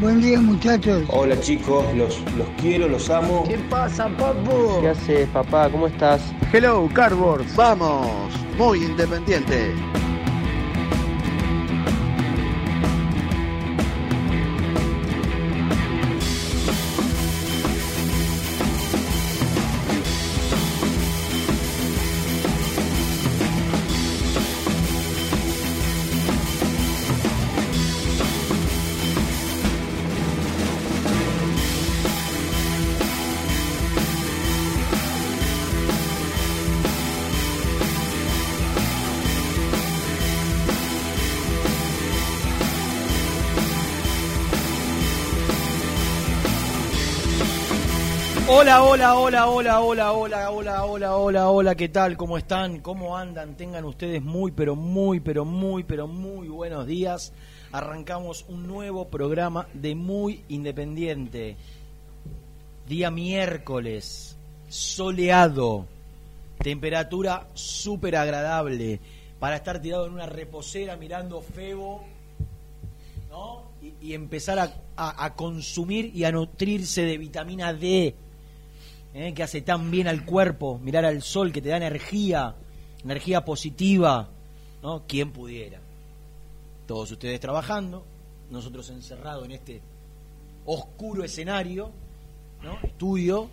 Buen 0.00 0.20
día 0.20 0.40
muchachos. 0.40 1.04
Hola 1.08 1.40
chicos, 1.40 1.84
los, 1.94 2.20
los 2.36 2.46
quiero, 2.60 2.88
los 2.88 3.08
amo. 3.08 3.44
¿Qué 3.48 3.56
pasa, 3.70 4.08
papu? 4.08 4.80
¿Qué 4.80 4.88
haces, 4.88 5.28
papá? 5.28 5.70
¿Cómo 5.70 5.86
estás? 5.86 6.20
Hello, 6.52 6.88
Cardboard. 6.92 7.44
Vamos. 7.56 8.10
Muy 8.58 8.84
independiente. 8.84 9.72
Hola, 48.60 48.82
hola, 48.82 49.16
hola, 49.16 49.46
hola, 49.48 49.80
hola, 49.80 50.12
hola, 50.12 50.50
hola, 50.50 50.84
hola, 50.84 51.16
hola, 51.16 51.48
hola, 51.48 51.74
¿qué 51.74 51.88
tal? 51.88 52.18
¿Cómo 52.18 52.36
están? 52.36 52.80
¿Cómo 52.80 53.16
andan? 53.16 53.56
Tengan 53.56 53.86
ustedes 53.86 54.20
muy, 54.22 54.52
pero 54.52 54.76
muy, 54.76 55.18
pero 55.20 55.46
muy, 55.46 55.82
pero 55.82 56.06
muy 56.06 56.48
buenos 56.48 56.86
días. 56.86 57.32
Arrancamos 57.72 58.44
un 58.48 58.66
nuevo 58.66 59.08
programa 59.08 59.66
de 59.72 59.94
Muy 59.94 60.44
Independiente. 60.48 61.56
Día 62.86 63.10
miércoles, 63.10 64.36
soleado, 64.68 65.86
temperatura 66.58 67.48
súper 67.54 68.14
agradable 68.14 69.00
para 69.38 69.56
estar 69.56 69.80
tirado 69.80 70.06
en 70.06 70.12
una 70.12 70.26
reposera 70.26 70.98
mirando 70.98 71.40
Febo, 71.40 72.04
¿no? 73.30 73.70
Y, 74.02 74.12
empezar 74.12 74.70
a 74.96 75.34
consumir 75.34 76.14
y 76.14 76.24
a 76.24 76.32
nutrirse 76.32 77.06
de 77.06 77.16
vitamina 77.16 77.72
D, 77.72 78.14
¿eh? 79.14 79.34
que 79.34 79.42
hace 79.42 79.62
tan 79.62 79.90
bien 79.90 80.08
al 80.08 80.24
cuerpo, 80.24 80.78
mirar 80.78 81.04
al 81.04 81.22
sol 81.22 81.52
que 81.52 81.62
te 81.62 81.70
da 81.70 81.76
energía, 81.76 82.54
energía 83.04 83.44
positiva, 83.44 84.28
¿no? 84.82 85.04
¿Quién 85.06 85.32
pudiera? 85.32 85.80
Todos 86.86 87.10
ustedes 87.10 87.40
trabajando, 87.40 88.04
nosotros 88.50 88.90
encerrados 88.90 89.44
en 89.44 89.52
este 89.52 89.80
oscuro 90.64 91.24
escenario, 91.24 91.90
¿no? 92.62 92.78
Estudio. 92.82 93.48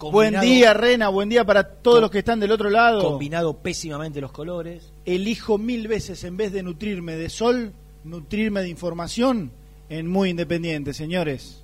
Buen 0.00 0.40
día, 0.40 0.72
Rena, 0.74 1.10
buen 1.10 1.28
día 1.28 1.44
para 1.44 1.62
todos 1.62 2.00
los 2.00 2.10
que 2.10 2.20
están 2.20 2.40
del 2.40 2.52
otro 2.52 2.70
lado. 2.70 3.02
Combinado 3.02 3.58
pésimamente 3.58 4.20
los 4.20 4.32
colores. 4.32 4.90
Elijo 5.04 5.58
mil 5.58 5.86
veces, 5.88 6.24
en 6.24 6.36
vez 6.36 6.52
de 6.52 6.62
nutrirme 6.62 7.16
de 7.16 7.28
sol, 7.28 7.72
nutrirme 8.04 8.62
de 8.62 8.68
información 8.70 9.52
en 9.88 10.06
Muy 10.08 10.30
Independiente, 10.30 10.94
señores. 10.94 11.59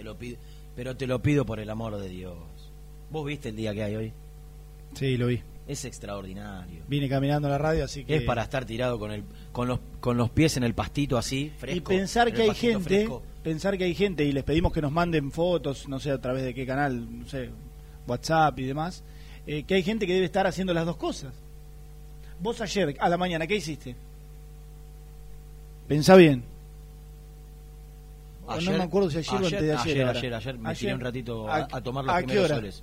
Te 0.00 0.04
lo 0.04 0.16
pido, 0.16 0.38
pero 0.74 0.96
te 0.96 1.06
lo 1.06 1.20
pido 1.20 1.44
por 1.44 1.60
el 1.60 1.68
amor 1.68 1.98
de 1.98 2.08
Dios. 2.08 2.34
¿Vos 3.10 3.26
viste 3.26 3.50
el 3.50 3.56
día 3.56 3.74
que 3.74 3.82
hay 3.82 3.96
hoy? 3.96 4.12
Sí, 4.94 5.18
lo 5.18 5.26
vi. 5.26 5.42
Es 5.68 5.84
extraordinario. 5.84 6.84
Vine 6.88 7.06
caminando 7.06 7.48
a 7.48 7.50
la 7.50 7.58
radio, 7.58 7.84
así 7.84 8.06
que... 8.06 8.16
Es 8.16 8.22
para 8.22 8.44
estar 8.44 8.64
tirado 8.64 8.98
con 8.98 9.12
el 9.12 9.24
con 9.52 9.68
los 9.68 9.78
con 10.00 10.16
los 10.16 10.30
pies 10.30 10.56
en 10.56 10.64
el 10.64 10.72
pastito 10.72 11.18
así, 11.18 11.52
fresco. 11.54 11.92
Y 11.92 11.96
pensar 11.98 12.28
en 12.28 12.34
que 12.34 12.42
hay 12.44 12.54
gente, 12.54 12.82
fresco. 12.82 13.22
pensar 13.42 13.76
que 13.76 13.84
hay 13.84 13.94
gente, 13.94 14.24
y 14.24 14.32
les 14.32 14.42
pedimos 14.42 14.72
que 14.72 14.80
nos 14.80 14.90
manden 14.90 15.30
fotos, 15.30 15.86
no 15.86 16.00
sé 16.00 16.12
a 16.12 16.18
través 16.18 16.44
de 16.44 16.54
qué 16.54 16.64
canal, 16.64 17.18
no 17.18 17.28
sé, 17.28 17.50
WhatsApp 18.06 18.58
y 18.58 18.64
demás, 18.64 19.04
eh, 19.46 19.64
que 19.64 19.74
hay 19.74 19.82
gente 19.82 20.06
que 20.06 20.14
debe 20.14 20.24
estar 20.24 20.46
haciendo 20.46 20.72
las 20.72 20.86
dos 20.86 20.96
cosas. 20.96 21.34
Vos 22.40 22.58
ayer, 22.62 22.96
a 22.98 23.08
la 23.10 23.18
mañana, 23.18 23.46
¿qué 23.46 23.56
hiciste? 23.56 23.94
Pensá 25.86 26.16
bien. 26.16 26.42
O 28.56 28.60
no 28.60 28.72
me 28.72 28.82
acuerdo 28.84 29.10
si 29.10 29.18
ayer, 29.18 29.32
o 29.32 29.36
antes 29.36 29.50
de 29.62 29.72
ayer. 29.74 29.78
Ayer, 29.78 30.08
ayer, 30.08 30.34
ayer, 30.34 30.58
me 30.58 30.68
Ayer. 30.70 30.78
tiré 30.80 30.94
un 30.94 31.00
ratito 31.00 31.48
a, 31.48 31.56
¿A- 31.56 31.68
a 31.72 31.80
tomar 31.82 32.04
los 32.04 32.14
a 32.14 32.18
qué 32.20 32.24
primeros 32.26 32.44
hora? 32.46 32.56
soles. 32.56 32.82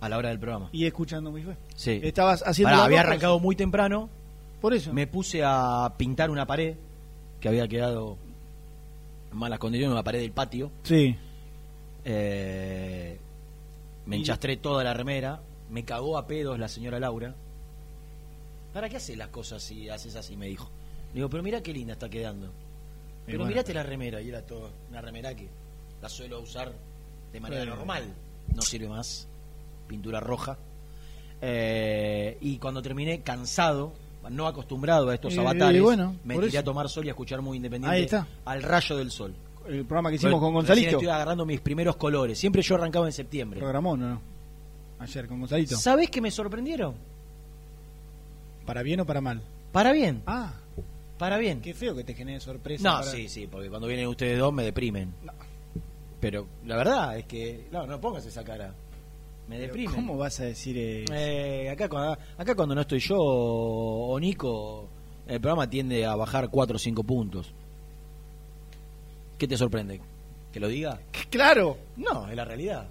A 0.00 0.08
la 0.08 0.18
hora 0.18 0.28
del 0.30 0.38
programa. 0.38 0.68
Y 0.72 0.84
escuchando 0.86 1.30
muy 1.30 1.42
bien. 1.42 1.56
Sí. 1.76 2.00
Estabas 2.02 2.42
haciendo 2.46 2.72
Pará, 2.72 2.84
había 2.84 3.00
arrancado 3.00 3.38
muy 3.40 3.56
temprano, 3.56 4.10
Por 4.60 4.74
eso. 4.74 4.92
me 4.92 5.06
puse 5.06 5.42
a 5.44 5.92
pintar 5.96 6.30
una 6.30 6.46
pared 6.46 6.76
que 7.40 7.48
había 7.48 7.66
quedado 7.68 8.16
en 9.32 9.38
malas 9.38 9.58
condiciones, 9.58 9.92
una 9.92 10.02
pared 10.04 10.20
del 10.20 10.32
patio. 10.32 10.70
Sí. 10.82 11.16
Eh, 12.04 13.18
me 14.06 14.16
Y- 14.16 14.20
enchastré 14.20 14.56
toda 14.58 14.84
la 14.84 14.92
remera, 14.94 15.40
me 15.70 15.84
cagó 15.84 16.18
a 16.18 16.26
pedos 16.26 16.58
la 16.58 16.68
señora 16.68 17.00
Laura. 17.00 17.34
¿Para 18.74 18.88
qué 18.88 18.96
haces 18.96 19.16
las 19.16 19.28
cosas 19.28 19.62
si 19.62 19.88
haces 19.88 20.16
así? 20.16 20.36
Me 20.36 20.46
dijo. 20.48 20.68
Le 21.12 21.18
digo, 21.20 21.30
pero 21.30 21.42
mira 21.42 21.62
qué 21.62 21.72
linda 21.72 21.92
está 21.94 22.08
quedando. 22.10 22.50
Pero 23.26 23.38
bueno. 23.38 23.50
mirate 23.50 23.72
la 23.74 23.82
remera, 23.82 24.20
y 24.20 24.28
era 24.28 24.42
todo 24.42 24.70
una 24.90 25.00
remera 25.00 25.34
que 25.34 25.48
la 26.02 26.08
suelo 26.08 26.40
usar 26.40 26.72
de 27.32 27.40
manera 27.40 27.62
Bueno. 27.62 27.76
normal. 27.76 28.04
No 28.54 28.62
sirve 28.62 28.88
más. 28.88 29.26
Pintura 29.88 30.20
roja. 30.20 30.56
Eh, 31.40 32.38
y 32.40 32.58
cuando 32.58 32.80
terminé, 32.82 33.20
cansado, 33.20 33.92
no 34.30 34.46
acostumbrado 34.46 35.08
a 35.10 35.14
estos 35.14 35.34
Eh, 35.34 35.40
avatares, 35.40 35.82
bueno, 35.82 36.16
me 36.24 36.34
tiré 36.34 36.46
eso. 36.48 36.58
a 36.58 36.62
tomar 36.62 36.88
sol 36.88 37.04
y 37.04 37.08
a 37.08 37.12
escuchar 37.12 37.42
muy 37.42 37.56
independiente 37.56 37.96
Ahí 37.96 38.02
está. 38.04 38.26
al 38.44 38.62
rayo 38.62 38.96
del 38.96 39.10
sol. 39.10 39.34
El 39.66 39.84
programa 39.86 40.10
que 40.10 40.16
hicimos 40.16 40.32
Pero 40.34 40.40
con 40.40 40.52
Gonzalito. 40.54 40.90
Estoy 40.90 41.08
agarrando 41.08 41.46
mis 41.46 41.60
primeros 41.60 41.96
colores. 41.96 42.38
Siempre 42.38 42.60
yo 42.62 42.74
arrancaba 42.74 43.06
en 43.06 43.12
septiembre. 43.12 43.60
Programón, 43.60 44.02
¿o 44.02 44.08
no? 44.10 44.20
Ayer 44.98 45.26
con 45.26 45.40
Gonzalito. 45.40 45.76
¿Sabés 45.76 46.10
qué 46.10 46.20
me 46.20 46.30
sorprendieron? 46.30 46.94
¿Para 48.66 48.82
bien 48.82 49.00
o 49.00 49.06
para 49.06 49.20
mal? 49.20 49.40
Para 49.72 49.92
bien, 49.92 50.22
Ah, 50.26 50.52
para 51.18 51.38
bien. 51.38 51.60
qué 51.60 51.74
feo 51.74 51.94
que 51.94 52.04
te 52.04 52.14
genere 52.14 52.40
sorpresa. 52.40 52.82
No, 52.88 52.98
para- 53.00 53.10
sí, 53.10 53.28
sí, 53.28 53.46
porque 53.46 53.68
cuando 53.70 53.86
vienen 53.86 54.06
ustedes 54.08 54.38
dos 54.38 54.52
me 54.52 54.62
deprimen. 54.64 55.12
Pero 56.20 56.46
la 56.66 56.76
verdad 56.76 57.18
es 57.18 57.26
que, 57.26 57.66
no, 57.70 57.86
no 57.86 58.00
pongas 58.00 58.24
esa 58.26 58.42
cara. 58.44 58.74
Me 59.48 59.58
deprime. 59.58 59.94
¿Cómo 59.94 60.16
vas 60.16 60.40
a 60.40 60.44
decir 60.44 60.78
eso? 60.78 61.12
Eh, 61.14 61.68
acá, 61.68 61.88
cuando, 61.88 62.16
acá 62.38 62.54
cuando 62.54 62.74
no 62.74 62.80
estoy 62.80 62.98
yo 62.98 63.16
o 63.18 64.18
Nico, 64.18 64.88
el 65.26 65.38
programa 65.40 65.68
tiende 65.68 66.06
a 66.06 66.14
bajar 66.16 66.48
4 66.48 66.76
o 66.76 66.78
5 66.78 67.04
puntos. 67.04 67.52
¿Qué 69.38 69.46
te 69.48 69.56
sorprende? 69.58 70.00
¿Que 70.52 70.60
lo 70.60 70.68
diga? 70.68 70.98
Claro. 71.30 71.76
No, 71.96 72.28
es 72.28 72.36
la 72.36 72.44
realidad. 72.44 72.86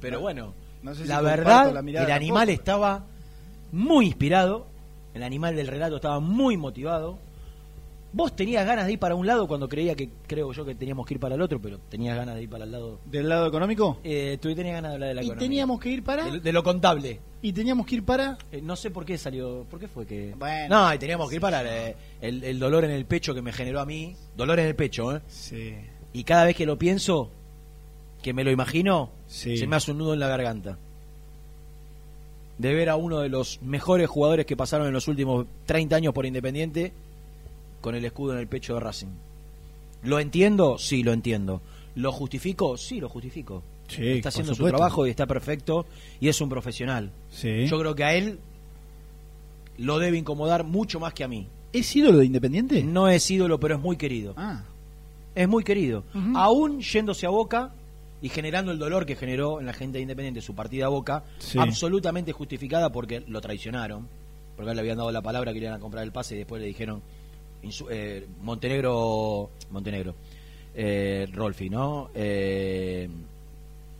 Pero 0.00 0.16
No, 0.18 0.20
bueno, 0.22 0.54
no 0.82 0.94
sé 0.94 1.02
si 1.02 1.08
la 1.08 1.20
verdad, 1.22 1.72
la 1.72 1.80
el 1.80 2.10
animal 2.12 2.46
tampoco. 2.46 2.50
estaba 2.60 3.04
muy 3.72 4.06
inspirado, 4.06 4.66
el 5.18 5.24
animal 5.24 5.54
del 5.56 5.66
relato 5.66 5.96
estaba 5.96 6.20
muy 6.20 6.56
motivado. 6.56 7.18
Vos 8.10 8.34
tenías 8.34 8.64
ganas 8.66 8.86
de 8.86 8.92
ir 8.94 8.98
para 8.98 9.14
un 9.14 9.26
lado 9.26 9.46
cuando 9.46 9.68
creía 9.68 9.94
que, 9.94 10.08
creo 10.26 10.50
yo 10.52 10.64
que 10.64 10.74
teníamos 10.74 11.04
que 11.06 11.12
ir 11.14 11.20
para 11.20 11.34
el 11.34 11.42
otro, 11.42 11.60
pero 11.60 11.78
tenías 11.90 12.16
ganas 12.16 12.36
de 12.36 12.42
ir 12.44 12.48
para 12.48 12.64
el 12.64 12.72
lado. 12.72 13.00
¿Del 13.04 13.28
lado 13.28 13.46
económico? 13.46 13.98
Eh, 14.02 14.38
tú 14.40 14.54
tenías 14.54 14.76
ganas 14.76 14.92
de 14.92 14.94
hablar 14.94 15.08
de 15.10 15.14
la 15.16 15.22
Y 15.22 15.26
economía. 15.26 15.46
teníamos 15.46 15.78
que 15.78 15.90
ir 15.90 16.02
para. 16.02 16.24
de, 16.24 16.40
de 16.40 16.52
lo 16.52 16.62
contable. 16.62 17.20
Y 17.42 17.52
teníamos 17.52 17.86
que 17.86 17.96
ir 17.96 18.04
para. 18.04 18.38
Eh, 18.50 18.62
no 18.62 18.76
sé 18.76 18.90
por 18.90 19.04
qué 19.04 19.18
salió, 19.18 19.66
¿por 19.70 19.78
qué 19.78 19.88
fue 19.88 20.06
que...? 20.06 20.34
Bueno. 20.38 20.74
no, 20.86 20.94
y 20.94 20.98
teníamos 20.98 21.28
que 21.28 21.34
ir 21.34 21.40
para 21.42 21.60
el, 21.60 22.42
el 22.44 22.58
dolor 22.58 22.84
en 22.86 22.92
el 22.92 23.04
pecho 23.04 23.34
que 23.34 23.42
me 23.42 23.52
generó 23.52 23.78
a 23.80 23.84
mí, 23.84 24.16
dolor 24.34 24.58
en 24.58 24.66
el 24.68 24.74
pecho, 24.74 25.14
¿eh? 25.14 25.20
Sí. 25.28 25.74
Y 26.14 26.24
cada 26.24 26.46
vez 26.46 26.56
que 26.56 26.64
lo 26.64 26.78
pienso, 26.78 27.30
que 28.22 28.32
me 28.32 28.42
lo 28.42 28.50
imagino, 28.50 29.10
Sí. 29.26 29.58
se 29.58 29.66
me 29.66 29.76
hace 29.76 29.90
un 29.92 29.98
nudo 29.98 30.14
en 30.14 30.20
la 30.20 30.28
garganta. 30.28 30.78
De 32.58 32.74
ver 32.74 32.88
a 32.88 32.96
uno 32.96 33.20
de 33.20 33.28
los 33.28 33.62
mejores 33.62 34.08
jugadores 34.08 34.44
que 34.44 34.56
pasaron 34.56 34.86
en 34.88 34.92
los 34.92 35.08
últimos 35.08 35.46
30 35.66 35.96
años 35.96 36.12
por 36.12 36.26
Independiente 36.26 36.92
con 37.80 37.94
el 37.94 38.04
escudo 38.04 38.32
en 38.32 38.40
el 38.40 38.48
pecho 38.48 38.74
de 38.74 38.80
Racing. 38.80 39.08
¿Lo 40.02 40.18
entiendo? 40.18 40.78
Sí, 40.78 41.02
lo 41.02 41.12
entiendo. 41.12 41.60
¿Lo 41.94 42.12
justifico? 42.12 42.76
Sí, 42.76 43.00
lo 43.00 43.08
justifico. 43.08 43.62
Sí, 43.88 44.06
está 44.08 44.28
haciendo 44.28 44.54
su 44.54 44.66
trabajo 44.66 45.06
y 45.06 45.10
está 45.10 45.26
perfecto 45.26 45.86
y 46.20 46.28
es 46.28 46.40
un 46.40 46.48
profesional. 46.48 47.10
Sí. 47.30 47.66
Yo 47.66 47.78
creo 47.78 47.94
que 47.94 48.04
a 48.04 48.14
él 48.14 48.38
lo 49.78 49.98
debe 49.98 50.18
incomodar 50.18 50.64
mucho 50.64 51.00
más 51.00 51.14
que 51.14 51.24
a 51.24 51.28
mí. 51.28 51.46
¿Es 51.72 51.94
ídolo 51.94 52.18
de 52.18 52.26
Independiente? 52.26 52.82
No 52.82 53.08
es 53.08 53.30
ídolo, 53.30 53.58
pero 53.60 53.76
es 53.76 53.80
muy 53.80 53.96
querido. 53.96 54.34
Ah. 54.36 54.62
Es 55.34 55.48
muy 55.48 55.62
querido. 55.64 56.04
Aún 56.34 56.80
yéndose 56.80 57.26
a 57.26 57.30
Boca 57.30 57.72
y 58.20 58.28
generando 58.30 58.72
el 58.72 58.78
dolor 58.78 59.06
que 59.06 59.14
generó 59.16 59.60
en 59.60 59.66
la 59.66 59.72
gente 59.72 59.98
de 59.98 60.02
Independiente 60.02 60.40
su 60.40 60.54
partida 60.54 60.86
a 60.86 60.88
Boca, 60.88 61.24
Sí. 61.38 61.58
absolutamente 61.58 62.32
justificada 62.32 62.90
porque 62.90 63.20
lo 63.28 63.40
traicionaron, 63.40 64.08
porque 64.56 64.74
le 64.74 64.80
habían 64.80 64.98
dado 64.98 65.12
la 65.12 65.22
palabra 65.22 65.52
que 65.52 65.58
iban 65.60 65.74
a 65.74 65.78
comprar 65.78 66.02
el 66.04 66.12
pase 66.12 66.34
y 66.34 66.38
después 66.38 66.60
le 66.60 66.66
dijeron 66.68 67.00
eh, 67.90 68.26
Montenegro, 68.40 69.50
Montenegro, 69.70 70.14
eh, 70.74 71.28
Rolfi, 71.32 71.68
¿no? 71.70 72.10
Eh, 72.14 73.08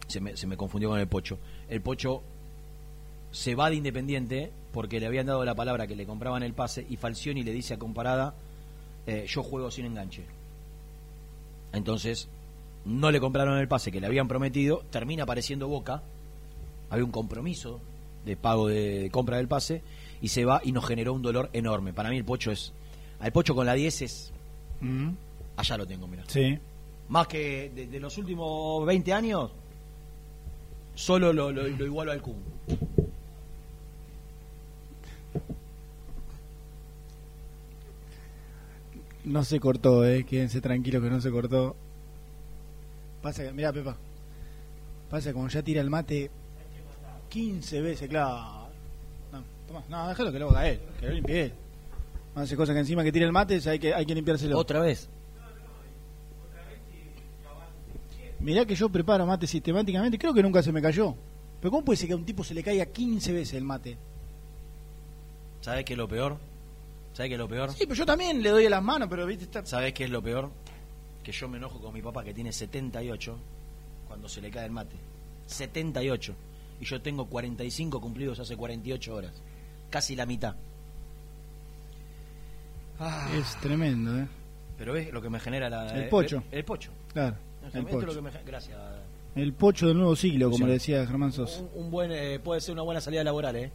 se, 0.06 0.20
me, 0.20 0.36
se 0.36 0.46
me 0.46 0.56
confundió 0.56 0.88
con 0.90 0.98
el 0.98 1.06
Pocho. 1.08 1.38
El 1.68 1.80
Pocho 1.80 2.22
se 3.30 3.54
va 3.54 3.68
de 3.70 3.76
Independiente 3.76 4.50
porque 4.72 5.00
le 5.00 5.06
habían 5.06 5.26
dado 5.26 5.44
la 5.44 5.54
palabra 5.54 5.86
que 5.86 5.96
le 5.96 6.06
compraban 6.06 6.42
el 6.42 6.54
pase 6.54 6.84
y 6.88 6.96
Falcioni 6.96 7.42
le 7.42 7.52
dice 7.52 7.74
a 7.74 7.78
Comparada, 7.78 8.34
eh, 9.06 9.26
yo 9.28 9.42
juego 9.42 9.70
sin 9.70 9.86
enganche. 9.86 10.22
Entonces, 11.72 12.28
no 12.88 13.10
le 13.12 13.20
compraron 13.20 13.58
el 13.58 13.68
pase 13.68 13.92
que 13.92 14.00
le 14.00 14.06
habían 14.06 14.26
prometido, 14.28 14.82
termina 14.90 15.22
apareciendo 15.24 15.68
Boca, 15.68 16.02
había 16.90 17.04
un 17.04 17.10
compromiso 17.12 17.80
de 18.24 18.36
pago 18.36 18.66
de, 18.68 18.98
de 19.02 19.10
compra 19.10 19.36
del 19.36 19.46
pase, 19.46 19.82
y 20.20 20.28
se 20.28 20.44
va 20.44 20.60
y 20.64 20.72
nos 20.72 20.86
generó 20.86 21.12
un 21.12 21.22
dolor 21.22 21.50
enorme. 21.52 21.92
Para 21.92 22.10
mí 22.10 22.16
el 22.16 22.24
Pocho 22.24 22.50
es, 22.50 22.72
al 23.20 23.30
Pocho 23.30 23.54
con 23.54 23.66
la 23.66 23.74
10 23.74 24.02
es, 24.02 24.32
Mm. 24.80 25.10
allá 25.56 25.76
lo 25.76 25.86
tengo, 25.86 26.06
mira. 26.06 26.22
Sí. 26.28 26.56
Más 27.08 27.26
que 27.26 27.70
de, 27.74 27.86
de 27.88 28.00
los 28.00 28.16
últimos 28.16 28.86
20 28.86 29.12
años, 29.12 29.50
solo 30.94 31.32
lo, 31.32 31.50
lo, 31.52 31.66
lo 31.66 31.84
igualo 31.84 32.12
al 32.12 32.22
Kun. 32.22 32.36
No 39.24 39.44
se 39.44 39.60
cortó, 39.60 40.06
eh. 40.06 40.24
Quédense 40.24 40.60
tranquilos 40.60 41.02
que 41.02 41.10
no 41.10 41.20
se 41.20 41.30
cortó. 41.30 41.76
Pasa 43.28 43.44
que, 43.44 43.52
mirá, 43.52 43.70
Pepa. 43.70 43.94
Pasa 45.10 45.28
que 45.28 45.34
como 45.34 45.48
ya 45.48 45.62
tira 45.62 45.82
el 45.82 45.90
mate 45.90 46.30
15 47.28 47.82
veces, 47.82 48.08
claro. 48.08 48.70
No, 49.30 49.44
toma, 49.66 49.82
no, 49.86 50.08
déjalo 50.08 50.32
que 50.32 50.38
lo 50.38 50.48
haga 50.48 50.66
él, 50.66 50.80
que 50.98 51.06
lo 51.08 51.12
limpie 51.12 51.42
él. 51.42 51.52
No 52.34 52.40
hace 52.40 52.56
cosas 52.56 52.72
que 52.72 52.80
encima 52.80 53.04
que 53.04 53.12
tire 53.12 53.26
el 53.26 53.32
mate, 53.32 53.60
hay 53.68 53.78
que, 53.78 53.92
hay 53.92 54.06
que 54.06 54.14
limpiárselo. 54.14 54.56
Otra 54.56 54.80
vez. 54.80 55.10
Mirá 58.40 58.64
que 58.64 58.74
yo 58.74 58.88
preparo 58.88 59.26
mate 59.26 59.46
sistemáticamente, 59.46 60.18
creo 60.18 60.32
que 60.32 60.42
nunca 60.42 60.62
se 60.62 60.72
me 60.72 60.80
cayó. 60.80 61.14
Pero 61.60 61.70
¿cómo 61.70 61.84
puede 61.84 61.98
ser 61.98 62.06
que 62.06 62.14
a 62.14 62.16
un 62.16 62.24
tipo 62.24 62.42
se 62.42 62.54
le 62.54 62.62
caiga 62.62 62.86
15 62.86 63.30
veces 63.30 63.54
el 63.58 63.64
mate? 63.64 63.98
¿Sabes 65.60 65.84
qué 65.84 65.92
es 65.92 65.98
lo 65.98 66.08
peor? 66.08 66.38
¿Sabes 67.12 67.28
qué 67.28 67.34
es 67.34 67.38
lo 67.38 67.48
peor? 67.48 67.72
Sí, 67.72 67.80
pero 67.80 67.94
yo 67.94 68.06
también 68.06 68.42
le 68.42 68.48
doy 68.48 68.64
a 68.64 68.70
las 68.70 68.82
manos, 68.82 69.06
pero 69.10 69.26
viste, 69.26 69.44
está... 69.44 69.66
¿Sabes 69.66 69.92
qué 69.92 70.04
es 70.04 70.10
lo 70.10 70.22
peor? 70.22 70.50
Que 71.28 71.32
yo 71.32 71.46
me 71.46 71.58
enojo 71.58 71.78
con 71.78 71.92
mi 71.92 72.00
papá 72.00 72.24
que 72.24 72.32
tiene 72.32 72.50
78 72.54 73.36
cuando 74.06 74.30
se 74.30 74.40
le 74.40 74.50
cae 74.50 74.64
el 74.64 74.70
mate. 74.70 74.96
78. 75.44 76.34
Y 76.80 76.86
yo 76.86 77.02
tengo 77.02 77.26
45 77.26 78.00
cumplidos 78.00 78.38
hace 78.40 78.56
48 78.56 79.14
horas. 79.14 79.32
Casi 79.90 80.16
la 80.16 80.24
mitad. 80.24 80.54
Ah, 82.98 83.28
Es 83.38 83.56
tremendo, 83.60 84.18
¿eh? 84.18 84.26
pero 84.78 84.94
ves 84.94 85.12
lo 85.12 85.20
que 85.20 85.28
me 85.28 85.38
genera 85.38 85.68
la, 85.68 85.92
El 86.02 86.08
pocho. 86.08 86.42
El, 86.50 86.60
el 86.60 86.64
pocho. 86.64 86.92
Claro, 87.12 87.36
el 87.62 87.68
es 87.68 87.74
lo 87.74 87.90
pocho. 88.00 88.14
que 88.14 88.22
me 88.22 88.32
gen- 88.32 88.46
Gracias. 88.46 88.78
El 89.34 89.52
pocho 89.52 89.86
del 89.88 89.98
nuevo 89.98 90.16
siglo, 90.16 90.50
como 90.50 90.66
le 90.66 90.72
decía 90.72 91.06
Germán 91.06 91.32
Sosa. 91.32 91.60
Un, 91.60 91.68
un 91.84 91.90
buen, 91.90 92.10
eh, 92.10 92.38
puede 92.42 92.62
ser 92.62 92.72
una 92.72 92.82
buena 92.84 93.02
salida 93.02 93.22
laboral, 93.22 93.54
¿eh? 93.54 93.70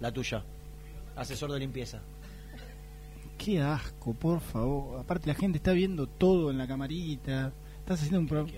La 0.00 0.10
tuya. 0.10 0.42
Asesor 1.14 1.52
de 1.52 1.60
limpieza. 1.60 2.00
Qué 3.44 3.60
asco, 3.60 4.14
por 4.14 4.40
favor. 4.40 5.00
Aparte 5.00 5.26
la 5.26 5.34
gente 5.34 5.58
está 5.58 5.72
viendo 5.72 6.06
todo 6.06 6.50
en 6.50 6.58
la 6.58 6.66
camarita. 6.68 7.52
Estás 7.80 7.98
haciendo 7.98 8.20
un 8.20 8.28
programa... 8.28 8.52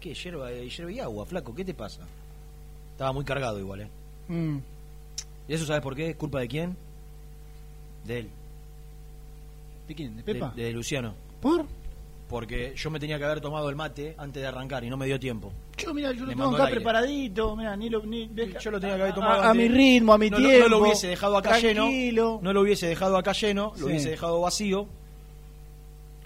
¿Qué? 0.00 0.12
¿Qué? 0.12 0.14
Hierba, 0.14 0.52
eh, 0.52 0.68
hierba 0.68 0.92
y 0.92 1.00
agua, 1.00 1.24
flaco. 1.24 1.54
¿Qué 1.54 1.64
te 1.64 1.72
pasa? 1.72 2.02
Estaba 2.90 3.12
muy 3.12 3.24
cargado 3.24 3.58
igual, 3.58 3.82
¿eh? 3.82 3.88
Mm. 4.28 4.58
¿Y 5.48 5.54
eso 5.54 5.64
sabes 5.64 5.82
por 5.82 5.96
qué? 5.96 6.14
¿Culpa 6.14 6.40
de 6.40 6.48
quién? 6.48 6.76
De 8.04 8.18
él. 8.18 8.30
¿De 9.88 9.94
quién? 9.94 10.16
¿De 10.16 10.22
De, 10.22 10.34
Pepa? 10.34 10.52
de 10.54 10.72
Luciano. 10.72 11.14
¿Por? 11.40 11.64
Porque 12.28 12.74
yo 12.76 12.90
me 12.90 13.00
tenía 13.00 13.16
que 13.18 13.24
haber 13.24 13.40
tomado 13.40 13.70
el 13.70 13.76
mate 13.76 14.14
antes 14.18 14.42
de 14.42 14.46
arrancar 14.48 14.84
y 14.84 14.90
no 14.90 14.98
me 14.98 15.06
dio 15.06 15.18
tiempo. 15.18 15.52
Yo, 15.78 15.94
mira, 15.94 16.12
yo 16.12 16.24
lo 16.26 16.28
tengo 16.32 16.54
acá 16.54 16.68
preparadito. 16.68 17.56
Mira, 17.56 17.74
ni 17.76 17.88
lo. 17.90 18.02
Ni, 18.04 18.30
Yo 18.60 18.70
lo 18.70 18.78
tenía 18.78 18.96
que 18.96 19.02
haber 19.02 19.14
tomado 19.14 19.42
A, 19.42 19.54
mi 19.54 19.68
ritmo, 19.68 20.12
a 20.12 20.18
mi 20.18 20.30
no, 20.30 20.36
tiempo. 20.36 20.68
No, 20.68 20.68
lo 20.68 20.78
hubiese 20.84 21.08
dejado 21.08 21.36
acá 21.36 21.50
Tranquilo. 21.58 21.88
lleno. 21.90 22.40
No 22.42 22.52
lo 22.52 22.60
hubiese 22.60 22.86
dejado 22.86 23.16
acá 23.16 23.32
lleno, 23.32 23.72
lo 23.78 23.86
hubiese 23.86 24.10
dejado 24.10 24.40
vacío. 24.40 24.86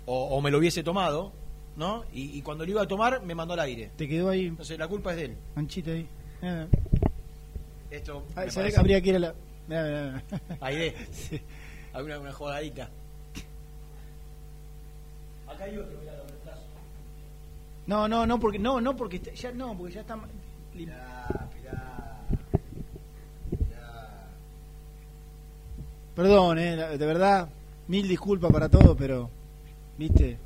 O, 0.05 0.25
o 0.37 0.41
me 0.41 0.50
lo 0.50 0.59
hubiese 0.59 0.83
tomado, 0.83 1.33
¿no? 1.76 2.05
Y, 2.12 2.37
y 2.38 2.43
cuando 2.43 2.65
lo 2.65 2.71
iba 2.71 2.83
a 2.83 2.87
tomar, 2.88 3.23
me 3.23 3.35
mandó 3.35 3.55
al 3.55 3.61
aire. 3.61 3.91
Te 3.97 4.07
quedó 4.09 4.29
ahí, 4.31 4.47
Entonces 4.47 4.79
la 4.79 4.88
culpa 4.88 5.12
es 5.12 5.17
de 5.17 5.25
él. 5.26 5.37
manchita 5.55 5.91
ahí. 5.93 6.07
Eh. 6.43 6.67
Esto. 7.91 8.25
Ay, 8.35 8.47
me 8.47 8.50
¿sabés 8.53 8.55
parece- 8.55 8.75
que 8.75 8.81
habría 8.81 9.00
que 9.00 9.09
ir 9.11 9.17
a 9.17 9.19
la. 9.21 9.35
Mirá, 9.69 9.83
mirá, 9.85 10.23
mirá. 10.31 10.57
Aire. 10.61 10.95
Sí. 11.12 11.41
Alguna 11.93 12.19
una 12.19 12.33
jodadita. 12.33 12.91
Acá 15.49 15.65
hay 15.65 15.79
otro, 15.79 15.99
mirá. 16.00 16.12
No, 17.87 18.09
no, 18.09 18.26
no, 18.26 18.38
porque. 18.40 18.59
No, 18.59 18.81
no, 18.81 18.97
porque 18.97 19.16
está- 19.16 19.33
ya 19.33 19.52
no, 19.52 19.76
porque 19.76 19.95
ya 19.95 20.00
está. 20.00 20.16
Mirá, 20.75 21.49
mirá. 21.57 22.21
Mirá. 23.50 24.28
Perdón, 26.14 26.59
eh, 26.59 26.76
de 26.99 27.07
verdad. 27.07 27.49
Mil 27.88 28.09
disculpas 28.09 28.50
para 28.50 28.69
todo, 28.69 28.97
pero. 28.97 29.31
¿Viste? 29.99 30.37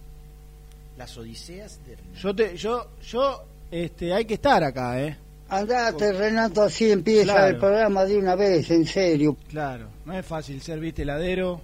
Las 0.98 1.16
odiseas 1.16 1.80
de 1.86 1.94
Hernán. 1.94 2.14
Yo 2.14 2.34
te, 2.34 2.56
yo, 2.56 2.86
yo, 3.02 3.42
este, 3.70 4.12
hay 4.12 4.24
que 4.26 4.34
estar 4.34 4.62
acá, 4.62 5.00
eh. 5.00 5.16
Andate, 5.48 6.12
Renato, 6.12 6.62
así 6.62 6.92
empieza 6.92 7.32
Claro. 7.32 7.46
el 7.48 7.56
programa 7.58 8.04
de 8.04 8.18
una 8.18 8.36
vez, 8.36 8.70
en 8.70 8.86
serio. 8.86 9.36
Claro, 9.48 9.88
no 10.04 10.12
es 10.16 10.24
fácil 10.24 10.60
ser, 10.60 10.78
viste, 10.78 11.02
heladero. 11.02 11.60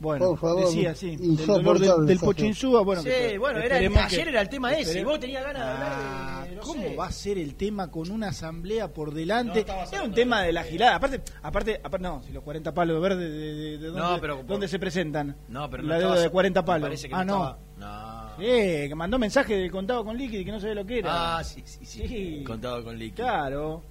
Bueno, 0.00 0.30
Por 0.30 0.38
favor, 0.38 0.64
decía 0.64 0.92
así, 0.92 1.14
del 1.16 1.36
dolor 1.46 1.78
del, 1.78 2.06
del 2.06 2.18
bueno, 2.18 3.02
sí, 3.02 3.08
que- 3.10 3.38
bueno, 3.38 3.60
era, 3.60 3.76
ayer 3.76 4.08
que- 4.24 4.28
era 4.30 4.40
el 4.40 4.48
tema 4.48 4.72
ese. 4.72 5.04
Vos 5.04 5.20
tenías 5.20 5.44
ganas 5.44 5.62
de 5.62 5.70
hablar 5.72 5.92
Ah, 5.92 6.44
de. 6.48 6.56
no 6.56 6.62
¿Cómo 6.62 6.82
sé. 6.82 6.96
va 6.96 7.06
a 7.06 7.12
ser 7.12 7.36
el 7.38 7.54
tema 7.54 7.90
con 7.90 8.10
una 8.10 8.28
asamblea 8.28 8.88
por 8.92 9.12
delante? 9.12 9.64
No 9.68 9.82
es 9.98 10.02
un 10.02 10.12
tema 10.14 10.40
de- 10.40 10.46
de 10.46 10.52
la 10.54 10.64
gilada. 10.64 10.96
Aparte, 10.96 11.20
aparte, 11.42 11.80
aparte, 11.84 12.02
no, 12.02 12.22
si 12.26 12.32
los 12.32 12.42
40 12.42 12.72
palos 12.72 13.00
verdes, 13.02 13.30
de, 13.30 13.54
de, 13.54 13.78
de 13.78 13.88
No, 13.92 13.98
dónde, 14.06 14.20
pero 14.22 14.36
por- 14.38 14.46
¿dónde 14.46 14.68
se 14.68 14.78
presentan? 14.78 15.36
No, 15.48 15.68
pero 15.68 15.82
no 15.82 15.90
la 15.90 15.98
deuda 15.98 16.18
de 16.18 16.30
40 16.30 16.62
me 16.62 16.66
palos. 16.66 16.88
parece 16.88 17.08
que 17.08 17.14
ah, 17.14 17.24
no. 17.24 17.56
No. 17.76 18.30
Eh, 18.42 18.86
que 18.88 18.94
mandó 18.94 19.18
mensaje 19.18 19.54
del 19.54 19.70
contado 19.70 20.02
con 20.02 20.16
líquido 20.16 20.40
y 20.40 20.44
que 20.46 20.52
no 20.52 20.60
sabía 20.60 20.76
lo 20.76 20.86
que 20.86 21.00
era. 21.00 21.36
Ah, 21.38 21.44
sí, 21.44 21.62
sí, 21.66 21.84
sí. 21.84 22.08
Sí. 22.08 22.42
Contado 22.46 22.82
con 22.82 22.98
líquido. 22.98 23.16
Claro. 23.26 23.82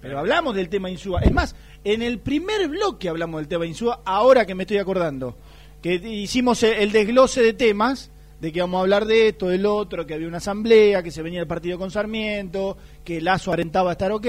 Pero 0.00 0.18
hablamos 0.18 0.56
del 0.56 0.68
tema 0.68 0.90
Insúa. 0.90 1.20
Es 1.20 1.30
más, 1.30 1.54
en 1.84 2.02
el 2.02 2.18
primer 2.18 2.66
bloque 2.68 3.08
hablamos 3.08 3.38
del 3.40 3.46
tema 3.46 3.64
Insúa, 3.66 4.00
ahora 4.04 4.44
que 4.44 4.52
me 4.56 4.64
estoy 4.64 4.78
acordando. 4.78 5.36
Que 5.82 5.94
hicimos 5.94 6.62
el 6.62 6.92
desglose 6.92 7.42
de 7.42 7.52
temas 7.52 8.10
de 8.42 8.52
que 8.52 8.60
vamos 8.60 8.78
a 8.78 8.80
hablar 8.80 9.04
de 9.04 9.28
esto, 9.28 9.46
del 9.46 9.66
otro, 9.66 10.04
que 10.04 10.14
había 10.14 10.26
una 10.26 10.38
asamblea, 10.38 11.00
que 11.00 11.12
se 11.12 11.22
venía 11.22 11.40
el 11.40 11.46
partido 11.46 11.78
con 11.78 11.92
Sarmiento, 11.92 12.76
que 13.04 13.20
Lazo 13.20 13.52
arentaba 13.52 13.92
estar 13.92 14.10
ok. 14.10 14.26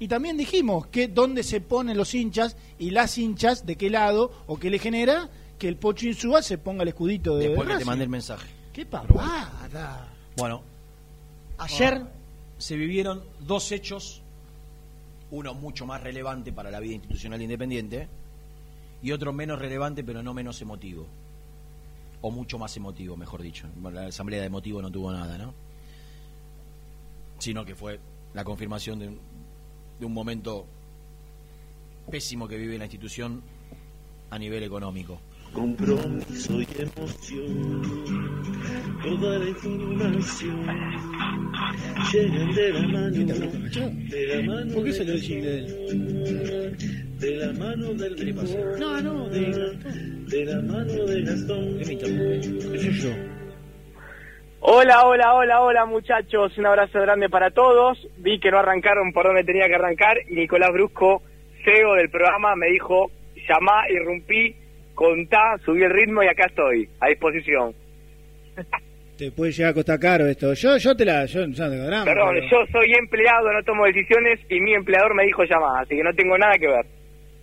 Y 0.00 0.08
también 0.08 0.36
dijimos 0.36 0.88
que 0.88 1.06
dónde 1.06 1.44
se 1.44 1.60
ponen 1.60 1.96
los 1.96 2.12
hinchas 2.12 2.56
y 2.76 2.90
las 2.90 3.16
hinchas, 3.18 3.64
de 3.64 3.76
qué 3.76 3.88
lado 3.88 4.32
o 4.48 4.58
qué 4.58 4.68
le 4.68 4.80
genera 4.80 5.30
que 5.60 5.68
el 5.68 5.76
Pocho 5.76 6.08
Insúa 6.08 6.42
se 6.42 6.58
ponga 6.58 6.82
el 6.82 6.88
escudito 6.88 7.36
de 7.36 7.50
Después 7.50 7.68
que 7.68 7.76
te 7.76 7.84
mandé 7.84 8.02
el 8.02 8.10
mensaje. 8.10 8.48
¡Qué 8.72 8.84
papada! 8.84 10.08
Bueno, 10.36 10.62
ayer 11.58 12.02
se 12.58 12.76
vivieron 12.76 13.22
dos 13.46 13.70
hechos, 13.70 14.22
uno 15.30 15.54
mucho 15.54 15.86
más 15.86 16.02
relevante 16.02 16.52
para 16.52 16.70
la 16.72 16.80
vida 16.80 16.94
institucional 16.94 17.40
independiente 17.40 18.08
y 19.06 19.12
otro 19.12 19.32
menos 19.32 19.60
relevante 19.60 20.02
pero 20.02 20.20
no 20.20 20.34
menos 20.34 20.60
emotivo. 20.60 21.06
O 22.22 22.32
mucho 22.32 22.58
más 22.58 22.76
emotivo, 22.76 23.16
mejor 23.16 23.40
dicho. 23.40 23.68
La 23.80 24.06
asamblea 24.06 24.40
de 24.40 24.46
emotivo 24.46 24.82
no 24.82 24.90
tuvo 24.90 25.12
nada, 25.12 25.38
¿no? 25.38 25.54
Sino 27.38 27.64
que 27.64 27.76
fue 27.76 28.00
la 28.34 28.42
confirmación 28.42 28.98
de 28.98 29.06
un, 29.06 29.20
de 30.00 30.06
un 30.06 30.12
momento 30.12 30.66
pésimo 32.10 32.48
que 32.48 32.56
vive 32.56 32.76
la 32.78 32.86
institución 32.86 33.42
a 34.30 34.40
nivel 34.40 34.64
económico. 34.64 35.20
Compromiso 35.56 36.60
y 36.60 36.66
emoción, 36.82 37.82
toda 39.02 39.38
la 39.38 39.48
información 39.48 40.66
llegan 42.12 42.54
de 42.54 42.72
la 42.74 42.82
mano, 42.88 43.10
de 43.10 44.26
la 44.26 44.42
mano 44.42 44.74
¿Por 44.74 44.84
qué 44.84 45.04
lo 45.04 45.16
jingle 45.16 45.50
de 45.50 45.58
él? 45.88 46.76
de 47.18 47.36
la 47.36 47.52
mano 47.54 47.94
del 47.94 48.34
mejor, 48.34 48.78
No, 48.78 49.00
no, 49.00 49.28
de, 49.30 49.78
de 50.28 50.44
la 50.44 50.60
mano 50.60 50.92
de 50.92 51.22
Gastón. 51.22 51.78
¿Qué 51.78 51.86
me 51.86 51.92
interrumpe? 51.94 52.40
¿Qué 52.72 52.78
soy 52.78 52.92
yo? 52.92 53.10
Hola, 54.60 55.06
hola, 55.06 55.32
hola, 55.32 55.62
hola 55.62 55.86
muchachos, 55.86 56.58
un 56.58 56.66
abrazo 56.66 57.00
grande 57.00 57.30
para 57.30 57.50
todos. 57.50 58.06
Vi 58.18 58.38
que 58.40 58.50
no 58.50 58.58
arrancaron 58.58 59.10
por 59.14 59.24
donde 59.24 59.42
tenía 59.42 59.68
que 59.68 59.76
arrancar 59.76 60.18
y 60.28 60.34
Nicolás 60.34 60.70
Brusco, 60.74 61.22
CEO 61.64 61.94
del 61.94 62.10
programa, 62.10 62.54
me 62.56 62.66
dijo, 62.66 63.10
llamá, 63.48 63.88
irrumpí, 63.88 64.54
contá, 64.96 65.56
subí 65.64 65.84
el 65.84 65.90
ritmo 65.92 66.24
y 66.24 66.26
acá 66.26 66.46
estoy, 66.46 66.88
a 66.98 67.06
disposición. 67.06 67.72
Te 69.16 69.30
puede 69.30 69.52
llegar 69.52 69.70
a 69.70 69.74
costar 69.74 69.98
caro 70.00 70.26
esto. 70.26 70.52
Yo, 70.54 70.76
yo 70.76 70.94
te 70.96 71.04
la. 71.04 71.24
Yo, 71.24 71.40
yo 71.46 71.64
no 71.64 71.70
tengo 71.70 71.84
drama. 71.86 72.04
Perdón, 72.04 72.34
pero- 72.34 72.48
yo 72.50 72.66
soy 72.72 72.92
empleado, 72.98 73.52
no 73.52 73.62
tomo 73.62 73.84
decisiones 73.86 74.40
y 74.50 74.60
mi 74.60 74.74
empleador 74.74 75.14
me 75.14 75.24
dijo 75.24 75.44
llamá, 75.44 75.80
así 75.80 75.96
que 75.96 76.02
no 76.02 76.12
tengo 76.14 76.36
nada 76.36 76.58
que 76.58 76.66
ver. 76.66 76.86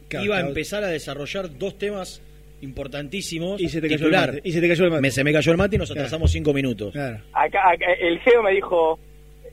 Claro, 0.09 0.25
Iba 0.25 0.37
a 0.37 0.41
empezar 0.41 0.83
a 0.83 0.87
desarrollar 0.87 1.57
dos 1.57 1.77
temas 1.79 2.21
importantísimos. 2.61 3.59
Y 3.59 3.69
se 3.69 3.81
te 3.81 3.89
cayó 3.89 4.05
el 4.07 4.11
mate. 4.11 4.41
Y 4.43 4.51
se 4.51 4.61
te 4.61 4.67
cayó 4.67 4.83
el 4.85 4.91
mate. 4.91 5.01
Me- 5.01 5.11
se 5.11 5.23
me 5.23 5.33
cayó 5.33 5.51
el 5.51 5.57
mate 5.57 5.75
y 5.75 5.79
nos 5.79 5.89
atrasamos 5.89 6.31
cinco 6.31 6.53
minutos. 6.53 6.91
Claro. 6.93 7.17
Acá, 7.33 7.59
acá, 7.71 7.85
el 7.99 8.19
CEO 8.23 8.43
me 8.43 8.51
dijo, 8.51 8.99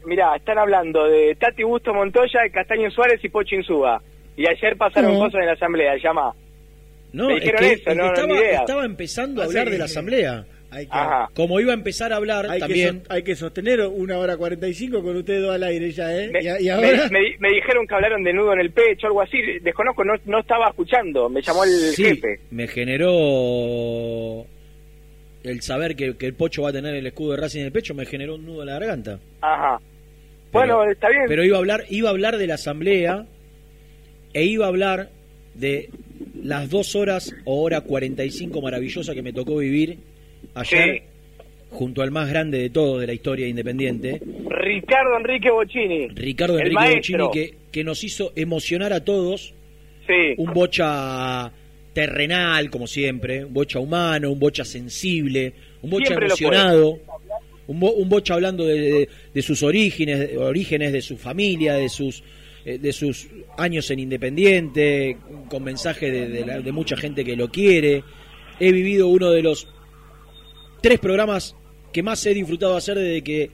mirá, 0.04 0.36
están 0.36 0.58
hablando 0.58 1.04
de 1.06 1.34
Tati 1.36 1.62
Busto 1.62 1.94
Montoya, 1.94 2.40
Castaño 2.52 2.90
Suárez 2.90 3.20
y 3.24 3.28
Pocho 3.30 3.54
Insúa. 3.56 4.02
Y 4.36 4.46
ayer 4.46 4.76
pasaron 4.76 5.14
No. 5.14 5.20
cosas 5.20 5.40
en 5.40 5.46
la 5.46 5.52
asamblea, 5.52 5.96
llamá. 6.02 6.32
No, 7.12 7.26
Me 7.28 7.34
es 7.34 7.40
dijeron 7.40 7.60
que, 7.60 7.66
eso, 7.66 7.74
es 7.76 7.82
que 7.84 7.94
no, 7.94 8.12
no, 8.26 8.34
estaba, 8.42 8.84
empezando 8.84 9.40
a 9.40 9.44
Ah, 9.44 9.46
hablar 9.48 9.70
de 9.70 9.78
la 9.78 9.84
asamblea. 9.86 10.46
Hay 10.72 10.86
que, 10.86 10.92
Ajá. 10.92 11.28
Como 11.34 11.58
iba 11.58 11.72
a 11.72 11.74
empezar 11.74 12.12
a 12.12 12.16
hablar 12.16 12.46
hay, 12.48 12.60
que 12.60 12.60
también. 12.60 13.02
so- 13.04 13.12
hay 13.12 13.22
que 13.24 13.34
sostener 13.34 13.80
una 13.80 14.18
hora 14.18 14.36
45 14.36 15.02
con 15.02 15.16
ustedes 15.16 15.42
dos 15.42 15.52
al 15.52 15.64
aire 15.64 15.90
ya, 15.90 16.16
¿eh? 16.16 16.30
Me, 16.32 16.40
y, 16.44 16.46
a- 16.46 16.60
y 16.60 16.64
me- 16.66 16.70
ahora. 16.70 17.08
me- 17.10 17.36
me 17.40 17.48
dijeron 17.50 17.84
que 17.88 17.94
hablaron 17.96 18.22
de 18.22 18.32
nudo 18.32 18.52
en 18.52 18.60
el 18.60 18.70
pecho, 18.70 19.08
algo 19.08 19.20
así. 19.20 19.38
Desconozco, 19.62 20.04
no, 20.04 20.12
no 20.26 20.38
estaba 20.38 20.68
escuchando. 20.68 21.28
Me 21.28 21.42
llamó 21.42 21.64
el 21.64 21.70
sí, 21.70 22.04
jefe. 22.04 22.38
me 22.52 22.68
generó 22.68 24.46
el 25.42 25.60
saber 25.62 25.96
que, 25.96 26.16
que 26.16 26.26
el 26.26 26.34
Pocho 26.34 26.62
va 26.62 26.68
a 26.68 26.72
tener 26.72 26.94
el 26.94 27.06
escudo 27.06 27.32
de 27.32 27.38
Racing 27.38 27.60
en 27.60 27.66
el 27.66 27.72
pecho, 27.72 27.94
me 27.94 28.06
generó 28.06 28.36
un 28.36 28.46
nudo 28.46 28.60
en 28.60 28.66
la 28.66 28.74
garganta. 28.74 29.18
Ajá. 29.40 29.80
Pero- 30.52 30.76
bueno, 30.76 30.84
está 30.90 31.08
bien. 31.08 31.22
Pero 31.26 31.44
iba 31.44 31.56
a 31.56 31.58
hablar, 31.60 31.84
iba 31.88 32.08
a 32.08 32.12
hablar 32.12 32.36
de 32.38 32.46
la 32.46 32.54
asamblea 32.54 33.26
e 34.34 34.44
iba 34.44 34.66
a 34.66 34.68
hablar 34.68 35.08
de 35.54 35.88
las 36.42 36.68
dos 36.70 36.94
horas 36.96 37.34
o 37.44 37.62
hora 37.62 37.80
45 37.82 38.60
maravillosa 38.62 39.14
que 39.14 39.22
me 39.22 39.32
tocó 39.32 39.56
vivir 39.58 39.98
ayer 40.54 41.02
junto 41.70 42.02
al 42.02 42.10
más 42.10 42.28
grande 42.28 42.58
de 42.58 42.70
todos 42.70 43.00
de 43.00 43.06
la 43.06 43.12
historia 43.12 43.46
independiente, 43.46 44.20
Ricardo 44.48 45.16
Enrique 45.16 45.50
Bocini. 45.50 46.08
Ricardo 46.08 46.58
Enrique 46.58 46.74
maestro. 46.74 47.26
Bocini, 47.28 47.46
que, 47.50 47.54
que 47.70 47.84
nos 47.84 48.02
hizo 48.04 48.32
emocionar 48.36 48.92
a 48.92 49.04
todos. 49.04 49.54
Sí. 50.06 50.34
Un 50.38 50.52
bocha 50.52 51.52
terrenal, 51.92 52.70
como 52.70 52.86
siempre, 52.86 53.44
un 53.44 53.52
bocha 53.54 53.78
humano, 53.78 54.30
un 54.32 54.38
bocha 54.40 54.64
sensible, 54.64 55.52
un 55.82 55.90
bocha 55.90 56.06
Siempre 56.06 56.26
emocionado, 56.26 56.98
un, 57.68 57.78
bo- 57.80 57.92
un 57.92 58.08
bocha 58.08 58.34
hablando 58.34 58.64
de, 58.66 58.80
de- 58.80 59.08
de 59.32 59.42
sus 59.42 59.62
orígenes, 59.62 60.18
de, 60.18 60.38
orígenes 60.38 60.92
de 60.92 61.02
su 61.02 61.16
familia, 61.16 61.74
de 61.74 61.88
sus 61.88 62.22
de 62.64 62.92
sus 62.92 63.28
años 63.56 63.90
en 63.90 64.00
Independiente, 64.00 65.16
con 65.48 65.64
mensaje 65.64 66.10
de, 66.10 66.28
de 66.28 66.46
la- 66.46 66.60
de 66.60 66.72
mucha 66.72 66.96
gente 66.96 67.24
que 67.24 67.36
lo 67.36 67.48
quiere. 67.48 68.02
He 68.58 68.72
vivido 68.72 69.08
uno 69.08 69.30
de 69.30 69.42
los 69.42 69.66
tres 70.82 70.98
programas 70.98 71.56
que 71.92 72.02
más 72.02 72.24
he 72.26 72.34
disfrutado 72.34 72.76
hacer 72.76 72.96
desde 72.98 73.22
que 73.22 73.50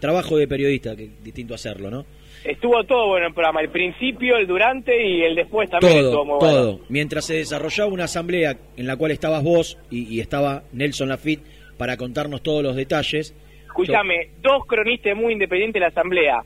trabajo 0.00 0.36
de 0.36 0.46
periodista, 0.46 0.94
que 0.94 1.04
es 1.04 1.24
distinto 1.24 1.54
hacerlo, 1.54 1.90
¿no? 1.90 2.06
Estuvo 2.44 2.84
todo 2.84 3.08
bueno 3.08 3.26
el 3.26 3.34
programa. 3.34 3.60
El 3.60 3.70
principio, 3.70 4.36
el 4.36 4.46
durante 4.46 5.04
y 5.04 5.22
el 5.22 5.34
después 5.34 5.68
también 5.68 6.02
todo, 6.02 6.24
muy 6.24 6.38
bueno. 6.38 6.54
todo. 6.54 6.80
Mientras 6.88 7.24
se 7.24 7.34
desarrollaba 7.34 7.90
una 7.92 8.04
asamblea 8.04 8.56
en 8.76 8.86
la 8.86 8.96
cual 8.96 9.10
estabas 9.10 9.42
vos 9.42 9.78
y, 9.90 10.06
y 10.14 10.20
estaba 10.20 10.62
Nelson 10.72 11.08
Lafitte 11.08 11.42
para 11.76 11.96
contarnos 11.96 12.42
todos 12.42 12.62
los 12.62 12.76
detalles. 12.76 13.34
Escúchame, 13.64 14.30
dos 14.42 14.64
cronistas 14.66 15.16
muy 15.16 15.32
independientes 15.32 15.74
de 15.74 15.80
la 15.80 15.88
asamblea. 15.88 16.44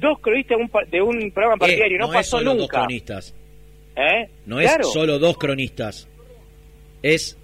Dos 0.00 0.18
cronistas 0.20 0.56
de 0.58 0.64
un, 0.64 0.70
de 0.90 1.02
un 1.02 1.30
programa 1.32 1.54
Eh, 1.56 1.58
partidario. 1.60 1.98
no, 1.98 2.06
es 2.06 2.12
pasó 2.12 2.38
solo 2.38 2.50
dos 2.52 2.60
nunca. 2.62 2.78
cronistas. 2.78 3.34
¿Eh? 3.96 4.28
No 4.46 4.58
Claro. 4.58 4.80
es 4.82 4.92
solo 4.92 5.18
dos 5.18 5.36
cronistas. 5.38 6.08
Es 7.02 7.36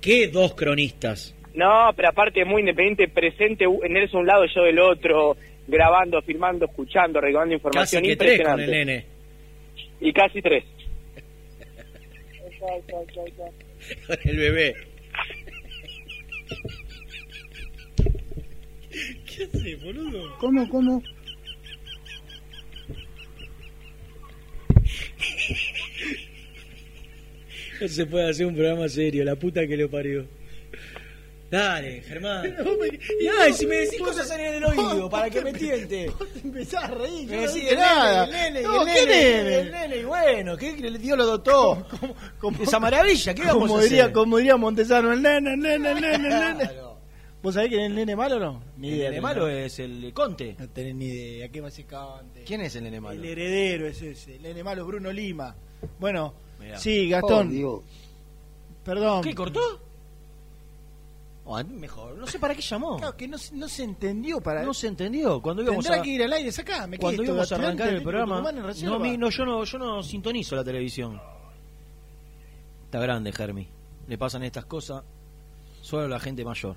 ¿qué 0.00 0.28
dos 0.28 0.54
cronistas? 0.54 1.34
No, 1.54 1.90
pero 1.94 2.08
aparte 2.08 2.44
muy 2.46 2.60
independiente, 2.60 3.08
presente 3.08 3.66
u- 3.66 3.82
Nelson 3.86 4.20
un 4.20 4.26
lado, 4.26 4.44
yo 4.54 4.62
del 4.62 4.78
otro, 4.78 5.36
grabando, 5.68 6.22
filmando, 6.22 6.64
escuchando, 6.64 7.20
recabando 7.20 7.52
Casi 7.52 7.96
información 7.98 8.02
que 8.04 8.16
tres 8.16 8.40
con 8.40 8.60
impresionante. 8.60 8.64
el 8.64 8.86
nene. 8.86 9.06
Y 10.00 10.12
casi 10.12 10.40
tres. 10.40 10.64
Con 14.06 14.18
el 14.24 14.36
bebé. 14.36 14.74
¿Qué 18.90 19.44
hace, 19.44 19.76
boludo? 19.76 20.36
¿Cómo, 20.38 20.68
cómo? 20.68 21.02
No 27.80 27.88
se 27.88 28.06
puede 28.06 28.30
hacer 28.30 28.46
un 28.46 28.54
programa 28.54 28.88
serio, 28.88 29.24
la 29.24 29.34
puta 29.36 29.66
que 29.66 29.76
lo 29.76 29.90
parió. 29.90 30.24
Dale, 31.50 32.00
Germán. 32.02 32.56
Y 33.20 33.26
ay, 33.28 33.52
si 33.52 33.66
me 33.66 33.76
decís 33.76 34.00
cosas 34.00 34.30
en 34.30 34.40
el 34.54 34.64
oído, 34.64 35.10
para 35.10 35.28
que 35.28 35.40
me 35.42 35.52
tiente. 35.52 36.10
Empezás 36.42 36.84
a 36.84 36.86
reír, 36.88 37.28
Me 37.28 37.36
no 37.36 37.42
decís, 37.52 37.76
nada. 37.76 38.26
nene, 38.26 38.46
el 38.46 38.54
nene, 38.54 38.62
No, 38.62 38.82
el 38.86 38.94
¿qué 38.94 39.06
nene, 39.06 39.42
nene? 39.42 39.58
el 39.58 39.70
nene, 39.72 39.96
y 39.98 40.04
bueno, 40.04 40.56
¿qué 40.56 40.72
le 40.78 40.98
dio 40.98 41.14
lo 41.16 41.26
dotó? 41.26 41.86
Esa 42.62 42.80
maravilla, 42.80 43.34
¿qué 43.34 43.42
vamos 43.42 43.68
como 43.68 43.78
a 43.78 43.82
diría, 43.82 44.02
hacer? 44.04 44.12
como 44.14 44.38
diría 44.38 44.56
Montesano, 44.56 45.12
el 45.12 45.20
nene, 45.20 45.52
el 45.54 45.58
nene, 45.60 45.90
el 45.90 46.00
nene, 46.00 46.14
el 46.14 46.22
nene. 46.22 46.58
Claro. 46.58 46.91
¿Vos 47.42 47.54
sabés 47.54 47.70
quién 47.70 47.80
es 47.82 47.86
el 47.88 47.94
nene 47.96 48.14
malo 48.14 48.36
o 48.36 48.40
no? 48.40 48.62
Ni 48.76 48.88
El 48.90 48.94
idea. 48.94 49.10
nene 49.10 49.20
malo 49.20 49.48
es 49.48 49.78
el 49.80 50.12
Conte. 50.14 50.54
No 50.58 50.68
tenés 50.68 50.94
ni 50.94 51.06
idea. 51.06 51.48
¿Qué 51.48 51.60
a 51.60 51.70
ser 51.70 51.86
Conte? 51.86 52.44
¿Quién 52.44 52.60
es 52.60 52.76
el 52.76 52.84
nene 52.84 53.00
malo? 53.00 53.18
El 53.20 53.24
heredero 53.24 53.86
es 53.88 54.00
ese. 54.00 54.36
El 54.36 54.42
nene 54.42 54.62
malo 54.62 54.82
es 54.82 54.86
Bruno 54.86 55.10
Lima. 55.10 55.54
Bueno, 55.98 56.34
Mirá. 56.60 56.78
sí, 56.78 57.08
Oh, 57.08 57.16
Gastón. 57.16 57.50
Dios. 57.50 57.80
perdón. 58.84 59.22
¿Qué, 59.24 59.34
cortó? 59.34 59.60
Oh, 61.44 61.62
mejor, 61.64 62.16
no 62.16 62.26
sé 62.28 62.38
para 62.38 62.54
qué 62.54 62.62
llamó. 62.62 62.98
Claro, 62.98 63.16
que 63.16 63.26
no, 63.26 63.36
se- 63.36 63.56
no 63.56 63.68
se 63.68 63.82
entendió 63.82 64.40
para. 64.40 64.62
No 64.62 64.72
se 64.72 64.86
entendió. 64.86 65.42
Cuando 65.42 65.62
íbamos 65.62 65.84
Tendrá 65.84 66.00
a, 66.00 66.04
que 66.04 66.10
ir 66.10 66.22
al 66.22 66.32
aire, 66.32 66.52
sacame. 66.52 66.96
¿qué 66.96 67.00
cuando 67.00 67.22
es 67.24 67.28
íbamos 67.28 67.50
a 67.50 67.54
arrancar 67.56 67.88
el 67.88 68.02
programa, 68.02 68.52
no, 68.52 68.94
a 68.94 68.98
mí- 69.00 69.16
no, 69.18 69.28
yo 69.30 69.44
no, 69.44 69.64
yo 69.64 69.78
no 69.78 70.02
sintonizo 70.04 70.54
la 70.54 70.62
televisión. 70.62 71.20
Está 72.84 73.00
grande, 73.00 73.32
Germi. 73.32 73.66
Le 74.06 74.18
pasan 74.18 74.44
estas 74.44 74.66
cosas 74.66 75.02
solo 75.80 76.04
a 76.04 76.08
la 76.08 76.20
gente 76.20 76.44
mayor. 76.44 76.76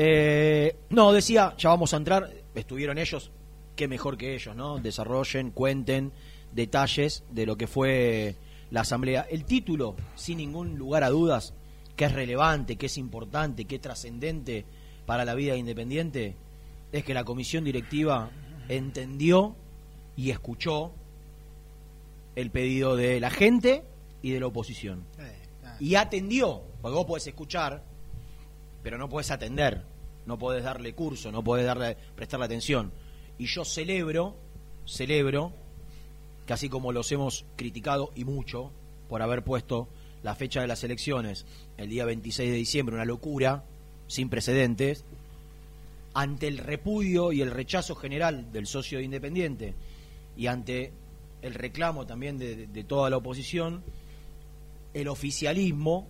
Eh, 0.00 0.76
no, 0.90 1.10
decía, 1.10 1.54
ya 1.58 1.70
vamos 1.70 1.92
a 1.92 1.96
entrar. 1.96 2.30
Estuvieron 2.54 2.98
ellos, 2.98 3.32
qué 3.74 3.88
mejor 3.88 4.16
que 4.16 4.32
ellos, 4.36 4.54
¿no? 4.54 4.78
Desarrollen, 4.78 5.50
cuenten 5.50 6.12
detalles 6.52 7.24
de 7.32 7.46
lo 7.46 7.56
que 7.56 7.66
fue 7.66 8.36
la 8.70 8.82
asamblea. 8.82 9.26
El 9.28 9.44
título, 9.44 9.96
sin 10.14 10.38
ningún 10.38 10.78
lugar 10.78 11.02
a 11.02 11.10
dudas, 11.10 11.52
que 11.96 12.04
es 12.04 12.12
relevante, 12.12 12.76
que 12.76 12.86
es 12.86 12.96
importante, 12.96 13.64
que 13.64 13.74
es 13.74 13.80
trascendente 13.80 14.64
para 15.04 15.24
la 15.24 15.34
vida 15.34 15.56
independiente, 15.56 16.36
es 16.92 17.02
que 17.02 17.12
la 17.12 17.24
comisión 17.24 17.64
directiva 17.64 18.30
entendió 18.68 19.56
y 20.16 20.30
escuchó 20.30 20.92
el 22.36 22.52
pedido 22.52 22.94
de 22.94 23.18
la 23.18 23.30
gente 23.30 23.82
y 24.22 24.30
de 24.30 24.38
la 24.38 24.46
oposición. 24.46 25.04
Eh. 25.18 25.34
Y 25.80 25.96
atendió, 25.96 26.62
porque 26.80 26.94
vos 26.94 27.06
podés 27.06 27.26
escuchar, 27.26 27.82
pero 28.88 28.96
no 28.96 29.10
puedes 29.10 29.30
atender, 29.30 29.82
no 30.24 30.38
puedes 30.38 30.64
darle 30.64 30.94
curso, 30.94 31.30
no 31.30 31.44
puedes 31.44 31.66
darle, 31.66 31.94
prestarle 32.16 32.46
atención. 32.46 32.90
Y 33.36 33.44
yo 33.44 33.62
celebro, 33.62 34.34
celebro, 34.86 35.52
que 36.46 36.54
así 36.54 36.70
como 36.70 36.90
los 36.90 37.12
hemos 37.12 37.44
criticado 37.56 38.12
y 38.14 38.24
mucho 38.24 38.72
por 39.10 39.20
haber 39.20 39.44
puesto 39.44 39.88
la 40.22 40.34
fecha 40.34 40.62
de 40.62 40.68
las 40.68 40.84
elecciones 40.84 41.44
el 41.76 41.90
día 41.90 42.06
26 42.06 42.50
de 42.50 42.56
diciembre, 42.56 42.94
una 42.94 43.04
locura, 43.04 43.62
sin 44.06 44.30
precedentes, 44.30 45.04
ante 46.14 46.48
el 46.48 46.56
repudio 46.56 47.30
y 47.32 47.42
el 47.42 47.50
rechazo 47.50 47.94
general 47.94 48.50
del 48.52 48.66
socio 48.66 48.96
de 48.96 49.04
Independiente 49.04 49.74
y 50.34 50.46
ante 50.46 50.92
el 51.42 51.52
reclamo 51.52 52.06
también 52.06 52.38
de 52.38 52.84
toda 52.84 53.10
la 53.10 53.18
oposición, 53.18 53.82
el 54.94 55.08
oficialismo 55.08 56.08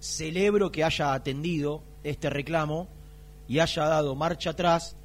celebro 0.00 0.72
que 0.72 0.82
haya 0.82 1.12
atendido 1.12 1.82
este 2.02 2.30
reclamo 2.30 2.88
y 3.46 3.58
haya 3.60 3.84
dado 3.84 4.14
marcha 4.14 4.50
atrás 4.50 4.96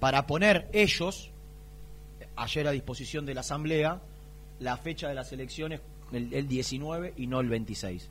para 0.00 0.26
poner 0.26 0.68
ellos, 0.72 1.30
ayer 2.36 2.66
a 2.66 2.70
disposición 2.70 3.26
de 3.26 3.34
la 3.34 3.40
Asamblea, 3.40 4.00
la 4.60 4.76
fecha 4.76 5.08
de 5.08 5.14
las 5.14 5.32
elecciones 5.32 5.80
el, 6.12 6.32
el 6.32 6.48
19 6.48 7.14
y 7.16 7.26
no 7.26 7.40
el 7.40 7.48
26, 7.48 8.08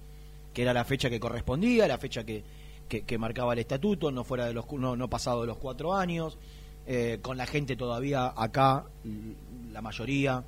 que 0.54 0.62
era 0.62 0.74
la 0.74 0.86
fecha 0.86 1.10
que 1.10 1.20
correspondía, 1.20 1.88
la 1.88 1.98
fecha 1.98 2.24
que, 2.24 2.44
que, 2.88 3.18
marcaba 3.18 3.54
el 3.54 3.60
estatuto, 3.60 4.12
no 4.12 4.24
fuera 4.24 4.46
de 4.46 4.54
los 4.54 4.72
no, 4.72 4.96
no 4.96 5.10
pasado 5.10 5.42
de 5.42 5.48
los 5.48 5.58
cuatro 5.58 5.96
años, 5.96 6.38
eh, 6.86 7.20
con 7.22 7.38
la 7.38 7.46
gente 7.46 7.76
todavía 7.76 8.34
acá, 8.36 8.86
la 9.72 9.82
mayoría 9.82 10.44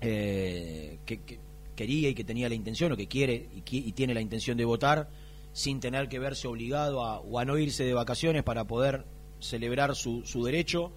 eh, 0.00 0.98
que, 1.06 1.38
quería 1.74 2.08
y 2.08 2.14
que 2.14 2.24
tenía 2.24 2.48
la 2.48 2.54
intención 2.54 2.92
o 2.92 2.96
que 2.96 3.06
quiere 3.06 3.48
y, 3.54 3.62
y, 3.64 3.92
tiene 3.92 4.14
la 4.14 4.20
intención 4.20 4.56
de 4.56 4.64
votar 4.64 5.08
sin 5.52 5.80
tener 5.80 6.08
que 6.08 6.18
verse 6.18 6.48
obligado 6.48 7.04
a, 7.04 7.20
o 7.20 7.38
a 7.38 7.44
no 7.44 7.58
irse 7.58 7.84
de 7.84 7.94
vacaciones 7.94 8.42
para 8.42 8.64
poder 8.64 9.04
celebrar 9.40 9.94
su, 9.94 10.22
su 10.24 10.44
derecho 10.44 10.92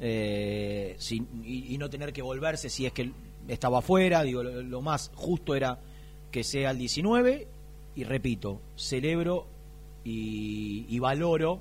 eh, 0.00 0.96
y, 1.44 1.76
no 1.78 1.90
tener 1.90 2.12
que 2.12 2.22
volverse 2.22 2.70
si 2.70 2.86
es 2.86 2.92
que 2.92 3.10
estaba 3.48 3.78
afuera. 3.78 4.22
Digo, 4.22 4.42
lo, 4.42 4.62
lo 4.62 4.80
más 4.82 5.10
justo 5.14 5.54
era 5.54 5.80
que 6.30 6.44
sea 6.44 6.70
el 6.70 6.78
19 6.78 7.48
y 7.96 8.04
repito, 8.04 8.60
celebro 8.76 9.46
y, 10.04 10.86
y, 10.88 10.98
valoro 11.00 11.60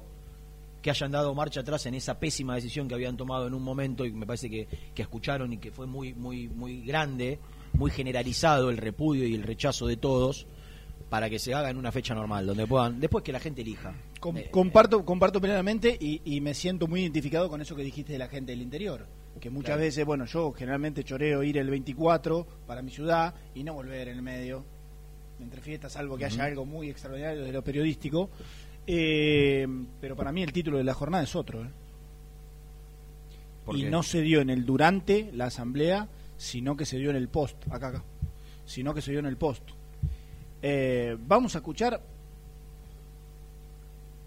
que 0.81 0.91
hayan 0.91 1.11
dado 1.11 1.33
marcha 1.33 1.61
atrás 1.61 1.85
en 1.87 1.95
esa 1.95 2.19
pésima 2.19 2.55
decisión 2.55 2.87
que 2.87 2.93
habían 2.93 3.17
tomado 3.17 3.47
en 3.47 3.53
un 3.53 3.63
momento 3.63 4.05
y 4.05 4.11
me 4.11 4.25
parece 4.25 4.49
que, 4.49 4.67
que 4.93 5.01
escucharon 5.01 5.53
y 5.53 5.57
que 5.57 5.71
fue 5.71 5.87
muy, 5.87 6.13
muy, 6.13 6.47
muy 6.47 6.81
grande, 6.81 7.39
muy 7.73 7.91
generalizado 7.91 8.69
el 8.69 8.77
repudio 8.77 9.27
y 9.27 9.35
el 9.35 9.43
rechazo 9.43 9.87
de 9.87 9.97
todos 9.97 10.47
para 11.09 11.29
que 11.29 11.39
se 11.39 11.53
haga 11.53 11.69
en 11.69 11.77
una 11.77 11.91
fecha 11.91 12.13
normal, 12.13 12.45
donde 12.45 12.67
puedan, 12.67 12.99
después 12.99 13.23
que 13.23 13.31
la 13.31 13.39
gente 13.39 13.61
elija. 13.61 13.93
Com 14.19 14.37
eh, 14.37 14.49
comparto, 14.51 15.05
comparto 15.05 15.39
plenamente 15.39 15.95
y, 15.99 16.21
y, 16.25 16.41
me 16.41 16.53
siento 16.53 16.87
muy 16.87 17.01
identificado 17.01 17.49
con 17.49 17.61
eso 17.61 17.75
que 17.75 17.83
dijiste 17.83 18.13
de 18.13 18.19
la 18.19 18.27
gente 18.27 18.51
del 18.51 18.61
interior. 18.61 19.07
Que 19.39 19.49
muchas 19.49 19.75
claro. 19.75 19.81
veces, 19.81 20.05
bueno, 20.05 20.25
yo 20.25 20.51
generalmente 20.51 21.03
choreo 21.03 21.43
ir 21.43 21.57
el 21.57 21.69
24 21.69 22.47
para 22.65 22.81
mi 22.81 22.91
ciudad 22.91 23.35
y 23.53 23.63
no 23.63 23.73
volver 23.73 24.07
en 24.07 24.17
el 24.17 24.23
medio, 24.23 24.65
entre 25.39 25.61
fiestas, 25.61 25.93
salvo 25.93 26.17
que 26.17 26.25
uh 26.25 26.27
-huh. 26.27 26.33
haya 26.33 26.45
algo 26.45 26.65
muy 26.65 26.89
extraordinario 26.89 27.43
de 27.43 27.51
lo 27.51 27.63
periodístico. 27.63 28.29
Eh, 28.87 29.67
pero 29.99 30.15
para 30.15 30.31
mí 30.31 30.41
el 30.41 30.51
título 30.51 30.77
de 30.77 30.83
la 30.83 30.93
jornada 30.93 31.23
es 31.23 31.35
otro. 31.35 31.63
¿eh? 31.63 31.69
Y 33.75 33.83
no 33.83 34.01
se 34.01 34.21
dio 34.21 34.41
en 34.41 34.49
el 34.49 34.65
durante 34.65 35.29
la 35.33 35.45
asamblea, 35.45 36.07
sino 36.37 36.75
que 36.75 36.85
se 36.85 36.97
dio 36.97 37.09
en 37.09 37.15
el 37.15 37.27
post, 37.27 37.57
acá, 37.71 37.87
acá. 37.89 38.03
Sino 38.65 38.93
que 38.93 39.01
se 39.01 39.11
dio 39.11 39.19
en 39.19 39.25
el 39.25 39.37
post. 39.37 39.63
Eh, 40.61 41.17
vamos 41.19 41.55
a 41.55 41.59
escuchar 41.59 42.01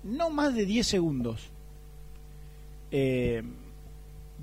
no 0.02 0.31
más 0.31 0.55
de 0.55 0.64
10 0.64 0.87
segundos 0.87 1.50
eh, 2.91 3.43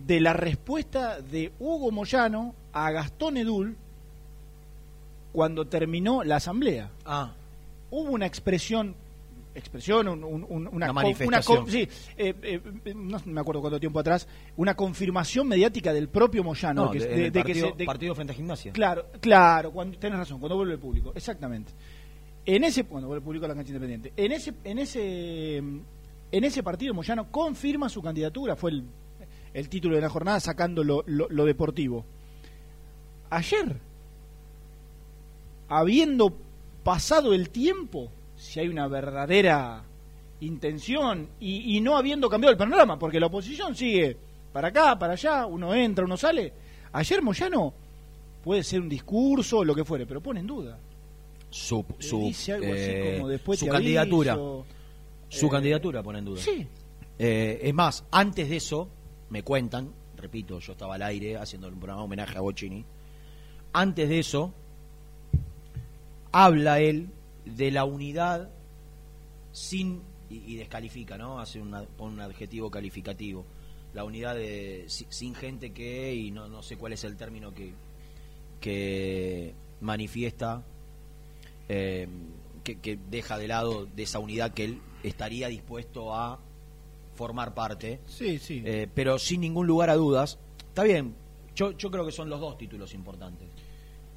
de 0.06 0.20
la 0.20 0.34
respuesta 0.34 1.22
de 1.22 1.52
Hugo 1.60 1.92
Moyano 1.92 2.54
a 2.74 2.92
Gastón 2.92 3.38
Edul 3.38 3.76
cuando 5.34 5.68
terminó 5.68 6.24
la 6.24 6.38
asamblea. 6.38 6.92
Ah. 7.06 7.34
Hubo 7.90 8.12
una 8.12 8.26
expresión 8.26 8.96
expresión, 9.58 10.08
un, 10.08 10.24
un, 10.24 10.46
una, 10.50 10.70
una, 10.70 10.94
manifestación. 10.94 11.64
Una, 11.64 11.72
sí, 11.72 11.88
eh, 12.18 12.34
eh, 12.44 12.94
no 12.96 13.20
me 13.26 13.42
acuerdo 13.42 13.62
cuánto 13.62 13.80
tiempo 13.80 14.00
atrás, 14.00 14.28
una 14.56 14.76
confirmación 14.76 15.48
mediática 15.48 15.94
del 15.94 16.10
propio 16.10 16.44
Moyano. 16.44 16.86
No, 16.86 16.92
que, 16.92 17.00
de, 17.00 17.08
de, 17.08 17.32
de 17.32 17.32
partido, 17.32 17.74
que 17.74 17.84
se, 17.84 17.86
partido 17.86 18.16
frente 18.16 18.34
a 18.34 18.36
gimnasia. 18.36 18.72
Claro, 18.72 19.08
claro, 19.20 19.72
cuando, 19.72 19.98
tenés 19.98 20.20
razón, 20.20 20.40
cuando 20.40 20.56
vuelve 20.56 20.74
el 20.74 20.80
público, 20.80 21.12
exactamente. 21.16 21.72
En 22.46 22.64
ese, 22.64 22.86
cuando 22.86 23.08
vuelve 23.08 23.20
el 23.20 23.26
público 23.26 23.46
a 23.46 23.50
la 23.50 23.56
cancha 23.56 23.70
independiente, 23.70 24.14
en 24.16 24.32
ese, 24.32 24.54
en 24.64 24.80
ese, 24.80 25.58
en 25.58 26.44
ese 26.44 26.64
partido 26.64 26.94
Moyano 26.94 27.30
confirma 27.30 27.90
su 27.90 28.02
candidatura, 28.02 28.56
fue 28.56 28.72
el, 28.72 28.84
el 29.54 29.70
título 29.70 29.96
de 29.96 30.02
la 30.02 30.10
jornada 30.10 30.40
sacando 30.40 30.84
lo, 30.84 31.04
lo, 31.08 31.28
lo 31.30 31.46
deportivo. 31.46 32.06
Ayer, 33.30 33.78
habiendo 35.68 36.38
pasado 36.84 37.34
el 37.34 37.50
tiempo, 37.50 38.10
si 38.38 38.60
hay 38.60 38.68
una 38.68 38.88
verdadera 38.88 39.84
intención 40.40 41.28
y, 41.40 41.76
y, 41.76 41.82
no 41.82 41.98
habiendo 41.98 42.30
cambiado 42.30 42.52
el 42.52 42.58
panorama, 42.58 42.98
porque 42.98 43.20
la 43.20 43.26
oposición 43.26 43.76
sigue 43.76 44.16
para 44.54 44.70
acá, 44.70 44.98
para 44.98 45.14
allá, 45.14 45.46
uno 45.46 45.74
entra, 45.74 46.06
uno 46.06 46.16
sale. 46.16 46.54
Ayer 46.94 47.22
Moyano 47.22 47.74
puede 48.44 48.64
ser 48.64 48.82
un 48.82 48.90
discurso, 48.90 49.64
lo 49.64 49.76
que 49.76 49.84
fuere, 49.84 50.06
pero 50.06 50.22
pone 50.22 50.40
en 50.40 50.48
duda. 50.48 50.80
Su, 51.50 51.84
su, 52.00 52.20
dice 52.20 52.54
algo 52.54 52.68
eh, 52.68 53.10
así 53.10 53.18
como 53.18 53.30
después 53.30 53.60
su 53.60 53.68
candidatura. 53.68 54.34
Aviso, 54.34 54.66
su 55.30 55.48
eh, 55.48 55.50
candidatura 55.50 56.04
pone 56.04 56.20
en 56.20 56.26
duda. 56.26 56.42
Sí. 56.42 56.68
Eh, 57.20 57.60
es 57.64 57.74
más, 57.74 58.04
antes 58.12 58.50
de 58.50 58.58
eso, 58.58 58.88
me 59.30 59.44
cuentan, 59.44 59.92
repito, 60.16 60.60
yo 60.60 60.74
estaba 60.74 60.96
al 60.96 61.02
aire 61.02 61.38
haciendo 61.38 61.68
un 61.68 61.80
programa 61.80 62.04
homenaje 62.04 62.38
a 62.38 62.42
Bocini. 62.42 62.86
Antes 63.74 64.10
de 64.10 64.20
eso, 64.20 64.54
habla 66.32 66.80
él 66.80 67.10
de 67.56 67.72
la 67.72 67.86
unidad 67.86 68.50
sin 69.52 70.02
y, 70.30 70.54
y 70.54 70.56
descalifica, 70.56 71.18
¿no? 71.18 71.40
Hace 71.40 71.62
una, 71.62 71.84
un 72.00 72.20
adjetivo 72.20 72.70
calificativo. 72.70 73.46
La 73.94 74.04
unidad 74.04 74.36
de 74.36 74.86
sin 74.88 75.34
gente 75.34 75.72
que 75.72 76.14
y 76.14 76.32
no, 76.32 76.48
no 76.48 76.62
sé 76.62 76.78
cuál 76.78 76.94
es 76.94 77.04
el 77.04 77.16
término 77.16 77.54
que 77.54 77.74
que 78.60 79.54
manifiesta 79.82 80.64
eh, 81.70 82.08
que, 82.64 82.80
que, 82.80 82.98
deja 83.10 83.38
de 83.38 83.48
lado 83.48 83.86
de 83.86 84.04
esa 84.04 84.20
unidad 84.20 84.54
que 84.54 84.66
él 84.66 84.82
estaría 85.04 85.48
dispuesto 85.48 86.14
a 86.14 86.40
formar 87.16 87.54
parte. 87.54 88.00
Sí, 88.08 88.40
sí. 88.40 88.62
Eh, 88.66 88.88
pero 88.94 89.20
sin 89.20 89.42
ningún 89.42 89.68
lugar 89.68 89.90
a 89.90 89.96
dudas, 89.96 90.40
está 90.68 90.84
bien. 90.84 91.16
Yo, 91.56 91.72
yo 91.72 91.90
creo 91.90 92.06
que 92.06 92.12
son 92.12 92.30
los 92.30 92.40
dos 92.40 92.58
títulos 92.58 92.94
importantes 92.94 93.48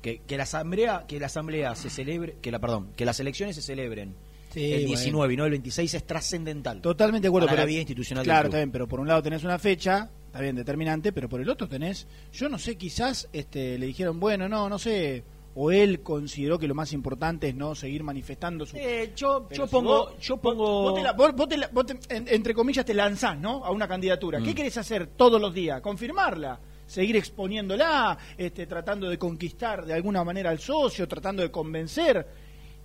que, 0.03 0.23
que, 0.27 0.37
la 0.37 0.45
asamblea 0.45 1.05
que 1.07 1.21
la 1.21 1.27
asamblea 1.27 1.75
se 1.75 1.91
celebre 1.91 2.37
que 2.41 2.51
la 2.51 2.59
perdón 2.59 2.93
que 2.97 3.05
las 3.05 3.21
elecciones 3.21 3.57
se 3.57 3.63
celebren 3.63 4.15
sí, 4.53 4.73
el 4.73 4.87
19 4.87 5.17
bueno. 5.17 5.33
y 5.33 5.37
no 5.37 5.45
el 5.45 5.51
26 5.53 5.95
es 5.95 6.07
trascendental. 6.07 6.81
Totalmente 6.81 7.27
de 7.27 7.29
acuerdo 7.29 7.47
para 7.47 7.57
pero, 7.57 7.67
la 7.67 7.71
vida 7.71 7.81
institucional 7.81 8.25
claro 8.25 8.49
está 8.49 8.59
bien 8.59 8.71
pero 8.71 8.89
por 8.89 9.01
un 9.01 9.09
lado 9.09 9.23
tenés 9.23 9.45
una 9.45 9.59
fecha 9.59 10.11
está 10.27 10.41
bien 10.41 10.57
determinante 10.57 11.13
pero 11.13 11.29
por 11.29 11.41
el 11.41 11.49
otro 11.49 11.69
tenés 11.69 12.07
yo 12.33 12.49
no 12.49 12.59
sé 12.59 12.77
quizás 12.77 13.29
este 13.33 13.79
le 13.79 13.87
dijeron 13.87 14.21
bueno 14.21 14.49
no 14.49 14.69
no 14.69 14.79
sé 14.79 15.25
o 15.55 15.71
él 15.73 16.01
consideró 16.01 16.59
que 16.59 16.69
lo 16.69 16.75
más 16.75 16.93
importante 16.93 17.49
es 17.49 17.55
no 17.55 17.75
seguir 17.75 18.05
manifestando 18.05 18.65
su 18.65 18.77
eh, 18.77 19.13
yo 19.17 19.49
yo 19.51 19.67
si 19.67 19.71
pongo 19.71 20.05
vos, 20.05 20.19
yo 20.21 20.37
pongo 20.37 20.83
vos, 20.83 20.95
te 20.95 21.03
la, 21.03 21.13
vos, 21.13 21.35
vos, 21.35 21.49
te 21.49 21.57
la, 21.57 21.69
vos 21.73 21.87
te, 21.87 21.99
en, 22.09 22.29
entre 22.29 22.55
comillas 22.55 22.85
te 22.85 22.95
lanzás 22.95 23.39
no 23.39 23.65
a 23.65 23.71
una 23.71 23.89
candidatura. 23.89 24.39
Mm. 24.39 24.45
qué 24.45 24.55
querés 24.55 24.77
hacer 24.79 25.09
todos 25.09 25.41
los 25.41 25.53
días 25.53 25.81
confirmarla 25.81 26.61
seguir 26.90 27.16
exponiéndola, 27.16 28.18
este, 28.37 28.66
tratando 28.66 29.09
de 29.09 29.16
conquistar 29.16 29.87
de 29.87 29.94
alguna 29.94 30.24
manera 30.24 30.50
al 30.50 30.59
socio, 30.59 31.07
tratando 31.07 31.40
de 31.40 31.50
convencer. 31.50 32.26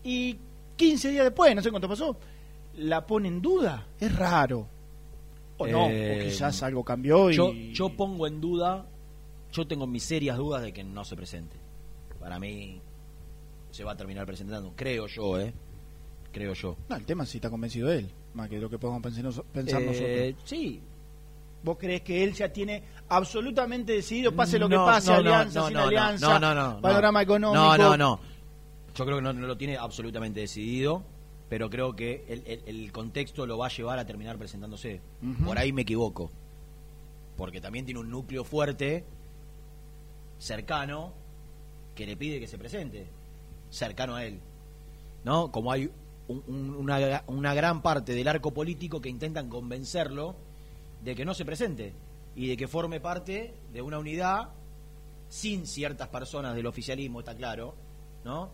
Y 0.04 0.38
15 0.76 1.10
días 1.10 1.24
después, 1.24 1.56
no 1.56 1.64
sé 1.64 1.72
cuánto 1.72 1.90
pasó, 1.90 2.16
la 2.78 3.04
pone 3.04 3.30
en 3.30 3.42
duda. 3.42 3.88
Es 4.00 4.16
raro. 4.16 4.68
O 5.58 5.66
no, 5.66 5.90
eh, 5.90 6.20
o 6.20 6.24
quizás 6.24 6.62
algo 6.62 6.84
cambió. 6.84 7.32
Y... 7.32 7.34
Yo, 7.34 7.52
yo 7.52 7.90
pongo 7.90 8.28
en 8.28 8.40
duda, 8.40 8.86
yo 9.52 9.66
tengo 9.66 9.88
mis 9.88 10.04
serias 10.04 10.38
dudas 10.38 10.62
de 10.62 10.72
que 10.72 10.84
no 10.84 11.04
se 11.04 11.16
presente. 11.16 11.58
Para 12.20 12.38
mí 12.38 12.80
se 13.72 13.84
va 13.84 13.94
a 13.94 13.98
terminar 13.98 14.28
presentando, 14.28 14.74
creo 14.76 15.08
yo, 15.08 15.40
¿eh? 15.40 15.52
Creo 16.32 16.54
yo. 16.54 16.78
No, 16.90 16.96
el 16.96 17.06
tema 17.06 17.24
es 17.24 17.30
si 17.30 17.40
está 17.40 17.50
convencido 17.50 17.92
él, 17.92 18.08
más 18.36 18.50
que 18.50 18.60
lo 18.60 18.70
que 18.70 18.78
podemos 18.78 19.02
pensar, 19.02 19.44
pensar 19.46 19.82
eh, 19.82 19.86
nosotros. 19.88 20.44
Sí, 20.48 20.80
¿Vos 21.66 21.78
crees 21.80 22.02
que 22.04 22.24
él 22.24 22.34
ya 22.34 22.54
tiene 22.54 22.84
absolutamente 23.10 23.94
decidido, 23.94 24.32
pase 24.36 24.60
lo 24.60 24.70
que 24.70 24.76
pase, 24.76 25.10
no, 25.10 25.18
alianza, 25.18 25.60
no, 25.62 25.68
sin 25.68 25.78
alianza, 25.78 26.40
no, 26.40 26.54
no, 26.56 26.80
panorama 26.80 27.24
económico? 27.24 27.56
No, 27.64 27.76
no, 27.78 27.98
no. 27.98 28.20
Yo 28.94 29.04
creo 29.04 29.18
que 29.18 29.24
no, 29.24 29.34
no, 29.34 29.48
lo 29.48 29.58
tiene 29.58 29.76
absolutamente 29.76 30.40
decidido, 30.42 31.04
pero 31.50 31.68
creo 31.72 31.96
que 31.96 32.24
el, 32.30 32.44
el, 32.46 32.62
el, 32.68 32.92
contexto 32.92 33.48
lo 33.48 33.58
va 33.58 33.66
a 33.66 33.70
llevar 33.70 33.98
a 33.98 34.06
terminar 34.06 34.38
presentándose. 34.38 35.02
Uh 35.24 35.26
-huh. 35.26 35.44
Por 35.46 35.58
ahí 35.58 35.74
me 35.74 35.82
equivoco. 35.82 36.30
Porque 37.36 37.60
también 37.60 37.84
tiene 37.84 38.00
un 38.00 38.10
núcleo 38.12 38.44
fuerte, 38.44 39.04
cercano, 40.38 41.14
que 41.96 42.06
le 42.06 42.16
pide 42.16 42.40
que 42.40 42.48
se 42.48 42.58
presente. 42.58 43.08
Cercano 43.72 44.16
a 44.16 44.24
él. 44.24 44.40
¿No? 45.24 45.52
Como 45.52 45.72
hay 45.72 45.90
un- 46.28 46.44
un- 46.48 46.76
una, 46.76 47.24
una 47.28 47.54
gran 47.54 47.82
parte 47.82 48.14
del 48.14 48.28
arco 48.28 48.52
político 48.54 49.02
que 49.02 49.10
intentan 49.10 49.50
convencerlo 49.50 50.36
de 51.06 51.16
que 51.16 51.24
no 51.24 51.36
se 51.36 51.46
presente 51.46 51.94
y 52.36 52.48
de 52.48 52.58
que 52.58 52.68
forme 52.68 53.00
parte 53.00 53.54
de 53.72 53.82
una 53.82 54.00
unidad 54.00 54.50
sin 55.30 55.68
ciertas 55.68 56.08
personas 56.08 56.56
del 56.56 56.66
oficialismo, 56.66 57.20
está 57.20 57.36
claro, 57.36 57.76
¿no? 58.24 58.50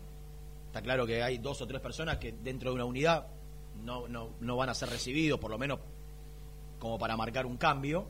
Está 0.66 0.82
claro 0.82 1.06
que 1.06 1.22
hay 1.22 1.38
dos 1.38 1.62
o 1.62 1.66
tres 1.66 1.80
personas 1.80 2.18
que 2.18 2.32
dentro 2.32 2.70
de 2.70 2.74
una 2.74 2.84
unidad 2.84 3.26
no, 3.82 4.06
no, 4.06 4.30
no 4.40 4.56
van 4.56 4.68
a 4.68 4.74
ser 4.74 4.90
recibidos, 4.90 5.40
por 5.40 5.50
lo 5.50 5.58
menos 5.58 5.80
como 6.78 6.98
para 6.98 7.16
marcar 7.16 7.46
un 7.46 7.56
cambio. 7.56 8.04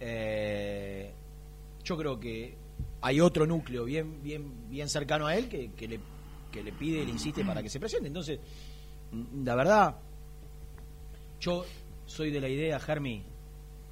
Eh, 0.00 1.12
yo 1.84 1.96
creo 1.96 2.18
que 2.18 2.56
hay 3.02 3.20
otro 3.20 3.46
núcleo 3.46 3.84
bien, 3.84 4.22
bien, 4.24 4.68
bien 4.68 4.88
cercano 4.88 5.28
a 5.28 5.36
él 5.36 5.48
que, 5.48 5.70
que 5.72 5.86
le, 5.86 6.00
que 6.50 6.64
le 6.64 6.72
pide 6.72 7.04
le 7.04 7.12
insiste 7.12 7.44
para 7.44 7.62
que 7.62 7.70
se 7.70 7.78
presente. 7.78 8.08
Entonces, 8.08 8.40
la 9.44 9.54
verdad, 9.54 9.96
yo 11.40 11.64
soy 12.06 12.32
de 12.32 12.40
la 12.40 12.48
idea, 12.48 12.80
Germi, 12.80 13.35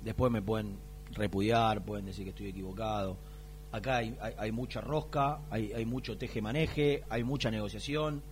después 0.04 0.30
me 0.30 0.42
pueden 0.42 0.76
repudiar, 1.12 1.84
pueden 1.84 2.06
decir 2.06 2.24
que 2.24 2.30
estoy 2.30 2.48
equivocado. 2.48 3.16
Acá 3.72 3.96
hay, 3.98 4.16
hay, 4.20 4.34
hay 4.38 4.52
mucha 4.52 4.80
rosca, 4.80 5.40
hay, 5.50 5.72
hay 5.72 5.84
mucho 5.84 6.16
teje-maneje, 6.16 7.02
hay 7.08 7.24
mucha 7.24 7.50
negociación. 7.50 8.22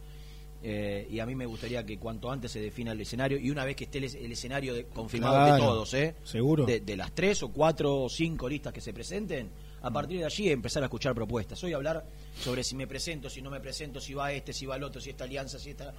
eh, 0.64 1.08
y 1.11 1.18
a 1.18 1.26
mí 1.26 1.35
me 1.35 1.44
gustaría 1.46 1.85
que 1.85 1.98
cuanto 1.98 2.30
antes 2.30 2.52
se 2.52 2.61
defina 2.61 2.92
el 2.92 3.00
escenario 3.00 3.37
y 3.38 3.50
una 3.50 3.64
vez 3.64 3.74
que 3.74 3.85
esté 3.85 3.98
el, 3.98 4.04
es- 4.04 4.14
el 4.14 4.30
escenario 4.30 4.72
de- 4.74 4.85
confirmado 4.85 5.35
de 5.54 5.58
todos, 5.58 5.94
¿eh? 5.94 6.14
seguro. 6.22 6.64
De, 6.66 6.78
de 6.80 6.96
las 6.96 7.11
tres 7.12 7.42
o 7.42 7.48
cuatro 7.48 8.02
o 8.02 8.08
cinco 8.08 8.48
listas 8.48 8.72
que 8.72 8.80
se 8.80 8.92
presenten, 8.92 9.50
a 9.82 9.90
partir 9.90 10.20
de 10.20 10.24
allí 10.26 10.48
empezar 10.50 10.80
a 10.85 10.87
escuchar 10.87 11.12
propuestas. 11.16 11.62
Hoy 11.64 11.72
hablar 11.72 12.06
sobre 12.38 12.62
si 12.62 12.76
me 12.76 12.87
presento, 12.87 13.28
si 13.28 13.42
no 13.42 13.50
me 13.50 13.58
presento, 13.58 14.00
si 14.00 14.14
va 14.14 14.30
este, 14.32 14.52
si 14.52 14.64
va 14.66 14.76
el 14.76 14.85
otro, 14.85 15.00
si 15.00 15.11
esta 15.11 15.24
alianza, 15.24 15.58
si 15.58 15.70
esta... 15.70 15.92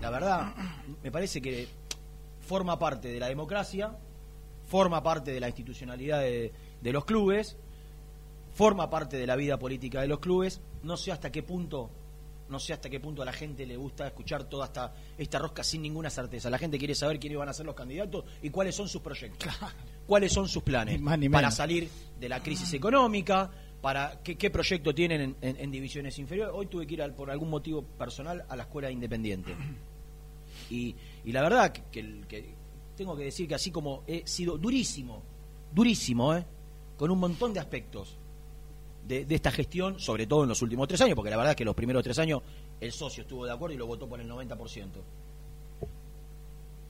La 0.00 0.10
verdad, 0.10 0.54
me 1.04 1.12
parece 1.12 1.40
que 1.40 1.68
forma 2.40 2.76
parte 2.80 3.06
de 3.12 3.20
la 3.20 3.28
democracia, 3.28 3.96
forma 4.70 5.02
parte 5.02 5.32
de 5.32 5.40
la 5.40 5.48
institucionalidad 5.48 6.20
de, 6.20 6.52
de 6.80 6.92
los 6.92 7.04
clubes, 7.04 7.56
forma 8.54 8.88
parte 8.88 9.16
de 9.16 9.26
la 9.26 9.34
vida 9.36 9.58
política 9.58 10.00
de 10.00 10.06
los 10.08 10.20
clubes. 10.20 10.60
No 10.84 10.96
sé 10.96 11.10
hasta 11.10 11.30
qué 11.32 11.42
punto, 11.42 11.90
no 12.48 12.58
sé 12.60 12.72
hasta 12.72 12.88
qué 12.88 13.00
punto 13.00 13.20
a 13.22 13.24
la 13.24 13.32
gente 13.32 13.66
le 13.66 13.76
gusta 13.76 14.06
escuchar 14.06 14.44
toda 14.44 14.66
esta, 14.66 14.94
esta 15.18 15.38
rosca 15.40 15.64
sin 15.64 15.82
ninguna 15.82 16.08
certeza. 16.08 16.48
La 16.50 16.58
gente 16.58 16.78
quiere 16.78 16.94
saber 16.94 17.18
quiénes 17.18 17.36
van 17.38 17.48
a 17.48 17.52
ser 17.52 17.66
los 17.66 17.74
candidatos 17.74 18.24
y 18.42 18.50
cuáles 18.50 18.74
son 18.76 18.88
sus 18.88 19.02
proyectos, 19.02 19.52
cuáles 20.06 20.32
son 20.32 20.48
sus 20.48 20.62
planes 20.62 20.98
Ni 20.98 21.04
más 21.04 21.18
ni 21.18 21.28
para 21.28 21.50
salir 21.50 21.88
de 22.20 22.28
la 22.28 22.40
crisis 22.40 22.72
económica, 22.72 23.50
para 23.82 24.20
qué, 24.22 24.36
qué 24.36 24.50
proyecto 24.50 24.94
tienen 24.94 25.20
en, 25.20 25.36
en- 25.40 25.56
en 25.56 25.70
divisiones 25.72 26.16
inferiores. 26.20 26.54
Hoy 26.54 26.66
tuve 26.66 26.86
que 26.86 26.94
ir 26.94 27.02
al- 27.02 27.14
por 27.14 27.28
algún 27.30 27.50
motivo 27.50 27.82
personal 27.82 28.44
a 28.48 28.54
la 28.54 28.62
escuela 28.64 28.88
independiente. 28.90 29.52
Y, 30.70 30.94
y 31.24 31.32
la 31.32 31.42
verdad 31.42 31.72
que, 31.72 31.82
que 32.28 32.54
tengo 33.00 33.16
que 33.16 33.24
decir 33.24 33.48
que 33.48 33.54
así 33.54 33.70
como 33.70 34.02
he 34.06 34.26
sido 34.26 34.58
durísimo, 34.58 35.22
durísimo, 35.72 36.34
¿eh? 36.34 36.44
con 36.98 37.10
un 37.10 37.18
montón 37.18 37.54
de 37.54 37.58
aspectos 37.58 38.18
de, 39.08 39.24
esta 39.30 39.50
gestión, 39.50 39.98
sobre 39.98 40.26
todo 40.26 40.42
en 40.42 40.50
los 40.50 40.60
últimos 40.60 40.86
tres 40.86 41.00
años, 41.00 41.16
porque 41.16 41.30
la 41.30 41.38
verdad 41.38 41.52
es 41.52 41.56
que 41.56 41.64
los 41.64 41.74
primeros 41.74 42.02
tres 42.04 42.18
años 42.18 42.42
el 42.78 42.92
socio 42.92 43.22
estuvo 43.22 43.46
de 43.46 43.52
acuerdo 43.52 43.74
y 43.74 43.78
lo 43.78 43.86
votó 43.86 44.06
por 44.06 44.20
el 44.20 44.28
90%. 44.28 44.86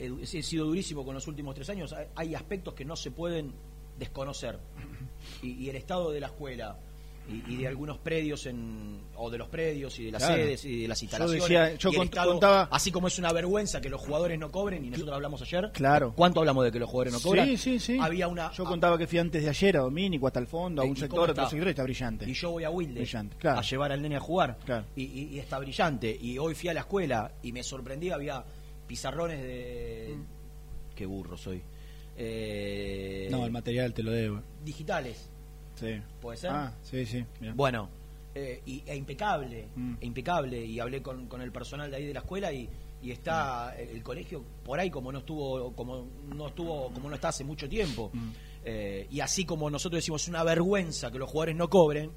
He, 0.00 0.10
he 0.20 0.42
sido 0.42 0.66
durísimo 0.66 1.04
con 1.04 1.14
los 1.14 1.28
últimos 1.28 1.54
tres 1.54 1.70
años, 1.70 1.94
hay, 2.16 2.34
aspectos 2.34 2.74
que 2.74 2.84
no 2.84 2.96
se 2.96 3.12
pueden 3.12 3.52
desconocer. 3.96 4.58
Y 5.42 5.68
el 5.68 5.76
estado 5.76 6.10
de 6.10 6.18
la 6.18 6.26
escuela 6.26 6.76
y, 7.28 7.54
y 7.54 7.56
de 7.59 7.68
algunos 7.68 7.98
predios 7.98 8.46
en, 8.46 9.00
o 9.14 9.30
de 9.30 9.38
los 9.38 9.48
predios 9.48 9.98
y 10.00 10.06
de 10.06 10.12
las 10.12 10.22
Claro. 10.22 10.35
sedes 10.42 10.64
y 10.64 10.83
de 10.83 10.88
las 10.88 11.00
Yo 11.00 11.04
instalaciones. 11.04 11.42
decía- 11.42 11.74
yo 11.76 11.90
cont- 11.92 12.04
estado- 12.04 12.30
contaba- 12.33 12.68
así 12.72 12.90
como 12.90 13.06
es 13.06 13.18
una 13.20 13.33
vergüenza 13.33 13.80
que 13.80 13.88
los 13.88 14.00
jugadores 14.00 14.38
no 14.38 14.50
cobren, 14.50 14.85
y 14.85 14.90
nosotros 14.90 15.14
hablamos 15.14 15.40
ayer. 15.42 15.70
Claro. 15.72 16.12
¿Cuánto 16.16 16.40
hablamos 16.40 16.64
de 16.64 16.72
que 16.72 16.78
los 16.80 16.88
jugadores 16.90 17.12
no 17.12 17.20
cobran? 17.20 17.46
Sí, 17.46 17.56
sí, 17.56 17.78
sí. 17.78 17.98
Había 18.00 18.26
una. 18.26 18.50
Yo 18.52 18.64
contaba 18.64 18.98
que 18.98 19.06
fui 19.06 19.18
antes 19.18 19.42
de 19.44 19.48
ayer 19.48 19.76
a 19.76 19.80
Domínico, 19.80 20.26
hasta 20.26 20.40
el 20.40 20.46
fondo, 20.48 20.83
a 20.83 20.87
¿Y 20.87 20.90
un 20.90 20.96
sector, 20.96 21.30
otro 21.30 21.48
sector, 21.48 21.66
y 21.68 21.70
está 21.70 21.83
brillante. 21.85 22.28
Y 22.28 22.35
yo 22.35 22.50
voy 22.50 22.64
a 22.64 22.70
Wilde 22.70 23.00
Brillante, 23.00 23.37
claro. 23.37 23.59
a 23.61 23.62
llevar 23.62 23.92
al 23.92 24.02
nene 24.02 24.16
a 24.16 24.20
jugar. 24.20 24.59
Claro. 24.64 24.87
Y, 24.96 25.02
y- 25.04 25.28
y 25.35 25.38
está 25.38 25.59
brillante. 25.61 26.16
Y 26.20 26.37
hoy 26.38 26.54
fui 26.54 26.68
a 26.70 26.74
la 26.74 26.80
escuela 26.80 27.33
y 27.42 27.52
me 27.52 27.62
sorprendí, 27.62 28.11
había 28.11 28.44
pizarrones 28.88 29.40
de. 29.40 30.16
Qué 30.96 31.06
burro 31.06 31.37
soy. 31.37 31.62
Eh, 32.22 33.28
No, 33.30 33.44
el 33.46 33.50
material 33.52 33.94
te 33.94 34.02
lo 34.02 34.11
debo. 34.11 34.42
digitales, 34.64 35.29
Sí. 35.80 36.00
¿puede 36.20 36.36
ser? 36.36 36.50
Ah, 36.50 36.72
sí, 36.82 37.04
sí. 37.06 37.24
Bueno, 37.54 37.88
eh, 38.34 38.62
y, 38.66 38.82
e 38.86 38.94
impecable, 38.96 39.68
Mm. 39.74 39.94
e 40.00 40.06
impecable. 40.06 40.64
Y 40.64 40.78
hablé 40.78 41.02
con, 41.02 41.26
con 41.26 41.40
el 41.42 41.50
personal 41.50 41.90
de 41.90 41.96
ahí 41.96 42.06
de 42.06 42.14
la 42.14 42.20
escuela 42.20 42.52
y, 42.52 42.68
y 43.02 43.10
está 43.10 43.74
Mm. 43.76 43.96
el 43.96 44.02
colegio 44.02 44.44
por 44.64 44.78
ahí 44.78 44.90
como 44.90 45.10
no 45.10 45.18
estuvo, 45.20 45.72
como 45.74 46.06
no 46.34 46.48
estuvo, 46.48 46.92
como 46.92 47.08
no 47.08 47.14
está 47.14 47.28
hace 47.28 47.42
mucho 47.44 47.68
tiempo. 47.68 48.10
Mm. 48.12 48.30
Eh, 48.64 49.06
y 49.10 49.20
así 49.20 49.44
como 49.46 49.70
nosotros 49.70 49.98
decimos 50.02 50.22
es 50.22 50.28
una 50.28 50.44
vergüenza 50.44 51.10
que 51.10 51.18
los 51.18 51.30
jugadores 51.30 51.56
no 51.56 51.68
cobren, 51.70 52.10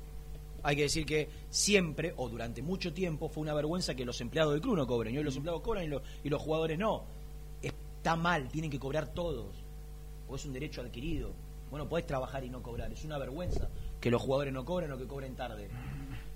hay 0.62 0.76
que 0.76 0.82
decir 0.84 1.06
que 1.06 1.30
siempre 1.50 2.14
o 2.18 2.28
durante 2.30 2.62
mucho 2.62 2.94
tiempo 2.94 3.28
fue 3.30 3.42
una 3.42 3.54
vergüenza 3.54 3.96
que 3.96 4.06
los 4.06 4.20
empleados 4.22 4.54
del 4.54 4.62
club 4.62 4.76
no 4.78 4.86
cobren. 4.88 5.14
Y 5.16 5.18
hoy 5.18 5.24
los 5.24 5.36
empleados 5.36 5.62
cobran 5.62 5.86
y, 5.86 5.88
lo- 5.88 6.02
y 6.24 6.30
los 6.30 6.42
jugadores 6.42 6.78
no. 6.78 7.04
Está 7.62 8.16
mal, 8.18 8.50
tienen 8.50 8.70
que 8.70 8.80
cobrar 8.80 9.14
todos. 9.14 9.56
O 10.28 10.36
es 10.36 10.46
un 10.46 10.54
derecho 10.54 10.82
adquirido. 10.82 11.32
Bueno, 11.74 11.90
podés 11.90 12.06
trabajar 12.06 12.44
y 12.44 12.52
no 12.52 12.62
cobrar. 12.62 12.92
Es 12.94 13.04
una 13.04 13.18
vergüenza 13.18 13.68
que 14.00 14.12
los 14.12 14.22
jugadores 14.22 14.54
no 14.54 14.64
cobren 14.64 14.92
o 14.92 14.98
que 15.00 15.08
cobren 15.08 15.36
tarde. 15.36 15.70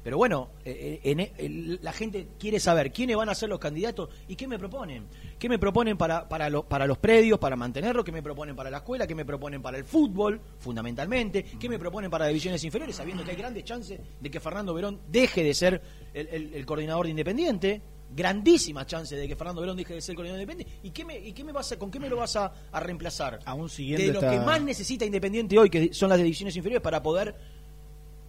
Pero 0.04 0.18
bueno, 0.18 0.50
eh, 0.66 1.00
eh, 1.04 1.12
en 1.12 1.20
e- 1.20 1.78
la 1.84 1.94
gente 1.94 2.30
quiere 2.40 2.60
saber 2.60 2.92
quiénes 2.92 3.16
van 3.18 3.30
a 3.30 3.36
ser 3.36 3.48
los 3.48 3.60
candidatos 3.60 4.10
y 4.28 4.36
qué 4.36 4.48
me 4.48 4.58
proponen. 4.58 5.06
¿Qué 5.38 5.48
me 5.48 5.60
proponen 5.60 5.96
para, 5.96 6.28
para, 6.28 6.50
lo- 6.50 6.64
para 6.64 6.88
los 6.88 6.98
predios, 6.98 7.38
para 7.38 7.56
mantenerlo? 7.56 8.04
¿Qué 8.04 8.12
me 8.12 8.24
proponen 8.24 8.56
para 8.56 8.72
la 8.72 8.78
escuela? 8.78 9.06
¿Qué 9.06 9.14
me 9.14 9.26
proponen 9.26 9.62
para 9.62 9.78
el 9.78 9.84
fútbol, 9.86 10.42
fundamentalmente? 10.58 11.44
¿Qué 11.44 11.70
me 11.70 11.78
proponen 11.78 12.10
para 12.10 12.26
divisiones 12.26 12.64
inferiores, 12.64 12.96
sabiendo 12.96 13.24
que 13.24 13.30
hay 13.30 13.38
grandes 13.38 13.64
chances 13.64 14.00
de 14.20 14.32
que 14.32 14.40
Fernando 14.40 14.74
Verón 14.74 15.02
deje 15.08 15.44
de 15.44 15.54
ser 15.54 15.80
el- 16.16 16.52
el 16.56 16.66
coordinador 16.66 17.06
de 17.06 17.12
Independiente? 17.12 17.82
Grandísimas 18.16 18.88
chances 18.88 19.20
de 19.20 19.28
que 19.28 19.36
Fernando 19.36 19.62
Verón 19.62 19.76
deje 19.78 19.94
de 19.94 20.02
ser 20.02 20.16
coordinador 20.16 20.38
de 20.40 20.44
Independiente. 20.54 20.88
¿Y 20.88 20.92
qué 20.92 21.06
me, 21.06 21.20
y 21.20 21.34
qué 21.34 21.44
me 21.44 21.52
vas 21.52 21.72
a, 21.72 21.78
con 21.80 21.92
qué 21.92 22.00
me 22.00 22.10
lo 22.10 22.18
vas 22.18 22.36
a, 22.36 22.52
a 22.72 22.80
reemplazar? 22.80 23.40
Aún 23.46 23.70
siguiendo 23.70 24.06
de 24.08 24.14
lo 24.14 24.20
esta- 24.20 24.32
que 24.32 24.40
más 24.46 24.62
necesita 24.62 25.06
Independiente 25.06 25.58
hoy, 25.60 25.70
que 25.70 25.94
son 25.94 26.10
las 26.10 26.18
divisiones 26.18 26.56
inferiores, 26.56 26.82
para 26.84 27.04
poder 27.04 27.36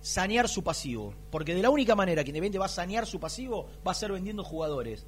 sanear 0.02 0.48
su 0.48 0.62
pasivo. 0.62 1.14
Porque 1.30 1.54
de 1.54 1.62
la 1.62 1.70
única 1.70 1.94
manera 1.94 2.22
que 2.24 2.30
Independiente 2.30 2.58
va 2.58 2.66
a 2.66 2.68
sanear 2.68 3.06
su 3.06 3.18
pasivo 3.20 3.68
va 3.86 3.92
a 3.92 3.94
ser 3.94 4.12
vendiendo 4.12 4.42
jugadores. 4.44 5.06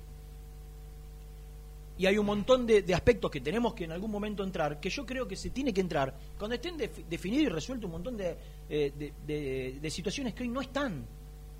Y 1.98 2.06
hay 2.06 2.16
un 2.16 2.24
montón 2.24 2.66
de, 2.66 2.80
de 2.80 2.94
aspectos 2.94 3.30
que 3.30 3.42
tenemos 3.42 3.74
que 3.74 3.84
en 3.84 3.92
algún 3.92 4.10
momento 4.10 4.42
entrar, 4.42 4.80
que 4.80 4.88
yo 4.88 5.04
creo 5.04 5.28
que 5.28 5.36
se 5.36 5.50
tiene 5.50 5.74
que 5.74 5.82
entrar, 5.82 6.14
cuando 6.38 6.54
estén 6.54 6.78
defi- 6.78 7.04
definidos 7.10 7.44
y 7.44 7.48
resueltos 7.50 7.84
un 7.86 7.92
montón 7.92 8.16
de, 8.16 8.36
eh, 8.70 8.92
de- 8.98 9.12
de- 9.26 9.78
de 9.82 9.90
situaciones 9.90 10.32
que 10.32 10.44
hoy 10.44 10.48
no 10.48 10.62
están. 10.62 11.04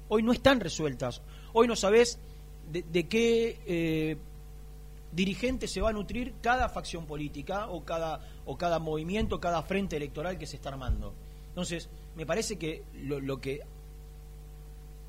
Hoy 0.08 0.22
no 0.22 0.32
están 0.32 0.58
resueltas. 0.60 1.20
Hoy 1.52 1.68
no 1.68 1.76
sabés 1.76 2.18
de, 2.70 2.83
de 2.83 3.09
qué 3.09 3.59
eh, 3.66 4.16
dirigente 5.12 5.66
se 5.66 5.80
va 5.80 5.90
a 5.90 5.92
nutrir 5.92 6.35
cada 6.40 6.68
facción 6.68 7.06
política 7.06 7.68
o 7.68 7.85
cada, 7.85 8.20
o 8.46 8.56
cada 8.56 8.78
movimiento, 8.78 9.40
cada 9.40 9.62
frente 9.62 9.96
electoral 9.96 10.38
que 10.38 10.46
se 10.46 10.56
está 10.56 10.70
armando. 10.70 11.12
Entonces, 11.48 11.88
me 12.16 12.26
parece 12.26 12.56
que 12.56 12.85
lo, 13.02 13.20
lo 13.20 13.40
que 13.40 13.61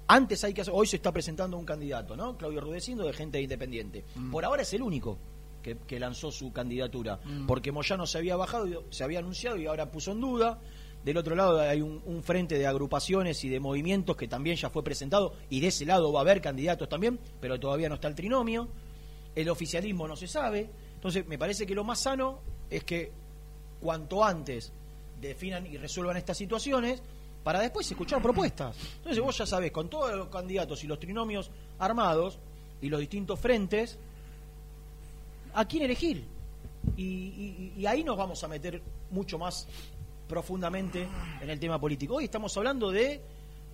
antes 0.08 0.44
hay 0.44 0.54
que 0.54 0.62
hacer, 0.62 0.74
hoy 0.76 0.88
se 0.88 0.98
está 0.98 1.12
presentando 1.12 1.58
un 1.58 1.66
candidato, 1.66 2.18
¿no? 2.18 2.36
Claudio 2.36 2.62
Rudecindo 2.62 3.06
de 3.06 3.14
gente 3.14 3.42
independiente. 3.42 4.04
Por 4.32 4.44
ahora 4.44 4.64
es 4.64 4.74
el 4.74 4.82
único 4.82 5.18
que, 5.64 5.78
que 5.78 6.00
lanzó 6.00 6.32
su 6.32 6.52
candidatura, 6.52 7.20
porque 7.48 7.72
Moyano 7.72 8.06
se 8.06 8.18
había 8.18 8.36
bajado, 8.36 8.84
se 8.90 9.04
había 9.04 9.20
anunciado 9.20 9.58
y 9.58 9.68
ahora 9.68 9.90
puso 9.90 10.12
en 10.12 10.20
duda. 10.20 10.60
Del 11.04 11.18
otro 11.18 11.36
lado 11.36 11.60
hay 11.60 11.82
un, 11.82 12.22
frente 12.24 12.60
de 12.60 12.68
agrupaciones 12.68 13.44
y 13.44 13.50
de 13.50 13.60
movimientos 13.60 14.16
que 14.16 14.28
también 14.28 14.56
ya 14.56 14.70
fue 14.70 14.84
presentado 14.84 15.34
y 15.50 15.60
de 15.60 15.68
ese 15.68 15.86
lado 15.86 16.12
va 16.14 16.20
a 16.20 16.22
haber 16.22 16.42
candidatos 16.42 16.88
también, 16.88 17.20
pero 17.40 17.60
todavía 17.60 17.90
no 17.90 17.96
está 17.96 18.08
el 18.08 18.16
trinomio. 18.16 18.68
El 19.34 19.50
oficialismo 19.50 20.08
no 20.08 20.16
se 20.16 20.28
sabe. 20.28 20.70
Entonces, 20.96 21.26
me 21.26 21.40
parece 21.40 21.66
que 21.66 21.74
lo 21.74 21.84
más 21.84 22.00
sano 22.00 22.40
es 22.70 22.84
que 22.84 23.12
cuanto 23.80 24.24
antes 24.24 24.72
definan 25.20 25.66
y 25.66 25.78
resuelvan 25.78 26.18
estas 26.18 26.38
situaciones 26.38 27.02
para 27.44 27.60
después 27.60 27.90
escuchar 27.90 28.22
propuestas. 28.22 28.76
Entonces 28.98 29.24
vos 29.24 29.36
ya 29.36 29.48
sabés, 29.48 29.72
con 29.72 29.90
todos 29.90 30.16
los 30.16 30.28
candidatos 30.28 30.84
y 30.84 30.88
los 30.88 31.00
trinomios 31.00 31.50
armados 31.80 32.38
y 32.80 32.90
los 32.90 33.00
distintos 33.00 33.40
frentes, 33.40 33.98
a 35.54 35.66
quién 35.66 35.84
elegir. 35.84 36.24
Y 36.98 37.86
ahí 37.88 38.04
nos 38.04 38.18
vamos 38.18 38.44
a 38.44 38.48
meter 38.48 38.82
mucho 39.12 39.38
más 39.38 39.68
profundamente 40.32 41.06
en 41.42 41.50
el 41.50 41.60
tema 41.60 41.78
político. 41.78 42.16
Hoy 42.16 42.24
estamos 42.24 42.56
hablando 42.56 42.90
de, 42.90 43.20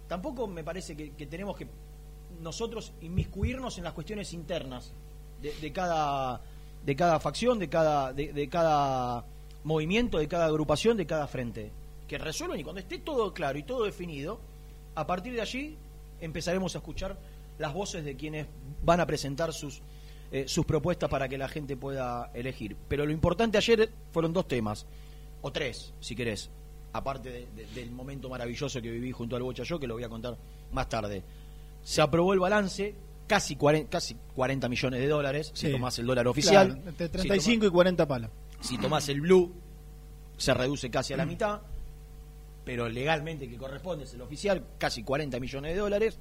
tampoco 0.07 0.47
me 0.47 0.63
parece 0.63 0.97
que, 0.97 1.25
tenemos 1.27 1.55
que 1.55 1.67
nosotros 2.41 2.93
inmiscuirnos 3.01 3.77
en 3.77 3.83
las 3.83 3.93
cuestiones 3.93 4.33
internas 4.33 4.91
de, 5.39 5.53
de 5.53 5.71
cada 5.71 6.41
de 6.83 6.95
cada 6.95 7.19
facción, 7.19 7.59
de 7.59 7.69
cada 7.69 8.11
de, 8.11 8.33
de 8.33 8.49
cada 8.49 9.23
movimiento, 9.65 10.17
de 10.17 10.27
cada 10.27 10.45
agrupación, 10.45 10.97
de 10.97 11.05
cada 11.05 11.27
frente, 11.27 11.71
que 12.07 12.17
resuelven 12.17 12.59
y 12.59 12.63
cuando 12.63 12.81
esté 12.81 12.97
todo 12.97 13.31
claro 13.35 13.59
y 13.59 13.63
todo 13.63 13.83
definido, 13.83 14.39
a 14.95 15.05
partir 15.05 15.33
de 15.33 15.41
allí 15.41 15.77
empezaremos 16.21 16.73
a 16.73 16.79
escuchar 16.79 17.19
las 17.59 17.71
voces 17.71 18.03
de 18.03 18.15
quienes 18.15 18.47
van 18.83 18.99
a 18.99 19.05
presentar 19.05 19.53
sus 19.53 19.79
eh, 20.31 20.45
sus 20.47 20.65
propuestas 20.65 21.07
para 21.07 21.29
que 21.29 21.37
la 21.37 21.47
gente 21.47 21.77
pueda 21.77 22.31
elegir. 22.33 22.75
Pero 22.89 23.05
lo 23.05 23.11
importante 23.13 23.59
ayer 23.59 23.91
fueron 24.11 24.33
dos 24.33 24.45
temas, 24.47 24.87
o 25.41 25.51
tres, 25.51 25.93
si 25.99 26.15
querés, 26.15 26.49
aparte 26.93 27.29
de- 27.29 27.47
de- 27.55 27.65
del 27.75 27.91
momento 27.91 28.29
maravilloso 28.29 28.81
que 28.81 28.89
viví 28.91 29.11
junto 29.11 29.35
al 29.35 29.43
Bocha 29.43 29.63
yo, 29.63 29.79
que 29.79 29.87
lo 29.87 29.93
voy 29.95 30.03
a 30.03 30.09
contar 30.09 30.37
más 30.71 30.89
tarde. 30.89 31.23
Se 31.83 32.01
aprobó 32.01 32.33
el 32.33 32.39
balance, 32.39 32.95
casi 33.27 33.55
40, 33.55 33.89
casi 33.89 34.15
40 34.35 34.67
millones 34.69 34.99
de 35.01 35.07
dólares, 35.07 35.51
si 35.53 35.71
tomás 35.71 35.97
el 35.99 36.05
dólar 36.07 36.27
oficial. 36.27 36.73
Claro, 36.73 36.89
entre 36.89 37.07
Si 37.07 37.11
35 37.13 37.65
y 37.65 37.69
40 37.69 38.07
palos. 38.07 38.29
si 38.61 38.77
tomás 38.77 39.07
el 39.09 39.21
blue, 39.21 39.53
se 40.37 40.53
reduce 40.53 40.89
casi 40.89 41.13
a 41.13 41.17
la 41.17 41.25
mitad, 41.25 41.61
pero 42.65 42.89
legalmente 42.89 43.47
que 43.49 43.57
corresponde 43.57 44.03
es 44.05 44.13
el 44.13 44.21
oficial, 44.21 44.63
casi 44.77 45.03
40 45.03 45.39
millones 45.39 45.73
de 45.73 45.79
dólares. 45.79 46.17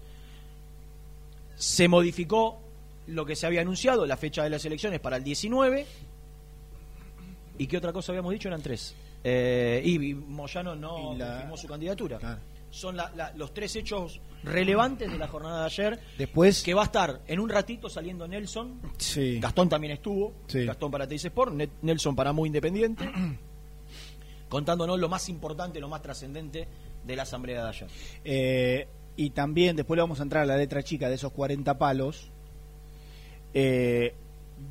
Se 1.57 1.89
modificó 1.89 2.61
lo 3.07 3.25
que 3.25 3.35
se 3.37 3.47
había 3.47 3.63
anunciado, 3.63 4.05
la 4.07 4.17
fecha 4.17 4.43
de 4.45 4.51
las 4.51 4.65
elecciones 4.65 5.01
para 5.01 5.17
el 5.17 5.25
19. 5.25 5.87
¿Y 7.59 7.67
qué 7.67 7.79
otra 7.79 7.93
cosa 7.93 8.13
habíamos 8.13 8.33
dicho? 8.33 8.49
Eran 8.49 8.61
tres. 8.63 8.95
Eh, 9.29 9.83
y, 9.85 10.15
Moyano 10.15 10.77
no 10.77 11.15
Y 11.15 11.19
la- 11.19 11.31
confirmó 11.33 11.57
su 11.57 11.67
candidatura. 11.67 12.19
Claro. 12.19 12.39
Son 12.71 12.97
la- 12.97 13.11
la- 13.17 13.33
los 13.35 13.53
tres 13.53 13.75
hechos 13.75 14.21
relevantes 14.45 15.11
de 15.11 15.19
la 15.19 15.27
jornada 15.27 15.61
de 15.61 15.67
ayer. 15.67 16.01
Después, 16.17 16.63
Que 16.63 16.75
va 16.75 16.83
a 16.83 16.85
estar 16.85 17.21
en 17.27 17.41
un 17.41 17.49
ratito 17.49 17.89
saliendo 17.89 18.29
Nelson, 18.29 18.81
sí. 18.99 19.41
Gastón 19.41 19.69
también 19.69 19.95
estuvo, 19.95 20.33
Sí. 20.47 20.65
Gastón 20.65 20.93
para 20.93 21.09
Teis 21.09 21.25
Sport, 21.25 21.55
Net- 21.55 21.71
Nelson 21.83 22.15
para 22.15 22.33
Muy 22.33 22.47
Independiente, 22.49 23.05
contándonos 24.49 24.97
lo 25.01 25.09
más 25.09 25.29
importante, 25.29 25.81
lo 25.81 25.89
más 25.89 26.03
trascendente 26.03 26.69
de 27.05 27.17
la 27.17 27.23
asamblea 27.25 27.65
de 27.65 27.69
ayer. 27.69 27.89
Eh, 28.25 28.89
y 29.17 29.31
también 29.31 29.75
después 29.75 29.97
le 29.97 30.03
vamos 30.03 30.21
a 30.21 30.23
entrar 30.23 30.45
a 30.45 30.47
la 30.47 30.57
letra 30.57 30.85
chica 30.85 31.09
de 31.09 31.17
esos 31.17 31.33
40 31.33 31.79
palos, 31.79 32.31
eh, 33.55 34.15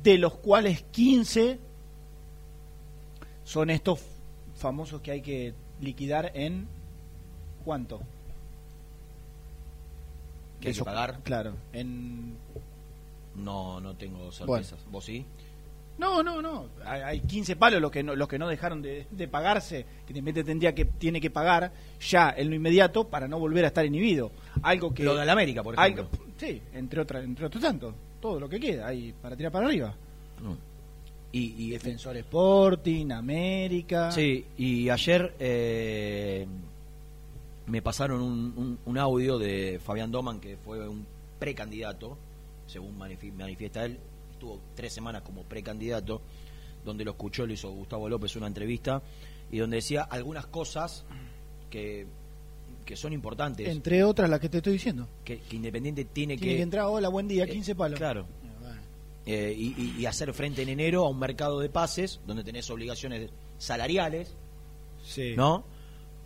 de 0.02 0.16
los 0.18 0.34
cuales 0.36 0.82
15 0.92 1.58
son 3.44 3.70
estos 3.70 4.00
famosos 4.56 5.00
que 5.00 5.10
hay 5.12 5.20
que 5.22 5.54
liquidar 5.80 6.32
en 6.34 6.66
cuánto. 7.64 8.00
¿Que 10.60 10.68
hay 10.68 10.74
que 10.74 10.84
pagar? 10.84 11.18
Claro, 11.22 11.54
en 11.72 12.34
No, 13.36 13.80
no 13.80 13.94
tengo 13.94 14.32
sorpresas. 14.32 14.78
¿Vos 14.90 15.04
sí? 15.04 15.24
No, 15.98 16.22
no, 16.22 16.42
no. 16.42 16.66
Hay, 16.84 17.00
hay 17.02 17.20
15 17.20 17.56
palos 17.56 17.80
los 17.80 17.90
que 17.90 18.02
no, 18.02 18.14
los 18.14 18.28
que 18.28 18.38
no 18.38 18.48
dejaron 18.48 18.82
de, 18.82 19.06
de 19.10 19.28
pagarse, 19.28 19.86
que 20.06 20.12
de 20.12 20.20
repente 20.20 20.44
tendría 20.44 20.74
que 20.74 20.84
tiene 20.84 21.20
que 21.20 21.30
pagar 21.30 21.72
ya 22.00 22.34
en 22.36 22.50
lo 22.50 22.54
inmediato 22.56 23.08
para 23.08 23.28
no 23.28 23.38
volver 23.38 23.64
a 23.64 23.68
estar 23.68 23.84
inhibido. 23.84 24.30
Algo 24.62 24.92
que 24.92 25.04
Lo 25.04 25.14
de 25.14 25.24
la 25.24 25.32
América, 25.32 25.62
por 25.62 25.74
ejemplo. 25.74 26.08
algo- 26.12 26.24
sí, 26.38 26.60
entre 26.74 27.00
otras, 27.00 27.24
entre 27.24 27.46
otros 27.46 27.62
tantos. 27.62 27.94
Todo 28.20 28.40
lo 28.40 28.48
que 28.48 28.60
queda 28.60 28.86
ahí 28.88 29.14
para 29.22 29.36
tirar 29.36 29.52
para 29.52 29.66
arriba. 29.66 29.94
Y, 31.36 31.54
y 31.66 31.70
Defensor 31.70 32.16
Sporting, 32.16 33.10
América. 33.12 34.10
Sí, 34.12 34.44
y 34.56 34.88
ayer 34.88 35.34
eh, 35.38 36.46
me 37.66 37.82
pasaron 37.82 38.20
un, 38.22 38.54
un- 38.56 38.78
un 38.84 38.98
audio 38.98 39.38
de 39.38 39.80
Fabián 39.84 40.10
Doman, 40.10 40.40
que 40.40 40.56
fue 40.56 40.88
un 40.88 41.04
precandidato, 41.38 42.16
según 42.66 42.98
manifi- 42.98 43.32
manifiesta 43.32 43.84
él, 43.84 43.98
estuvo 44.32 44.60
tres 44.74 44.92
semanas 44.92 45.22
como 45.22 45.42
precandidato, 45.42 46.20
donde 46.84 47.04
lo 47.04 47.10
escuchó, 47.12 47.46
le 47.46 47.54
hizo 47.54 47.70
Gustavo 47.70 48.08
López 48.08 48.34
una 48.36 48.46
entrevista, 48.46 49.02
y 49.50 49.58
donde 49.58 49.76
decía 49.76 50.02
algunas 50.02 50.46
cosas 50.46 51.04
que, 51.70 52.06
que 52.84 52.96
son 52.96 53.12
importantes, 53.12 53.68
Entre 53.68 54.04
otras 54.04 54.30
las 54.30 54.40
que 54.40 54.48
te 54.48 54.58
estoy 54.58 54.74
diciendo. 54.74 55.08
que, 55.24 55.40
que 55.40 55.56
Independiente 55.56 56.04
tiene, 56.04 56.36
Tiene 56.36 56.56
que, 56.56 56.62
entrar, 56.62 56.86
hola, 56.86 57.08
buen 57.08 57.26
día, 57.28 57.46
15 57.46 57.74
palos. 57.74 57.98
Claro. 57.98 58.26
Eh, 59.26 59.52
y, 59.56 60.06
hacer 60.06 60.32
frente 60.32 60.62
en 60.62 60.68
enero 60.68 61.04
a 61.04 61.08
un 61.10 61.18
mercado 61.18 61.58
de 61.60 61.68
pases 61.68 62.20
donde 62.26 62.44
tenés 62.44 62.70
obligaciones 62.70 63.30
salariales, 63.58 64.34
Sí. 65.04 65.34
¿no? 65.36 65.64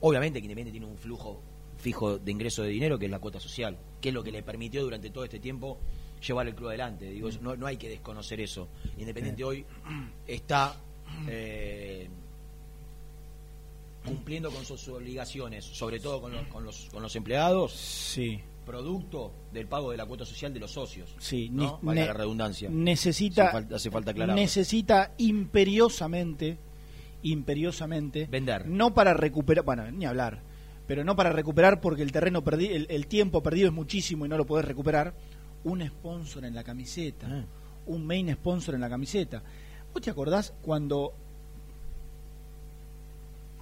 Obviamente 0.00 0.38
que 0.40 0.44
Independiente 0.46 0.72
tiene 0.78 0.86
un 0.86 0.98
flujo 0.98 1.40
fijo 1.78 2.18
de 2.18 2.30
ingreso 2.30 2.62
de 2.62 2.68
dinero 2.68 2.98
que 2.98 3.06
es 3.06 3.10
la 3.10 3.18
cuota 3.18 3.40
social, 3.40 3.76
que 4.00 4.08
es 4.10 4.14
lo 4.14 4.22
que 4.22 4.30
le 4.32 4.42
permitió 4.42 4.82
durante 4.82 5.08
todo 5.10 5.24
este 5.24 5.38
tiempo 5.40 5.78
llevar 6.26 6.46
el 6.46 6.54
club 6.54 6.68
adelante. 6.68 7.10
Digo, 7.10 7.28
eso- 7.30 7.40
no, 7.40 7.56
no 7.56 7.66
hay 7.66 7.76
que 7.78 7.88
desconocer 7.88 8.40
eso. 8.40 8.68
Independiente 8.98 9.42
hoy 9.44 9.64
está 10.26 10.76
eh, 11.28 12.06
cumpliendo 14.04 14.50
con 14.50 14.64
sus 14.64 14.86
obligaciones, 14.88 15.64
sobre 15.64 16.00
todo 16.00 16.20
con 16.20 16.32
los, 16.32 16.46
con 16.48 16.64
los, 16.64 16.88
con 16.92 17.02
los 17.02 17.14
empleados, 17.16 17.72
Sí. 17.72 18.40
Producto 18.70 19.32
del 19.52 19.66
pago 19.66 19.90
de 19.90 19.96
la 19.96 20.06
cuota 20.06 20.24
social 20.24 20.52
de 20.54 20.60
los 20.60 20.70
socios. 20.70 21.14
Sí, 21.18 21.48
¿no? 21.50 21.80
ne- 21.82 22.06
la 22.06 22.12
redundancia. 22.12 22.68
Necesita, 22.70 23.44
Hace 23.48 23.52
falta, 23.52 23.76
hace 23.76 23.90
falta 23.90 24.10
aclararlo. 24.12 24.40
necesita 24.40 25.12
imperiosamente, 25.18 26.56
imperiosamente, 27.22 28.26
Vender. 28.30 28.66
no 28.68 28.94
para 28.94 29.12
recuperar, 29.14 29.64
bueno, 29.64 29.90
ni 29.90 30.06
hablar, 30.06 30.40
pero 30.86 31.02
no 31.04 31.16
para 31.16 31.32
recuperar 31.32 31.80
porque 31.80 32.02
el 32.02 32.12
terreno 32.12 32.44
perdido, 32.44 32.76
el, 32.76 32.86
el 32.90 33.06
tiempo 33.08 33.42
perdido 33.42 33.68
es 33.68 33.74
muchísimo 33.74 34.24
y 34.24 34.28
no 34.28 34.36
lo 34.36 34.46
podés 34.46 34.64
recuperar, 34.66 35.14
un 35.64 35.84
sponsor 35.86 36.44
en 36.44 36.54
la 36.54 36.62
camiseta, 36.64 37.26
Ah. 37.28 37.44
un 37.86 38.06
main 38.06 38.32
sponsor 38.32 38.74
en 38.76 38.80
la 38.82 38.88
camiseta. 38.88 39.42
¿Vos 39.92 40.00
te 40.02 40.10
acordás 40.10 40.54
cuando 40.62 41.12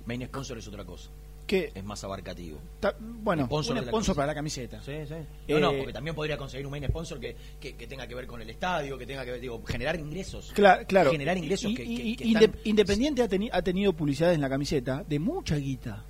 Main 0.06 0.24
sponsor 0.26 0.56
es 0.58 0.66
otra 0.68 0.84
cosa, 0.84 1.10
que 1.48 1.72
es 1.74 1.82
más 1.84 2.04
abarcativo. 2.04 2.58
ta- 2.78 2.94
bueno, 3.00 3.46
Sponsor 3.46 3.76
un 3.76 3.80
la 3.84 3.88
sponsor 3.90 4.14
para 4.14 4.26
la 4.28 4.34
camiseta? 4.36 4.80
Sí, 4.82 4.92
sí. 5.08 5.14
No, 5.48 5.58
no, 5.58 5.72
Eh, 5.72 5.78
porque 5.78 5.92
también 5.92 6.14
podría 6.14 6.36
conseguir 6.36 6.64
un 6.66 6.70
main 6.70 6.84
sponsor 6.86 7.18
que, 7.18 7.34
que, 7.60 7.74
que 7.74 7.86
tenga 7.88 8.06
que 8.06 8.14
ver 8.14 8.26
con 8.28 8.40
el 8.40 8.48
estadio, 8.50 8.96
que 8.96 9.06
tenga 9.06 9.24
que 9.24 9.32
ver, 9.32 9.40
digo, 9.40 9.60
generar 9.66 9.98
ingresos. 9.98 10.52
Claro, 10.54 10.84
claro. 10.86 11.10
Generar 11.10 11.36
ingresos 11.36 11.72
Y- 11.72 11.74
que, 11.74 11.82
y- 11.84 12.12
están- 12.34 12.54
Independiente 12.62 13.22
ha, 13.22 13.28
teni- 13.28 13.50
ha 13.52 13.62
tenido 13.62 13.92
publicidades 13.94 14.36
en 14.36 14.42
la 14.42 14.48
camiseta 14.48 15.02
de 15.08 15.18
mucha 15.18 15.56
guita. 15.56 16.04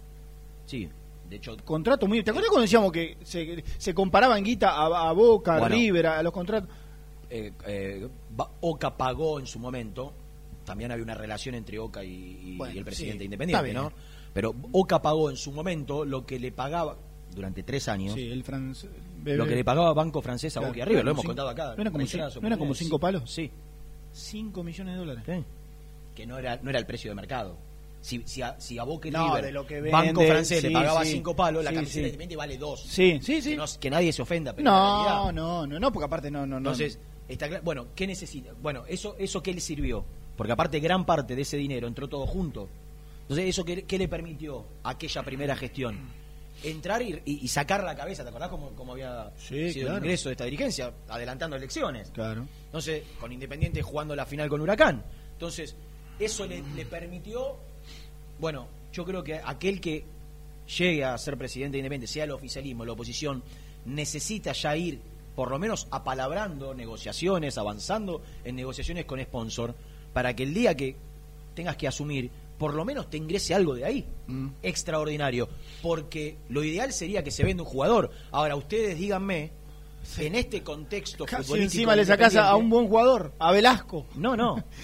Sí, 0.66 0.88
de 1.30 1.36
hecho, 1.36 1.56
Contrato 1.64 2.06
muy. 2.06 2.22
¿Te 2.22 2.30
acuerdas 2.30 2.50
cuando 2.50 2.62
decíamos 2.62 2.90
que 2.92 3.16
se, 3.22 3.64
se 3.78 3.94
comparaban 3.94 4.42
guita 4.44 4.70
a, 4.72 5.08
a 5.08 5.12
Boca, 5.12 5.54
a 5.56 5.58
Bueno. 5.60 5.74
River, 5.74 6.06
a 6.08 6.22
los 6.22 6.32
contratos? 6.32 6.68
eh, 7.30 7.52
eh, 7.66 8.08
Oca 8.60 8.96
pagó 8.96 9.38
en 9.38 9.46
su 9.46 9.58
momento, 9.58 10.12
también 10.64 10.90
había 10.90 11.04
una 11.04 11.14
relación 11.14 11.54
entre 11.54 11.78
Oca 11.78 12.02
y, 12.02 12.08
y- 12.42 12.56
Bueno, 12.56 12.74
y 12.74 12.78
el 12.78 12.84
presidente 12.84 13.18
sí, 13.20 13.24
independiente, 13.26 13.68
está 13.68 13.82
¿no? 13.82 13.92
Pero 14.38 14.54
Oca 14.70 15.02
pagó 15.02 15.30
en 15.30 15.36
su 15.36 15.50
momento 15.50 16.04
lo 16.04 16.24
que 16.24 16.38
le 16.38 16.52
pagaba 16.52 16.96
durante 17.34 17.64
tres 17.64 17.88
años, 17.88 18.14
Sí, 18.14 18.30
el 18.30 18.44
francés. 18.44 18.88
lo 19.24 19.44
que 19.44 19.56
le 19.56 19.64
pagaba 19.64 19.92
Banco 19.92 20.22
Francés 20.22 20.56
a 20.56 20.60
Claro, 20.60 20.74
Boca 20.74 20.92
y 20.92 20.94
no 20.94 21.02
lo 21.02 21.10
hemos 21.10 21.24
contado 21.24 21.48
cinco- 21.48 21.60
acá. 21.62 21.74
¿no 21.74 21.80
eran 21.82 21.92
como 21.92 22.06
cinco- 22.06 22.40
no 22.40 22.46
eran 22.46 22.58
como 22.60 22.74
cinco 22.74 22.98
palos? 23.00 23.22
Sí, 23.28 23.50
5 24.12 24.62
millones 24.62 24.94
de 24.94 24.98
dólares. 25.00 25.24
sí. 25.26 25.44
que 26.14 26.24
no 26.24 26.38
era, 26.38 26.56
no 26.62 26.70
era 26.70 26.78
el 26.78 26.86
precio 26.86 27.10
de 27.10 27.16
mercado. 27.16 27.56
Si, 28.00 28.22
si, 28.26 28.42
a, 28.42 28.54
si 28.60 28.78
a 28.78 28.84
Boca 28.84 29.08
y 29.08 29.10
No, 29.10 29.26
River, 29.26 29.44
de 29.46 29.50
lo 29.52 29.66
que 29.66 29.80
Banco 29.80 30.20
vende, 30.20 30.28
Francés 30.32 30.60
sí, 30.60 30.68
le 30.68 30.72
pagaba 30.72 31.04
sí. 31.04 31.10
cinco 31.14 31.34
palos, 31.34 31.64
la 31.64 31.72
camiseta 31.72 31.94
sí. 31.94 31.98
independiente 32.00 32.36
vale 32.36 32.58
dos. 32.58 32.80
Sí, 32.80 33.18
sí, 33.20 33.42
sí. 33.42 33.50
Que, 33.50 33.56
no- 33.56 33.64
que 33.80 33.90
nadie 33.90 34.12
se 34.12 34.22
ofenda, 34.22 34.52
pero 34.52 34.70
No, 34.70 35.32
no, 35.32 35.66
no, 35.66 35.80
no, 35.80 35.92
porque 35.92 36.04
aparte 36.06 36.30
no, 36.30 36.40
no, 36.40 36.46
no. 36.46 36.56
Entonces, 36.58 36.96
está 37.28 37.48
claro. 37.48 37.64
Bueno, 37.64 37.86
¿qué 37.96 38.06
necesita? 38.06 38.50
Bueno, 38.62 38.84
eso, 38.86 39.16
eso 39.18 39.42
qué 39.42 39.52
le 39.52 39.60
sirvió, 39.60 40.04
porque 40.36 40.52
aparte 40.52 40.78
gran 40.78 41.04
parte 41.04 41.34
de 41.34 41.42
ese 41.42 41.56
dinero 41.56 41.88
entró 41.88 42.06
todo 42.08 42.24
junto. 42.24 42.68
Entonces, 43.28 43.48
¿eso 43.50 43.64
qué, 43.64 43.84
qué 43.84 43.98
le 43.98 44.08
permitió 44.08 44.64
a 44.82 44.90
aquella 44.90 45.22
primera 45.22 45.54
gestión? 45.56 45.98
Entrar 46.62 47.02
y, 47.02 47.20
y- 47.24 47.38
y 47.42 47.48
sacar 47.48 47.84
la 47.84 47.94
cabeza, 47.94 48.22
¿te 48.24 48.30
acordás 48.30 48.48
cómo, 48.48 48.70
cómo 48.70 48.92
había 48.92 49.30
Sí, 49.38 49.72
sido 49.72 49.86
claro. 49.86 49.98
el 49.98 50.04
ingreso 50.04 50.28
de 50.28 50.32
esta 50.32 50.44
dirigencia? 50.44 50.92
Adelantando 51.08 51.54
elecciones. 51.56 52.10
Claro. 52.10 52.46
Entonces, 52.66 53.02
con 53.20 53.30
Independiente 53.32 53.82
jugando 53.82 54.16
la 54.16 54.26
final 54.26 54.48
con 54.48 54.60
Huracán. 54.60 55.04
Entonces, 55.34 55.76
eso 56.18 56.46
le, 56.46 56.62
le 56.74 56.84
permitió, 56.86 57.56
bueno, 58.40 58.66
yo 58.92 59.04
creo 59.04 59.22
que 59.22 59.34
aquel 59.44 59.80
que 59.80 60.04
llegue 60.78 61.04
a 61.04 61.16
ser 61.18 61.36
presidente 61.36 61.72
de 61.76 61.78
Independiente, 61.80 62.12
sea 62.12 62.24
el 62.24 62.30
oficialismo, 62.32 62.84
la 62.84 62.92
oposición, 62.92 63.42
necesita 63.84 64.52
ya 64.52 64.76
ir, 64.76 65.00
por 65.36 65.50
lo 65.50 65.58
menos 65.58 65.86
apalabrando 65.92 66.74
negociaciones, 66.74 67.56
avanzando 67.58 68.20
en 68.44 68.56
negociaciones 68.56 69.04
con 69.04 69.20
sponsor, 69.22 69.74
para 70.12 70.34
que 70.34 70.42
el 70.42 70.54
día 70.54 70.74
que 70.74 70.96
tengas 71.54 71.76
que 71.76 71.86
asumir, 71.86 72.30
por 72.58 72.74
lo 72.74 72.84
menos 72.84 73.08
te 73.08 73.16
ingrese 73.16 73.54
algo 73.54 73.74
de 73.74 73.84
ahí, 73.84 74.06
Mm. 74.26 74.48
extraordinario. 74.62 75.48
Porque 75.82 76.38
lo 76.48 76.62
ideal 76.64 76.92
sería 76.92 77.22
que 77.22 77.30
se 77.30 77.44
venda 77.44 77.62
un 77.62 77.68
jugador. 77.68 78.10
Ahora, 78.32 78.56
ustedes 78.56 78.98
díganme, 78.98 79.52
en 80.18 80.34
este 80.34 80.62
contexto 80.62 81.24
Casi 81.24 81.42
futbolístico 81.44 81.80
encima 81.82 81.96
le 81.96 82.04
sacás 82.04 82.34
a, 82.36 82.54
un 82.56 82.68
buen 82.70 82.88
jugador, 82.88 83.32
a 83.38 83.52
Velasco. 83.52 84.06
no, 84.16 84.36
no. 84.36 84.62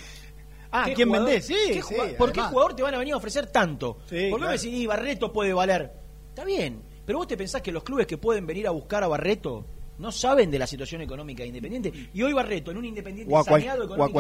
Ah, 0.77 0.87
¿Qué 0.87 0.95
¿quién 0.95 1.09
jugador- 1.09 1.29
vendés? 1.29 1.47
Sí, 1.47 1.55
qué 1.69 1.75
sí, 1.75 1.81
jugador- 1.83 2.17
¿Por 2.17 2.33
qué 2.33 2.41
jugador 2.41 2.75
te 2.75 2.83
van 2.83 2.95
a 2.95 2.99
venir 2.99 3.15
a 3.15 3.19
ofrecer 3.19 3.47
tanto? 3.47 3.99
Sí, 4.09 4.09
¿Por 4.09 4.17
qué 4.17 4.29
claro. 4.31 4.47
me 4.47 4.53
decís, 4.59 4.73
"Y 4.73 4.87
Barreto 4.89 5.33
puede 5.33 5.53
valer? 5.53 5.93
Está 6.31 6.45
bien, 6.45 6.83
pero 7.07 7.19
vos 7.19 7.29
te 7.29 7.37
pensás 7.37 7.63
que 7.63 7.71
los 7.71 7.85
clubes 7.85 8.09
que 8.09 8.19
pueden 8.19 8.45
venir 8.45 8.67
a 8.67 8.73
buscar 8.73 9.05
a 9.05 9.07
Barreto 9.07 9.65
no 9.99 10.11
saben 10.11 10.51
de 10.51 10.59
la 10.59 10.67
situación 10.67 11.01
económica 11.01 11.45
de 11.45 11.51
Independiente. 11.51 11.93
Y 12.13 12.21
hoy 12.23 12.33
Barreto, 12.33 12.73
en 12.73 12.79
un 12.79 12.87
Independiente 12.87 13.33
O 13.33 13.39
a 13.39 13.45
cual- 13.45 13.61
saneado 13.61 13.83
o 13.83 13.85
a 13.85 13.87
económicamente 13.87 14.13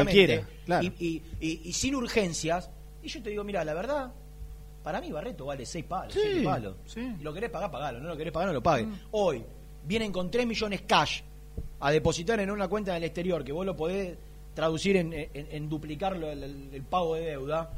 cualquiera, 0.44 0.48
claro. 0.64 0.84
y, 1.00 1.04
y- 1.04 1.22
y- 1.40 1.60
y 1.64 1.72
sin 1.72 1.96
urgencias, 1.96 2.70
y 3.04 3.08
yo 3.08 3.22
te 3.22 3.30
digo, 3.30 3.44
mira, 3.44 3.64
la 3.64 3.74
verdad, 3.74 4.12
para 4.82 5.00
mí 5.00 5.12
Barreto 5.12 5.46
vale 5.46 5.64
seis 5.66 5.84
palos, 5.84 6.12
Sí, 6.12 6.20
siete 6.22 6.42
palos. 6.42 6.76
sí. 6.86 7.00
Y 7.20 7.22
lo 7.22 7.32
querés 7.32 7.50
pagar, 7.50 7.70
pagalo. 7.70 8.00
No 8.00 8.08
lo 8.08 8.16
querés 8.16 8.32
pagar, 8.32 8.48
no 8.48 8.54
lo 8.54 8.62
pagues. 8.62 8.86
Hoy 9.12 9.42
vienen 9.86 10.12
con 10.12 10.30
3 10.30 10.46
millones 10.46 10.82
cash 10.86 11.20
a 11.80 11.90
depositar 11.90 12.40
en 12.40 12.50
una 12.50 12.68
cuenta 12.68 12.92
en 12.92 12.98
el 12.98 13.04
exterior, 13.04 13.44
que 13.44 13.52
vos 13.52 13.64
lo 13.66 13.76
podés 13.76 14.16
traducir 14.54 14.96
en, 14.96 15.12
en, 15.12 15.28
en 15.34 15.68
duplicarlo 15.68 16.30
el, 16.30 16.42
el- 16.42 16.68
el 16.72 16.82
pago 16.82 17.14
de 17.16 17.22
deuda, 17.26 17.70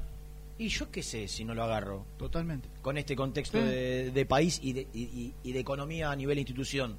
y 0.58 0.68
yo 0.68 0.90
qué 0.90 1.02
sé 1.02 1.26
si 1.28 1.44
no 1.44 1.54
lo 1.54 1.64
agarro 1.64 2.04
Totalmente. 2.18 2.68
con 2.82 2.96
este 2.98 3.14
contexto 3.16 3.58
Sí. 3.58 3.64
de, 3.64 4.10
de 4.10 4.26
país 4.26 4.58
y 4.62 4.72
de, 4.72 4.86
y- 4.94 5.02
y- 5.02 5.34
y 5.44 5.52
de 5.52 5.60
economía 5.60 6.10
a 6.10 6.16
nivel 6.16 6.38
institución. 6.38 6.96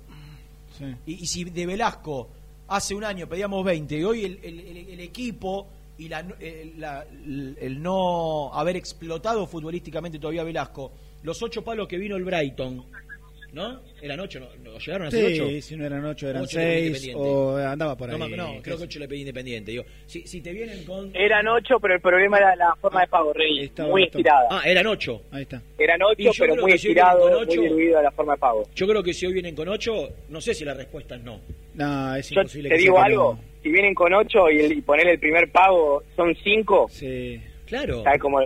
Sí. 0.78 0.86
Y, 1.06 1.14
y 1.24 1.28
si 1.28 1.44
de 1.46 1.66
Velasco 1.66 2.28
hace 2.68 2.94
un 2.94 3.04
año 3.04 3.28
pedíamos 3.28 3.64
20 3.66 3.98
y 3.98 4.04
hoy 4.04 4.26
el, 4.26 4.40
el- 4.44 4.60
el- 4.60 4.90
el 4.90 5.00
equipo 5.00 5.68
y 5.98 6.10
la, 6.10 6.20
el, 6.40 6.80
la- 6.80 7.06
el- 7.60 7.82
no 7.82 8.54
haber 8.54 8.76
explotado 8.76 9.48
futbolísticamente 9.48 10.20
todavía 10.20 10.44
Velasco, 10.44 10.92
los 11.24 11.42
ocho 11.42 11.64
palos 11.64 11.88
que 11.88 11.98
vino 11.98 12.16
el 12.16 12.24
Brighton, 12.24 12.86
¿no? 13.54 13.80
¿Eran 14.02 14.20
ocho? 14.20 14.40
¿No, 14.40 14.48
¿No 14.64 14.78
llegaron 14.78 15.08
a 15.08 15.12
ser 15.12 15.26
ocho? 15.26 15.48
Sí, 15.48 15.62
si 15.62 15.76
no 15.76 15.86
eran 15.86 16.06
ocho, 16.06 16.30
eran 16.30 16.44
Ocho 16.44 16.58
seis, 16.60 16.86
Independiente. 16.88 17.22
o 17.24 17.58
andaba 17.58 17.98
por 17.98 18.12
ahí. 18.12 18.20
No, 18.20 18.62
creo 18.62 18.78
que 18.78 18.84
ocho 18.84 19.00
le 19.00 19.08
pedí 19.08 19.22
independiente. 19.22 19.72
Digo, 19.72 19.86
si, 20.06 20.28
si 20.28 20.42
te 20.42 20.52
vienen 20.52 20.84
con... 20.86 21.10
Eran 21.16 21.48
ocho, 21.48 21.80
pero 21.82 21.96
el 21.96 22.02
problema 22.02 22.38
era 22.38 22.56
la 22.56 22.76
forma 22.80 23.02
de 23.02 23.08
pago, 23.08 23.34
Rey. 23.34 23.54
Muy 23.56 23.64
bastante- 23.64 24.04
estirada. 24.04 24.48
Ah, 24.52 24.62
eran 24.66 24.86
ocho. 24.86 25.22
Ahí 25.32 25.44
está. 25.44 25.62
Eran 25.80 26.00
Y 26.02 26.04
ocho, 26.28 26.32
yo 26.38 26.42
pero 26.44 26.54
creo 26.54 26.64
muy 26.66 26.72
si 26.74 26.76
estirado, 26.90 27.24
ocho- 27.40 27.56
muy 27.56 27.64
diluido 27.70 28.02
la 28.04 28.12
forma 28.12 28.34
de 28.34 28.40
pago. 28.40 28.70
Yo 28.76 28.88
creo 28.88 29.02
que 29.02 29.14
si 29.16 29.26
hoy 29.26 29.34
vienen 29.34 29.56
con 29.56 29.68
ocho, 29.70 30.10
no 30.30 30.40
sé 30.42 30.54
si 30.54 30.64
la 30.64 30.76
respuesta 30.76 31.16
es 31.16 31.24
no. 31.24 31.40
No, 31.74 32.16
es 32.16 32.30
Yo 32.30 32.42
imposible 32.42 32.70
te 32.70 32.76
que 32.76 32.82
digo 32.82 33.00
algo. 33.00 33.40
Si 33.68 33.74
vienen 33.74 33.94
con 33.94 34.14
ocho 34.14 34.50
y, 34.50 34.60
el- 34.60 34.72
y 34.72 34.82
poner 34.82 35.08
el 35.08 35.20
primer 35.20 35.52
pago 35.52 36.04
son 36.16 36.36
cinco, 36.44 36.88
Sí. 36.90 37.40
Claro. 37.66 38.02
¿sabes 38.04 38.22
cómo, 38.22 38.40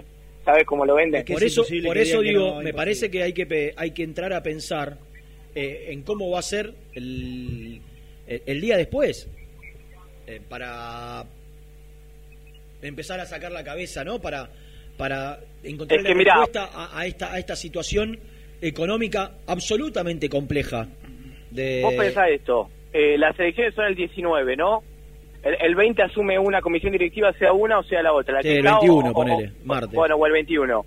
sabes 0.43 0.65
cómo 0.65 0.85
lo 0.85 0.95
venden? 0.95 1.23
que 1.23 1.33
por 1.33 1.43
es 1.43 1.51
eso, 1.57 1.63
por 1.85 1.97
eso 1.97 2.21
digo, 2.21 2.39
no, 2.39 2.45
me 2.45 2.49
imposible. 2.51 2.73
parece 2.73 3.11
que 3.11 3.23
hay 3.23 3.33
que 3.33 3.45
pe- 3.45 3.73
hay 3.77 3.91
que 3.91 4.03
entrar 4.03 4.33
a 4.33 4.41
pensar 4.41 4.97
eh, 5.55 5.87
en 5.89 6.01
cómo 6.03 6.29
va 6.31 6.39
a 6.39 6.41
ser 6.43 6.73
el, 6.95 7.81
el, 8.27 8.41
el 8.45 8.61
día 8.61 8.77
después 8.77 9.29
eh, 10.27 10.39
para 10.49 11.25
empezar 12.81 13.19
a 13.19 13.25
sacar 13.25 13.51
la 13.51 13.63
cabeza, 13.63 14.03
¿no? 14.03 14.19
Para 14.19 14.49
para 14.97 15.39
encontrar 15.63 15.99
Es 15.99 16.05
que 16.05 16.11
la 16.13 16.17
mirá. 16.17 16.33
respuesta 16.35 16.69
a, 16.73 16.99
a 16.99 17.05
esta 17.05 17.33
a 17.33 17.39
esta 17.39 17.55
situación 17.55 18.19
económica 18.61 19.31
absolutamente 19.47 20.29
compleja. 20.29 20.87
De, 21.49 21.81
Vos 21.83 21.93
pensás 21.95 22.29
esto, 22.29 22.69
eh, 22.93 23.17
las 23.17 23.37
elecciones 23.39 23.73
son 23.75 23.85
el 23.85 23.95
19, 23.95 24.55
¿no? 24.55 24.83
El, 25.43 25.55
el 25.59 25.75
20 25.75 26.01
asume 26.03 26.37
una 26.37 26.61
comisión 26.61 26.91
directiva, 26.91 27.33
sea 27.33 27.51
una 27.53 27.79
o 27.79 27.83
sea 27.83 28.03
la 28.03 28.13
otra. 28.13 28.35
La 28.35 28.41
Sí, 28.41 28.47
que 28.49 28.53
el 28.59 28.65
está 28.65 28.77
o- 28.77 28.81
21, 28.81 29.09
o- 29.09 29.13
ponele, 29.13 29.47
o- 29.47 29.65
martes. 29.65 29.93
Bueno, 29.93 30.15
o 30.15 30.25
el 30.27 30.33
21. 30.33 30.85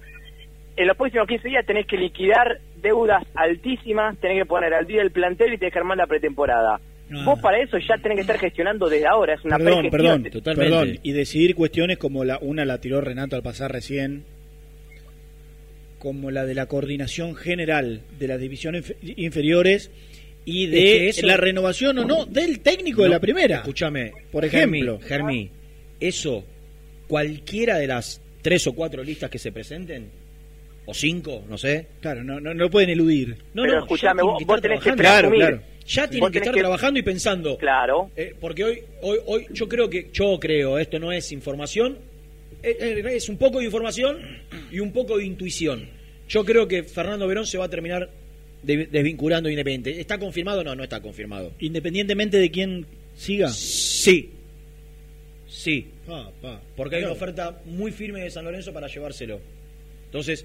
En 0.77 0.87
los 0.89 0.97
próximos 0.97 1.27
15 1.29 1.49
días 1.49 1.67
tenés 1.67 1.87
que 1.87 1.97
liquidar 1.97 2.59
deudas 2.83 3.25
altísimas, 3.35 4.17
tenés 4.19 4.39
que 4.39 4.47
poner 4.47 4.75
al 4.75 4.87
día 4.87 5.03
el 5.03 5.11
plantel 5.11 5.55
y 5.55 5.59
tenés 5.59 5.73
que 5.73 5.79
armar 5.79 5.97
la 5.97 6.07
pretemporada. 6.07 6.81
Ah. 7.13 7.23
Vos 7.25 7.39
para 7.41 7.59
eso 7.61 7.79
ya 7.79 7.97
tenés 7.99 8.17
que 8.17 8.21
estar 8.23 8.39
gestionando 8.39 8.89
desde 8.89 9.07
ahora, 9.07 9.35
es 9.35 9.45
una 9.45 9.57
Perdón, 9.59 9.91
perdón, 9.91 10.23
Totalmente. 10.31 10.71
perdón. 10.71 10.99
Y 11.03 11.13
decidir 11.13 11.55
cuestiones 11.55 11.99
como 11.99 12.25
la 12.25 12.39
una 12.41 12.65
la 12.65 12.81
tiró 12.81 13.01
Renato 13.01 13.37
al 13.37 13.43
pasar 13.43 13.73
recién, 13.73 14.25
como 15.99 16.31
la 16.31 16.45
de 16.45 16.55
la 16.55 16.67
coordinación 16.67 17.35
general 17.35 18.03
de 18.19 18.29
las 18.29 18.41
divisiones 18.41 18.95
inf- 19.03 19.15
inferiores 19.17 19.91
y 20.45 20.65
Es 20.65 20.71
de 20.71 20.77
que 20.79 21.09
eso- 21.09 21.27
la 21.27 21.37
renovación 21.37 21.99
o 21.99 22.05
no 22.05 22.27
del 22.27 22.61
técnico 22.61 23.03
de 23.03 23.09
la 23.09 23.21
primera. 23.21 23.57
Escúchame, 23.59 24.13
Por 24.31 24.45
ejemplo. 24.45 24.99
Germi, 25.01 25.09
Germi, 25.09 25.51
eso, 26.01 26.45
cualquiera 27.09 27.79
de 27.79 27.87
las 27.87 28.21
tres 28.43 28.67
o 28.67 28.73
cuatro 28.73 29.03
listas 29.03 29.31
que 29.31 29.39
se 29.39 29.53
presenten, 29.53 30.09
o 30.87 30.93
cinco, 30.93 31.43
no 31.49 31.57
sé. 31.57 31.87
Claro, 32.01 32.23
no, 32.23 32.41
no, 32.41 32.53
no 32.53 32.69
pueden 32.71 32.91
eludir. 32.91 33.37
No, 33.55 33.63
Pero 33.63 33.81
no, 33.81 33.87
tienen 33.87 34.17
vos- 34.19 34.39
que 34.39 34.45
vos 34.45 34.57
estar 34.57 34.61
tenés 34.61 34.81
que 34.83 34.93
trabajando. 34.93 35.37
Claro. 35.37 35.63
Ya 35.87 36.09
tienen 36.09 36.31
que 36.33 36.39
estar 36.39 36.55
que- 36.55 36.61
trabajando 36.61 36.99
y 36.99 37.03
pensando. 37.03 37.59
Claro. 37.59 38.11
Eh, 38.17 38.35
porque 38.41 38.65
hoy, 38.65 38.79
hoy, 39.03 39.19
hoy, 39.27 39.47
yo 39.51 39.69
creo 39.69 39.89
que, 39.89 40.09
yo 40.13 40.39
creo, 40.41 40.79
esto 40.79 40.99
no 40.99 41.13
es 41.13 41.31
información, 41.33 41.99
eh, 42.63 42.77
eh, 42.81 43.03
es 43.15 43.29
un 43.29 43.37
poco 43.39 43.59
de 43.59 43.67
información 43.67 44.19
y 44.71 44.81
un 44.81 44.93
poco 44.93 45.19
de 45.19 45.25
intuición. 45.25 45.89
Yo 46.29 46.45
creo 46.45 46.67
que 46.67 46.83
Fernando 46.85 47.27
Verón 47.29 47.47
se 47.47 47.59
va 47.59 47.67
a 47.67 47.69
terminar 47.71 48.09
desvinculando 48.65 49.49
de 49.49 49.53
Independiente. 49.53 50.01
¿Está 50.01 50.19
confirmado? 50.19 50.65
No, 50.65 50.75
no 50.75 50.83
está 50.83 51.01
confirmado. 51.01 51.53
Independientemente 51.61 52.39
de 52.39 52.51
quién 52.51 52.87
siga. 53.15 53.49
Sí. 53.51 54.31
Sí. 55.47 55.87
Pa, 56.07 56.31
pa. 56.41 56.61
Porque 56.77 56.97
hay 56.97 57.03
una 57.03 57.13
oferta 57.13 57.61
muy 57.65 57.93
firme 57.93 58.21
de 58.21 58.31
San 58.31 58.45
Lorenzo 58.45 58.73
para 58.73 58.89
llevárselo. 58.89 59.41
Entonces, 60.07 60.45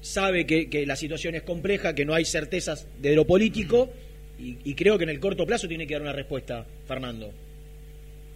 sabe 0.00 0.46
que, 0.46 0.68
que 0.68 0.86
la 0.86 0.96
situación 0.96 1.34
es 1.34 1.42
compleja, 1.42 1.94
que 1.94 2.04
no 2.04 2.14
hay 2.14 2.24
certezas 2.24 2.86
de 3.00 3.14
lo 3.14 3.26
político, 3.26 3.90
y, 4.38 4.56
y 4.64 4.74
creo 4.74 4.98
que 4.98 5.04
en 5.04 5.10
el 5.10 5.20
corto 5.20 5.46
plazo 5.46 5.68
tiene 5.68 5.86
que 5.86 5.94
dar 5.94 6.02
una 6.02 6.12
respuesta, 6.12 6.66
Fernando. 6.86 7.32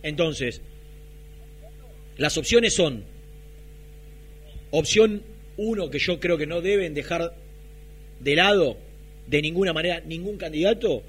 Entonces, 0.03 0.61
las 2.17 2.37
opciones 2.37 2.75
son, 2.75 3.05
opción 4.71 5.23
uno, 5.57 5.91
que 5.91 5.99
yo 5.99 6.19
creo 6.19 6.37
que 6.39 6.47
no 6.47 6.61
deben 6.61 6.95
dejar 6.95 7.35
de 8.23 8.37
lado 8.37 8.77
de 9.27 9.43
ninguna 9.43 9.73
manera 9.73 10.01
ningún 10.01 10.37
candidato, 10.37 11.03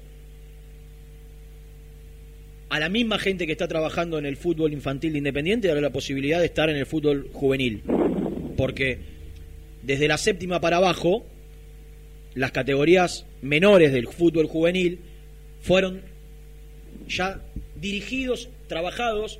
a 2.70 2.80
la 2.80 2.88
misma 2.88 3.18
gente 3.18 3.46
que 3.46 3.52
está 3.52 3.68
trabajando 3.68 4.18
en 4.18 4.26
el 4.26 4.36
fútbol 4.36 4.72
infantil 4.72 5.12
de 5.12 5.18
Independiente 5.18 5.68
darle 5.68 5.82
la 5.82 5.90
posibilidad 5.90 6.40
de 6.40 6.46
estar 6.46 6.68
en 6.70 6.76
el 6.76 6.86
fútbol 6.86 7.28
juvenil. 7.32 7.82
Porque 8.56 8.98
desde 9.82 10.08
la 10.08 10.18
séptima 10.18 10.60
para 10.60 10.78
abajo, 10.78 11.24
las 12.34 12.50
categorías 12.50 13.26
menores 13.42 13.92
del 13.92 14.08
fútbol 14.08 14.46
juvenil 14.46 14.98
fueron 15.60 16.00
ya 17.06 17.40
dirigidos, 17.80 18.48
trabajados, 18.66 19.38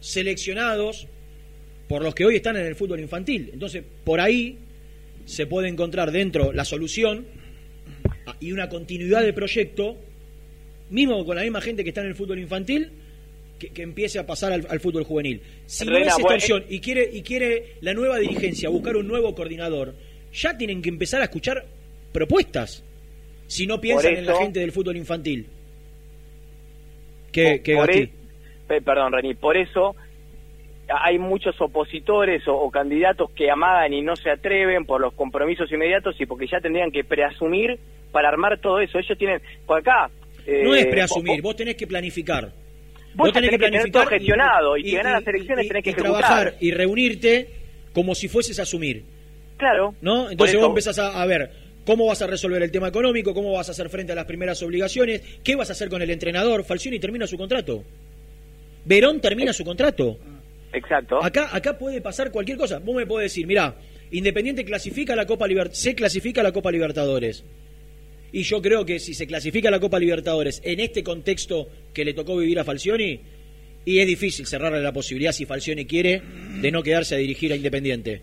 seleccionados 0.00 1.08
por 1.88 2.02
los 2.02 2.14
que 2.14 2.24
hoy 2.24 2.36
están 2.36 2.56
en 2.56 2.66
el 2.66 2.76
fútbol 2.76 3.00
infantil. 3.00 3.50
Entonces, 3.52 3.82
por 4.04 4.20
ahí 4.20 4.58
se 5.24 5.46
puede 5.46 5.68
encontrar 5.68 6.10
dentro 6.12 6.52
la 6.52 6.64
solución 6.64 7.26
y 8.40 8.52
una 8.52 8.68
continuidad 8.68 9.22
de 9.22 9.32
proyecto 9.32 9.96
mismo 10.90 11.24
con 11.24 11.36
la 11.36 11.42
misma 11.42 11.60
gente 11.60 11.82
que 11.84 11.90
está 11.90 12.02
en 12.02 12.08
el 12.08 12.14
fútbol 12.14 12.38
infantil, 12.38 12.90
que, 13.58 13.70
que 13.70 13.82
empiece 13.82 14.18
a 14.18 14.26
pasar 14.26 14.52
al, 14.52 14.66
al 14.68 14.80
fútbol 14.80 15.04
juvenil. 15.04 15.40
Si 15.66 15.84
no 15.86 15.96
es 15.96 16.08
esta 16.08 16.22
opción 16.34 16.64
y 16.68 16.80
quiere, 16.80 17.08
y 17.12 17.22
quiere 17.22 17.74
la 17.80 17.94
nueva 17.94 18.18
dirigencia 18.18 18.68
buscar 18.68 18.96
un 18.96 19.06
nuevo 19.08 19.34
coordinador, 19.34 19.94
ya 20.34 20.56
tienen 20.56 20.82
que 20.82 20.88
empezar 20.88 21.20
a 21.20 21.24
escuchar 21.24 21.64
propuestas. 22.12 22.82
Si 23.46 23.66
no 23.66 23.80
piensan 23.80 24.14
en 24.16 24.26
la 24.26 24.36
gente 24.36 24.60
del 24.60 24.72
fútbol 24.72 24.96
infantil. 24.96 25.46
¿Qué, 27.30 27.60
Por- 27.74 27.90
e- 27.90 28.10
pe- 28.68 28.82
perdón, 28.82 29.12
Reni, 29.12 29.34
por 29.34 29.56
eso 29.56 29.94
hay 31.00 31.18
muchos 31.18 31.60
opositores 31.60 32.46
o, 32.48 32.54
o 32.56 32.70
candidatos 32.70 33.30
que 33.32 33.50
amagan 33.50 33.92
y 33.92 34.02
no 34.02 34.16
se 34.16 34.30
atreven 34.30 34.84
por 34.84 35.00
los 35.00 35.12
compromisos 35.14 35.70
inmediatos 35.72 36.20
y 36.20 36.26
porque 36.26 36.46
ya 36.46 36.60
tendrían 36.60 36.90
que 36.90 37.04
preasumir 37.04 37.78
para 38.10 38.28
armar 38.28 38.58
todo 38.60 38.80
eso. 38.80 38.98
Ellos 38.98 39.16
tienen, 39.18 39.40
por 39.66 39.78
acá... 39.80 40.10
No 40.46 40.74
eh, 40.74 40.80
es 40.80 40.86
preasumir, 40.86 41.34
vos- 41.40 41.42
vos 41.42 41.56
tenés 41.56 41.76
que 41.76 41.86
planificar. 41.86 42.52
Vos 43.14 43.32
tenés 43.32 43.50
que 43.50 43.58
tener 43.58 43.90
todo 43.90 44.06
gestionado 44.06 44.76
y 44.76 44.84
si 44.84 44.92
ganás 44.96 45.20
las 45.20 45.26
elecciones 45.28 45.68
tenés 45.68 45.84
que 45.84 45.90
y 45.90 45.94
trabajar 45.94 46.54
y 46.60 46.70
reunirte 46.70 47.48
como 47.92 48.14
si 48.14 48.28
fueses 48.28 48.58
a 48.58 48.62
asumir. 48.62 49.04
Claro. 49.58 49.94
¿no? 50.00 50.30
Entonces 50.30 50.58
vos 50.58 50.68
empezás 50.68 50.98
a, 50.98 51.22
a 51.22 51.26
ver 51.26 51.50
cómo 51.84 52.06
vas 52.06 52.22
a 52.22 52.26
resolver 52.26 52.62
el 52.62 52.70
tema 52.70 52.88
económico, 52.88 53.34
cómo 53.34 53.52
vas 53.52 53.68
a 53.68 53.72
hacer 53.72 53.88
frente 53.90 54.12
a 54.12 54.14
las 54.14 54.24
primeras 54.24 54.62
obligaciones, 54.62 55.20
qué 55.44 55.54
vas 55.56 55.68
a 55.68 55.72
hacer 55.72 55.88
con 55.90 56.00
el 56.02 56.10
entrenador. 56.10 56.64
Falcioni 56.64 56.98
termina 56.98 57.26
su 57.26 57.36
contrato. 57.36 57.84
Verón 58.84 59.20
termina 59.20 59.52
su 59.52 59.64
contrato. 59.64 60.16
Exacto. 60.72 61.22
Acá, 61.22 61.50
acá 61.52 61.78
puede 61.78 62.00
pasar 62.00 62.30
cualquier 62.30 62.58
cosa. 62.58 62.78
Vos 62.78 62.94
me 62.94 63.06
podés 63.06 63.32
decir, 63.32 63.46
mirá, 63.46 63.76
Independiente 64.10 64.64
clasifica 64.64 65.16
la 65.16 65.26
Copa 65.26 65.46
se 65.70 65.94
clasifica 65.94 66.42
a 66.42 66.44
la 66.44 66.52
Copa 66.52 66.70
Libertadores. 66.70 67.44
Y 68.30 68.42
yo 68.42 68.60
creo 68.60 68.84
que 68.84 68.98
si 68.98 69.14
se 69.14 69.26
clasifica 69.26 69.68
a 69.68 69.70
la 69.70 69.80
Copa 69.80 69.98
Libertadores 69.98 70.60
en 70.64 70.80
este 70.80 71.02
contexto 71.02 71.68
que 71.94 72.04
le 72.04 72.14
tocó 72.14 72.36
vivir 72.36 72.58
a 72.58 72.64
Falcioni, 72.64 73.20
y 73.84 73.98
es 73.98 74.06
difícil 74.06 74.46
cerrarle 74.46 74.80
la 74.80 74.92
posibilidad 74.92 75.32
si 75.32 75.44
Falcioni 75.44 75.86
quiere 75.86 76.22
de 76.60 76.70
no 76.70 76.82
quedarse 76.82 77.14
a 77.14 77.18
dirigir 77.18 77.52
a 77.52 77.56
Independiente. 77.56 78.22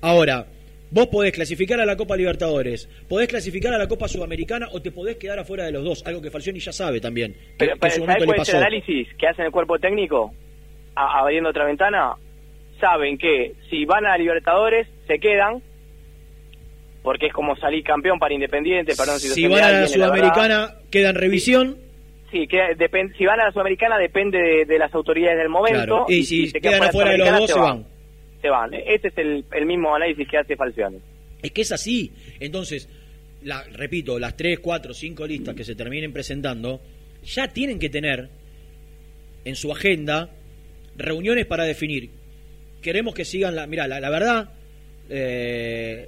Ahora, 0.00 0.46
vos 0.90 1.06
podés 1.08 1.32
clasificar 1.32 1.78
a 1.80 1.86
la 1.86 1.96
Copa 1.96 2.16
Libertadores, 2.16 2.88
podés 3.08 3.28
clasificar 3.28 3.74
a 3.74 3.78
la 3.78 3.88
Copa 3.88 4.08
Sudamericana 4.08 4.68
o 4.72 4.80
te 4.80 4.90
podés 4.90 5.16
quedar 5.16 5.38
afuera 5.38 5.64
de 5.64 5.72
los 5.72 5.84
dos, 5.84 6.06
algo 6.06 6.20
que 6.20 6.30
Falcioni 6.30 6.58
ya 6.58 6.72
sabe 6.72 7.00
también. 7.00 7.36
Pero, 7.58 7.74
que 7.74 7.80
pero 7.80 7.94
en 7.94 8.00
su 8.00 8.06
¿sabés 8.06 8.06
momento 8.06 8.24
cuál 8.24 8.36
le 8.36 8.42
es 8.42 8.48
el 8.48 8.56
análisis 8.56 9.08
que 9.18 9.26
hacen 9.26 9.44
el 9.46 9.52
cuerpo 9.52 9.78
técnico? 9.78 10.34
A- 10.96 11.20
abriendo 11.20 11.50
otra 11.50 11.64
ventana, 11.64 12.14
saben 12.80 13.16
que 13.18 13.54
si 13.70 13.84
van 13.84 14.04
a 14.06 14.18
Libertadores 14.18 14.88
se 15.06 15.18
quedan, 15.20 15.62
porque 17.02 17.26
es 17.26 17.32
como 17.32 17.54
salir 17.56 17.84
campeón 17.84 18.18
para 18.18 18.34
Independiente, 18.34 18.92
si, 18.94 18.98
van 18.98 19.10
a 19.10 19.12
la 19.12 19.18
viene 19.68 19.80
la. 19.82 19.86
Sudamericana, 19.88 20.74
queda 20.90 21.10
en 21.10 21.14
revisión. 21.14 21.76
Sí, 22.32 22.48
que 22.48 22.74
depende, 22.76 23.14
si 23.16 23.24
van 23.24 23.38
a 23.40 23.44
la 23.44 23.52
Sudamericana 23.52 23.96
depende 23.98 24.38
de, 24.38 24.64
de 24.64 24.78
las 24.78 24.92
autoridades 24.92 25.38
del 25.38 25.48
momento. 25.48 25.78
Claro. 25.84 26.06
Y 26.08 26.24
si 26.24 26.48
se 26.48 26.60
quedan 26.60 26.82
afuera 26.82 27.12
de 27.12 27.18
los 27.18 27.28
Sudamericana, 27.28 27.38
dos, 27.38 27.50
se 27.50 27.58
van. 27.60 27.86
Se 28.42 28.48
van. 28.50 28.74
Ese 28.74 29.08
es 29.08 29.18
el, 29.18 29.44
el 29.52 29.66
mismo 29.66 29.94
análisis 29.94 30.26
que 30.28 30.36
hace 30.38 30.56
Falcioni. 30.56 30.98
Es 31.42 31.52
que 31.52 31.60
es 31.62 31.70
así. 31.70 32.12
Entonces, 32.40 32.88
la, 33.42 33.62
repito, 33.72 34.18
las 34.18 34.36
tres, 34.36 34.58
cuatro, 34.58 34.92
cinco 34.92 35.26
listas 35.26 35.54
que 35.54 35.62
se 35.62 35.76
terminen 35.76 36.12
presentando 36.12 36.80
ya 37.22 37.46
tienen 37.48 37.78
que 37.78 37.88
tener 37.88 38.28
en 39.44 39.54
su 39.54 39.70
agenda 39.70 40.30
reuniones 40.96 41.46
para 41.46 41.64
definir. 41.64 42.10
Queremos 42.82 43.14
que 43.14 43.24
sigan 43.24 43.54
la. 43.56 43.66
Mira, 43.66 43.86
la, 43.88 44.00
la 44.00 44.10
verdad, 44.10 44.50
eh, 45.08 46.06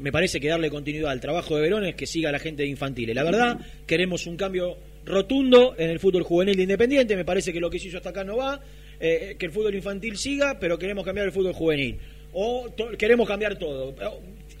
me 0.00 0.10
parece 0.12 0.40
que 0.40 0.48
darle 0.48 0.70
continuidad 0.70 1.10
al 1.10 1.20
trabajo 1.20 1.56
de 1.56 1.62
Verón 1.62 1.84
es 1.86 1.94
que 1.94 2.06
siga 2.06 2.32
la 2.32 2.38
gente 2.38 2.62
de 2.62 2.68
infantiles. 2.68 3.14
La 3.14 3.24
verdad, 3.24 3.58
queremos 3.86 4.26
un 4.26 4.36
cambio 4.36 4.76
rotundo 5.04 5.74
en 5.78 5.90
el 5.90 5.98
fútbol 6.00 6.22
juvenil 6.22 6.56
de 6.56 6.62
Independiente. 6.62 7.16
Me 7.16 7.24
parece 7.24 7.52
que 7.52 7.60
lo 7.60 7.68
que 7.70 7.78
se 7.78 7.88
hizo 7.88 7.98
hasta 7.98 8.10
acá 8.10 8.24
no 8.24 8.36
va. 8.36 8.60
eh, 9.00 9.36
que 9.38 9.46
el 9.46 9.52
fútbol 9.52 9.74
infantil 9.74 10.16
siga, 10.16 10.58
pero 10.58 10.78
queremos 10.78 11.04
cambiar 11.04 11.26
el 11.26 11.32
fútbol 11.32 11.52
juvenil. 11.52 11.98
O 12.32 12.72
queremos 12.98 13.28
cambiar 13.28 13.56
todo. 13.58 13.94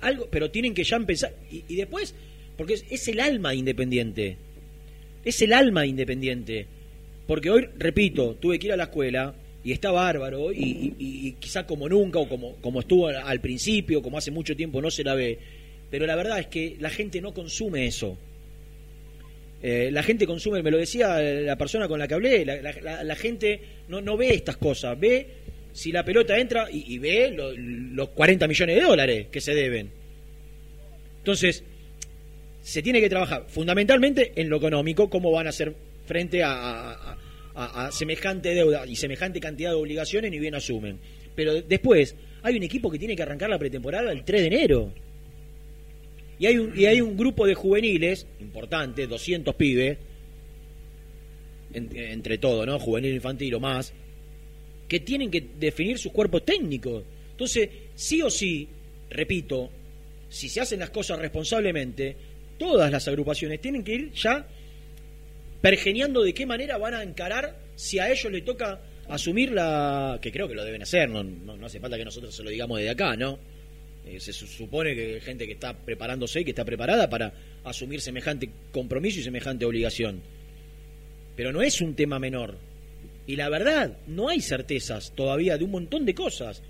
Algo, 0.00 0.28
pero 0.30 0.50
tienen 0.50 0.74
que 0.74 0.84
ya 0.84 0.96
empezar. 0.96 1.32
Y, 1.50 1.64
y 1.68 1.76
después, 1.76 2.14
porque 2.56 2.74
es, 2.74 2.84
es 2.90 3.08
el 3.08 3.20
alma 3.20 3.50
de 3.50 3.56
Independiente. 3.56 4.36
Es 5.24 5.40
el 5.40 5.52
alma 5.52 5.82
de 5.82 5.86
Independiente. 5.88 6.66
Porque 7.26 7.48
hoy, 7.50 7.68
repito, 7.78 8.34
tuve 8.34 8.58
que 8.58 8.66
ir 8.66 8.72
a 8.72 8.76
la 8.76 8.84
escuela 8.84 9.34
y 9.64 9.72
está 9.72 9.90
bárbaro 9.90 10.52
y, 10.52 10.94
y- 10.98 11.28
y 11.28 11.32
quizá 11.40 11.66
como 11.66 11.88
nunca 11.88 12.18
o 12.18 12.28
como, 12.28 12.56
como 12.56 12.80
estuvo 12.80 13.08
al, 13.08 13.40
principio, 13.40 14.02
como 14.02 14.18
hace 14.18 14.30
mucho 14.30 14.54
tiempo 14.54 14.80
no 14.82 14.90
se 14.90 15.02
la 15.02 15.14
ve. 15.14 15.38
Pero 15.90 16.06
la 16.06 16.14
verdad 16.16 16.38
es 16.38 16.46
que 16.48 16.76
la 16.80 16.90
gente 16.90 17.20
no 17.20 17.32
consume 17.32 17.86
eso. 17.86 18.18
Eh, 19.62 19.88
la 19.90 20.02
gente 20.02 20.26
consume, 20.26 20.62
me 20.62 20.70
lo 20.70 20.76
decía 20.76 21.18
la 21.18 21.56
persona 21.56 21.88
con 21.88 21.98
la 21.98 22.06
que 22.06 22.14
hablé, 22.14 22.44
la, 22.44 23.16
gente 23.16 23.60
no, 23.88 24.02
no 24.02 24.16
ve 24.18 24.34
estas 24.34 24.58
cosas, 24.58 25.00
ve 25.00 25.26
si 25.72 25.90
la 25.90 26.04
pelota 26.04 26.38
entra 26.38 26.68
y, 26.70 26.98
ve 26.98 27.30
lo- 27.30 27.52
los 27.56 28.10
40 28.10 28.46
millones 28.46 28.76
de 28.76 28.82
dólares 28.82 29.26
que 29.30 29.40
se 29.40 29.54
deben. 29.54 29.88
Entonces, 31.18 31.64
se 32.60 32.82
tiene 32.82 33.00
que 33.00 33.08
trabajar 33.08 33.46
fundamentalmente 33.48 34.32
en 34.36 34.50
lo 34.50 34.58
económico, 34.58 35.08
cómo 35.08 35.30
van 35.32 35.46
a 35.46 35.50
hacer 35.50 35.74
frente 36.06 36.42
a- 36.42 37.16
a- 37.54 37.92
semejante 37.92 38.54
deuda 38.54 38.86
y 38.86 38.96
semejante 38.96 39.40
cantidad 39.40 39.70
de 39.70 39.76
obligaciones, 39.76 40.30
ni 40.30 40.38
bien 40.38 40.54
asumen. 40.54 40.98
Pero 41.34 41.62
después, 41.62 42.14
hay 42.42 42.56
un 42.56 42.62
equipo 42.62 42.90
que 42.90 42.98
tiene 42.98 43.16
que 43.16 43.22
arrancar 43.22 43.50
la 43.50 43.58
pretemporada 43.58 44.12
el 44.12 44.24
3 44.24 44.40
de 44.42 44.46
enero. 44.48 44.92
Y 46.38 46.46
hay 46.46 46.58
un, 46.58 46.78
y 46.78 46.86
hay 46.86 47.00
un 47.00 47.16
grupo 47.16 47.46
de 47.46 47.54
juveniles 47.54 48.26
importante, 48.40 49.06
200 49.06 49.54
pibes, 49.54 49.98
en- 51.72 51.96
entre 51.96 52.38
todo, 52.38 52.64
¿no? 52.66 52.78
Juvenil, 52.78 53.14
infantil 53.14 53.54
o 53.54 53.60
más, 53.60 53.92
que 54.88 55.00
tienen 55.00 55.30
que 55.30 55.44
definir 55.58 55.98
sus 55.98 56.12
cuerpos 56.12 56.44
técnicos. 56.44 57.02
Entonces, 57.32 57.68
sí 57.94 58.22
o 58.22 58.30
sí, 58.30 58.68
repito, 59.10 59.70
si 60.28 60.48
se 60.48 60.60
hacen 60.60 60.80
las 60.80 60.90
cosas 60.90 61.18
responsablemente, 61.18 62.16
todas 62.58 62.90
las 62.90 63.06
agrupaciones 63.08 63.60
tienen 63.60 63.82
que 63.82 63.94
ir 63.94 64.12
ya 64.12 64.46
pergeneando 65.64 66.22
de 66.22 66.34
qué 66.34 66.44
manera 66.44 66.76
van 66.76 66.92
a 66.92 67.02
encarar 67.02 67.56
si 67.74 67.98
a 67.98 68.10
ellos 68.10 68.30
les 68.30 68.44
toca 68.44 68.80
asumir 69.08 69.50
la... 69.50 70.18
que 70.20 70.30
creo 70.30 70.46
que 70.46 70.54
lo 70.54 70.62
deben 70.62 70.82
hacer, 70.82 71.08
no, 71.08 71.24
no, 71.24 71.56
no 71.56 71.64
hace 71.64 71.80
falta 71.80 71.96
que 71.96 72.04
nosotros 72.04 72.34
se 72.36 72.42
lo 72.42 72.50
digamos 72.50 72.76
desde 72.76 72.90
acá, 72.90 73.16
¿no? 73.16 73.38
Eh, 74.04 74.20
se 74.20 74.34
su- 74.34 74.46
supone 74.46 74.94
que 74.94 75.14
hay 75.14 75.20
gente 75.22 75.46
que 75.46 75.54
está 75.54 75.72
preparándose 75.72 76.40
y 76.40 76.44
que 76.44 76.50
está 76.50 76.66
preparada 76.66 77.08
para 77.08 77.32
asumir 77.64 78.02
semejante 78.02 78.50
compromiso 78.72 79.20
y 79.20 79.22
semejante 79.22 79.64
obligación. 79.64 80.20
Pero 81.34 81.50
no 81.50 81.62
es 81.62 81.80
un 81.80 81.94
tema 81.94 82.18
menor. 82.18 82.58
Y 83.26 83.36
la 83.36 83.48
verdad, 83.48 83.96
no 84.06 84.28
hay 84.28 84.42
certezas 84.42 85.12
todavía 85.14 85.56
de 85.56 85.64
un 85.64 85.70
montón 85.70 86.04
de 86.04 86.14
cosas. 86.14 86.62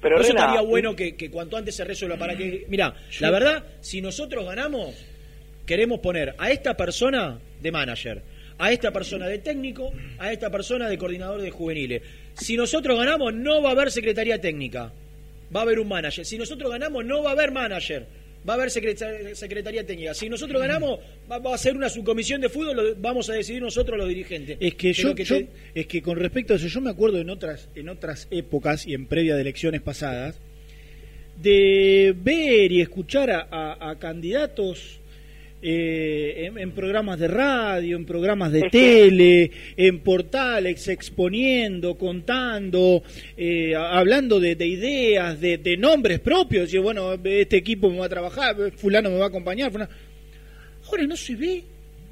Pero, 0.00 0.14
Por 0.14 0.24
eso 0.24 0.32
Rena, 0.32 0.44
estaría 0.44 0.60
bueno 0.62 0.94
que, 0.94 1.16
que 1.16 1.28
cuanto 1.28 1.56
antes 1.56 1.74
se 1.74 1.84
resuelva 1.84 2.16
para 2.16 2.36
que... 2.36 2.66
Mira, 2.68 2.94
la 3.18 3.32
verdad, 3.32 3.64
si 3.80 4.00
nosotros 4.00 4.44
ganamos, 4.44 4.94
queremos 5.66 5.98
poner 5.98 6.36
a 6.38 6.52
esta 6.52 6.76
persona 6.76 7.40
de 7.62 7.70
manager, 7.72 8.22
a 8.58 8.72
esta 8.72 8.90
persona 8.92 9.26
de 9.28 9.38
técnico, 9.38 9.92
a 10.18 10.32
esta 10.32 10.50
persona 10.50 10.88
de 10.88 10.98
coordinador 10.98 11.40
de 11.40 11.50
juveniles. 11.50 12.02
Si 12.34 12.56
nosotros 12.56 12.98
ganamos, 12.98 13.32
no 13.34 13.62
va 13.62 13.70
a 13.70 13.72
haber 13.72 13.90
secretaría 13.90 14.40
técnica, 14.40 14.92
va 15.54 15.60
a 15.60 15.62
haber 15.62 15.78
un 15.78 15.88
manager. 15.88 16.24
Si 16.24 16.36
nosotros 16.38 16.70
ganamos, 16.70 17.04
no 17.04 17.22
va 17.22 17.30
a 17.30 17.32
haber 17.34 17.50
manager, 17.52 18.06
va 18.48 18.54
a 18.54 18.56
haber 18.56 18.70
secreta- 18.70 19.34
secretaría 19.34 19.84
técnica. 19.86 20.14
Si 20.14 20.28
nosotros 20.28 20.60
ganamos, 20.60 21.00
va, 21.30 21.38
va 21.38 21.54
a 21.54 21.58
ser 21.58 21.76
una 21.76 21.88
subcomisión 21.88 22.40
de 22.40 22.48
fútbol, 22.48 22.76
lo 22.76 22.94
vamos 22.96 23.28
a 23.30 23.34
decidir 23.34 23.62
nosotros 23.62 23.98
los 23.98 24.08
dirigentes. 24.08 24.56
Es 24.60 24.74
que 24.74 24.92
Pero 24.96 25.08
yo, 25.10 25.14
que 25.14 25.24
yo- 25.24 25.36
te- 25.38 25.48
es 25.74 25.86
que 25.86 26.02
con 26.02 26.16
respecto 26.18 26.52
a 26.52 26.56
eso, 26.56 26.66
yo 26.68 26.80
me 26.80 26.90
acuerdo 26.90 27.18
en 27.18 27.30
otras, 27.30 27.68
en 27.74 27.88
otras 27.88 28.26
épocas 28.30 28.86
y 28.86 28.94
en 28.94 29.06
previa 29.06 29.34
de 29.34 29.40
elecciones 29.42 29.80
pasadas, 29.82 30.38
de 31.40 32.14
ver 32.20 32.72
y 32.72 32.80
escuchar 32.80 33.30
a, 33.30 33.46
a- 33.50 33.90
a 33.90 33.98
candidatos 33.98 34.97
eh, 35.60 36.46
en, 36.46 36.58
en 36.58 36.70
programas 36.72 37.18
de 37.18 37.28
radio, 37.28 37.96
en 37.96 38.04
programas 38.06 38.52
de 38.52 38.62
tele, 38.70 39.50
en 39.76 40.00
portales, 40.00 40.86
exponiendo, 40.88 41.96
contando, 41.98 43.02
eh, 43.36 43.74
hablando 43.74 44.38
de, 44.40 44.54
de 44.54 44.66
ideas, 44.66 45.40
de, 45.40 45.58
de 45.58 45.76
nombres 45.76 46.20
propios, 46.20 46.72
y 46.72 46.78
bueno, 46.78 47.14
este 47.24 47.56
equipo 47.56 47.90
me 47.90 47.98
va 47.98 48.06
a 48.06 48.08
trabajar, 48.08 48.54
fulano 48.76 49.10
me 49.10 49.18
va 49.18 49.24
a 49.24 49.28
acompañar, 49.28 49.70
fulano. 49.72 49.90
ahora 50.88 51.04
no 51.06 51.16
se 51.16 51.34
ve 51.34 51.62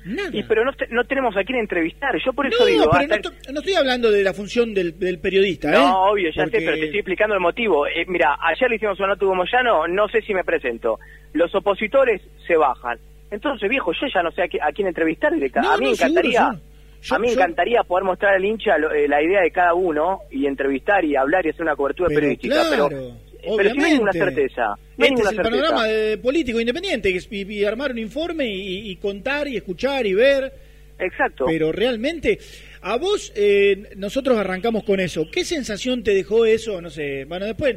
nada. 0.04 0.30
Y 0.32 0.42
pero 0.44 0.64
no, 0.64 0.72
te- 0.72 0.86
no 0.88 1.04
tenemos 1.04 1.36
a 1.36 1.42
quién 1.44 1.58
entrevistar. 1.58 2.14
Yo 2.24 2.32
por 2.32 2.46
eso 2.46 2.58
No, 2.60 2.66
digo. 2.66 2.88
pero 2.92 3.06
no, 3.08 3.20
to- 3.22 3.52
no 3.52 3.58
estoy 3.60 3.74
hablando 3.74 4.10
de 4.10 4.22
la 4.22 4.32
función 4.32 4.72
del, 4.74 4.98
del 4.98 5.18
periodista, 5.18 5.68
¿eh? 5.70 5.72
No, 5.74 6.10
obvio, 6.10 6.30
ya 6.34 6.44
Porque- 6.44 6.60
sé, 6.60 6.64
pero 6.64 6.76
te 6.78 6.84
estoy 6.84 6.98
explicando 7.00 7.34
el 7.34 7.40
motivo. 7.40 7.86
Eh, 7.86 8.04
mira, 8.06 8.36
ayer 8.40 8.70
le 8.70 8.76
hicimos 8.76 8.98
una 9.00 9.08
nota 9.08 9.24
a 9.26 9.34
Moyano, 9.34 9.88
no 9.88 10.08
sé 10.08 10.20
si 10.22 10.32
me 10.34 10.44
presento. 10.44 10.98
Los 11.32 11.52
opositores 11.54 12.22
se 12.46 12.56
bajan. 12.56 12.98
Entonces, 13.30 13.68
viejo, 13.68 13.92
yo 13.92 14.06
ya 14.12 14.22
no 14.22 14.30
sé 14.30 14.42
a, 14.42 14.46
qui- 14.46 14.60
a 14.62 14.72
quién 14.72 14.88
entrevistar. 14.88 15.32
No, 15.32 15.70
a 15.72 15.76
mí 15.78 15.86
no, 15.86 15.92
encantaría, 15.92 16.38
seguro, 16.40 16.60
yo- 17.02 17.14
a 17.14 17.18
mí 17.18 17.26
me 17.28 17.34
yo- 17.34 17.40
encantaría 17.40 17.82
poder 17.82 18.04
mostrar 18.04 18.34
al 18.34 18.44
hincha 18.44 18.78
lo- 18.78 18.92
eh, 18.92 19.08
la 19.08 19.22
idea 19.22 19.40
de 19.42 19.50
cada 19.50 19.74
uno 19.74 20.20
y 20.30 20.46
entrevistar 20.46 21.04
y 21.04 21.16
hablar 21.16 21.44
y 21.44 21.50
hacer 21.50 21.62
una 21.62 21.74
cobertura 21.76 22.08
Pero 22.08 22.20
periodística. 22.20 22.54
claro, 22.68 22.88
pero, 22.88 23.56
pero 23.56 23.70
si 23.70 23.76
no 23.78 23.84
hay 23.84 23.90
ninguna 23.92 24.10
obviamente. 24.12 24.40
certeza. 24.40 24.62
No 24.96 25.04
hay 25.04 25.10
Este 25.10 25.22
es 25.22 25.28
el 25.30 25.36
certeza. 25.36 25.42
panorama 25.50 25.84
de 25.86 26.18
político 26.18 26.60
independiente, 26.60 27.10
y, 27.10 27.52
y 27.54 27.64
armar 27.64 27.90
un 27.92 27.98
informe 27.98 28.46
y, 28.48 28.90
y 28.90 28.96
contar 28.96 29.48
y 29.48 29.56
escuchar 29.56 30.06
y 30.06 30.14
ver. 30.14 30.52
Exacto. 30.98 31.44
Pero 31.46 31.72
realmente, 31.72 32.38
a 32.80 32.96
vos, 32.96 33.30
eh, 33.36 33.90
nosotros 33.96 34.38
arrancamos 34.38 34.82
con 34.84 34.98
eso. 35.00 35.26
¿Qué 35.30 35.44
sensación 35.44 36.02
te 36.02 36.14
dejó 36.14 36.46
eso? 36.46 36.80
No 36.80 36.88
sé, 36.88 37.24
bueno, 37.26 37.44
después 37.44 37.76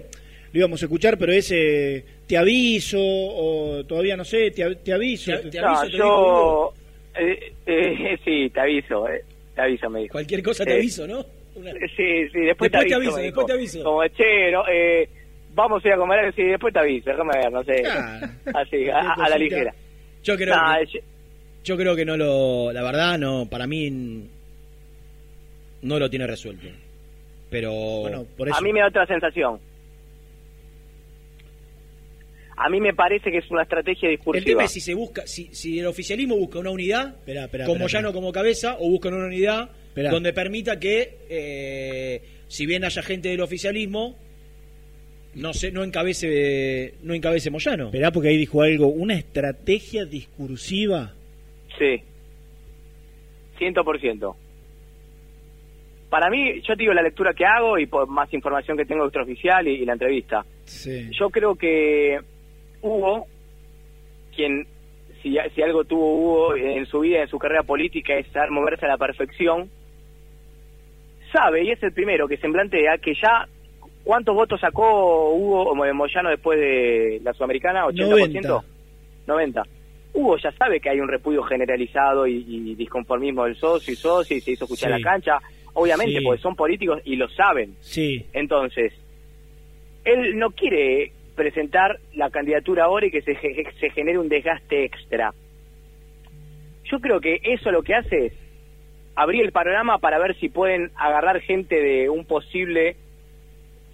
lo 0.53 0.59
íbamos 0.59 0.81
a 0.81 0.85
escuchar, 0.85 1.17
pero 1.17 1.33
ese 1.33 2.05
te 2.29 2.37
aviso 2.37 2.99
o 3.01 3.83
todavía 3.85 4.15
no 4.15 4.23
sé, 4.23 4.51
te, 4.51 4.75
te 4.75 4.93
aviso. 4.93 5.31
Te- 5.39 5.49
te 5.49 5.59
No, 5.61 5.67
aviso, 5.67 5.89
te 5.89 5.97
yo... 5.97 6.73
eh, 7.15 7.53
eh, 7.65 8.19
sí, 8.23 8.49
te 8.51 8.59
aviso, 8.59 9.09
eh, 9.09 9.23
te 9.55 9.61
aviso, 9.61 9.89
me 9.89 10.01
dijo. 10.01 10.11
Cualquier 10.11 10.43
cosa 10.43 10.63
te 10.63 10.73
Eh, 10.73 10.75
aviso, 10.75 11.07
¿no? 11.07 11.25
Una- 11.55 11.71
Sí, 11.71 12.27
sí, 12.31 12.39
después, 12.41 12.71
Después 12.71 12.87
te 12.87 12.93
aviso, 12.93 13.15
después 13.17 13.23
dijo. 13.23 13.45
te 13.47 13.53
aviso. 13.53 13.83
Como, 13.83 14.07
che, 14.09 14.51
no, 14.51 14.63
eh, 14.71 15.09
vamos 15.55 15.83
a 15.83 15.87
ir 15.87 15.93
a 15.95 15.97
comer, 15.97 16.33
sí, 16.35 16.43
después 16.43 16.71
te 16.71 16.79
aviso, 16.79 17.09
déjame 17.09 17.31
ver, 17.35 17.51
no 17.51 17.63
sé. 17.63 17.75
Claro. 17.81 18.27
Así, 18.53 18.89
a, 18.93 18.99
a 19.13 19.27
la 19.29 19.37
ligera. 19.39 19.73
Yo 20.23 20.37
creo 20.37 20.55
Nah, 20.55 20.77
que, 20.81 20.85
yo- 20.85 20.99
yo 21.63 21.77
creo 21.77 21.95
que 21.95 22.05
no 22.05 22.15
lo, 22.15 22.71
la 22.71 22.83
verdad 22.83 23.17
no, 23.17 23.47
para 23.49 23.65
mí 23.65 23.89
no 25.81 25.97
lo 25.99 26.09
tiene 26.11 26.27
resuelto. 26.27 26.67
Pero 27.49 27.71
Bueno, 28.01 28.25
por 28.37 28.47
eso. 28.49 28.57
a 28.57 28.61
mí 28.61 28.71
me 28.71 28.81
da 28.81 28.87
otra 28.89 29.07
sensación. 29.07 29.59
A 32.61 32.67
mí 32.69 32.81
me 32.81 32.93
parece 32.93 33.31
que 33.31 33.37
es 33.37 33.49
una 33.49 33.63
estrategia 33.63 34.09
el 34.09 34.17
tema 34.17 34.33
discursiva. 34.33 34.63
es 34.65 34.71
si 34.71 34.81
se 34.81 34.93
busca, 34.93 35.25
si, 35.25 35.47
si 35.53 35.79
el 35.79 35.85
oficialismo 35.87 36.35
busca 36.35 36.59
una 36.59 36.71
unidad, 36.71 37.15
Esperá, 37.19 37.45
esperá, 37.45 37.65
como 37.65 37.85
esperá, 37.85 38.01
llano 38.01 38.13
como 38.13 38.33
cabeza, 38.33 38.75
o 38.79 38.89
buscan 38.89 39.13
una 39.13 39.27
unidad 39.27 39.69
Esperá. 39.87 40.11
donde 40.11 40.33
permita 40.33 40.77
que, 40.77 41.19
eh, 41.29 42.21
si 42.49 42.65
bien 42.65 42.83
haya 42.83 43.01
gente 43.01 43.29
del 43.29 43.39
oficialismo, 43.39 44.17
no 45.35 45.53
sé, 45.53 45.71
no 45.71 45.85
encabece, 45.85 46.95
no 47.01 47.13
encabece 47.13 47.49
Moyano. 47.49 47.85
Esperá, 47.85 48.11
porque 48.11 48.27
ahí 48.27 48.37
dijo 48.37 48.61
algo, 48.61 48.87
una 48.87 49.13
estrategia 49.13 50.03
discursiva. 50.03 51.13
Sí. 51.77 52.03
Ciento 53.57 53.85
por 53.85 54.01
ciento. 54.01 54.35
Para 56.09 56.29
mí, 56.29 56.59
yo 56.67 56.75
te 56.75 56.81
digo 56.83 56.93
la 56.93 57.03
lectura 57.03 57.33
que 57.33 57.45
hago 57.45 57.79
y 57.79 57.85
por 57.85 58.05
más 58.09 58.33
información 58.33 58.75
que 58.75 58.83
tengo 58.83 59.05
extraoficial 59.05 59.65
y, 59.65 59.75
y 59.75 59.85
la 59.85 59.93
entrevista. 59.93 60.43
Sí. 60.65 61.07
Yo 61.17 61.29
creo 61.29 61.55
que 61.55 62.19
Hugo, 62.81 63.25
quien, 64.35 64.65
si, 65.21 65.37
si 65.55 65.61
algo 65.61 65.83
tuvo 65.83 66.15
Hugo 66.15 66.55
en 66.55 66.85
su 66.85 66.99
vida, 67.01 67.21
en 67.21 67.27
su 67.27 67.37
carrera 67.39 67.63
política, 67.63 68.15
es 68.15 68.27
saber 68.27 68.51
moverse 68.51 68.85
a 68.85 68.89
la 68.89 68.97
perfección, 68.97 69.69
sabe, 71.31 71.63
y 71.63 71.71
es 71.71 71.81
el 71.83 71.93
primero 71.93 72.27
que 72.27 72.37
se 72.37 72.49
plantea, 72.49 72.97
que 72.97 73.13
ya, 73.13 73.47
¿cuántos 74.03 74.35
votos 74.35 74.59
sacó 74.59 75.33
Hugo 75.33 75.63
o 75.71 75.75
Moyano 75.75 76.29
después 76.29 76.59
de 76.59 77.19
la 77.23 77.33
Sudamericana? 77.33 77.85
¿80%? 77.85 78.09
90. 78.09 78.63
90. 79.27 79.63
Hugo 80.13 80.37
ya 80.37 80.51
sabe 80.53 80.79
que 80.79 80.89
hay 80.89 80.99
un 80.99 81.07
repudio 81.07 81.43
generalizado 81.43 82.25
y, 82.25 82.43
y 82.47 82.75
disconformismo 82.75 83.45
del 83.45 83.55
socio 83.55 83.93
y 83.93 83.95
socio 83.95 84.37
y 84.37 84.41
se 84.41 84.51
hizo 84.51 84.65
escuchar 84.65 84.95
Sí. 84.95 85.01
la 85.03 85.09
cancha, 85.11 85.37
obviamente, 85.73 86.17
Sí. 86.17 86.25
porque 86.25 86.41
son 86.41 86.55
políticos 86.55 86.99
y 87.05 87.15
lo 87.15 87.29
saben. 87.29 87.75
Sí. 87.81 88.25
Entonces, 88.33 88.91
él 90.05 90.35
no 90.39 90.49
quiere 90.49 91.11
presentar 91.39 91.99
la 92.15 92.29
candidatura 92.29 92.83
ahora 92.83 93.07
y 93.07 93.11
que 93.11 93.21
se, 93.21 93.33
ge- 93.35 93.63
se 93.79 93.89
genere 93.91 94.17
un 94.19 94.27
desgaste 94.27 94.83
extra. 94.83 95.33
Yo 96.91 96.99
creo 96.99 97.21
que 97.21 97.39
eso 97.43 97.71
lo 97.71 97.81
que 97.81 97.95
hace 97.95 98.25
es 98.25 98.33
abrir 99.15 99.41
el 99.45 99.53
panorama 99.53 99.99
para 99.99 100.19
ver 100.19 100.37
si 100.37 100.49
pueden 100.49 100.91
agarrar 100.97 101.39
gente 101.39 101.75
de 101.81 102.09
un 102.09 102.25
posible 102.25 102.97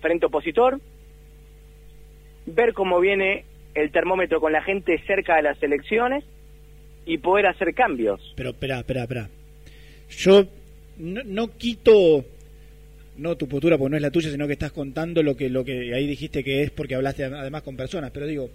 frente 0.01 0.25
opositor, 0.25 0.79
ver 2.47 2.73
cómo 2.73 2.99
viene 2.99 3.45
el 3.75 3.91
termómetro 3.91 4.39
con 4.41 4.51
la 4.51 4.63
gente 4.63 4.97
cerca 5.05 5.35
de 5.35 5.43
las 5.43 5.61
elecciones 5.61 6.23
y 7.05 7.19
poder 7.19 7.45
hacer 7.45 7.75
cambios. 7.75 8.33
Pero 8.35 8.49
espera, 8.49 8.79
espera, 8.79 9.01
espera. 9.03 9.29
Yo 10.09 10.45
no 10.97 11.47
quito 11.57 12.25
no 13.17 13.35
tu 13.37 13.47
postura 13.47 13.77
porque 13.77 13.91
no 13.91 13.97
es 13.97 14.01
la 14.01 14.11
tuya, 14.11 14.29
sino 14.29 14.47
que 14.47 14.53
estás 14.53 14.71
contando 14.71 15.23
lo 15.23 15.35
que 15.35 15.49
lo 15.49 15.63
que 15.63 15.93
ahí 15.93 16.07
dijiste 16.07 16.43
que 16.43 16.63
es 16.63 16.71
porque 16.71 16.95
hablaste 16.95 17.23
además 17.23 17.63
con 17.63 17.77
personas, 17.77 18.11
pero 18.11 18.27
digo, 18.27 18.49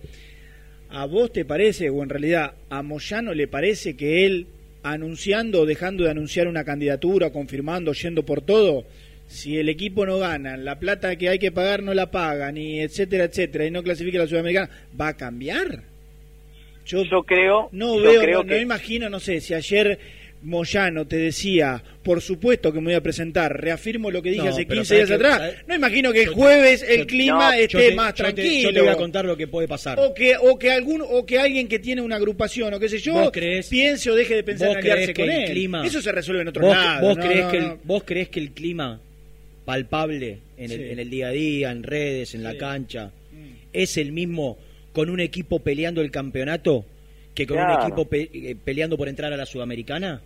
¿a 0.90 1.06
vos 1.06 1.32
te 1.32 1.44
parece 1.44 1.90
o 1.90 2.02
en 2.02 2.08
realidad 2.08 2.54
a 2.68 2.82
Moyano 2.82 3.34
le 3.34 3.48
parece 3.48 3.96
que 3.96 4.26
él 4.26 4.46
anunciando 4.82 5.60
o 5.60 5.66
dejando 5.66 6.04
de 6.04 6.10
anunciar 6.10 6.48
una 6.48 6.64
candidatura, 6.64 7.30
confirmando, 7.30 7.92
yendo 7.92 8.24
por 8.24 8.42
todo, 8.42 8.84
si 9.26 9.58
el 9.58 9.68
equipo 9.68 10.06
no 10.06 10.18
gana, 10.18 10.56
la 10.56 10.78
plata 10.78 11.14
que 11.16 11.28
hay 11.28 11.38
que 11.38 11.52
pagar 11.52 11.82
no 11.82 11.94
la 11.94 12.10
pagan, 12.10 12.56
y 12.56 12.80
etcétera, 12.80 13.24
etcétera, 13.24 13.66
y 13.66 13.70
no 13.70 13.82
clasifica 13.82 14.18
a 14.18 14.22
la 14.22 14.28
Sudamericana, 14.28 14.70
¿va 14.98 15.08
a 15.08 15.16
cambiar? 15.16 15.82
Yo, 16.86 17.04
creo, 17.24 17.68
no 17.70 17.96
yo 17.96 18.02
veo, 18.02 18.22
creo 18.22 18.38
no, 18.42 18.48
que 18.48 18.56
no 18.56 18.62
imagino, 18.62 19.08
no 19.08 19.20
sé, 19.20 19.40
si 19.40 19.54
ayer 19.54 19.98
Moyano 20.42 21.06
te 21.06 21.16
decía, 21.16 21.82
por 22.02 22.22
supuesto 22.22 22.72
que 22.72 22.78
me 22.80 22.86
voy 22.86 22.94
a 22.94 23.02
presentar, 23.02 23.60
reafirmo 23.60 24.10
lo 24.10 24.22
que 24.22 24.30
dije 24.30 24.44
No, 24.44 24.50
hace 24.50 24.64
pero 24.64 24.80
15 24.80 24.94
días 24.96 25.10
atrás, 25.10 25.36
¿sabes? 25.38 25.56
no 25.66 25.74
imagino 25.74 26.12
que 26.12 26.22
el 26.22 26.28
jueves 26.30 26.82
el 26.82 27.00
yo- 27.00 27.06
clima 27.06 27.50
no, 27.50 27.52
esté 27.60 27.88
te- 27.90 27.94
más 27.94 28.14
yo 28.14 28.24
te- 28.24 28.32
tranquilo. 28.32 28.68
Yo 28.70 28.74
te 28.74 28.80
voy 28.80 28.88
a 28.88 28.96
contar 28.96 29.24
lo 29.26 29.36
que 29.36 29.46
puede 29.48 29.68
pasar. 29.68 29.98
o 30.00 30.14
que, 30.14 30.36
o 30.40 30.58
que 30.58 30.70
algún 30.70 31.02
o 31.06 31.26
que 31.26 31.38
alguien 31.38 31.68
que 31.68 31.78
tiene 31.78 32.00
una 32.00 32.16
agrupación 32.16 32.72
o 32.72 32.80
qué 32.80 32.88
sé 32.88 32.98
yo 33.00 33.12
¿Vos 33.12 33.30
creés- 33.32 33.68
piense 33.68 34.10
o 34.10 34.14
deje 34.14 34.34
de 34.36 34.42
pensar 34.42 34.68
¿Vos 34.68 34.76
en 34.78 34.82
aliarse 34.82 35.12
que 35.12 35.22
con 35.22 35.30
el 35.30 35.42
él. 35.42 35.50
clima- 35.50 35.86
Eso 35.86 36.00
se 36.00 36.10
resuelve 36.10 36.40
en 36.42 36.48
otro 36.48 36.62
¿Vos, 36.66 36.74
lado. 36.74 37.06
vos 37.06 37.16
no, 37.18 37.24
no, 37.24 37.50
que 37.50 37.56
el, 37.58 37.64
no. 37.64 37.78
¿Vos 37.84 38.02
creés 38.06 38.28
que 38.30 38.40
el 38.40 38.52
clima 38.52 38.98
palpable 39.66 40.38
en 40.56 40.70
el, 40.72 40.78
Sí. 40.78 40.84
en 40.90 40.98
el 40.98 41.10
día 41.10 41.28
a 41.28 41.30
día, 41.32 41.70
en 41.70 41.82
redes, 41.82 42.34
en 42.34 42.42
la 42.42 42.56
cancha, 42.56 43.12
Mm. 43.32 43.68
es 43.72 43.96
el 43.98 44.12
mismo 44.12 44.58
con 44.92 45.10
un 45.10 45.20
equipo 45.20 45.60
peleando 45.60 46.00
el 46.00 46.10
campeonato 46.10 46.84
que 47.34 47.46
con 47.46 47.58
un 47.58 47.70
equipo 47.82 48.06
pe- 48.08 48.28
eh, 48.32 48.56
peleando 48.64 48.96
por 48.96 49.08
entrar 49.08 49.32
a 49.32 49.36
la 49.36 49.46
Sudamericana? 49.46 50.20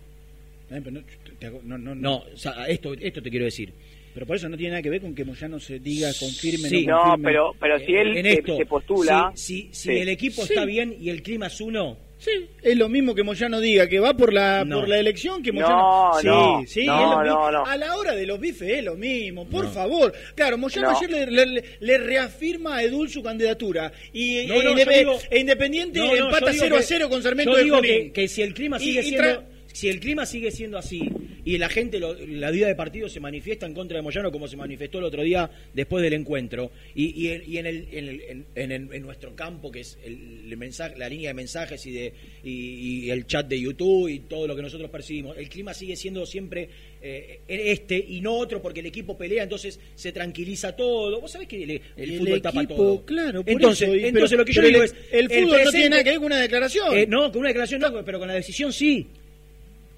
Eh, 0.71 0.81
pero 0.83 0.91
no, 0.91 1.01
te 1.39 1.45
hago- 1.47 1.61
no, 1.63 1.77
no, 1.77 1.93
no. 1.95 2.01
No, 2.01 2.15
o 2.33 2.37
sea, 2.37 2.65
esto, 2.67 2.93
esto 2.93 3.21
te 3.21 3.29
quiero 3.29 3.45
decir. 3.45 3.71
Pero 4.13 4.25
por 4.25 4.37
eso 4.37 4.47
no 4.47 4.55
tiene 4.57 4.71
nada 4.71 4.81
que 4.81 4.89
ver 4.89 5.01
con 5.01 5.13
que 5.13 5.25
Moyano 5.25 5.59
se 5.59 5.77
diga 5.79 6.09
confirme 6.17 6.69
Sí. 6.69 6.85
no 6.85 6.95
no, 6.95 7.01
confirme. 7.03 7.29
pero 7.31 7.51
pero 7.59 7.79
si 7.79 7.93
él 7.95 8.15
en 8.17 8.23
se, 8.25 8.33
esto, 8.33 8.57
se 8.57 8.65
postula, 8.65 9.31
si, 9.35 9.63
si, 9.63 9.69
si 9.73 9.89
Sí. 9.89 9.97
el 9.97 10.07
equipo 10.09 10.41
Sí. 10.45 10.53
está 10.53 10.63
bien 10.65 10.95
y 10.99 11.09
el 11.09 11.21
clima 11.21 11.47
es 11.47 11.59
uno, 11.61 11.97
Sí, 12.17 12.31
es 12.63 12.77
lo 12.77 12.87
mismo 12.87 13.13
que 13.13 13.23
Moyano 13.23 13.59
diga 13.59 13.87
que 13.89 13.99
va 13.99 14.15
por 14.15 14.31
la 14.31 14.63
No. 14.63 14.79
por 14.79 14.87
la 14.87 14.99
elección 14.99 15.43
que 15.43 15.51
No, 15.51 15.59
Moyano. 15.59 16.11
sí, 16.21 16.27
no, 16.27 16.63
sí, 16.65 16.85
no, 16.85 16.95
es 16.95 17.01
lo 17.01 17.21
mismo. 17.23 17.35
no, 17.35 17.51
no. 17.51 17.65
A 17.65 17.75
la 17.75 17.97
hora 17.97 18.15
de 18.15 18.25
los 18.25 18.39
bifes 18.39 18.69
es 18.77 18.83
lo 18.85 18.95
mismo, 18.95 19.45
por 19.49 19.65
No. 19.65 19.71
favor. 19.71 20.13
Claro, 20.33 20.57
Moyano 20.57 20.91
No. 20.91 20.97
ayer 20.97 21.11
le, 21.29 21.45
le- 21.45 21.63
le 21.81 21.97
reafirma 21.97 22.77
a 22.77 22.83
Edul 22.83 23.09
su 23.09 23.21
candidatura 23.21 23.91
y 24.13 24.45
No, 24.47 24.53
e, 24.55 24.63
no, 24.63 24.75
digo- 24.75 25.19
e 25.29 25.39
Independiente 25.41 25.99
No, 25.99 26.05
no, 26.07 26.15
empata 26.15 26.45
yo 26.47 26.51
digo 26.53 26.63
0 26.63 26.75
a 26.75 26.79
que- 26.79 26.85
0 26.85 27.09
con 27.09 27.21
Sarmiento 27.21 27.51
yo 27.59 27.63
de 27.65 27.69
Junín. 27.69 27.83
que, 28.05 28.11
que 28.13 28.27
si 28.29 28.41
el 28.41 28.53
clima 28.53 28.77
Y- 28.77 28.85
sigue 28.85 28.99
y 29.01 29.03
siendo 29.03 29.23
tra- 29.27 29.43
si 29.75 29.89
el 29.89 29.99
clima 29.99 30.25
sigue 30.25 30.51
siendo 30.51 30.77
así 30.77 31.01
y 31.43 31.57
la 31.57 31.67
gente 31.69 31.99
lo- 31.99 32.15
la 32.15 32.49
vida 32.49 32.65
de 32.67 32.75
partido 32.75 33.09
se 33.09 33.19
manifiesta 33.19 33.65
en 33.65 33.73
contra 33.73 33.97
de 33.97 34.01
Moyano 34.01 34.31
como 34.31 34.47
se 34.47 34.55
manifestó 34.57 34.99
el 34.99 35.03
otro 35.03 35.21
día 35.21 35.51
después 35.73 36.01
del 36.01 36.13
encuentro 36.13 36.71
y, 36.95 37.23
y, 37.23 37.27
en- 37.31 37.43
y 37.45 37.57
en, 37.57 37.65
el, 37.65 37.87
en, 37.91 38.07
el- 38.07 38.21
en- 38.21 38.45
en 38.55 38.71
el- 38.71 38.93
en 38.93 39.01
nuestro 39.01 39.35
campo 39.35 39.69
que 39.71 39.81
es 39.81 39.97
el, 40.05 40.55
mensaje 40.57 40.97
la 40.97 41.09
línea 41.09 41.31
de 41.31 41.33
mensajes 41.33 41.85
y 41.85 41.91
de 41.91 42.13
y, 42.43 43.09
el 43.09 43.27
chat 43.27 43.47
de 43.47 43.59
YouTube 43.59 44.07
y 44.07 44.19
todo 44.19 44.47
lo 44.47 44.55
que 44.55 44.61
nosotros 44.61 44.89
percibimos 44.89 45.37
el 45.37 45.49
clima 45.49 45.73
sigue 45.73 45.95
siendo 45.97 46.25
siempre 46.25 46.69
eh, 47.01 47.41
este 47.47 47.97
y 47.97 48.21
no 48.21 48.33
otro 48.37 48.61
porque 48.61 48.79
el 48.79 48.85
equipo 48.87 49.17
pelea 49.17 49.43
entonces 49.43 49.79
se 49.95 50.11
tranquiliza 50.13 50.75
todo 50.75 51.19
vos 51.21 51.31
sabés 51.31 51.47
que 51.49 51.81
el, 51.97 52.17
fútbol 52.17 52.41
tapa 52.41 52.59
equipo, 52.63 52.75
todo 52.75 53.05
claro, 53.05 53.43
por 53.43 53.51
entonces, 53.51 53.87
eso, 53.89 53.95
y- 53.97 54.05
entonces 54.05 54.29
pero- 54.31 54.41
lo 54.41 54.45
que 54.45 54.53
yo 54.53 54.61
digo 54.61 54.77
el- 54.83 54.85
es 54.89 54.95
el 55.11 55.29
fútbol 55.29 55.63
no 55.65 55.71
tiene 55.71 55.89
nada 55.89 56.03
que 56.03 56.09
ver 56.11 56.17
con 56.19 56.25
una 56.27 56.39
declaración. 56.39 56.97
Eh, 56.97 57.05
no, 57.07 57.29
con 57.31 57.39
una 57.39 57.49
declaración 57.49 57.81
no, 57.81 58.03
pero 58.05 58.19
con 58.19 58.27
la 58.27 58.33
decisión 58.35 58.71
sí. 58.73 59.05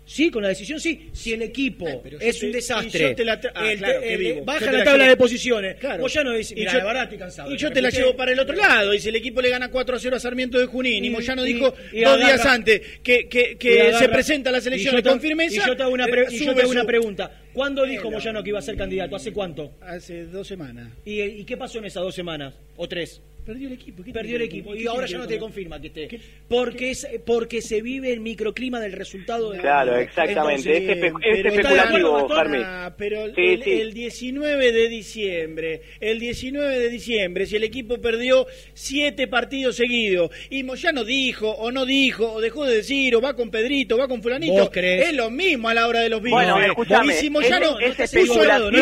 Sí, 0.09 0.31
con 0.31 0.41
la 0.41 0.47
decisión 0.47 0.79
sí. 0.79 1.09
Si 1.11 1.33
el 1.33 1.41
equipo 1.41 1.85
Eh, 1.85 2.01
es 2.21 2.41
un 2.41 2.53
desastre, 2.53 3.09
yo 3.09 3.13
te 3.15 3.25
la 3.25 3.33
ah, 3.53 3.71
el- 3.71 3.77
claro, 3.77 4.01
el- 4.01 4.41
baja 4.45 4.65
la 4.67 4.71
la 4.71 4.83
tabla 4.85 5.03
llevo- 5.03 5.09
de 5.09 5.17
posiciones. 5.17 5.75
Claro. 5.75 6.01
Vos 6.03 6.13
ya 6.13 6.23
no 6.23 6.31
dice, 6.31 6.53
Y 6.57 6.63
yo- 6.63 6.71
de 6.71 6.77
verdad 6.77 7.03
estoy 7.03 7.17
cansado. 7.17 7.53
Y 7.53 7.57
yo 7.57 7.69
te 7.71 7.81
la 7.81 7.89
llevo 7.89 8.15
para 8.15 8.31
el 8.31 8.39
otro 8.39 8.55
lado. 8.55 8.93
Y 8.93 8.99
si 8.99 9.09
el 9.09 9.17
equipo 9.17 9.41
le 9.41 9.49
gana 9.49 9.69
4 9.69 9.97
a 9.97 9.99
0 9.99 10.15
a 10.15 10.19
Sarmiento 10.21 10.57
de 10.59 10.65
Junín 10.65 11.03
y, 11.03 11.07
Y- 11.07 11.09
Moyano 11.09 11.45
y- 11.45 11.53
dijo 11.53 11.73
y 11.91 11.99
dos 12.01 12.13
agarra- 12.13 12.25
días 12.35 12.45
antes 12.45 12.81
que, 13.03 13.27
que, 13.27 13.57
que 13.57 13.75
y 13.75 13.79
agarra- 13.79 13.99
se 13.99 14.09
presenta 14.09 14.49
a 14.49 14.53
las 14.53 14.63
y 14.65 14.69
elecciones 14.69 14.99
yo 14.99 15.03
te- 15.03 15.09
con 15.09 15.19
firmeza. 15.19 15.55
Y 15.63 15.67
yo 15.67 15.75
te 15.75 15.83
hago 15.83 15.91
una, 15.91 16.05
pre- 16.07 16.27
y 16.31 16.39
yo 16.45 16.55
te 16.55 16.61
hago 16.61 16.71
una 16.71 16.85
pregunta. 16.85 17.41
¿Cuándo 17.51 17.85
dijo. 17.85 18.09
Moyano 18.09 18.41
que 18.43 18.49
iba 18.49 18.59
a 18.59 18.61
ser 18.61 18.77
candidato? 18.77 19.15
¿Hace 19.17 19.33
cuánto? 19.33 19.73
Hace 19.81 20.25
dos 20.27 20.47
semanas. 20.47 20.87
¿Y, 21.03 21.21
y 21.21 21.43
qué 21.43 21.57
pasó 21.57 21.79
en 21.79 21.85
esas 21.85 22.01
dos 22.03 22.15
semanas? 22.15 22.53
¿O 22.77 22.87
tres? 22.87 23.21
Perdió 23.47 23.67
el 23.69 23.73
equipo. 23.73 24.03
¿qué 24.03 24.11
Perdió 24.11 24.35
el 24.35 24.41
equipo 24.43 24.75
y 24.75 24.85
ahora 24.87 25.07
ya 25.07 25.17
no 25.17 25.25
te 25.25 25.35
con- 25.39 25.47
confirma 25.47 25.79
que 25.81 25.87
esté. 25.87 26.07
¿Qué- 26.09 26.19
Porque, 26.49 26.91
es, 26.91 27.07
porque 27.25 27.61
se 27.61 27.81
vive 27.81 28.11
el 28.11 28.19
microclima 28.19 28.79
del 28.81 28.91
resultado 28.91 29.51
de 29.51 29.59
Claro, 29.59 29.93
de- 29.93 30.03
exactamente. 30.03 30.77
Entonces, 30.77 30.97
es, 30.97 30.97
espe- 30.97 31.13
pero 31.19 31.19
es 31.19 31.37
está 31.57 31.69
de 31.69 31.75
especulativo. 31.79 32.27
Ah, 32.65 32.93
pero 32.97 33.23
el, 33.25 33.35
Sí, 33.35 33.41
el- 33.41 33.63
sí. 33.63 33.71
el 33.71 33.93
19 33.93 34.71
de 34.73 34.89
diciembre, 34.89 35.81
el 36.01 36.19
19 36.19 36.77
de 36.77 36.89
diciembre, 36.89 37.45
si 37.45 37.55
el 37.55 37.63
equipo 37.63 37.99
perdió 38.01 38.45
siete 38.73 39.27
partidos 39.27 39.77
seguidos 39.77 40.29
y 40.49 40.63
Moyano 40.63 41.05
dijo 41.05 41.49
o 41.49 41.71
no 41.71 41.85
dijo 41.85 42.29
o 42.33 42.41
dejó 42.41 42.65
de 42.65 42.75
decir 42.75 43.15
o 43.15 43.21
va 43.21 43.33
con 43.33 43.49
Pedrito, 43.49 43.97
va 43.97 44.09
con 44.09 44.21
fulanito, 44.21 44.69
es 44.75 45.13
lo 45.13 45.29
mismo 45.29 45.69
a 45.69 45.73
la 45.73 45.87
hora 45.87 46.01
de 46.01 46.09
los 46.09 46.21
Bueno, 46.21 46.55
bifes. 46.55 46.69
escúchame, 46.71 47.13
y 47.13 47.17
si 47.17 47.29
Moyano 47.29 47.79
es- 47.79 47.97
es 47.97 48.11
puso- 48.13 48.41
especulación. 48.43 48.75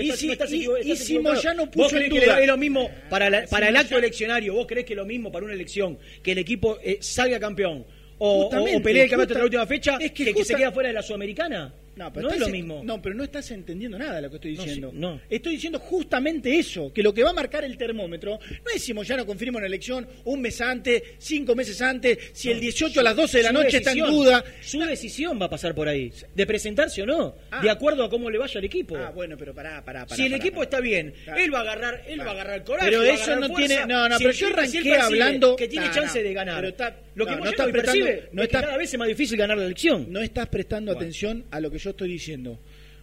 y 0.00 0.10
si- 0.12 1.14
y. 1.14 1.18
Moyano 1.18 1.66
¿Vos 1.66 1.70
puso 1.92 1.96
en 1.98 2.08
duda 2.08 2.40
es 2.40 2.46
lo 2.46 2.56
mismo 2.56 2.90
para, 3.08 3.30
la- 3.30 3.44
para 3.46 3.68
el 3.68 3.75
Acto 3.76 3.98
eleccionario? 3.98 4.54
¿Vos 4.54 4.66
crees 4.66 4.86
que 4.86 4.92
es 4.92 4.96
lo 4.96 5.06
mismo 5.06 5.30
para 5.30 5.44
una 5.44 5.54
elección 5.54 5.98
que 6.22 6.32
el 6.32 6.38
equipo 6.38 6.78
eh, 6.82 6.98
salga 7.00 7.38
campeón 7.38 7.84
o, 8.18 8.46
o, 8.46 8.82
pelee 8.82 9.04
el 9.04 9.10
campeonato 9.10 9.34
en 9.34 9.38
la 9.38 9.44
última 9.44 9.66
fecha 9.66 9.98
es 10.00 10.12
que 10.12 10.24
que, 10.24 10.34
que 10.34 10.44
se 10.44 10.54
queda 10.54 10.72
fuera 10.72 10.88
de 10.88 10.94
la 10.94 11.02
Sudamericana? 11.02 11.72
No, 11.96 12.04
No, 12.04 12.12
pero 12.12 12.28
es 12.28 12.34
estás 12.34 12.40
lo 12.48 12.54
en- 12.54 12.60
mismo. 12.60 12.82
No, 12.84 13.00
pero 13.00 13.14
no 13.14 13.24
estás 13.24 13.50
entendiendo 13.50 13.98
nada 13.98 14.16
de 14.16 14.22
lo 14.22 14.28
que 14.30 14.36
estoy 14.36 14.54
No, 14.54 14.62
diciendo. 14.64 14.90
sí, 14.92 14.96
no. 14.98 15.20
Estoy 15.30 15.52
diciendo 15.54 15.78
justamente 15.78 16.58
eso, 16.58 16.92
que 16.92 17.02
lo 17.02 17.14
que 17.14 17.24
va 17.24 17.30
a 17.30 17.32
marcar 17.32 17.64
el 17.64 17.76
termómetro 17.78 18.38
no 18.64 18.70
es 18.74 18.82
si 18.82 18.92
Moyano 18.92 19.24
confirma 19.24 19.58
una 19.58 19.66
elección 19.66 20.06
un 20.24 20.40
mes 20.42 20.60
antes, 20.60 21.02
cinco 21.18 21.54
meses 21.54 21.80
antes, 21.80 22.18
si 22.34 22.50
el 22.50 22.60
18 22.60 23.00
a 23.00 23.02
las 23.02 23.16
12 23.16 23.38
de 23.38 23.44
la 23.44 23.52
noche 23.52 23.78
está 23.78 23.92
en 23.92 23.98
duda. 24.00 24.44
Su 24.60 24.78
decisión 24.80 25.40
va 25.40 25.46
a 25.46 25.50
pasar 25.50 25.74
por 25.74 25.88
ahí, 25.88 26.12
de 26.34 26.46
presentarse 26.46 27.00
o 27.02 27.06
no, 27.06 27.34
Ah. 27.50 27.62
de 27.62 27.70
acuerdo 27.70 28.04
a 28.04 28.10
cómo 28.10 28.28
le 28.30 28.36
vaya 28.38 28.58
al 28.58 28.64
equipo. 28.64 28.96
Ah, 28.96 29.10
bueno, 29.14 29.36
pero 29.38 29.54
pará, 29.54 29.82
pará, 29.84 30.04
pará. 30.04 30.16
si 30.16 30.22
el 30.26 30.32
pará, 30.32 30.36
equipo 30.42 30.56
pará. 30.56 30.64
está 30.64 30.80
bien, 30.80 31.14
Claro. 31.24 31.40
él 31.40 31.54
va 31.54 31.58
a 31.58 31.62
agarrar, 31.62 32.02
él 32.06 32.20
va 32.20 32.26
a 32.26 32.30
agarrar 32.32 32.64
coraje. 32.64 32.90
Pero 32.90 33.02
eso 33.04 33.36
no 33.40 33.48
fuerza. 33.48 33.66
tiene- 33.68 33.86
no, 33.86 34.08
no, 34.08 34.18
Si 34.18 34.24
pero 34.24 34.34
yo 34.36 34.46
arranqué 34.48 34.94
hablando- 34.96 35.56
que 35.56 35.68
tiene 35.68 35.90
chance 35.92 36.22
de 36.22 36.32
ganar. 36.34 36.56
pero 36.56 36.68
está- 36.68 36.96
Lo 37.14 37.24
que 37.24 37.32
no, 37.36 37.42
hoy 37.42 37.52
percibe 37.72 37.72
prestando- 37.72 38.28
no 38.32 38.42
es 38.42 38.48
que 38.48 38.52
cada 38.60 38.76
vez 38.76 38.92
es 38.92 38.98
más 38.98 39.08
difícil 39.08 39.38
ganar 39.38 39.56
la 39.56 39.64
elección. 39.64 40.12
No 40.12 40.20
estás 40.20 40.48
prestando 40.48 40.92
atención 40.92 41.44
a 41.50 41.60
lo 41.60 41.70
que 41.70 41.78
yo 41.78 41.85
estoy 41.90 42.08
diciendo. 42.08 42.58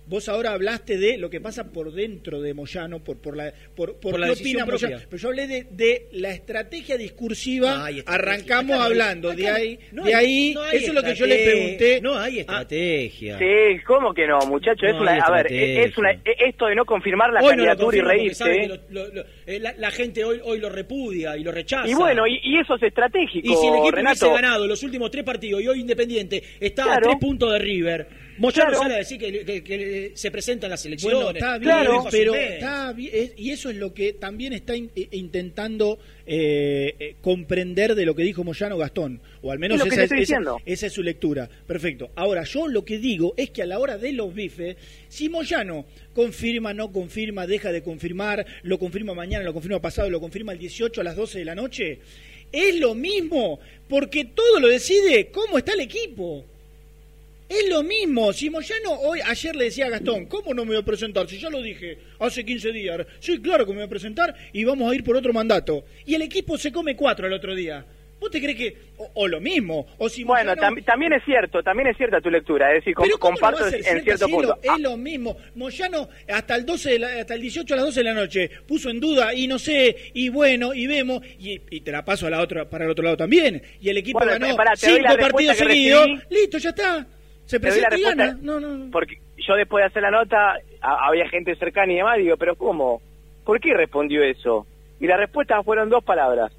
Vos 0.06 0.28
ahora 0.28 0.52
hablaste 0.52 0.98
de 0.98 1.18
lo 1.18 1.30
que 1.30 1.40
pasa 1.40 1.72
por 1.72 1.94
dentro 1.94 2.42
de 2.42 2.54
Moyano, 2.54 3.02
por, 3.02 3.22
por 3.22 3.38
la, 3.38 3.54
por, 3.74 3.94
por 4.02 4.12
Por 4.12 4.20
la 4.20 4.34
opina 4.34 4.66
Moyano. 4.66 4.78
propia. 4.78 5.08
Pero 5.10 5.22
yo 5.22 5.30
hablé 5.30 5.48
de, 5.48 5.66
de 5.72 6.08
la 6.12 6.32
estrategia 6.34 6.98
discursiva. 6.98 7.90
Está. 7.90 8.12
Arrancamos 8.14 8.76
Acá 8.76 8.84
hablando 8.84 9.30
acá 9.32 9.38
de 9.38 9.48
ahí. 9.50 9.80
no 9.94 10.04
de 10.04 10.14
hay- 10.14 10.26
ahí 10.26 10.54
no 10.56 10.62
hay 10.62 10.78
eso 10.80 10.88
es 10.88 10.94
lo 10.94 11.04
que 11.04 11.16
yo 11.16 11.26
le 11.26 11.36
estrategia. 11.36 11.78
pregunté. 11.78 12.02
No 12.02 12.18
hay 12.20 12.38
Ah, 12.40 12.42
estrategia. 12.42 13.38
Sí, 13.40 13.46
¿cómo 13.88 14.14
que 14.14 14.28
no, 14.28 14.40
muchacho? 14.42 14.86
es 14.86 14.94
No 14.94 15.04
una, 15.04 15.12
hay 15.14 15.20
a 15.24 15.32
ver, 15.32 15.46
estrategia. 15.46 15.84
es 15.84 15.98
una, 15.98 16.12
esto 16.50 16.66
de 16.66 16.76
no 16.76 16.84
confirmar 16.84 17.32
la 17.32 17.40
Hoy 17.40 17.56
no 17.56 17.64
lo 17.64 17.70
candidatura 17.70 17.98
y 17.98 18.02
reírse. 18.02 18.68
lo- 18.68 18.76
lo- 18.90 19.08
lo- 19.14 19.24
eh, 19.48 19.60
la, 19.62 19.74
la 19.78 19.90
gente 19.92 20.26
hoy, 20.26 20.42
hoy 20.44 20.60
lo 20.60 20.70
repudia 20.70 21.38
y 21.38 21.46
lo 21.46 21.52
rechaza. 21.54 21.88
Y 21.88 21.94
bueno, 21.94 22.28
y, 22.28 22.42
y 22.44 22.60
eso 22.60 22.76
es 22.76 22.84
estratégico, 22.84 23.48
Y 23.48 23.56
si 23.56 23.68
el 23.68 23.74
equipo 23.76 23.92
Renato. 23.92 24.26
hubiese 24.26 24.42
ganado 24.42 24.68
los 24.68 24.84
últimos 24.84 25.10
tres 25.12 25.24
partidos 25.24 25.62
y 25.62 25.68
hoy 25.70 25.80
Independiente 25.80 26.44
está 26.60 26.94
a 26.94 27.00
tres 27.00 27.16
puntos 27.22 27.54
de 27.54 27.60
River, 27.60 28.08
Moyano 28.38 28.70
Claro. 28.70 28.82
sale 28.84 28.94
a 28.96 28.98
decir 28.98 29.18
que, 29.20 29.46
que- 29.46 29.64
que 29.64 30.12
se 30.16 30.32
presenta 30.32 30.66
en 30.68 30.72
las 30.72 30.86
elecciones. 30.86 31.16
Bueno, 31.18 31.32
está 31.38 31.58
bien, 31.58 31.72
Claro. 31.72 32.06
Pero 32.12 32.32
un 32.34 32.38
mes. 32.40 32.52
está 32.54 32.92
bien, 32.94 33.12
es- 33.14 33.32
y 33.38 33.52
eso 33.52 33.70
es 33.70 33.76
lo 33.78 33.94
que 33.94 34.14
también 34.14 34.54
está 34.54 34.76
in- 34.76 34.92
eh, 34.96 35.08
intentando 35.12 36.00
eh, 36.26 36.96
eh, 37.00 37.16
comprender 37.22 37.96
de 37.96 38.06
lo 38.06 38.16
que 38.16 38.24
dijo 38.24 38.44
Moyano 38.46 38.78
Gastón, 38.78 39.20
o 39.42 39.52
al 39.52 39.60
menos 39.60 39.76
Es 39.76 39.84
lo 39.84 39.90
que 39.90 40.04
esa, 40.04 40.56
esa 40.66 40.88
es 40.88 40.94
su 40.94 41.04
lectura. 41.04 41.50
Perfecto. 41.68 42.12
Ahora, 42.16 42.44
yo 42.44 42.68
lo 42.70 42.86
que 42.86 42.98
digo 42.98 43.34
es 43.36 43.50
que 43.50 43.62
a 43.62 43.66
la 43.66 43.78
hora 43.78 43.98
de 43.98 44.14
los 44.14 44.34
bifes, 44.34 44.78
si 45.10 45.28
Moyano 45.28 45.86
confirma, 46.14 46.74
no 46.74 46.92
confirma, 46.94 47.46
deja 47.46 47.72
de 47.74 47.84
confirmar, 47.84 48.46
lo 48.64 48.80
confirma 48.80 49.14
mañana, 49.14 49.44
lo 49.44 49.54
confirma 49.54 49.82
pasado, 49.82 50.10
lo 50.10 50.22
confirma 50.22 50.54
el 50.54 50.60
18 50.60 51.02
a 51.02 51.04
las 51.04 51.16
12 51.18 51.40
de 51.40 51.46
la 51.46 51.56
noche, 51.56 52.00
es 52.54 52.80
lo 52.80 52.96
mismo, 52.96 53.60
porque 53.90 54.26
todo 54.26 54.60
lo 54.62 54.70
decide 54.70 55.28
cómo 55.32 55.58
está 55.58 55.74
el 55.74 55.82
equipo. 55.82 56.46
Es 57.50 57.70
lo 57.70 57.84
mismo, 57.84 58.34
si 58.34 58.50
Moyano 58.50 58.94
hoy, 58.94 59.20
ayer 59.24 59.56
le 59.56 59.66
decía 59.66 59.86
a 59.86 59.90
Gastón, 59.90 60.26
¿cómo 60.26 60.54
no 60.54 60.64
me 60.64 60.72
voy 60.72 60.78
a 60.82 60.86
presentar? 60.86 61.28
Si 61.28 61.38
ya 61.40 61.50
lo 61.50 61.62
dije 61.62 61.98
hace 62.20 62.44
15 62.44 62.72
días. 62.72 63.06
Sí, 63.20 63.40
claro 63.42 63.66
que 63.66 63.72
me 63.74 63.78
voy 63.80 63.86
a 63.86 63.90
presentar 63.90 64.34
y 64.54 64.64
vamos 64.64 64.92
a 64.92 64.96
ir 64.96 65.04
por 65.04 65.16
otro 65.16 65.34
mandato. 65.34 65.86
Y 66.06 66.16
el 66.16 66.24
equipo 66.24 66.58
se 66.58 66.72
come 66.72 66.96
cuatro 66.96 67.28
el 67.28 67.34
otro 67.34 67.54
día. 67.54 67.86
¿Vos 68.20 68.32
te 68.32 68.42
crees 68.42 68.58
que.? 68.58 68.78
O, 68.98 69.12
o 69.16 69.28
lo 69.28 69.42
mismo. 69.42 69.86
O 69.98 70.08
si 70.08 70.24
Bueno, 70.24 70.56
tam- 70.56 70.84
también 70.86 71.12
es 71.12 71.24
cierto, 71.26 71.62
también 71.62 71.90
es 71.90 71.98
cierta 71.98 72.22
tu 72.22 72.30
lectura, 72.32 72.70
es 72.70 72.76
decir, 72.80 72.96
Pero 72.98 73.18
¿cómo 73.20 73.34
no 73.34 73.38
comparto 73.38 73.62
va 73.64 73.68
a 73.68 73.70
ser 73.70 73.80
en 73.80 73.86
cierto 74.04 74.26
si 74.26 74.32
es 74.32 74.38
punto. 74.38 74.60
lo- 74.64 74.74
Es 74.76 74.80
lo 74.80 74.98
mismo. 74.98 75.38
Moyano 75.56 76.08
hasta 76.30 76.56
el 76.56 76.66
12 76.66 76.92
de 76.92 77.00
la- 77.00 77.20
hasta 77.20 77.34
el 77.36 77.42
18 77.42 77.74
a 77.74 77.78
las 77.78 77.86
12 77.88 78.00
de 78.00 78.04
la 78.06 78.14
noche 78.14 78.50
puso 78.66 78.90
en 78.90 79.00
duda 79.02 79.34
y 79.36 79.46
no 79.48 79.60
sé, 79.60 79.96
y 80.14 80.30
bueno, 80.30 80.74
y 80.74 80.88
vemos, 80.88 81.22
y, 81.38 81.60
y 81.70 81.82
te 81.82 81.92
la 81.92 82.06
paso 82.06 82.26
a 82.28 82.30
la 82.30 82.40
otra, 82.42 82.70
para 82.70 82.86
el 82.86 82.92
otro 82.92 83.04
lado 83.04 83.18
también. 83.18 83.62
Y 83.82 83.90
el 83.90 83.98
equipo 83.98 84.20
Bueno, 84.20 84.32
ganó 84.40 84.56
pará, 84.56 84.72
cinco 84.78 85.18
partidos 85.20 85.58
seguidos. 85.58 86.08
Listo, 86.30 86.58
ya 86.60 86.70
está. 86.70 87.06
Se 87.54 87.60
presenta 87.60 87.88
y 87.96 88.04
respuesta, 88.04 88.26
gana. 88.28 88.40
No, 88.42 88.60
no, 88.60 88.70
no. 88.78 88.92
Porque 88.92 89.18
yo 89.38 89.56
después 89.56 89.82
de 89.84 89.88
hacer 89.88 90.02
la 90.04 90.12
nota, 90.12 90.56
a- 90.82 91.08
había 91.08 91.28
gente 91.30 91.56
cercana 91.56 91.92
y 91.94 91.98
demás, 91.98 92.18
digo, 92.18 92.38
pero 92.38 92.56
¿cómo? 92.56 93.02
¿Por 93.46 93.60
qué 93.60 93.74
respondió 93.74 94.24
eso? 94.24 94.66
Y 95.00 95.08
la 95.08 95.18
respuesta 95.18 95.62
fueron 95.64 95.90
dos 95.90 96.04
palabras. 96.04 96.52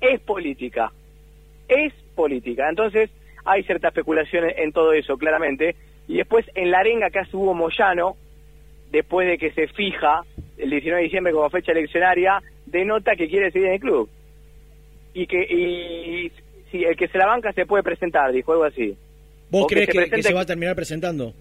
Es 0.00 0.20
política. 0.20 0.90
Es 1.68 1.92
política. 2.14 2.68
Entonces, 2.68 3.10
hay 3.44 3.62
cierta 3.62 3.88
especulación 3.88 4.44
en, 4.44 4.58
en 4.58 4.72
todo 4.72 4.92
eso, 4.92 5.16
claramente. 5.16 5.76
Y 6.08 6.16
después, 6.18 6.44
en 6.54 6.70
la 6.70 6.80
arenga 6.80 7.10
que 7.10 7.20
hace 7.20 7.36
Hugo 7.36 7.54
Moyano, 7.54 8.16
después 8.90 9.26
de 9.28 9.38
que 9.38 9.52
se 9.52 9.68
fija 9.68 10.22
el 10.58 10.70
19 10.70 10.98
de 10.98 11.04
diciembre 11.04 11.32
como 11.32 11.48
fecha 11.50 11.72
eleccionaria, 11.72 12.42
denota 12.66 13.16
que 13.16 13.28
quiere 13.28 13.50
seguir 13.50 13.68
en 13.68 13.74
el 13.74 13.80
club. 13.80 14.08
Y 15.14 15.26
que, 15.26 15.42
y, 15.44 16.32
si 16.70 16.84
el 16.84 16.96
que 16.96 17.08
se 17.08 17.18
la 17.18 17.26
banca 17.26 17.52
se 17.52 17.66
puede 17.66 17.82
presentar, 17.84 18.32
dijo 18.32 18.52
algo 18.52 18.64
así. 18.64 18.96
¿Vos 19.60 19.66
que 19.68 19.86
crees 19.86 20.10
se 20.10 20.16
que, 20.16 20.22
se 20.22 20.34
va 20.34 20.42
a 20.42 20.46
terminar 20.46 20.74
presentando? 20.74 21.34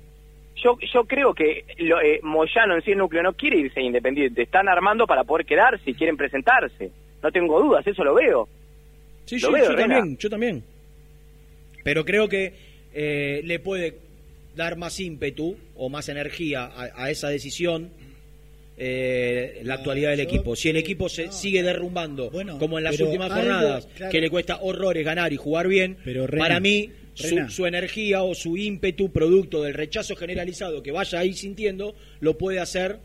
Yo, 0.55 0.77
yo 0.93 1.03
creo 1.05 1.33
que 1.33 1.65
lo, 1.79 1.99
eh, 2.01 2.19
Moyano 2.23 2.75
en 2.75 2.83
sí, 2.83 2.91
el 2.91 2.99
núcleo, 2.99 3.23
no 3.23 3.33
quiere 3.33 3.57
irse 3.57 3.81
independiente. 3.81 4.43
Están 4.43 4.69
armando 4.69 5.05
para 5.07 5.23
poder 5.23 5.45
quedarse 5.45 5.89
y 5.89 5.93
quieren 5.93 6.15
presentarse. 6.15 6.91
No 7.21 7.31
tengo 7.31 7.61
dudas, 7.61 7.85
eso 7.85 8.03
lo 8.03 8.13
veo. 8.13 8.47
Sí, 9.25 9.39
Lo 9.39 9.47
sí, 9.47 9.53
veo, 9.53 9.71
yo 9.71 9.75
también, 9.75 10.17
yo 10.17 10.29
también. 10.29 10.63
Pero 11.83 12.05
creo 12.05 12.29
que 12.29 12.53
eh, 12.93 13.41
le 13.43 13.59
puede 13.59 13.97
dar 14.55 14.77
más 14.77 14.99
ímpetu 14.99 15.57
o 15.75 15.89
más 15.89 16.07
energía 16.09 16.65
a, 16.65 17.03
a 17.03 17.09
esa 17.09 17.29
decisión 17.29 17.91
eh, 18.77 19.61
la 19.63 19.75
actualidad 19.75 20.11
del 20.11 20.21
equipo. 20.21 20.55
Si 20.55 20.69
el 20.69 20.77
equipo 20.77 21.07
se 21.07 21.31
sigue 21.31 21.61
derrumbando, 21.61 22.29
Bueno, 22.31 22.57
como 22.57 22.77
en 22.79 22.83
las 22.83 22.99
últimas 22.99 23.31
algo, 23.31 23.43
jornadas, 23.43 23.87
claro. 23.95 24.11
que 24.11 24.21
le 24.21 24.29
cuesta 24.29 24.59
horrores 24.61 25.05
ganar 25.05 25.31
y 25.31 25.37
jugar 25.37 25.67
bien, 25.67 25.97
Pero, 26.03 26.27
para 26.27 26.59
mí 26.59 26.89
su, 27.15 27.65
energía 27.65 28.23
o 28.23 28.33
su 28.35 28.57
ímpetu 28.57 29.11
producto 29.11 29.61
del 29.63 29.73
rechazo 29.73 30.15
generalizado 30.15 30.81
que 30.83 30.91
vaya 30.91 31.19
ahí 31.19 31.33
sintiendo, 31.33 31.95
lo 32.19 32.37
puede 32.37 32.59
hacer 32.59 32.97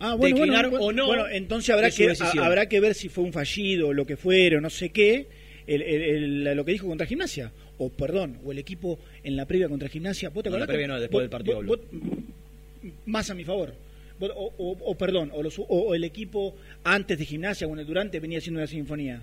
Ah, 0.00 0.14
bueno, 0.14 0.36
declinar 0.36 0.70
bueno, 0.70 0.84
o 0.84 0.92
no 0.92 1.06
Bueno, 1.06 1.28
entonces 1.28 1.70
habrá 1.70 1.90
que, 1.90 2.10
a- 2.10 2.44
habrá 2.44 2.68
que 2.68 2.80
ver 2.80 2.94
si 2.94 3.08
fue 3.08 3.24
un 3.24 3.32
fallido, 3.32 3.92
lo 3.92 4.04
que 4.04 4.16
fuera, 4.16 4.58
o 4.58 4.60
no 4.60 4.68
sé 4.70 4.88
qué, 4.90 5.26
el, 5.66 5.82
el- 5.82 6.02
el- 6.48 6.56
lo 6.56 6.64
que 6.64 6.72
dijo 6.72 6.86
contra 6.88 7.06
Gimnasia. 7.06 7.52
O, 7.78 7.88
perdón, 7.90 8.38
o 8.44 8.52
el 8.52 8.58
equipo 8.58 8.98
en 9.22 9.36
la 9.36 9.46
previa 9.46 9.68
contra 9.68 9.88
Gimnasia. 9.88 10.28
¿Vos 10.30 10.42
te 10.44 10.50
No, 10.50 10.58
la 10.58 10.66
previa 10.66 10.86
no, 10.88 11.00
después 11.00 11.12
vos- 11.12 11.22
del 11.22 11.30
partido 11.30 11.56
vos- 11.62 11.66
vos- 11.66 12.92
más 13.06 13.30
a 13.30 13.34
mi 13.34 13.44
favor. 13.44 13.72
O, 14.20 14.26
o- 14.58 14.76
o, 14.80 14.94
perdón, 14.96 15.30
o, 15.32 15.42
los- 15.42 15.58
o- 15.58 15.64
o 15.68 15.94
el 15.94 16.04
equipo 16.04 16.54
antes 16.84 17.18
de 17.18 17.24
Gimnasia 17.24 17.66
o 17.66 17.72
en 17.72 17.80
el 17.80 17.86
Durante 17.86 18.20
venía 18.20 18.38
haciendo 18.38 18.60
una 18.60 18.66
sinfonía. 18.66 19.22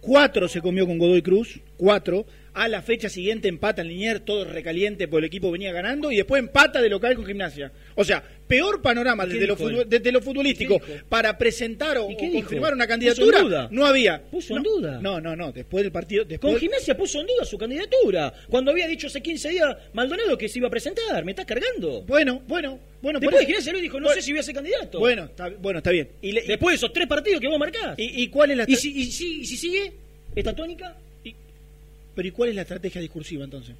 Cuatro 0.00 0.48
se 0.48 0.60
comió 0.60 0.86
con 0.86 0.98
Godoy 0.98 1.22
Cruz, 1.22 1.60
cuatro. 1.76 2.26
A 2.54 2.68
la 2.68 2.82
fecha 2.82 3.08
siguiente 3.08 3.48
empata 3.48 3.80
en 3.80 3.88
Linier, 3.88 4.20
todo 4.20 4.44
recaliente 4.44 5.08
porque 5.08 5.20
el 5.24 5.28
equipo 5.28 5.50
venía 5.50 5.72
ganando 5.72 6.12
y 6.12 6.16
después 6.16 6.38
empata 6.38 6.82
de 6.82 6.90
local 6.90 7.14
con 7.16 7.24
Gimnasia. 7.24 7.72
O 7.94 8.04
sea, 8.04 8.22
peor 8.46 8.82
panorama 8.82 9.24
desde 9.24 9.46
lo, 9.46 9.56
desde 9.86 10.12
lo 10.12 10.20
futbolístico 10.20 10.78
para 11.08 11.38
presentar 11.38 11.96
o, 11.96 12.08
confirmar 12.14 12.74
una 12.74 12.84
Puso 12.84 12.84
en 12.84 12.88
candidatura. 12.88 13.40
duda. 13.40 13.68
No 13.70 13.86
había. 13.86 14.20
Puso 14.30 14.52
no, 14.52 14.58
en 14.58 14.62
duda. 14.64 14.98
No, 15.00 15.18
no, 15.18 15.34
no. 15.34 15.50
Después 15.50 15.82
del 15.82 15.92
partido. 15.92 16.26
Después, 16.26 16.52
Con 16.52 16.60
Gimnasia 16.60 16.94
puso 16.94 17.20
en 17.20 17.26
duda 17.28 17.46
su 17.46 17.56
candidatura. 17.56 18.30
Cuando 18.50 18.70
había 18.70 18.86
dicho 18.86 19.06
hace 19.06 19.22
15 19.22 19.48
días 19.48 19.74
Maldonado 19.94 20.36
que 20.36 20.46
se 20.46 20.58
iba 20.58 20.68
a 20.68 20.70
presentar. 20.70 21.24
¿Me 21.24 21.32
estás 21.32 21.46
cargando? 21.46 22.02
Bueno, 22.02 22.42
bueno, 22.46 22.78
bueno. 23.00 23.18
Después 23.18 23.40
de 23.40 23.46
Gimnasia 23.46 23.72
lo 23.72 23.78
dijo, 23.78 23.98
no 23.98 24.08
bueno, 24.08 24.20
sé 24.20 24.26
si 24.26 24.32
voy 24.32 24.40
a 24.40 24.42
ser 24.42 24.54
candidato. 24.54 24.98
Bueno, 24.98 25.24
está, 25.24 25.48
bueno, 25.48 25.78
está 25.78 25.90
bien. 25.90 26.10
Y, 26.20 26.32
le- 26.32 26.42
Después 26.42 26.74
de 26.74 26.76
esos 26.76 26.92
tres 26.92 27.06
partidos 27.06 27.40
que 27.40 27.48
vos 27.48 27.58
marcás. 27.58 27.98
y- 27.98 28.24
y 28.24 28.28
cuál 28.28 28.50
es 28.50 28.56
la 28.58 28.64
¿Y 28.68 28.76
si, 28.76 28.90
y 28.90 29.06
si- 29.10 29.40
y 29.40 29.46
si 29.46 29.56
sigue 29.56 29.90
esta 30.36 30.54
tónica? 30.54 30.98
Pero 32.14 32.28
¿y 32.28 32.30
cuál 32.30 32.50
es 32.50 32.54
la 32.56 32.62
estrategia 32.62 33.00
discursiva 33.00 33.44
entonces? 33.44 33.74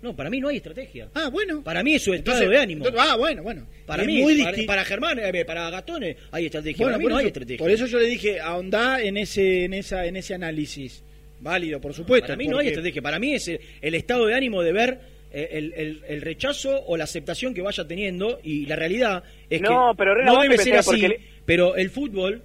No, 0.00 0.14
para 0.14 0.30
mí 0.30 0.38
no 0.38 0.48
hay 0.48 0.58
estrategia. 0.58 1.08
Ah, 1.14 1.28
bueno. 1.28 1.62
Para 1.64 1.82
mí 1.82 1.94
es 1.96 2.02
su 2.02 2.14
estado 2.14 2.36
Entonces- 2.36 2.50
de 2.50 2.62
ánimo. 2.62 2.86
entonces- 2.86 3.10
ah, 3.12 3.16
bueno, 3.16 3.42
bueno. 3.42 3.66
Para 3.84 4.02
Es 4.02 4.06
mí, 4.06 4.22
muy 4.22 4.42
para, 4.42 4.56
para 4.66 4.84
Germán, 4.84 5.18
eh, 5.18 5.44
para 5.44 5.70
Gastones 5.70 6.16
hay 6.30 6.44
estrategia. 6.46 6.84
Bueno, 6.84 6.98
para 6.98 7.04
mí 7.08 7.12
no 7.12 7.16
hay 7.18 7.26
estrategia. 7.26 7.58
Por 7.58 7.70
eso 7.70 7.86
yo 7.86 7.98
le 7.98 8.06
dije, 8.06 8.38
ahondá 8.40 9.02
en 9.02 9.16
ese, 9.16 9.64
en 9.64 9.74
esa, 9.74 10.06
en 10.06 10.16
ese 10.16 10.34
análisis. 10.34 11.02
Válido, 11.40 11.80
por 11.80 11.94
supuesto. 11.94 12.26
Para 12.28 12.36
mí 12.36 12.46
no 12.46 12.58
hay 12.58 12.68
estrategia. 12.68 13.02
Para 13.02 13.18
mí 13.18 13.34
es 13.34 13.48
el, 13.48 13.60
el 13.80 13.94
estado 13.94 14.26
de 14.26 14.34
ánimo 14.34 14.62
de 14.62 14.72
ver 14.72 14.98
eh, 15.32 15.48
el, 15.52 15.72
el- 15.76 16.00
el 16.08 16.20
rechazo 16.22 16.80
o 16.86 16.96
la 16.96 17.04
aceptación 17.04 17.52
que 17.52 17.60
vaya 17.60 17.86
teniendo 17.86 18.40
y 18.42 18.66
la 18.66 18.76
realidad 18.76 19.22
es 19.50 19.60
No, 19.60 19.90
que 19.92 19.98
pero, 19.98 20.24
no 20.24 20.40
debe 20.42 20.58
ser 20.58 20.76
así, 20.76 20.96
le- 20.96 21.20
pero 21.44 21.74
el 21.76 21.90
fútbol, 21.90 22.40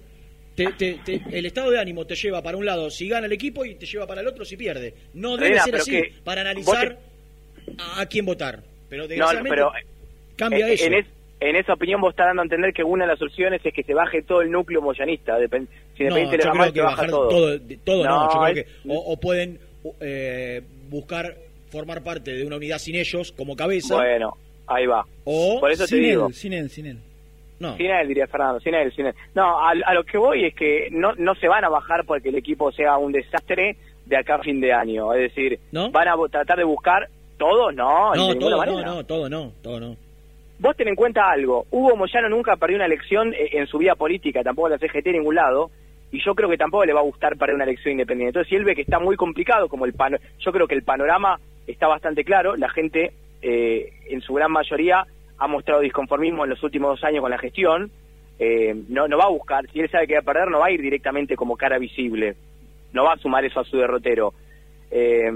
te- 0.54 0.72
te- 0.72 0.98
te- 1.04 1.22
el 1.32 1.46
estado 1.46 1.70
de 1.70 1.78
ánimo 1.80 2.04
te 2.06 2.14
lleva 2.14 2.42
para 2.42 2.56
un 2.56 2.64
lado 2.64 2.90
si 2.90 3.08
gana 3.08 3.26
el 3.26 3.32
equipo 3.32 3.64
y 3.64 3.74
te 3.74 3.86
lleva 3.86 4.06
para 4.06 4.20
el 4.20 4.26
otro 4.28 4.44
si 4.44 4.56
pierde. 4.56 4.94
No 5.14 5.36
debe 5.36 5.58
ser 5.60 5.76
así 5.76 6.00
para 6.24 6.42
analizar 6.42 6.98
a, 7.78 8.00
a 8.00 8.06
quién 8.06 8.24
votar. 8.26 8.62
Pero 8.88 9.02
No, 9.04 9.08
desgraciadamente 9.08 9.50
pero 9.56 9.72
cambia 10.36 10.68
eh, 10.68 10.74
eso. 10.74 10.84
En, 10.86 10.94
es- 10.94 11.06
en 11.40 11.56
esa 11.56 11.74
opinión 11.74 12.00
vos 12.00 12.10
estás 12.10 12.26
dando 12.26 12.42
a 12.42 12.44
entender 12.44 12.72
que 12.72 12.84
una 12.84 13.04
de 13.04 13.10
las 13.12 13.20
opciones 13.20 13.60
es 13.64 13.74
que 13.74 13.82
se 13.82 13.92
baje 13.92 14.22
todo 14.22 14.40
el 14.42 14.50
núcleo 14.50 14.80
moyanista. 14.80 15.38
Depen- 15.38 15.66
si 15.96 16.04
No, 16.04 16.16
yo 16.18 16.30
creo 16.30 16.72
que 16.72 16.80
bajar 16.80 17.10
todo. 17.10 17.28
todo, 17.28 17.58
de- 17.58 17.76
todo 17.78 18.04
no, 18.04 18.32
yo 18.32 18.40
creo 18.40 18.46
es- 18.56 18.64
que 18.64 18.88
o, 18.88 18.96
o 19.12 19.16
pueden 19.18 19.58
eh, 20.00 20.62
buscar 20.88 21.36
formar 21.70 22.02
parte 22.02 22.30
de 22.32 22.44
una 22.46 22.56
unidad 22.56 22.78
sin 22.78 22.94
ellos 22.94 23.32
como 23.32 23.56
cabeza 23.56 23.96
Bueno, 23.96 24.36
ahí 24.66 24.86
va. 24.86 25.04
o 25.24 25.58
Por 25.60 25.72
eso 25.72 25.82
te 25.84 25.88
sin 25.96 26.02
digo. 26.04 26.28
él, 26.28 26.34
sin 26.34 26.52
él, 26.52 26.70
sin 26.70 26.86
él. 26.86 26.98
No. 27.60 27.76
Sin 27.76 27.86
él, 27.90 28.08
diría 28.08 28.26
Fernando, 28.26 28.60
sin 28.60 28.74
él, 28.74 28.92
sin 28.94 29.06
él. 29.06 29.14
No, 29.34 29.60
a, 29.60 29.70
a 29.70 29.94
lo 29.94 30.04
que 30.04 30.18
voy 30.18 30.44
es 30.46 30.54
que 30.54 30.88
no, 30.90 31.12
no 31.16 31.34
se 31.36 31.48
van 31.48 31.64
a 31.64 31.68
bajar 31.68 32.04
porque 32.04 32.28
el 32.30 32.34
equipo 32.36 32.72
sea 32.72 32.96
un 32.98 33.12
desastre 33.12 33.76
de 34.06 34.16
acá 34.16 34.36
a 34.36 34.38
fin 34.42 34.60
de 34.60 34.72
año. 34.72 35.12
Es 35.14 35.34
decir, 35.34 35.58
¿No? 35.72 35.90
van 35.90 36.08
a 36.08 36.14
tratar 36.30 36.58
de 36.58 36.64
buscar 36.64 37.08
todo, 37.38 37.72
no, 37.72 38.14
No, 38.14 38.34
todo 38.36 38.50
no, 38.50 38.56
manera. 38.58 38.82
no, 38.86 39.04
todo 39.04 39.28
no, 39.28 39.52
todo 39.62 39.80
no. 39.80 39.96
Vos 40.58 40.76
ten 40.76 40.88
en 40.88 40.94
cuenta 40.94 41.28
algo, 41.30 41.66
Hugo 41.70 41.96
Moyano 41.96 42.28
nunca 42.28 42.56
perdió 42.56 42.76
una 42.76 42.86
elección 42.86 43.34
eh, 43.34 43.50
en 43.52 43.66
su 43.66 43.78
vida 43.78 43.96
política, 43.96 44.42
tampoco 44.42 44.68
la 44.68 44.78
CGT 44.78 45.06
en 45.08 45.12
ningún 45.14 45.34
lado, 45.34 45.70
y 46.12 46.22
yo 46.24 46.34
creo 46.34 46.48
que 46.48 46.56
tampoco 46.56 46.84
le 46.84 46.92
va 46.92 47.00
a 47.00 47.04
gustar 47.04 47.36
perder 47.36 47.56
una 47.56 47.64
elección 47.64 47.92
independiente. 47.92 48.28
Entonces, 48.38 48.50
si 48.50 48.54
él 48.56 48.64
ve 48.64 48.76
que 48.76 48.82
está 48.82 49.00
muy 49.00 49.16
complicado, 49.16 49.68
como 49.68 49.84
el 49.84 49.94
pano 49.94 50.16
yo 50.38 50.52
creo 50.52 50.68
que 50.68 50.76
el 50.76 50.84
panorama 50.84 51.40
está 51.66 51.88
bastante 51.88 52.24
claro, 52.24 52.54
la 52.56 52.68
gente 52.70 53.12
eh, 53.42 53.92
en 54.08 54.20
su 54.20 54.32
gran 54.34 54.52
mayoría 54.52 55.04
ha 55.38 55.46
mostrado 55.46 55.80
disconformismo 55.80 56.44
en 56.44 56.50
los 56.50 56.62
últimos 56.62 56.90
dos 56.90 57.04
años 57.04 57.20
con 57.22 57.30
la 57.30 57.38
gestión, 57.38 57.90
eh, 58.38 58.74
no, 58.88 59.06
no 59.08 59.18
va 59.18 59.24
a 59.24 59.30
buscar, 59.30 59.68
si 59.72 59.80
él 59.80 59.90
sabe 59.90 60.06
que 60.06 60.14
va 60.14 60.20
a 60.20 60.22
perder, 60.22 60.48
no 60.48 60.58
va 60.60 60.66
a 60.66 60.70
ir 60.70 60.80
directamente 60.80 61.36
como 61.36 61.56
cara 61.56 61.78
visible, 61.78 62.36
no 62.92 63.04
va 63.04 63.12
a 63.14 63.18
sumar 63.18 63.44
eso 63.44 63.60
a 63.60 63.64
su 63.64 63.76
derrotero. 63.76 64.32
Eh, 64.90 65.30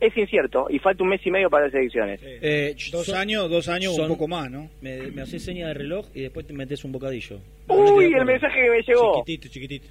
es 0.00 0.16
incierto, 0.16 0.66
y 0.70 0.78
falta 0.78 1.02
un 1.02 1.10
mes 1.10 1.20
y 1.26 1.30
medio 1.30 1.50
para 1.50 1.66
las 1.66 1.74
elecciones. 1.74 2.20
Eh, 2.24 2.74
Dos 2.90 3.04
son- 3.06 3.16
años, 3.16 3.50
dos 3.50 3.68
años, 3.68 3.94
son- 3.94 4.04
un 4.10 4.16
poco 4.16 4.28
más, 4.28 4.50
¿no? 4.50 4.70
Me, 4.80 4.96
me 5.10 5.20
haces 5.22 5.44
seña 5.44 5.68
de 5.68 5.74
reloj 5.74 6.06
y 6.14 6.22
después 6.22 6.46
te 6.46 6.54
metes 6.54 6.82
un 6.84 6.92
bocadillo. 6.92 7.38
Uy, 7.68 8.06
el 8.14 8.24
mensaje 8.24 8.62
que 8.62 8.70
me 8.70 8.80
llegó. 8.82 9.14
Chiquitito, 9.16 9.48
chiquitito. 9.52 9.86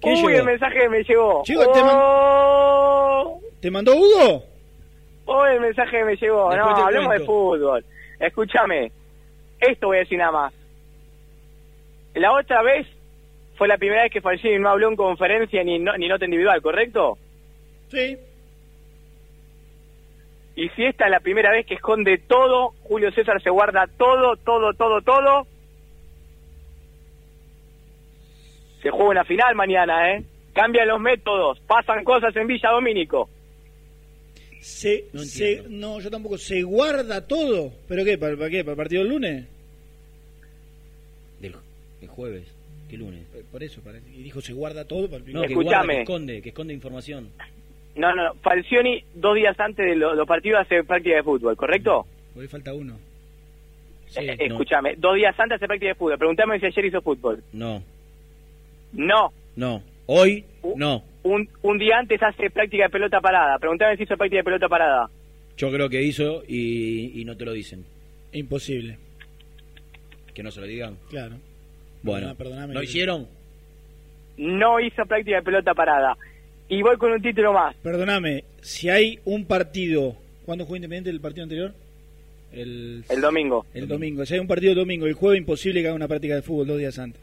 ¿Quién 0.00 0.14
Uy, 0.14 0.20
llegó? 0.32 0.38
el 0.40 0.44
mensaje 0.46 0.78
que 0.78 0.88
me 0.88 1.02
llegó. 1.04 1.42
Chico, 1.44 1.70
te 1.70 1.80
man- 1.82 1.96
oh, 2.00 3.40
¿Te 3.60 3.70
mandó 3.70 3.94
Hugo? 3.94 4.42
oh, 5.26 5.46
el 5.46 5.60
mensaje 5.60 5.98
que 5.98 6.04
me 6.04 6.16
llegó. 6.16 6.50
Después 6.50 6.74
no, 6.76 6.84
hablemos 6.86 7.12
de 7.12 7.20
fútbol. 7.20 7.84
Escúchame. 8.22 8.92
Esto 9.60 9.88
voy 9.88 9.96
a 9.98 10.00
decir 10.00 10.16
nada 10.18 10.32
más. 10.32 10.54
La 12.14 12.32
otra 12.32 12.62
vez 12.62 12.86
fue 13.56 13.68
la 13.68 13.76
primera 13.78 14.02
vez 14.02 14.12
que 14.12 14.20
Falcini 14.20 14.58
no 14.58 14.68
habló 14.70 14.88
en 14.88 14.96
conferencia 14.96 15.62
ni, 15.64 15.78
no- 15.78 15.96
ni 15.96 16.08
nota 16.08 16.24
individual, 16.24 16.62
¿correcto? 16.62 17.18
Sí. 17.88 18.16
Y 20.54 20.68
si 20.70 20.84
esta 20.84 21.06
es 21.06 21.10
la 21.10 21.20
primera 21.20 21.50
vez 21.50 21.66
que 21.66 21.74
esconde 21.74 22.18
todo, 22.18 22.74
Julio 22.82 23.10
César 23.12 23.42
se 23.42 23.50
guarda 23.50 23.86
todo, 23.98 24.36
todo, 24.36 24.72
todo, 24.74 25.00
todo. 25.02 25.46
Se 28.82 28.90
juega 28.90 29.10
una 29.10 29.24
final 29.24 29.54
mañana, 29.54 30.12
¿eh? 30.12 30.24
Cambian 30.52 30.88
los 30.88 31.00
métodos, 31.00 31.58
pasan 31.60 32.04
cosas 32.04 32.34
en 32.36 32.46
Villa 32.46 32.70
Domínico. 32.70 33.28
Se, 34.62 35.06
No 35.12 35.22
se- 35.24 35.54
entiendo. 35.58 35.88
no, 35.88 36.00
yo 36.00 36.08
tampoco. 36.10 36.38
¿Se 36.38 36.62
guarda 36.62 37.26
todo? 37.26 37.72
¿Pero 37.88 38.04
qué? 38.04 38.16
¿Para, 38.16 38.36
para 38.36 38.48
qué? 38.48 38.62
¿Para 38.62 38.72
el 38.72 38.76
partido 38.76 39.02
del 39.02 39.12
lunes? 39.12 39.44
Del, 41.40 41.54
el 42.00 42.08
jueves, 42.08 42.44
¿qué 42.88 42.96
lunes? 42.96 43.22
Eh, 43.34 43.42
Por 43.50 43.62
eso, 43.62 43.80
para- 43.80 43.98
y 43.98 44.22
dijo 44.22 44.40
se 44.40 44.52
guarda 44.52 44.84
todo 44.86 45.06
para 45.06 45.16
el 45.16 45.32
No, 45.32 45.42
primer 45.42 45.48
que 45.48 45.54
guarda, 45.54 45.86
que 45.92 46.00
esconde, 46.02 46.42
que 46.42 46.48
esconde 46.50 46.74
información. 46.74 47.28
No, 47.96 48.14
no, 48.14 48.24
no. 48.28 48.34
Falcioni 48.36 49.04
dos 49.14 49.34
días 49.34 49.58
antes 49.58 49.84
de 49.84 49.96
lo- 49.96 50.14
los 50.14 50.26
partidos 50.26 50.60
hace 50.60 50.84
práctica 50.84 51.16
de 51.16 51.22
fútbol, 51.24 51.56
¿correcto? 51.56 52.06
Hoy 52.36 52.46
falta 52.48 52.72
uno. 52.72 52.96
Sí, 54.06 54.20
Eh, 54.20 54.36
no, 54.48 54.54
Escúchame, 54.54 54.94
dos 54.96 55.16
días 55.16 55.34
antes 55.38 55.56
hace 55.56 55.66
práctica 55.66 55.88
de 55.88 55.94
fútbol. 55.96 56.18
Pregúntame 56.18 56.60
si 56.60 56.66
ayer 56.66 56.84
hizo 56.86 57.02
fútbol. 57.02 57.42
no, 57.52 57.82
No. 58.92 59.32
no. 59.56 59.82
Hoy, 60.06 60.44
no. 60.76 61.02
Un, 61.24 61.48
un 61.62 61.78
día 61.78 61.98
antes 61.98 62.20
hace 62.22 62.50
práctica 62.50 62.84
de 62.84 62.90
pelota 62.90 63.20
parada. 63.20 63.58
Preguntame 63.58 63.96
si 63.96 64.02
hizo 64.04 64.16
práctica 64.16 64.38
de 64.40 64.44
pelota 64.44 64.68
parada. 64.68 65.08
Yo 65.56 65.70
creo 65.70 65.88
que 65.88 66.02
hizo 66.02 66.42
y, 66.48 67.20
y 67.20 67.24
no 67.24 67.36
te 67.36 67.44
lo 67.44 67.52
dicen. 67.52 67.84
Imposible. 68.32 68.98
Que 70.34 70.42
no 70.42 70.50
se 70.50 70.60
lo 70.60 70.66
digan. 70.66 70.96
Claro. 71.10 71.36
Bueno, 72.02 72.28
Perdona- 72.28 72.36
perdóname 72.36 72.74
¿no 72.74 72.80
que- 72.80 72.86
hicieron? 72.86 73.28
No 74.38 74.80
hizo 74.80 75.04
práctica 75.06 75.36
de 75.36 75.42
pelota 75.42 75.74
parada. 75.74 76.16
Y 76.68 76.80
voy 76.82 76.96
con 76.96 77.12
un 77.12 77.20
título 77.20 77.52
más. 77.52 77.76
Perdóname, 77.76 78.44
si 78.62 78.88
hay 78.88 79.18
un 79.24 79.44
partido. 79.44 80.16
¿Cuándo 80.46 80.64
jugó 80.64 80.76
Independiente 80.76 81.10
el 81.10 81.20
partido 81.20 81.44
anterior? 81.44 81.74
El, 82.50 83.04
El 83.08 83.20
domingo. 83.20 83.66
el 83.74 83.86
domingo. 83.86 84.24
Si 84.26 84.34
hay 84.34 84.40
un 84.40 84.48
partido 84.48 84.72
el 84.72 84.78
domingo, 84.78 85.06
el 85.06 85.12
jueves 85.12 85.38
imposible 85.38 85.80
que 85.82 85.86
haga 85.88 85.94
una 85.96 86.08
práctica 86.08 86.34
de 86.34 86.42
fútbol 86.42 86.66
dos 86.66 86.78
días 86.78 86.98
antes. 86.98 87.20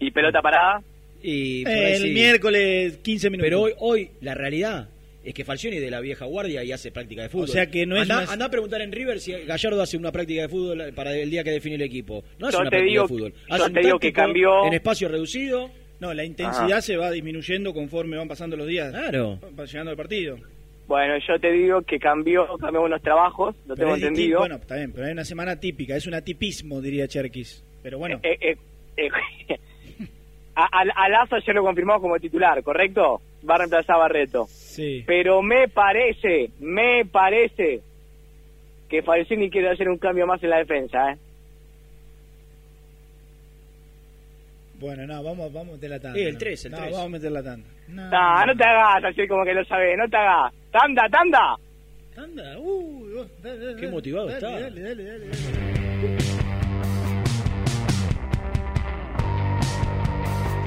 ¿Y 0.00 0.10
pelota 0.10 0.40
parada? 0.42 0.82
Y 1.22 1.64
el 1.68 1.98
sí. 2.02 2.10
miércoles 2.10 2.98
15 2.98 3.30
minutos. 3.30 3.46
Pero 3.46 3.60
hoy, 3.62 3.72
hoy 3.78 4.10
la 4.20 4.34
realidad 4.34 4.88
es 5.24 5.34
que 5.34 5.44
Falcioni 5.44 5.76
es 5.76 5.82
de 5.82 5.90
la 5.90 6.00
vieja 6.00 6.24
guardia 6.24 6.64
y 6.64 6.72
hace 6.72 6.90
práctica 6.90 7.22
de 7.22 7.28
fútbol. 7.28 7.44
O 7.44 7.52
sea 7.52 7.70
que 7.70 7.86
no 7.86 7.94
es 7.96 8.02
Andá, 8.02 8.16
más- 8.16 8.30
andá 8.30 8.46
a 8.46 8.50
preguntar 8.50 8.82
en 8.82 8.90
River 8.90 9.20
si 9.20 9.32
Gallardo 9.32 9.80
hace 9.80 9.96
una 9.96 10.10
práctica 10.10 10.42
de 10.42 10.48
fútbol 10.48 10.92
para 10.94 11.14
el 11.16 11.30
día 11.30 11.44
que 11.44 11.50
define 11.52 11.76
el 11.76 11.82
equipo. 11.82 12.24
No 12.38 12.48
hace 12.48 12.56
Yo 12.56 12.60
una 12.62 12.70
te 12.70 12.76
práctica 12.78 12.90
digo- 12.92 13.02
de 13.04 13.08
fútbol. 13.08 13.32
yo 13.48 13.54
Hace 13.54 13.64
un 13.66 13.72
te 13.72 13.80
digo 13.80 13.98
que 14.00 14.12
cambió- 14.12 14.66
en 14.66 14.72
espacio 14.74 15.08
reducido. 15.08 15.70
No, 16.00 16.12
la 16.12 16.24
intensidad 16.24 16.64
Ajá. 16.72 16.82
se 16.82 16.96
va 16.96 17.12
disminuyendo 17.12 17.72
conforme 17.72 18.16
van 18.16 18.26
pasando 18.26 18.56
los 18.56 18.66
días. 18.66 18.90
Claro. 18.90 19.38
Va 19.56 19.64
llegando 19.64 19.92
el 19.92 19.96
partido. 19.96 20.36
Bueno, 20.88 21.14
yo 21.26 21.38
te 21.38 21.52
digo 21.52 21.80
que 21.82 22.00
cambió, 22.00 22.44
cambió 22.58 22.82
unos 22.82 23.00
trabajos, 23.00 23.54
lo 23.68 23.76
Pero 23.76 23.86
tengo 23.86 23.94
es 23.96 24.02
entendido. 24.02 24.40
Bueno, 24.40 24.56
está 24.56 24.74
bien, 24.74 24.90
pero 24.92 25.06
hay 25.06 25.12
una 25.12 25.24
semana 25.24 25.60
típica, 25.60 25.94
es 25.94 26.08
un 26.08 26.14
atipismo, 26.14 26.80
diría 26.80 27.06
Cherkis. 27.06 27.62
Pero 27.84 27.98
bueno, 27.98 28.18
Eh, 28.24 28.36
eh, 28.40 28.56
eh, 28.96 29.08
a, 30.54 30.64
a- 30.64 31.04
a 31.04 31.08
Lazo 31.08 31.38
ya 31.38 31.52
lo 31.52 31.62
confirmó 31.62 32.00
como 32.00 32.18
titular, 32.18 32.62
¿correcto? 32.62 33.20
Va 33.48 33.54
a 33.56 33.58
reemplazar 33.58 33.96
a 33.96 33.98
Barreto. 34.00 34.46
sí. 34.48 35.02
Pero 35.06 35.42
me 35.42 35.68
parece, 35.68 36.50
me 36.60 37.04
parece 37.04 37.80
que 38.88 39.02
Falcini 39.02 39.50
quiere 39.50 39.70
hacer 39.70 39.88
un 39.88 39.98
cambio 39.98 40.26
más 40.26 40.42
en 40.42 40.50
la 40.50 40.58
defensa, 40.58 41.12
¿eh? 41.12 41.16
Bueno, 44.78 45.06
no, 45.06 45.22
vamos, 45.22 45.52
vamos 45.52 45.70
a 45.70 45.72
meter 45.76 45.90
la 45.90 46.00
tanda. 46.00 46.18
Eh, 46.18 46.26
el 46.26 46.32
no. 46.34 46.38
tres, 46.38 46.64
el 46.64 46.72
no, 46.72 46.78
vamos 46.78 46.98
a 47.04 47.08
meter 47.08 47.30
la 47.32 47.42
tanda. 47.42 47.68
No, 47.88 48.10
No, 48.10 48.46
no 48.46 48.56
te 48.56 48.64
hagas 48.64 49.04
así 49.04 49.28
como 49.28 49.44
que 49.44 49.54
lo 49.54 49.64
sabes, 49.64 49.96
no 49.96 50.08
te 50.08 50.16
hagas. 50.16 50.52
¡Tanda, 50.72 51.02
tanda! 51.10 51.56
Tanda, 52.14 52.58
uy, 52.58 53.12
vos, 53.14 53.42
dale, 53.42 53.64
dale, 53.64 53.80
Qué 53.80 53.88
motivado 53.88 54.26
Dale, 54.26 54.36
está. 54.38 54.60
Dale, 54.60 54.80
dale, 54.82 55.04
dale, 55.04 56.61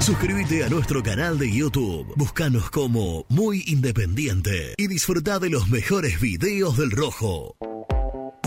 Suscríbete 0.06 0.64
a 0.64 0.70
nuestro 0.70 1.02
canal 1.02 1.40
de 1.40 1.52
YouTube. 1.52 2.14
Búscanos 2.16 2.70
como 2.70 3.26
Muy 3.28 3.64
Independiente 3.66 4.76
y 4.78 4.86
disfruta 4.86 5.40
de 5.40 5.50
los 5.50 5.68
mejores 5.68 6.22
videos 6.22 6.78
del 6.78 6.92
Rojo. 6.92 7.56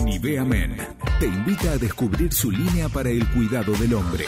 Nivea 0.05 0.45
Men 0.45 0.77
te 1.19 1.25
invita 1.25 1.73
a 1.73 1.77
descubrir 1.77 2.31
su 2.31 2.49
línea 2.49 2.87
para 2.87 3.09
el 3.09 3.27
cuidado 3.31 3.73
del 3.73 3.93
hombre. 3.93 4.23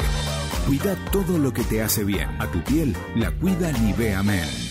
Cuida 0.67 0.93
todo 1.13 1.37
lo 1.37 1.53
que 1.53 1.63
te 1.63 1.81
hace 1.81 2.03
bien. 2.03 2.29
A 2.37 2.51
tu 2.51 2.61
piel 2.65 2.93
la 3.15 3.31
cuida 3.31 3.71
Nivea 3.71 4.21
Men. 4.23 4.70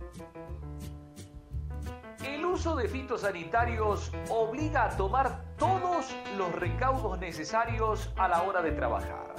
El 2.23 2.45
uso 2.45 2.75
de 2.75 2.87
fitosanitarios 2.87 4.11
obliga 4.29 4.83
a 4.83 4.89
tomar 4.89 5.41
todos 5.57 6.15
los 6.37 6.51
recaudos 6.53 7.17
necesarios 7.19 8.13
a 8.15 8.27
la 8.27 8.43
hora 8.43 8.61
de 8.61 8.71
trabajar. 8.71 9.35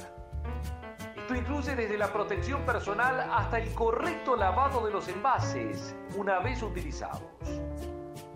Esto 1.16 1.36
incluye 1.36 1.76
desde 1.76 1.96
la 1.96 2.12
protección 2.12 2.62
personal 2.62 3.30
hasta 3.30 3.60
el 3.60 3.72
correcto 3.74 4.34
lavado 4.34 4.84
de 4.84 4.90
los 4.90 5.06
envases 5.06 5.94
una 6.16 6.40
vez 6.40 6.60
utilizados. 6.60 7.22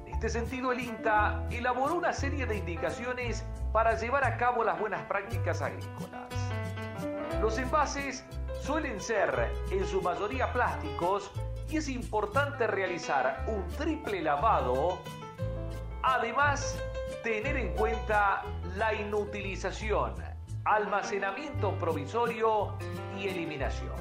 En 0.07 0.15
este 0.15 0.29
sentido, 0.29 0.71
el 0.71 0.79
INTA 0.81 1.45
elaboró 1.51 1.97
una 1.97 2.13
serie 2.13 2.47
de 2.47 2.57
indicaciones 2.57 3.45
para 3.73 3.99
llevar 3.99 4.25
a 4.25 4.37
cabo 4.37 4.63
las 4.63 4.79
buenas 4.79 5.03
prácticas 5.03 5.61
agrícolas. 5.61 6.33
Los 7.41 7.59
envases 7.59 8.25
suelen 8.61 9.01
ser 9.01 9.51
en 9.73 9.85
su 9.87 10.01
mayoría 10.01 10.53
plásticos 10.53 11.33
y 11.69 11.79
es 11.79 11.89
importante 11.89 12.67
realizar 12.67 13.45
un 13.49 13.67
triple 13.77 14.23
lavado. 14.23 14.99
Además, 16.03 16.79
tener 17.23 17.57
en 17.57 17.75
cuenta 17.75 18.43
la 18.77 18.95
inutilización, 18.95 20.15
almacenamiento 20.65 21.73
provisorio 21.79 22.77
y 23.19 23.29
eliminación. 23.29 23.95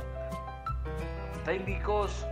Técnicos 1.43 2.25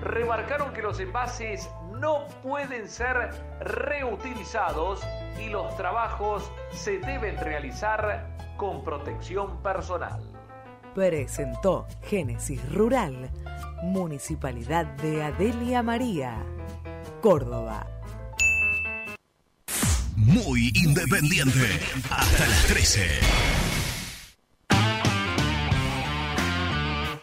remarcaron 0.00 0.72
que 0.72 0.82
los 0.82 1.00
envases 1.00 1.70
no 1.92 2.26
pueden 2.42 2.88
ser 2.88 3.30
reutilizados 3.60 5.02
y 5.38 5.48
los 5.48 5.74
trabajos 5.76 6.50
se 6.72 6.98
deben 6.98 7.38
realizar 7.38 8.26
con 8.56 8.84
protección 8.84 9.62
personal. 9.62 10.33
Presentó 10.94 11.86
Génesis 12.08 12.60
Rural, 12.72 13.28
Municipalidad 13.82 14.86
de 14.98 15.24
Adelia 15.24 15.82
María, 15.82 16.36
Córdoba. 17.20 17.86
Muy 20.14 20.70
independiente. 20.74 21.80
Hasta 22.10 22.46
las 22.46 22.66
13. 22.66 23.83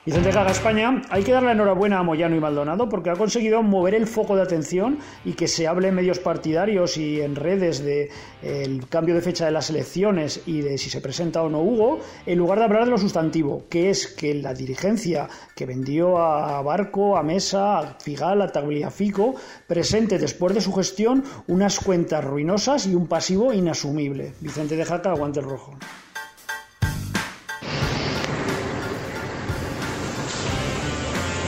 Vicente 0.04 0.32
Gaga 0.32 0.50
España, 0.50 1.00
hay 1.12 1.24
que 1.24 1.32
darle 1.32 1.50
la 1.50 1.52
enhorabuena 1.52 2.00
a 2.00 2.04
Moyano 2.04 2.36
y 2.36 2.40
Maldonado 2.40 2.90
porque 2.90 3.12
ha 3.12 3.16
conseguido 3.16 3.62
mover 3.62 3.94
el 3.94 4.08
foco 4.08 4.36
de 4.36 4.42
atención 4.42 4.98
y 5.24 5.34
que 5.34 5.48
se 5.48 5.68
hable 5.68 5.90
en 5.90 5.94
medios 5.94 6.18
partidarios 6.18 6.98
y 6.98 7.22
en 7.22 7.36
redes 7.36 7.84
de 7.86 8.10
eh, 8.42 8.80
cambio 8.90 9.14
de 9.14 9.22
fecha 9.22 9.46
de 9.46 9.52
las 9.52 9.70
elecciones 9.70 10.42
y 10.48 10.62
de 10.62 10.80
si 10.80 10.90
se 10.90 11.02
presenta 11.02 11.44
o 11.44 11.50
no 11.50 11.62
Hugo, 11.62 12.00
en 12.26 12.40
lugar 12.40 12.58
de 12.58 12.66
hablar 12.66 12.86
de 12.86 12.90
lo 12.90 12.98
sustantivo, 12.98 13.66
que 13.70 13.92
es 13.92 14.08
que 14.08 14.34
la 14.34 14.56
dirigencia 14.56 15.30
que 15.56 15.68
vendió 15.68 16.18
a 16.18 16.64
Barco, 16.64 17.16
a 17.16 17.22
Mesa, 17.22 17.78
a 17.78 18.00
Figal, 18.00 18.42
a 18.42 18.52
Tagliafico, 18.52 19.36
presente 19.68 20.18
después 20.18 20.56
de 20.56 20.62
su 20.62 20.74
gestión 20.74 21.24
unas 21.46 21.80
cuentas 21.80 22.24
ruinosas 22.24 22.88
y 22.88 22.96
un 22.96 23.06
pasivo 23.06 23.54
inasumible. 23.54 24.34
Vicente 24.40 24.76
de 24.76 24.84
Jaca, 24.84 25.12
aguante 25.12 25.42
el 25.42 25.46
rojo. 25.46 25.78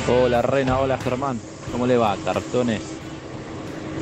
Hola 0.06 0.42
Rena, 0.42 0.80
hola 0.80 0.98
Germán, 0.98 1.40
¿cómo 1.72 1.88
le 1.88 1.96
va? 1.96 2.18
Cartones. 2.26 2.82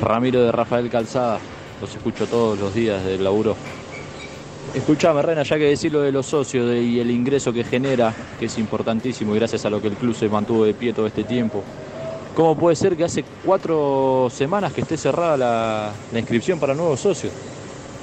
Ramiro 0.00 0.42
de 0.42 0.50
Rafael 0.50 0.90
Calzada, 0.90 1.38
los 1.80 1.94
escucho 1.94 2.26
todos 2.26 2.58
los 2.58 2.74
días 2.74 3.04
del 3.04 3.22
laburo. 3.22 3.54
Escuchame 4.74 5.22
Rena, 5.22 5.44
ya 5.44 5.56
que 5.58 5.66
decir 5.66 5.92
lo 5.92 6.00
de 6.00 6.10
los 6.10 6.26
socios 6.26 6.74
y 6.74 6.98
el 6.98 7.08
ingreso 7.08 7.52
que 7.52 7.62
genera, 7.62 8.12
que 8.36 8.46
es 8.46 8.58
importantísimo 8.58 9.32
y 9.32 9.38
gracias 9.38 9.64
a 9.64 9.70
lo 9.70 9.80
que 9.80 9.86
el 9.86 9.94
club 9.94 10.12
se 10.16 10.28
mantuvo 10.28 10.64
de 10.64 10.74
pie 10.74 10.92
todo 10.92 11.06
este 11.06 11.22
tiempo. 11.22 11.62
¿Cómo 12.34 12.56
puede 12.56 12.74
ser 12.74 12.96
que 12.96 13.04
hace 13.04 13.24
cuatro 13.44 14.26
semanas 14.28 14.72
que 14.72 14.80
esté 14.80 14.96
cerrada 14.96 15.36
la, 15.36 15.92
la 16.12 16.18
inscripción 16.18 16.58
para 16.58 16.74
nuevos 16.74 16.98
socios? 16.98 17.32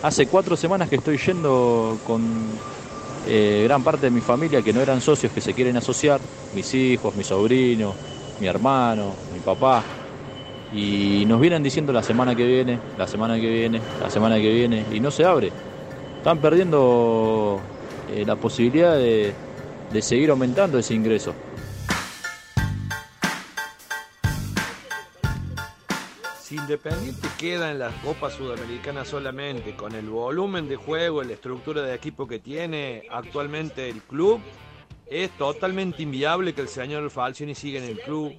Hace 0.04 0.26
cuatro 0.28 0.56
semanas 0.56 0.88
que 0.88 0.96
estoy 0.96 1.18
yendo 1.18 1.98
con 2.08 2.48
eh, 3.30 3.64
gran 3.66 3.84
parte 3.84 4.08
de 4.08 4.12
mi 4.12 4.22
familia 4.22 4.64
que 4.64 4.74
no 4.74 4.82
eran 4.82 5.02
socios 5.02 5.32
que 5.34 5.42
se 5.42 5.54
quieren 5.54 5.78
asociar, 5.78 6.30
mis 6.52 6.74
hijos, 6.74 7.14
mi 7.16 7.24
sobrino, 7.24 8.00
mi 8.38 8.48
hermano, 8.48 9.22
mi 9.30 9.42
papá, 9.42 9.88
y 10.70 11.26
nos 11.28 11.40
vienen 11.42 11.64
diciendo 11.64 11.94
la 11.94 12.04
semana 12.04 12.36
que 12.36 12.46
viene, 12.46 12.84
la 12.96 13.08
semana 13.08 13.40
que 13.40 13.50
viene, 13.50 13.88
la 14.00 14.10
semana 14.10 14.38
que 14.38 14.52
viene, 14.52 14.88
y 14.90 15.00
no 15.00 15.12
se 15.12 15.26
abre. 15.26 15.56
Están 16.18 16.42
perdiendo 16.42 17.72
eh, 18.08 18.26
la 18.26 18.38
posibilidad 18.38 18.98
de, 18.98 19.40
de 19.90 20.02
seguir 20.02 20.30
aumentando 20.32 20.78
ese 20.80 20.96
ingreso. 20.96 21.40
Independiente 26.70 27.28
queda 27.40 27.72
en 27.72 27.80
la 27.80 27.90
Copa 28.04 28.30
Sudamericana 28.30 29.04
solamente 29.04 29.76
con 29.76 29.96
el 29.96 30.08
volumen 30.08 30.70
de 30.70 30.76
juego 30.76 31.24
la 31.24 31.34
estructura 31.34 31.82
de 31.82 31.96
equipo 31.96 32.28
que 32.28 32.38
tiene 32.38 33.08
actualmente 33.10 33.90
el 33.90 34.04
club, 34.04 34.40
es 35.08 35.32
totalmente 35.32 36.04
inviable 36.04 36.54
que 36.54 36.62
el 36.62 36.68
señor 36.68 37.10
Falcioni 37.10 37.56
siga 37.56 37.80
en 37.80 37.86
el 37.86 38.00
club, 38.00 38.36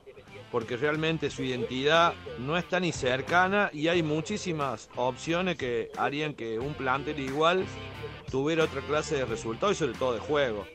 porque 0.52 0.76
realmente 0.76 1.28
su 1.28 1.42
identidad 1.42 2.14
no 2.38 2.56
está 2.56 2.78
ni 2.78 2.92
cercana 2.92 3.68
y 3.72 3.88
hay 3.88 4.04
muchísimas 4.04 4.88
opciones 4.94 5.56
que 5.56 5.90
harían 5.98 6.34
que 6.34 6.60
un 6.60 6.74
plantel 6.74 7.18
igual 7.18 7.64
tuviera 8.30 8.62
otra 8.62 8.80
clase 8.82 9.16
de 9.16 9.24
resultados 9.24 9.74
y 9.74 9.78
sobre 9.80 9.98
todo 9.98 10.12
de 10.12 10.20
juego. 10.20 10.68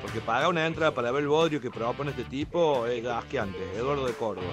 Porque 0.00 0.20
pagar 0.20 0.48
una 0.48 0.64
entrada 0.64 0.94
para 0.94 1.10
ver 1.10 1.22
el 1.22 1.28
bodrio 1.28 1.60
que 1.60 1.72
propone 1.72 2.12
este 2.12 2.22
tipo 2.22 2.86
es 2.86 3.04
asqueante. 3.04 3.58
Eduardo 3.76 4.06
de 4.06 4.12
Córdoba. 4.12 4.46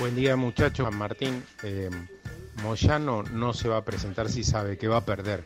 Buen 0.00 0.16
día 0.16 0.34
muchachos, 0.34 0.92
Martín. 0.92 1.44
Eh, 1.62 1.88
Moyano 2.64 3.22
no 3.22 3.52
se 3.52 3.68
va 3.68 3.76
a 3.76 3.84
presentar 3.84 4.28
si 4.28 4.42
sabe 4.42 4.76
que 4.76 4.88
va 4.88 4.98
a 4.98 5.04
perder. 5.04 5.44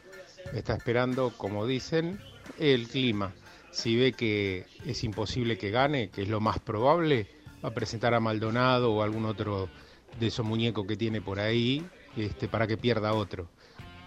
Está 0.55 0.75
esperando, 0.75 1.35
como 1.37 1.67
dicen, 1.67 2.19
el 2.59 2.89
clima. 2.89 3.35
Si 3.71 3.97
ve 3.97 4.15
que 4.15 4.65
es 4.87 5.05
imposible 5.05 5.59
que 5.59 5.71
gane, 5.71 6.09
que 6.09 6.23
es 6.23 6.29
lo 6.29 6.41
más 6.41 6.59
probable, 6.61 7.27
va 7.63 7.69
a 7.69 7.75
presentar 7.75 8.15
a 8.15 8.21
Maldonado 8.21 8.93
o 8.93 9.03
algún 9.03 9.27
otro 9.27 9.69
de 10.19 10.29
esos 10.29 10.47
muñecos 10.47 10.87
que 10.87 10.97
tiene 10.97 11.21
por 11.21 11.41
ahí 11.41 11.87
este, 12.17 12.49
para 12.49 12.67
que 12.67 12.79
pierda 12.79 13.13
otro. 13.13 13.49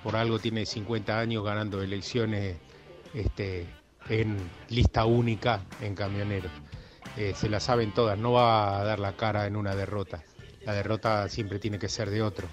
Por 0.04 0.16
algo 0.16 0.40
tiene 0.40 0.66
50 0.66 1.20
años 1.20 1.44
ganando 1.44 1.84
elecciones 1.84 2.58
este, 3.14 3.68
en 4.10 4.38
lista 4.70 5.06
única 5.06 5.62
en 5.82 5.94
camioneros. 5.94 6.52
Eh, 7.16 7.34
se 7.36 7.48
la 7.48 7.60
saben 7.60 7.94
todas, 7.94 8.18
no 8.18 8.32
va 8.32 8.80
a 8.80 8.84
dar 8.84 9.00
la 9.00 9.16
cara 9.16 9.46
en 9.46 9.56
una 9.56 9.76
derrota. 9.76 10.24
La 10.66 10.74
derrota 10.74 11.28
siempre 11.30 11.60
tiene 11.60 11.80
que 11.80 11.90
ser 11.90 12.10
de 12.10 12.22
otro. 12.22 12.48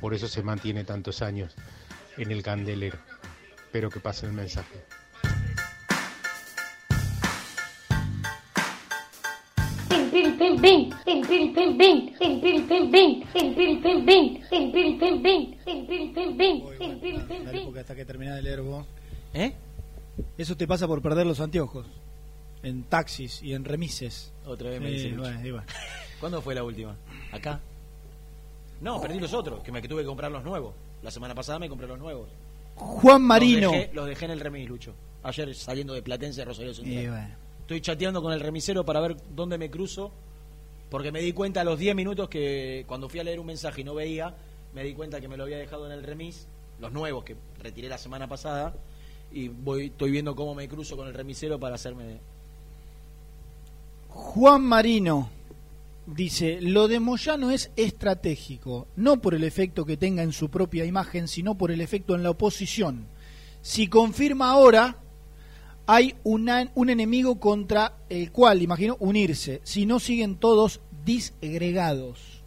Por 0.00 0.14
eso 0.14 0.28
se 0.28 0.42
mantiene 0.42 0.84
tantos 0.84 1.22
años 1.22 1.54
en 2.16 2.30
el 2.30 2.42
candelero. 2.42 2.98
Espero 3.64 3.90
que 3.90 4.00
pase 4.00 4.26
el 4.26 4.32
mensaje. 4.32 4.84
hasta 17.78 17.94
que 17.94 18.04
de 18.04 18.42
leer 18.42 18.62
vos. 18.62 18.86
¿Eh? 19.32 19.52
Eso 20.38 20.56
te 20.56 20.66
pasa 20.66 20.86
por 20.86 21.02
perder 21.02 21.26
los 21.26 21.40
anteojos. 21.40 21.86
En 22.62 22.84
taxis 22.84 23.42
y 23.42 23.52
en 23.52 23.64
remises. 23.64 24.32
Otra 24.44 24.70
vez 24.70 24.80
me 24.80 24.96
eh. 24.96 25.14
Bueno, 25.14 25.62
¿Cuándo 26.20 26.40
fue 26.40 26.54
la 26.54 26.64
última? 26.64 26.96
¿Acá? 27.32 27.60
No, 28.80 29.00
perdí 29.00 29.18
los 29.18 29.32
otros, 29.32 29.62
que 29.62 29.72
me 29.72 29.82
tuve 29.82 30.02
que 30.02 30.06
comprar 30.06 30.30
los 30.30 30.44
nuevos. 30.44 30.74
La 31.02 31.10
semana 31.10 31.34
pasada 31.34 31.58
me 31.58 31.68
compré 31.68 31.86
los 31.86 31.98
nuevos. 31.98 32.28
Juan 32.74 33.22
Marino. 33.22 33.70
Los 33.70 33.72
dejé, 33.72 33.94
los 33.94 34.06
dejé 34.06 34.24
en 34.26 34.30
el 34.32 34.40
remis, 34.40 34.68
Lucho. 34.68 34.94
Ayer 35.22 35.54
saliendo 35.54 35.94
de 35.94 36.02
Platense 36.02 36.40
de 36.40 36.44
Rosario 36.44 36.74
Central. 36.74 37.04
Y 37.04 37.08
bueno. 37.08 37.28
Estoy 37.62 37.80
chateando 37.80 38.22
con 38.22 38.32
el 38.32 38.40
remisero 38.40 38.84
para 38.84 39.00
ver 39.00 39.16
dónde 39.34 39.58
me 39.58 39.70
cruzo. 39.70 40.12
Porque 40.90 41.10
me 41.10 41.20
di 41.20 41.32
cuenta 41.32 41.62
a 41.62 41.64
los 41.64 41.78
10 41.78 41.96
minutos 41.96 42.28
que 42.28 42.84
cuando 42.86 43.08
fui 43.08 43.18
a 43.18 43.24
leer 43.24 43.40
un 43.40 43.46
mensaje 43.46 43.80
y 43.80 43.84
no 43.84 43.94
veía, 43.94 44.34
me 44.72 44.84
di 44.84 44.94
cuenta 44.94 45.20
que 45.20 45.26
me 45.26 45.36
lo 45.36 45.42
había 45.42 45.58
dejado 45.58 45.86
en 45.86 45.92
el 45.92 46.04
remis, 46.04 46.46
los 46.78 46.92
nuevos 46.92 47.24
que 47.24 47.34
retiré 47.60 47.88
la 47.88 47.98
semana 47.98 48.28
pasada, 48.28 48.72
y 49.32 49.48
voy 49.48 49.86
estoy 49.86 50.12
viendo 50.12 50.36
cómo 50.36 50.54
me 50.54 50.68
cruzo 50.68 50.96
con 50.96 51.08
el 51.08 51.14
remisero 51.14 51.58
para 51.58 51.74
hacerme... 51.74 52.20
Juan 54.08 54.62
Marino 54.62 55.28
dice, 56.06 56.58
lo 56.60 56.88
de 56.88 57.00
Moyano 57.00 57.50
es 57.50 57.70
estratégico, 57.76 58.86
no 58.96 59.20
por 59.20 59.34
el 59.34 59.44
efecto 59.44 59.84
que 59.84 59.96
tenga 59.96 60.22
en 60.22 60.32
su 60.32 60.48
propia 60.50 60.84
imagen, 60.84 61.28
sino 61.28 61.56
por 61.56 61.70
el 61.70 61.80
efecto 61.80 62.14
en 62.14 62.22
la 62.22 62.30
oposición. 62.30 63.06
Si 63.62 63.88
confirma 63.88 64.50
ahora, 64.50 64.96
hay 65.86 66.14
una- 66.24 66.70
un 66.74 66.90
enemigo 66.90 67.38
contra 67.40 67.94
el 68.08 68.30
cual, 68.32 68.62
imagino, 68.62 68.96
unirse. 69.00 69.60
Si 69.64 69.86
no 69.86 69.98
siguen 70.00 70.36
todos 70.36 70.80
disgregados. 71.04 72.42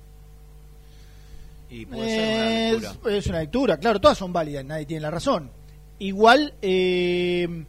Y 1.70 1.86
puede 1.86 2.10
ser 2.10 2.36
una 2.36 2.70
Es, 2.70 2.82
lectura. 2.82 3.18
es 3.18 3.28
una 3.28 3.40
lectura, 3.40 3.78
claro, 3.78 4.02
todas 4.02 4.18
son 4.18 4.34
válidas, 4.34 4.66
nadie 4.66 4.86
tiene 4.86 5.02
la 5.02 5.12
razón. 5.12 5.52
Igual, 6.00 6.54
eh, 6.62 7.66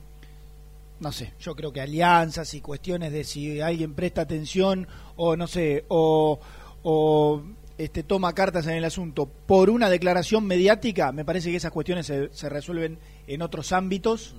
no 1.00 1.12
sé, 1.12 1.32
yo 1.40 1.54
creo 1.54 1.72
que 1.72 1.80
alianzas 1.82 2.54
y 2.54 2.60
cuestiones 2.60 3.12
de 3.12 3.24
si 3.24 3.60
alguien 3.60 3.94
presta 3.94 4.22
atención 4.22 4.88
o 5.22 5.36
no 5.36 5.46
sé, 5.46 5.84
o, 5.88 6.40
o 6.82 7.42
este, 7.76 8.02
toma 8.02 8.32
cartas 8.32 8.66
en 8.66 8.72
el 8.72 8.84
asunto 8.86 9.26
por 9.26 9.68
una 9.68 9.90
declaración 9.90 10.46
mediática, 10.46 11.12
me 11.12 11.26
parece 11.26 11.50
que 11.50 11.58
esas 11.58 11.72
cuestiones 11.72 12.06
se, 12.06 12.32
se 12.32 12.48
resuelven 12.48 12.98
en 13.26 13.42
otros 13.42 13.72
ámbitos 13.72 14.34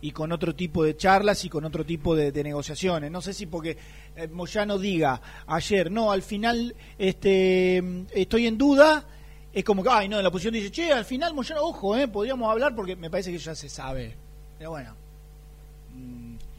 y 0.00 0.10
con 0.10 0.32
otro 0.32 0.52
tipo 0.56 0.82
de 0.82 0.96
charlas 0.96 1.44
y 1.44 1.48
con 1.48 1.64
otro 1.64 1.86
tipo 1.86 2.16
de, 2.16 2.32
de 2.32 2.42
negociaciones. 2.42 3.08
No 3.08 3.20
sé 3.22 3.34
si 3.34 3.46
porque 3.46 3.78
eh, 4.16 4.26
Moyano 4.26 4.78
diga 4.78 5.20
ayer, 5.46 5.92
no, 5.92 6.10
al 6.10 6.22
final 6.22 6.74
este, 6.98 7.80
estoy 8.10 8.48
en 8.48 8.58
duda, 8.58 9.04
es 9.52 9.62
como 9.62 9.84
que, 9.84 9.90
ay, 9.92 10.08
no, 10.08 10.20
la 10.20 10.28
oposición 10.28 10.54
dice, 10.54 10.72
che, 10.72 10.92
al 10.92 11.04
final 11.04 11.34
Moyano, 11.34 11.62
ojo, 11.62 11.96
eh, 11.96 12.08
podríamos 12.08 12.50
hablar 12.50 12.74
porque 12.74 12.96
me 12.96 13.10
parece 13.10 13.30
que 13.30 13.38
ya 13.38 13.54
se 13.54 13.68
sabe. 13.68 14.16
Pero 14.58 14.70
bueno. 14.70 14.92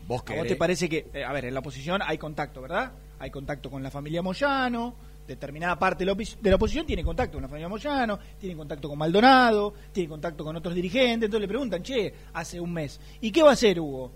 Vos 0.08 0.24
¿A 0.26 0.36
vos 0.36 0.48
te 0.48 0.56
parece 0.56 0.88
que, 0.88 1.08
eh, 1.14 1.26
a 1.26 1.34
ver, 1.34 1.44
en 1.44 1.54
la 1.54 1.60
oposición 1.60 2.02
hay 2.02 2.18
contacto, 2.18 2.62
¿verdad? 2.62 2.94
Hay 3.20 3.32
contacto 3.32 3.70
con 3.70 3.82
la 3.82 3.90
familia 3.90 4.22
Moyano, 4.22 4.96
determinada 5.28 5.78
parte 5.78 6.06
de 6.06 6.50
la, 6.50 6.56
oposición 6.56 6.86
tiene 6.86 7.04
contacto 7.04 7.34
con 7.34 7.42
la 7.44 7.48
familia 7.48 7.68
Moyano, 7.68 8.18
tiene 8.40 8.56
contacto 8.56 8.88
con 8.88 8.98
Maldonado, 8.98 9.74
tiene 9.92 10.10
contacto 10.10 10.44
con 10.44 10.56
otros 10.56 10.74
dirigentes, 10.74 11.26
entonces 11.26 11.42
le 11.42 11.48
preguntan, 11.48 11.84
che, 11.84 12.14
hace 12.34 12.60
un 12.60 12.72
mes, 12.72 13.00
¿y 13.22 13.32
qué 13.32 13.44
va 13.44 13.50
a 13.50 13.54
hacer 13.54 13.80
Hugo? 13.80 14.12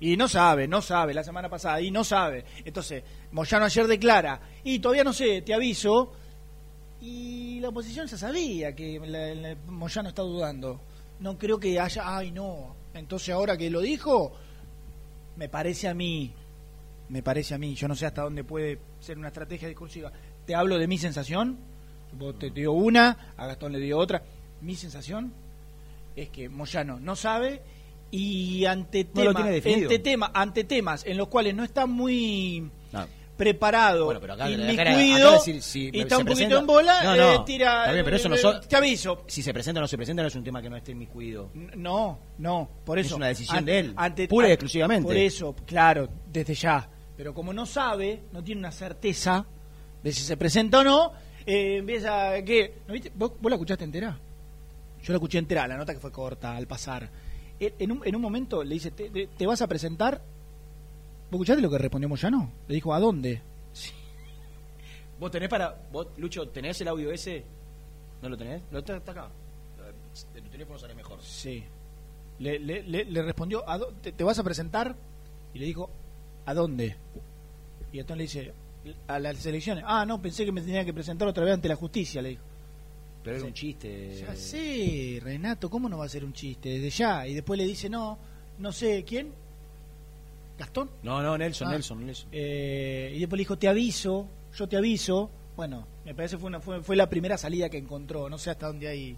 Y 0.00 0.16
no 0.16 0.28
sabe, 0.28 0.68
no 0.68 0.82
sabe, 0.82 1.14
la 1.14 1.24
semana 1.24 1.48
pasada, 1.48 1.80
y 1.80 1.90
no 1.90 2.04
sabe. 2.04 2.44
Entonces, 2.64 3.02
Moyano 3.32 3.64
ayer 3.64 3.86
declara, 3.86 4.40
y 4.64 4.78
todavía 4.78 5.04
no 5.04 5.12
sé, 5.12 5.42
te 5.42 5.54
aviso, 5.54 6.12
y 7.00 7.60
la 7.60 7.68
oposición 7.68 8.06
ya 8.06 8.16
sabía 8.16 8.74
que 8.74 8.98
Moyano 9.68 10.08
está 10.08 10.22
dudando. 10.22 10.80
No 11.20 11.38
creo 11.38 11.58
que 11.58 11.78
haya, 11.80 12.02
ay 12.04 12.30
no, 12.30 12.74
entonces 12.92 13.30
ahora 13.30 13.56
que 13.56 13.70
lo 13.70 13.80
dijo, 13.80 14.32
me 15.36 15.48
parece 15.48 15.88
a 15.88 15.94
mí, 15.94 16.32
me 17.08 17.22
parece 17.22 17.54
a 17.54 17.58
mí, 17.58 17.74
yo 17.74 17.86
no 17.88 17.94
sé 17.94 18.06
hasta 18.06 18.22
dónde 18.22 18.44
puede 18.44 18.78
ser 19.00 19.18
una 19.18 19.28
estrategia 19.28 19.68
discursiva. 19.68 20.12
Te 20.44 20.54
hablo 20.54 20.78
de 20.78 20.86
mi 20.88 20.98
sensación, 20.98 21.56
vos 22.12 22.38
te 22.38 22.50
dio 22.50 22.72
una, 22.72 23.32
a 23.36 23.46
Gastón 23.46 23.72
le 23.72 23.78
dio 23.80 23.98
otra. 23.98 24.22
Mi 24.60 24.74
sensación 24.74 25.32
es 26.16 26.30
que 26.30 26.48
Moyano 26.48 26.98
no 26.98 27.14
sabe 27.14 27.62
y 28.10 28.64
ante 28.64 29.06
No 29.14 29.34
tiene 29.34 29.50
definido. 29.50 29.82
ante, 29.90 29.98
tema- 29.98 30.30
ante 30.34 30.64
temas 30.64 31.04
en 31.06 31.16
los 31.16 31.28
cuales 31.28 31.54
no 31.54 31.62
está 31.64 31.86
muy 31.86 32.70
No. 32.92 33.06
preparado, 33.36 34.06
Bueno, 34.06 34.20
pero 34.20 34.32
acá- 34.32 34.44
acá- 34.46 34.52
inmiscuido, 34.54 35.28
acá 35.28 35.36
decir 35.38 35.60
si 35.62 35.90
y 35.92 36.00
está 36.00 36.16
un 36.18 36.24
poquito 36.24 36.36
presenta- 36.36 36.58
en 36.60 36.66
bola, 36.66 37.04
No, 37.04 37.16
no, 37.16 37.32
eh, 37.34 37.38
tira... 37.44 37.80
está 37.80 37.92
bien, 37.92 38.04
pero 38.04 38.16
eso 38.16 38.28
no 38.30 38.34
eh, 38.36 38.38
so- 38.38 38.60
Te 38.60 38.76
aviso. 38.76 39.24
Si 39.26 39.42
se 39.42 39.52
presenta 39.52 39.80
o 39.80 39.82
no 39.82 39.88
se 39.88 39.96
presenta 39.96 40.22
no 40.22 40.28
es 40.28 40.34
un 40.36 40.44
tema 40.44 40.62
que 40.62 40.70
no 40.70 40.76
esté 40.76 40.92
inmiscuido. 40.92 41.50
No, 41.76 42.18
no, 42.38 42.68
por 42.84 42.98
eso. 42.98 43.08
Es 43.08 43.12
una 43.16 43.26
decisión 43.28 43.64
de 43.64 43.78
él, 43.80 43.92
ante- 43.96 44.28
pura 44.28 44.48
y 44.48 44.52
exclusivamente. 44.52 45.06
Por 45.06 45.16
eso, 45.16 45.54
claro, 45.66 46.08
desde 46.32 46.54
ya. 46.54 46.88
Pero 47.16 47.32
como 47.34 47.52
no 47.52 47.64
sabe, 47.66 48.22
no 48.32 48.42
tiene 48.44 48.60
una 48.60 48.72
certeza 48.72 49.46
de 50.02 50.12
si 50.12 50.22
se 50.22 50.36
presenta 50.36 50.80
o 50.80 50.84
no, 50.84 51.12
eh, 51.46 51.76
empieza 51.78 52.42
que... 52.42 52.74
¿no 52.86 52.92
viste? 52.94 53.10
¿Vos, 53.14 53.32
vos 53.40 53.50
la 53.50 53.56
escuchaste 53.56 53.84
entera? 53.84 54.18
Yo 55.02 55.12
la 55.12 55.16
escuché 55.16 55.38
entera, 55.38 55.66
la 55.66 55.76
nota 55.76 55.94
que 55.94 56.00
fue 56.00 56.12
corta 56.12 56.56
al 56.56 56.66
pasar. 56.66 57.08
Él, 57.58 57.72
en, 57.78 57.92
un, 57.92 58.02
en 58.06 58.14
un 58.16 58.22
momento 58.22 58.62
le 58.62 58.74
dice, 58.74 58.90
¿te, 58.90 59.08
te- 59.10 59.28
te 59.28 59.46
vas 59.46 59.62
a 59.62 59.66
presentar? 59.66 60.20
¿Vos 61.30 61.32
escuchaste 61.38 61.62
lo 61.62 61.70
que 61.70 61.78
respondió 61.78 62.08
Moyano? 62.08 62.52
Le 62.68 62.74
dijo, 62.74 62.92
¿a 62.92 63.00
dónde? 63.00 63.40
¿Vos 65.18 65.30
tenés 65.30 65.48
para. 65.48 65.74
Vos, 65.90 66.08
Lucho, 66.18 66.46
¿tenés 66.48 66.78
el 66.82 66.88
audio 66.88 67.10
ese? 67.10 67.42
¿No 68.22 68.28
lo 68.28 68.36
tenés? 68.36 68.60
Lo 68.70 68.80
está, 68.80 68.96
está 68.98 69.12
acá. 69.12 69.28
De 70.34 70.40
tu 70.42 70.48
teléfono 70.50 70.78
sale 70.78 70.94
mejor. 70.94 71.20
Sí. 71.22 71.64
Le, 72.38 72.58
le, 72.58 72.82
le, 72.82 73.04
le 73.06 73.22
respondió, 73.22 73.68
¿a 73.68 73.78
te, 74.02 74.12
te 74.12 74.24
vas 74.24 74.38
a 74.38 74.44
presentar? 74.44 74.94
Y 75.54 75.58
le 75.58 75.64
dijo, 75.66 75.88
¿a 76.46 76.54
dónde? 76.54 76.96
Y 77.92 77.98
entonces 77.98 78.16
le 78.16 78.22
dice, 78.40 78.52
a 79.08 79.18
las 79.18 79.44
elecciones. 79.44 79.84
Ah, 79.86 80.04
no, 80.06 80.20
pensé 80.22 80.44
que 80.44 80.52
me 80.52 80.60
tenía 80.62 80.84
que 80.84 80.94
presentar 80.94 81.28
otra 81.28 81.44
vez 81.44 81.54
ante 81.54 81.68
la 81.68 81.76
justicia, 81.76 82.22
le 82.22 82.30
dijo. 82.30 82.42
Pero 83.22 83.36
era 83.36 83.42
Sí. 83.44 83.48
un 83.48 83.54
chiste. 83.54 84.16
Ya 84.20 84.34
sé, 84.36 85.20
Renato, 85.22 85.68
¿cómo 85.68 85.88
no 85.88 85.98
va 85.98 86.04
a 86.04 86.08
ser 86.08 86.24
un 86.24 86.32
chiste? 86.32 86.68
Desde 86.70 86.90
ya. 86.90 87.26
Y 87.26 87.34
después 87.34 87.58
le 87.58 87.64
dice, 87.64 87.88
no, 87.90 88.16
no 88.58 88.72
sé, 88.72 89.04
¿quién? 89.04 89.32
¿Gastón? 90.58 90.88
No, 91.02 91.22
no, 91.22 91.36
Nelson, 91.36 91.68
Ah. 91.68 91.72
Nelson, 91.72 92.06
Nelson. 92.06 92.28
Eh, 92.32 93.12
y 93.14 93.18
después 93.18 93.36
le 93.36 93.42
dijo, 93.42 93.58
te 93.58 93.68
aviso, 93.68 94.26
yo 94.56 94.68
te 94.68 94.76
aviso. 94.76 95.30
Bueno, 95.56 95.86
me 96.04 96.14
parece 96.14 96.38
fue, 96.38 96.46
una, 96.48 96.60
fue, 96.60 96.82
fue 96.82 96.96
la 96.96 97.08
primera 97.10 97.36
salida 97.36 97.68
que 97.68 97.78
encontró. 97.78 98.28
No 98.30 98.38
sé 98.38 98.50
hasta 98.50 98.66
dónde 98.68 98.88
hay, 98.88 99.16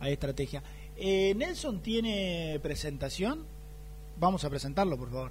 hay 0.00 0.12
estrategia. 0.12 0.62
Eh, 0.96 1.32
¿Nelson 1.34 1.80
tiene 1.80 2.60
presentación? 2.62 3.44
Vamos 4.18 4.44
a 4.44 4.50
presentarlo, 4.50 4.96
por 4.98 5.10
favor. 5.10 5.30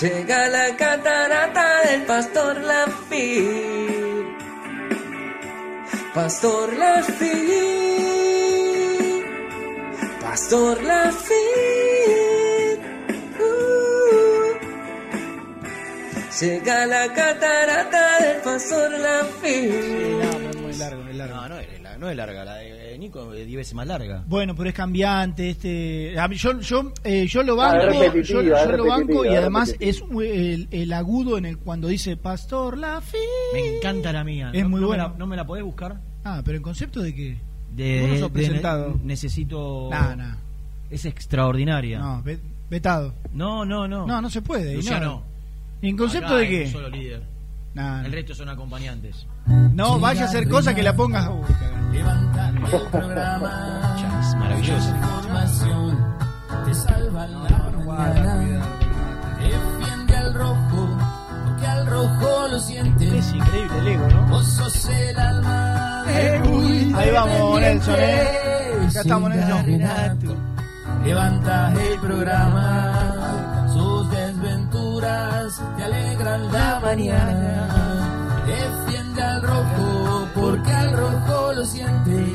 Llega 0.00 0.48
la 0.48 0.76
catarata 0.76 1.82
del 1.86 2.02
Pastor 2.02 2.60
Lafi. 2.60 4.24
Pastor 6.12 6.72
Lafi. 6.72 7.30
Pastor 10.20 10.82
Lafi. 10.82 11.46
Uh. 13.38 14.58
Llega 16.40 16.86
la 16.86 17.12
catarata 17.12 18.18
del 18.18 18.40
Pastor 18.42 18.90
Lafi. 18.98 19.56
muy 20.60 20.74
largo, 20.74 21.02
muy 21.04 21.12
largo. 21.12 21.36
No, 21.36 21.48
no 21.50 21.58
es, 21.60 21.68
no 22.00 22.10
es 22.10 22.16
larga. 22.16 22.44
La 22.44 22.54
de 22.56 22.73
Nico 22.98 23.32
es 23.34 23.46
10 23.46 23.56
veces 23.58 23.74
más 23.74 23.86
larga. 23.86 24.24
Bueno, 24.26 24.54
pero 24.54 24.68
es 24.68 24.74
cambiante. 24.74 25.50
este 25.50 26.18
a 26.18 26.26
mí, 26.28 26.36
yo, 26.36 26.60
yo, 26.60 26.92
eh, 27.04 27.26
yo 27.26 27.42
lo 27.42 27.60
Ah, 27.60 27.74
banco, 27.76 28.14
yo, 28.20 28.42
yo 28.42 28.76
lo 28.76 28.86
banco 28.86 29.24
y 29.24 29.28
además 29.34 29.74
es 29.80 30.02
el, 30.22 30.68
el 30.70 30.92
agudo 30.92 31.38
en 31.38 31.44
el 31.46 31.58
cuando 31.58 31.88
dice 31.88 32.16
Pastor 32.16 32.78
Lafi. 32.78 33.16
Me 33.52 33.76
encanta 33.76 34.12
la 34.12 34.24
mía. 34.24 34.50
Es 34.52 34.62
No- 34.62 34.68
muy 34.70 34.80
no 34.80 34.86
me 34.86 34.88
buena. 34.88 35.08
la- 35.08 35.14
¿No 35.18 35.26
me 35.26 35.36
la 35.36 35.46
podés 35.46 35.64
buscar? 35.64 36.00
Ah, 36.24 36.42
pero 36.44 36.56
en 36.56 36.62
concepto 36.62 37.00
de 37.02 37.14
qué? 37.14 37.36
De, 37.74 38.00
Vos 38.02 38.10
no 38.10 38.14
sos 38.18 38.32
de- 38.32 38.38
presentado. 38.40 38.98
necesito. 39.02 39.88
Nah, 39.90 40.14
nah. 40.14 40.36
Es 40.90 41.04
extraordinaria. 41.04 41.98
No, 41.98 42.22
ve- 42.22 42.38
vetado. 42.70 43.14
No, 43.32 43.64
no, 43.64 43.88
no. 43.88 44.06
No, 44.06 44.20
no 44.20 44.30
se 44.30 44.42
puede. 44.42 44.74
Luciano. 44.76 45.06
no. 45.06 45.22
¿Y 45.82 45.88
en 45.90 45.96
concepto 45.96 46.28
Acá 46.28 46.36
de 46.36 46.48
qué? 46.48 46.64
un 46.66 46.70
solo 46.72 46.88
líder. 46.88 47.22
Nah, 47.74 48.04
El 48.04 48.12
resto 48.12 48.34
son 48.34 48.48
acompañantes. 48.48 49.26
No, 49.46 49.98
vaya 49.98 50.22
a 50.22 50.24
hacer 50.26 50.48
cosas 50.48 50.74
que 50.74 50.82
la 50.82 50.94
pongas. 50.94 51.28
Maravilloso. 54.38 54.88
Información 54.96 55.98
te 56.64 56.74
salva 56.74 57.26
la 57.26 57.38
mañana. 57.38 58.66
Defiende 59.38 60.16
al 60.16 60.34
rojo, 60.34 60.88
porque 61.46 61.66
al 61.66 61.86
rojo 61.86 62.48
lo 62.48 62.58
sientes. 62.58 63.12
Es 63.12 63.32
increíble 63.34 63.78
el 63.78 63.88
ego, 63.88 64.08
¿no? 64.08 64.26
Vos 64.28 64.46
sos 64.46 64.88
el 64.88 65.18
alma 65.18 65.94
muy 66.44 66.92
Ahí 66.96 67.10
vamos, 67.10 67.60
Nelson, 67.60 67.94
¿eh? 67.98 68.88
Ya 68.92 69.00
estamos, 69.00 69.30
Nelson. 69.30 69.70
El 71.76 72.00
programa, 72.00 73.68
sus 73.72 74.10
desventuras 74.10 75.60
te 75.76 75.84
alegran 75.84 76.52
la 76.52 76.80
mañana. 76.80 77.68
Defiende 78.46 79.03
al 79.22 79.42
rojo, 79.42 80.28
porque 80.34 80.70
al 80.70 80.92
rojo 80.92 81.52
lo 81.54 81.64
sientes. 81.64 82.28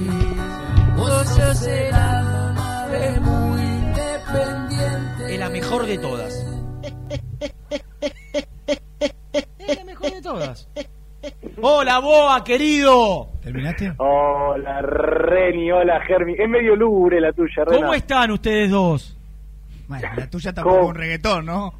Vos 0.95 1.27
sos 1.27 1.68
el 1.68 1.93
alma 1.93 2.88
de 2.91 3.19
muy 3.22 3.61
independiente. 3.61 5.34
Es 5.34 5.39
la 5.39 5.49
mejor 5.49 5.85
de 5.85 5.97
todas. 5.97 6.45
Es 9.60 9.77
la 9.77 9.84
mejor 9.85 10.11
de 10.11 10.22
todas. 10.22 10.69
Hola, 11.61 11.99
Boa, 11.99 12.43
querido. 12.43 13.30
¿Terminaste? 13.41 13.93
Hola, 13.97 14.81
Reni, 14.81 15.72
hola, 15.72 15.99
Germi. 16.01 16.34
Es 16.38 16.47
medio 16.49 16.76
lúgubre 16.76 17.19
la 17.19 17.34
tuya, 17.34 17.65
Rena. 17.65 17.81
¿Cómo 17.81 17.93
están 17.93 18.31
ustedes 18.31 18.69
dos? 18.72 19.18
Bueno, 19.88 20.07
la 20.15 20.30
tuya 20.30 20.53
tampoco 20.53 20.77
¿Cómo? 20.77 20.89
un 20.89 20.95
reggaetón, 20.95 21.45
¿no? 21.45 21.73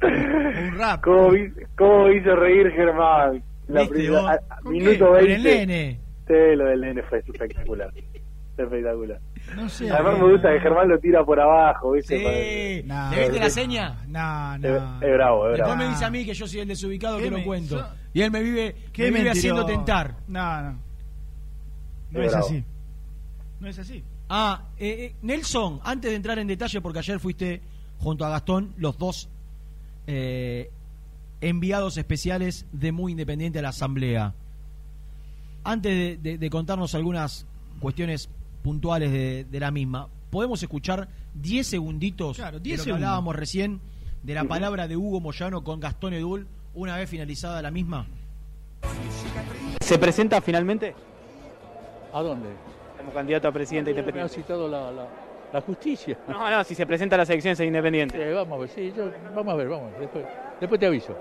un 0.02 0.78
rap. 0.78 1.02
¿Cómo, 1.02 1.30
vi- 1.30 1.50
cómo 1.76 2.10
hizo 2.10 2.36
reír 2.36 2.70
Germán? 2.72 3.42
La 3.68 3.80
¿Viste 3.82 3.94
primera- 3.96 4.20
vos? 4.22 4.30
a- 4.30 4.54
a- 4.54 4.60
¿Con 4.60 4.72
minuto 4.72 4.92
qué? 4.92 4.98
¿Con 4.98 5.12
20. 5.14 5.34
el 5.34 5.42
nene? 5.68 6.00
Sí, 6.26 6.56
lo 6.56 6.64
del 6.66 6.80
nene 6.80 7.02
fue 7.04 7.18
espectacular. 7.18 7.92
Espectacular. 8.56 9.20
No 9.54 9.68
sé. 9.68 9.90
Además 9.90 10.18
me 10.18 10.32
gusta 10.32 10.52
que 10.52 10.60
Germán 10.60 10.88
lo 10.88 10.98
tira 10.98 11.24
por 11.24 11.38
abajo, 11.38 11.92
¿viste? 11.92 12.18
Sí. 12.18 12.82
No. 12.86 13.10
¿Le 13.10 13.20
viste 13.20 13.38
la 13.38 13.50
seña? 13.50 13.88
No, 14.08 14.54
Es, 14.54 14.60
no. 14.60 15.02
es 15.02 15.12
bravo, 15.12 15.46
es 15.50 15.52
Después 15.58 15.58
bravo. 15.58 15.76
me 15.76 15.88
dice 15.88 16.04
a 16.04 16.10
mí 16.10 16.24
que 16.24 16.34
yo 16.34 16.46
soy 16.46 16.60
el 16.60 16.68
desubicado 16.68 17.18
¿Qué 17.18 17.24
que 17.24 17.30
lo 17.30 17.38
me- 17.38 17.44
cuento. 17.44 17.78
so- 17.78 17.86
Y 18.14 18.22
él 18.22 18.30
me 18.30 18.42
vive, 18.42 18.74
¿Qué 18.92 19.10
me 19.10 19.18
vive 19.18 19.30
haciendo 19.30 19.64
tentar. 19.66 20.14
No, 20.26 20.62
no. 20.62 20.78
No 22.12 22.20
Es 22.22 22.28
es 22.28 22.34
así. 22.34 22.64
No 23.60 23.68
es 23.68 23.78
así. 23.78 24.02
Ah, 24.28 24.64
eh, 24.78 24.96
eh, 25.00 25.14
Nelson, 25.22 25.80
antes 25.84 26.10
de 26.10 26.16
entrar 26.16 26.38
en 26.38 26.46
detalle, 26.46 26.80
porque 26.80 26.98
ayer 27.00 27.20
fuiste 27.20 27.60
junto 27.98 28.24
a 28.24 28.30
Gastón, 28.30 28.72
los 28.78 28.96
dos 28.98 29.28
eh, 30.06 30.70
enviados 31.40 31.96
especiales 31.96 32.66
de 32.72 32.92
Muy 32.92 33.12
Independiente 33.12 33.58
a 33.58 33.62
la 33.62 33.68
Asamblea. 33.70 34.34
Antes 35.64 35.92
de, 35.92 36.16
de- 36.30 36.38
de 36.38 36.50
contarnos 36.50 36.94
algunas 36.94 37.46
cuestiones 37.80 38.28
puntuales 38.62 39.10
de, 39.12 39.44
de 39.44 39.60
la 39.60 39.70
misma, 39.70 40.08
¿podemos 40.30 40.62
escuchar 40.62 41.08
10 41.34 41.66
segunditos 41.66 42.36
Claro, 42.36 42.58
de 42.58 42.62
10 42.64 42.78
lo 42.78 42.80
que 42.80 42.84
segundos. 42.84 43.06
hablábamos 43.06 43.36
recién 43.36 43.80
de 44.22 44.34
la 44.34 44.44
palabra 44.44 44.88
de 44.88 44.96
Hugo 44.96 45.20
Moyano 45.20 45.62
con 45.62 45.78
Gastón 45.80 46.14
Edul 46.14 46.46
una 46.74 46.96
vez 46.96 47.08
finalizada 47.10 47.60
la 47.62 47.70
misma? 47.70 48.06
¿Se 49.80 49.98
presenta 49.98 50.40
finalmente 50.40 50.94
¿A 52.12 52.22
dónde? 52.22 52.48
como 52.98 53.12
candidato 53.12 53.48
a 53.48 53.52
presidente 53.52 53.92
Me 53.92 53.98
ha 53.98 54.00
independiente? 54.00 54.34
citado 54.34 54.68
la, 54.68 54.90
la, 54.90 55.06
la 55.52 55.60
justicia. 55.60 56.18
No, 56.28 56.50
no, 56.50 56.64
si 56.64 56.74
se 56.74 56.86
presenta 56.86 57.14
a 57.14 57.18
las 57.18 57.30
elecciones 57.30 57.60
en 57.60 57.66
independiente. 57.68 58.20
Eh, 58.30 58.32
vamos 58.32 58.56
a 58.56 58.60
ver, 58.62 58.70
sí, 58.70 58.92
yo, 58.96 59.10
vamos 59.34 59.52
a 59.52 59.56
ver, 59.56 59.68
vamos. 59.68 59.92
Después, 60.00 60.24
después 60.60 60.80
te 60.80 60.86
aviso. 60.86 61.16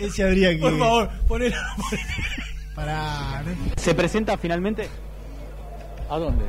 Ese 0.00 0.24
habría 0.24 0.50
que. 0.50 0.58
Por 0.60 0.78
favor, 0.78 1.08
ponelo. 1.28 1.56
Pará. 2.74 3.42
¿Se 3.76 3.94
presenta 3.94 4.36
finalmente 4.38 4.88
¿A 6.08 6.18
dónde? 6.18 6.44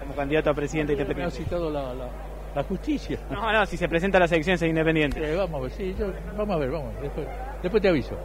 como 0.00 0.14
candidato 0.14 0.50
a 0.50 0.54
presidente 0.54 0.94
Me 0.94 1.00
ha 1.00 1.02
independiente? 1.02 1.36
citado 1.44 1.70
la, 1.70 1.94
la, 1.94 2.08
la 2.54 2.62
justicia. 2.64 3.18
No, 3.30 3.52
no, 3.52 3.66
si 3.66 3.76
se 3.76 3.88
presenta 3.88 4.18
a 4.18 4.20
las 4.20 4.32
elecciones 4.32 4.60
en 4.62 4.70
independiente. 4.70 5.32
Eh, 5.32 5.36
vamos 5.36 5.58
a 5.60 5.62
ver, 5.64 5.72
sí, 5.72 5.94
yo, 5.98 6.12
vamos 6.36 6.56
a 6.56 6.58
ver, 6.58 6.70
vamos. 6.70 6.94
Después, 7.00 7.26
después 7.62 7.82
te 7.82 7.88
aviso. 7.88 8.18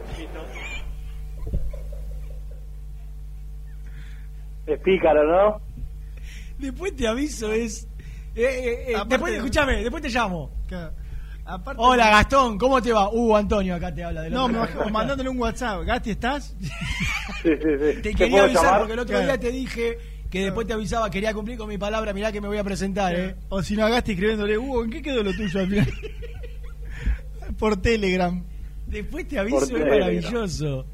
Es 4.66 4.80
pícaro, 4.80 5.24
¿no? 5.24 5.60
Después 6.62 6.94
te 6.96 7.06
aviso, 7.08 7.52
es. 7.52 7.84
eh, 8.34 8.42
eh, 8.44 8.84
eh, 8.88 8.94
Aparte- 8.94 9.08
después, 9.14 9.34
escúchame, 9.34 9.82
después 9.82 10.02
te 10.02 10.08
llamo. 10.08 10.50
Aparte- 11.44 11.82
Hola 11.84 12.08
Gastón, 12.08 12.56
¿cómo 12.56 12.80
te 12.80 12.92
va? 12.92 13.10
Hugo 13.10 13.36
Antonio 13.36 13.74
acá 13.74 13.92
te 13.92 14.04
habla 14.04 14.22
del 14.22 14.32
No, 14.32 14.44
otro 14.44 14.52
me 14.60 14.64
lado. 14.64 14.78
bajó 14.78 14.90
mandándole 14.90 15.28
un 15.28 15.38
WhatsApp. 15.40 15.82
Gasti, 15.84 16.10
¿estás? 16.12 16.56
Sí, 17.42 17.48
sí, 17.50 17.56
sí. 17.60 17.78
Te 17.78 17.92
¿Te 17.94 18.14
quería 18.14 18.30
puedo 18.30 18.44
avisar 18.44 18.62
llamar? 18.64 18.78
porque 18.80 18.92
el 18.92 18.98
otro 19.00 19.12
Claro. 19.16 19.26
día 19.26 19.40
te 19.40 19.50
dije 19.50 19.98
que 20.30 20.44
después 20.44 20.66
te 20.66 20.72
avisaba, 20.72 21.10
quería 21.10 21.34
cumplir 21.34 21.58
con 21.58 21.68
mi 21.68 21.76
palabra, 21.78 22.12
mirá 22.12 22.30
que 22.30 22.40
me 22.40 22.46
voy 22.48 22.58
a 22.58 22.64
presentar, 22.64 23.14
¿eh? 23.18 23.34
O 23.48 23.62
si 23.62 23.74
no, 23.76 23.84
a 23.84 23.88
Gasti 23.90 24.12
escribiéndole, 24.12 24.56
Hugo, 24.56 24.84
¿en 24.84 24.90
qué 24.90 25.02
quedó 25.02 25.22
lo 25.24 25.32
tuyo 25.34 25.60
al 25.60 25.66
final? 25.68 25.92
Por 27.58 27.76
Telegram. 27.82 28.42
Después 28.86 29.26
te 29.26 29.38
aviso, 29.38 29.56
Por 29.56 29.64
es 29.64 29.70
Telegram. 29.70 29.98
maravilloso. 29.98 30.86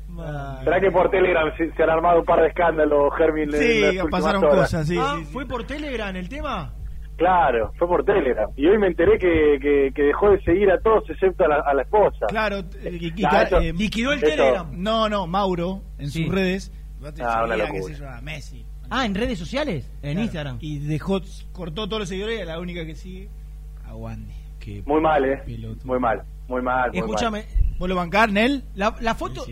¿Será 0.65 0.81
que 0.81 0.91
por 0.91 1.11
Telegram 1.11 1.57
se, 1.57 1.73
se 1.73 1.83
han 1.83 1.91
armado 1.91 2.21
un 2.21 2.25
par 2.25 2.41
de 2.41 2.49
escándalos, 2.49 3.13
las 3.19 3.31
últimas 3.31 4.11
pasaron 4.11 4.45
horas? 4.45 4.57
cosas, 4.59 4.87
sí, 4.89 4.97
ah, 4.99 5.15
sí, 5.19 5.25
sí. 5.25 5.33
¿fue 5.33 5.47
por 5.47 5.65
Telegram 5.65 6.15
el 6.17 6.29
tema? 6.29 6.75
Claro, 7.17 7.73
fue 7.79 7.89
por 7.89 8.05
Telegram. 8.05 8.49
Y 8.57 8.67
hoy 8.67 8.79
me 8.79 8.87
enteré 8.89 9.19
que, 9.19 9.59
que, 9.61 9.91
que 9.95 10.03
dejó 10.03 10.31
de 10.31 10.41
seguir 10.43 10.71
a 10.71 10.79
todos 10.81 11.09
excepto 11.11 11.45
a 11.45 11.49
la, 11.49 11.57
a 11.61 11.75
la 11.75 11.83
esposa. 11.83 12.27
Claro, 12.29 12.59
eh, 12.59 12.99
y- 13.01 13.21
y- 13.21 13.25
Ah, 13.25 13.43
eso- 13.43 13.59
eh, 13.61 13.73
Liquidó 13.73 14.13
el 14.13 14.19
eso- 14.23 14.27
Telegram. 14.37 14.69
No, 14.73 15.09
no, 15.09 15.27
Mauro, 15.27 15.83
en 15.99 16.11
Sí. 16.11 16.25
sus 16.25 16.35
redes. 16.35 16.73
Ah, 17.21 17.43
una 17.45 17.57
locura. 17.57 17.73
qué 17.73 17.83
sé 17.95 18.01
yo, 18.01 18.09
a 18.09 18.21
Messi. 18.21 18.65
Ah, 18.91 19.05
¿en 19.05 19.15
redes 19.15 19.39
sociales? 19.39 19.91
En 20.03 20.13
Claro. 20.13 20.21
Instagram. 20.23 20.59
Y 20.61 20.79
dejó, 20.79 21.21
cortó 21.53 21.87
todos 21.89 22.01
los 22.01 22.09
seguidores 22.09 22.39
y 22.39 22.43
a 22.43 22.45
la 22.47 22.59
única 22.61 22.85
que 22.87 22.95
sigue, 22.95 23.29
aguante. 23.87 24.33
Muy 24.87 25.01
mal, 25.01 25.25
¿eh? 25.25 25.43
Muy 25.85 25.99
mal, 25.99 26.23
muy 26.47 26.61
mal. 26.63 26.91
muy 26.91 26.99
Escúchame, 26.99 27.47
¿Vos 27.79 27.89
lo 27.89 27.95
bancás, 27.95 28.31
Nel? 28.33 28.65
la, 28.75 28.95
la 29.01 29.15
foto... 29.15 29.45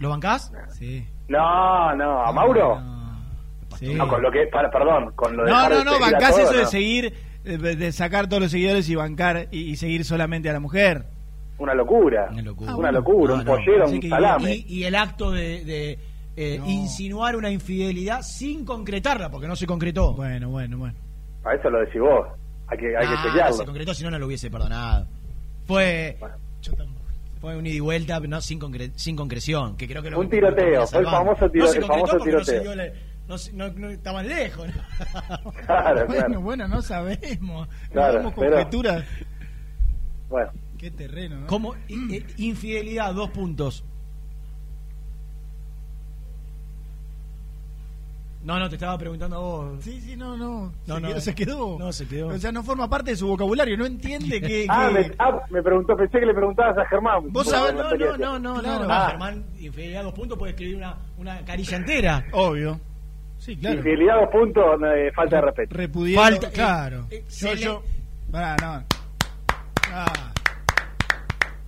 ¿Lo 0.00 0.08
bancás? 0.10 0.52
Sí. 0.78 1.06
No, 1.28 1.94
no, 1.96 2.20
¿a 2.22 2.32
Mauro? 2.32 2.80
Sí. 3.78 3.92
No, 3.94 4.06
con 4.08 4.22
lo 4.22 4.30
que, 4.30 4.46
para, 4.46 4.70
perdón, 4.70 5.12
con 5.16 5.36
lo 5.36 5.44
de 5.44 5.50
No, 5.50 5.68
no, 5.68 5.78
de 5.78 5.84
no, 5.84 5.98
bancás 6.00 6.30
todos, 6.36 6.40
eso 6.44 6.52
de 6.52 6.62
no. 6.62 6.68
seguir, 6.68 7.14
de, 7.42 7.58
de 7.76 7.92
sacar 7.92 8.28
todos 8.28 8.42
los 8.42 8.50
seguidores 8.52 8.88
y 8.88 8.94
bancar 8.94 9.48
y, 9.50 9.60
y 9.70 9.76
seguir 9.76 10.04
solamente 10.04 10.48
a 10.48 10.52
la 10.52 10.60
mujer. 10.60 11.04
Una 11.58 11.74
locura. 11.74 12.28
Una 12.30 12.42
locura. 12.42 12.72
Ah, 12.72 12.76
Una 12.76 12.92
locura, 12.92 13.34
No, 13.34 13.40
un 13.40 13.44
no. 13.46 13.52
pollero, 13.52 13.88
un 13.88 14.02
salame. 14.08 14.54
Y, 14.66 14.78
y 14.80 14.84
el 14.84 14.94
acto 14.94 15.30
de, 15.32 15.64
de, 15.64 15.98
eh, 16.36 16.58
No. 16.58 16.66
insinuar 16.66 17.36
una 17.36 17.50
infidelidad 17.50 18.22
sin 18.22 18.64
concretarla, 18.64 19.30
porque 19.30 19.46
no 19.48 19.56
se 19.56 19.66
concretó. 19.66 20.14
Bueno, 20.14 20.50
bueno, 20.50 20.78
bueno. 20.78 20.94
A 21.44 21.54
eso 21.54 21.68
lo 21.70 21.80
decís 21.80 22.00
vos. 22.00 22.26
Hay 22.68 22.78
que, 22.78 22.86
hay 22.88 22.94
Ah, 22.96 23.00
que 23.00 23.06
no 23.16 23.22
chequearlo. 23.24 23.56
se 23.56 23.64
concretó, 23.66 23.94
si 23.94 24.04
no, 24.04 24.10
no 24.10 24.18
lo 24.18 24.26
hubiese 24.26 24.50
perdonado. 24.50 25.06
Fue, 25.66 26.16
Bueno. 26.20 26.36
Fue 27.44 27.56
un 27.58 27.66
ida 27.66 27.74
y 27.76 27.80
vuelta, 27.80 28.18
no 28.20 28.40
sin, 28.40 28.58
concre- 28.58 28.92
sin 28.96 29.16
concreción. 29.16 29.76
Que 29.76 29.86
creo 29.86 30.02
que 30.02 30.08
lo 30.10 30.18
Un 30.18 30.30
que- 30.30 30.36
tiroteo, 30.36 30.86
fue 30.86 31.00
el 31.00 31.04
famoso 31.06 31.50
tiro- 31.50 31.66
no 31.66 31.70
se 31.72 31.78
el 31.78 31.84
concretó 31.86 32.06
famoso 32.06 32.18
porque 32.18 32.32
no 32.32 32.44
se 32.44 32.52
tiroteo. 32.52 32.72
dio 32.74 32.74
la- 32.74 32.92
no 33.26 33.36
no- 33.68 33.78
no 33.78 33.90
estaban 33.90 34.26
lejos. 34.28 34.66
¿no? 34.68 35.52
Claro, 35.66 36.06
Bueno, 36.06 36.24
claro. 36.26 36.40
bueno, 36.40 36.68
no 36.68 36.80
sabemos. 36.82 37.68
Claro, 37.90 37.92
No 37.92 38.02
hagamos 38.02 38.34
pero- 38.38 38.52
conjeturas. 38.56 39.04
Bueno, 40.30 40.52
Qué 40.78 40.90
terreno, 40.90 41.40
¿no? 41.40 41.46
Como 41.46 41.74
i- 41.88 42.16
eh, 42.16 42.26
infidelidad, 42.38 43.12
dos 43.14 43.30
puntos. 43.30 43.84
No, 48.44 48.58
no, 48.58 48.68
te 48.68 48.74
estaba 48.76 48.98
preguntando 48.98 49.36
a 49.36 49.38
vos. 49.40 49.82
Sí, 49.84 50.00
sí, 50.02 50.16
no, 50.16 50.36
no. 50.36 50.70
No, 50.86 50.94
se, 50.96 51.00
no. 51.00 51.08
Quedó, 51.08 51.20
se 51.20 51.34
quedó. 51.34 51.78
No, 51.78 51.92
se 51.92 52.06
quedó. 52.06 52.28
O 52.28 52.38
sea, 52.38 52.52
no 52.52 52.62
forma 52.62 52.88
parte 52.90 53.12
de 53.12 53.16
su 53.16 53.26
vocabulario, 53.26 53.76
no 53.78 53.86
entiende 53.86 54.38
que... 54.42 54.66
ah, 54.68 54.88
que- 54.92 54.94
me, 55.08 55.14
ah, 55.18 55.40
me 55.50 55.62
preguntó, 55.62 55.96
pensé 55.96 56.20
que 56.20 56.26
le 56.26 56.34
preguntabas 56.34 56.76
a 56.76 56.84
Germán. 56.86 57.32
Vos 57.32 57.48
sabés, 57.48 57.74
No, 57.74 57.82
no, 57.84 58.18
no, 58.18 58.38
no, 58.38 58.60
Claro. 58.60 58.78
no, 58.80 58.86
no, 58.86 58.92
Ah. 58.92 59.06
Germán, 59.10 59.44
infidelidad, 59.58 60.02
dos 60.04 60.12
puntos, 60.14 60.38
puede 60.38 60.50
escribir 60.52 60.76
una, 60.76 60.94
una 61.16 61.42
carilla 61.44 61.76
entera. 61.78 62.24
Obvio. 62.32 62.78
Sí, 63.38 63.56
claro. 63.56 63.76
Infidelidad, 63.76 64.20
dos 64.20 64.30
puntos, 64.30 64.64
eh, 64.94 65.10
falta 65.14 65.36
de 65.36 65.42
respeto. 65.42 65.74
Repudiando, 65.76 66.40
Falta- 66.40 66.50
claro. 66.50 67.06
eh, 67.10 67.24
yo, 67.30 67.54
yo... 67.54 67.82
Pará, 68.30 68.56
no. 68.60 68.84
Ah, 69.90 70.32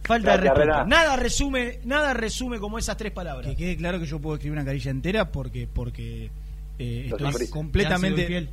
Falta 0.04 0.32
de 0.32 0.36
respeto. 0.36 0.84
Nada 0.86 1.16
resume, 1.16 1.80
nada 1.84 2.14
resume 2.14 2.58
como 2.60 2.78
esas 2.78 2.96
tres 2.96 3.12
palabras. 3.12 3.46
que 3.46 3.56
quede 3.56 3.76
claro 3.76 3.98
que 3.98 4.06
yo 4.06 4.20
puedo 4.20 4.36
escribir 4.36 4.56
una 4.58 4.64
carilla 4.64 4.90
entera 4.90 5.32
porque 5.32 5.66
porque 5.72 6.30
eh, 6.78 7.10
estoy 7.10 7.48
completamente... 7.48 8.48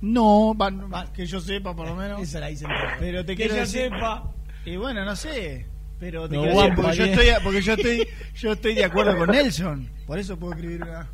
No, 0.00 0.54
va- 0.54 0.70
va- 0.70 1.12
que 1.12 1.24
yo 1.24 1.40
sepa 1.40 1.74
por 1.74 1.86
lo 1.88 1.94
menos. 1.96 2.20
Esa 2.20 2.40
la 2.40 2.50
hice. 2.50 2.66
Pero 2.98 3.24
te 3.24 3.34
Que 3.36 3.48
decir... 3.48 3.90
sepa. 3.90 4.30
Y 4.66 4.76
bueno, 4.76 5.04
no 5.04 5.16
sé. 5.16 5.66
Pero 5.98 6.28
te 6.28 6.36
No, 6.36 6.42
decir, 6.42 6.72
porque 6.74 6.94
yo 6.96 7.04
estoy, 7.04 7.26
porque 7.42 7.62
yo 7.62 7.72
estoy, 7.72 8.08
yo 8.34 8.52
estoy 8.52 8.74
de 8.74 8.84
acuerdo 8.84 9.16
con 9.16 9.30
Nelson. 9.30 9.88
Por 10.06 10.18
eso 10.18 10.36
puedo 10.38 10.52
escribir 10.52 10.82
una. 10.82 11.08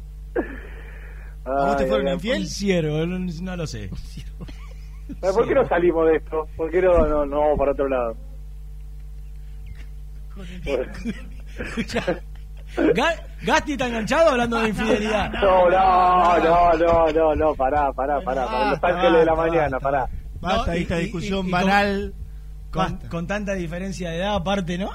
¿A 1.45 1.67
vos 1.67 1.77
te 1.77 1.87
fueron 1.87 2.09
ay, 2.09 2.15
infiel? 2.15 2.41
Un 2.41 2.47
ciervo, 2.47 3.07
no, 3.07 3.19
no 3.19 3.57
lo 3.57 3.67
sé. 3.67 3.91
¿Por 5.21 5.47
qué 5.49 5.55
no 5.55 5.69
salimos 5.69 6.09
de 6.09 6.17
esto? 6.17 6.49
¿Por 6.57 6.71
qué 6.71 6.83
no, 6.83 7.07
no, 7.07 7.27
no 7.27 7.41
vamos 7.41 7.59
para 7.59 7.73
otro 7.73 7.89
lado? 7.89 8.17
Escucha, 11.59 12.21
Gasti 13.43 13.73
está 13.73 13.87
enganchado 13.89 14.31
hablando 14.31 14.59
de 14.61 14.69
infidelidad. 14.69 15.33
No, 15.33 15.69
no, 15.71 16.39
no, 16.39 16.73
no, 16.75 17.13
no, 17.13 17.35
no, 17.35 17.55
pará, 17.55 17.91
pará, 17.93 18.21
pará, 18.21 18.45
para 18.47 18.71
Los 18.71 18.81
Basta, 18.81 18.89
Ángeles 18.89 19.19
de 19.21 19.25
la 19.25 19.35
mañana, 19.35 19.79
basta. 19.79 19.81
pará. 19.81 20.09
Basta 20.41 20.77
esta 20.77 21.01
y- 21.01 21.05
discusión 21.05 21.51
banal. 21.51 22.15
Con, 22.71 22.99
con 23.09 23.27
tanta 23.27 23.55
diferencia 23.55 24.11
de 24.11 24.19
edad 24.19 24.37
aparte, 24.37 24.79
¿no? 24.79 24.91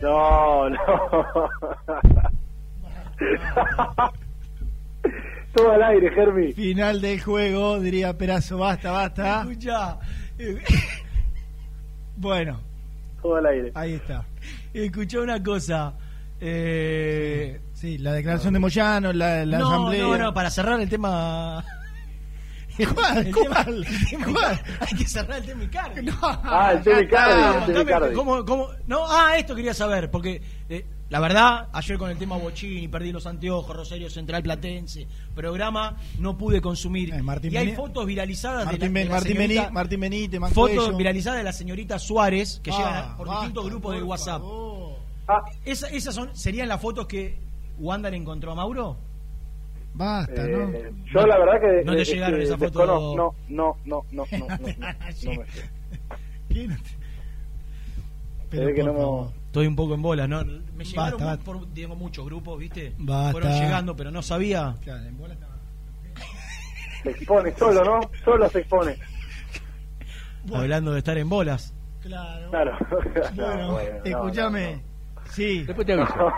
No, 0.00 0.70
no. 0.70 0.78
Todo 5.54 5.72
al 5.72 5.82
aire, 5.82 6.10
Germi. 6.12 6.52
Final 6.52 7.00
del 7.00 7.20
juego, 7.22 7.80
diría 7.80 8.16
Perazo. 8.16 8.58
Basta, 8.58 8.92
basta. 8.92 9.42
Escucha, 9.42 9.98
Bueno, 12.16 12.60
Todo 13.20 13.36
al 13.36 13.46
aire. 13.46 13.72
ahí 13.74 13.94
está. 13.94 14.24
escuchá 14.72 15.20
una 15.20 15.42
cosa. 15.42 15.94
Eh, 16.40 17.60
Sí, 17.74 17.96
la 17.98 18.12
declaración 18.12 18.52
de 18.52 18.58
Moyano, 18.60 19.10
la, 19.12 19.44
la 19.46 19.58
no, 19.58 19.68
asamblea. 19.68 20.02
no, 20.02 20.18
no, 20.18 20.34
para 20.34 20.50
cerrar 20.50 20.78
el 20.80 20.88
tema. 20.88 21.64
¿Cuál? 22.94 23.26
el 23.26 23.32
¿Cuál? 23.32 24.60
Hay 24.80 24.96
que 24.98 25.06
cerrar 25.06 25.38
el 25.38 25.44
tema 25.46 25.64
Icardi. 25.64 26.06
Ah, 26.22 26.72
el 26.74 26.82
tema. 26.82 27.00
Icardi, 27.00 27.72
Contame. 27.74 28.12
¿cómo- 28.12 28.44
cómo- 28.44 28.68
no, 28.86 29.04
ah, 29.08 29.34
esto 29.38 29.54
quería 29.54 29.72
saber, 29.74 30.10
porque 30.10 30.40
eh, 30.68 30.86
la 31.08 31.20
verdad, 31.20 31.68
ayer 31.72 31.96
con 31.98 32.10
el 32.10 32.18
tema 32.18 32.36
Bochini, 32.36 32.86
perdí 32.88 33.12
los 33.12 33.26
anteojos, 33.26 33.74
Rosario 33.74 34.08
Central 34.10 34.42
Platense, 34.42 35.06
programa 35.34 35.96
no 36.18 36.36
pude 36.38 36.60
consumir. 36.60 37.12
Eh, 37.14 37.22
Martín 37.22 37.52
y 37.52 37.56
hay 37.56 37.74
fotos 37.74 38.04
viralizadas 38.06 38.64
Martín, 38.66 38.80
de 38.80 38.88
la, 38.88 38.98
de 39.00 39.04
la 39.06 39.10
Martín, 39.14 39.36
señorita- 39.36 39.70
Martín 39.70 40.00
Benítez, 40.00 40.40
fotos 40.52 40.96
viralizadas 40.96 41.38
de 41.38 41.44
la 41.44 41.52
señorita 41.52 41.98
Suárez 41.98 42.60
que 42.62 42.70
Ah, 42.70 42.76
llegan 42.76 43.16
por 43.16 43.26
basta, 43.26 43.40
distintos 43.42 43.64
grupos 43.70 43.94
de 43.96 44.02
WhatsApp. 44.02 44.40
favor. 44.40 44.89
Ah, 45.30 45.44
Esa- 45.64 45.88
¿Esas 45.88 46.14
son, 46.14 46.34
serían 46.34 46.68
las 46.68 46.80
fotos 46.80 47.06
que 47.06 47.38
Wanda 47.78 48.10
le 48.10 48.16
encontró 48.16 48.52
a 48.52 48.54
Mauro? 48.54 48.96
Basta, 49.94 50.46
¿no? 50.46 50.68
eh, 50.70 50.92
yo 51.12 51.26
la 51.26 51.38
verdad 51.38 51.60
que... 51.60 51.84
¿No 51.84 51.92
te 51.94 52.02
eh, 52.02 52.04
llegaron 52.04 52.40
eh, 52.40 52.44
esas 52.44 52.58
fotos? 52.58 52.86
No, 52.86 53.14
no, 53.14 53.34
no, 53.48 53.76
no, 53.84 54.04
no, 54.12 54.24
no, 54.32 54.48
no, 54.48 54.58
no 54.58 54.58
no 56.66 56.76
favor. 58.94 59.32
Estoy 59.46 59.66
un 59.66 59.76
poco 59.76 59.94
en 59.94 60.02
bola, 60.02 60.26
¿no? 60.26 60.44
Me 60.44 60.84
llegaron 60.84 61.20
Basta, 61.20 61.24
basta. 61.24 61.44
por 61.44 61.66
muchos 61.96 62.24
grupos, 62.24 62.58
¿viste? 62.58 62.94
Basta. 62.98 63.32
Fueron 63.32 63.52
llegando, 63.52 63.96
pero 63.96 64.10
no 64.10 64.22
sabía. 64.22 64.74
Claro, 64.82 65.04
en 65.04 65.18
bola 65.18 65.34
estaba. 65.34 65.56
Se 67.02 67.10
expone 67.10 67.52
solo, 67.56 67.84
¿no? 67.84 68.00
Solo 68.24 68.48
se 68.48 68.60
expone. 68.60 68.96
Hablando 70.52 70.92
de 70.92 70.98
estar 70.98 71.18
en 71.18 71.28
bolas. 71.28 71.74
Claro. 72.00 72.50
Claro. 72.50 72.76
Bueno, 72.80 73.30
No, 73.36 73.72
bueno, 73.72 73.98
no, 73.98 74.04
escúchame. 74.04 74.82
Sí. 75.30 75.64
Después 75.64 75.86
te 75.86 75.92
aviso. 75.92 76.16
no. 76.16 76.32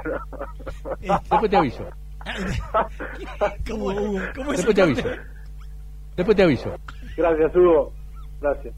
Después 1.30 1.50
te 1.50 1.56
aviso. 1.56 1.88
¿Cómo, 3.68 3.86
Hugo? 3.86 4.20
¿Cómo 4.34 4.52
es 4.52 4.58
Después 4.58 4.74
te 4.76 4.82
aviso. 4.82 5.08
Después 6.16 6.36
te 6.36 6.42
aviso. 6.42 6.76
Gracias, 7.16 7.56
Hugo. 7.56 7.92
Gracias. 8.40 8.74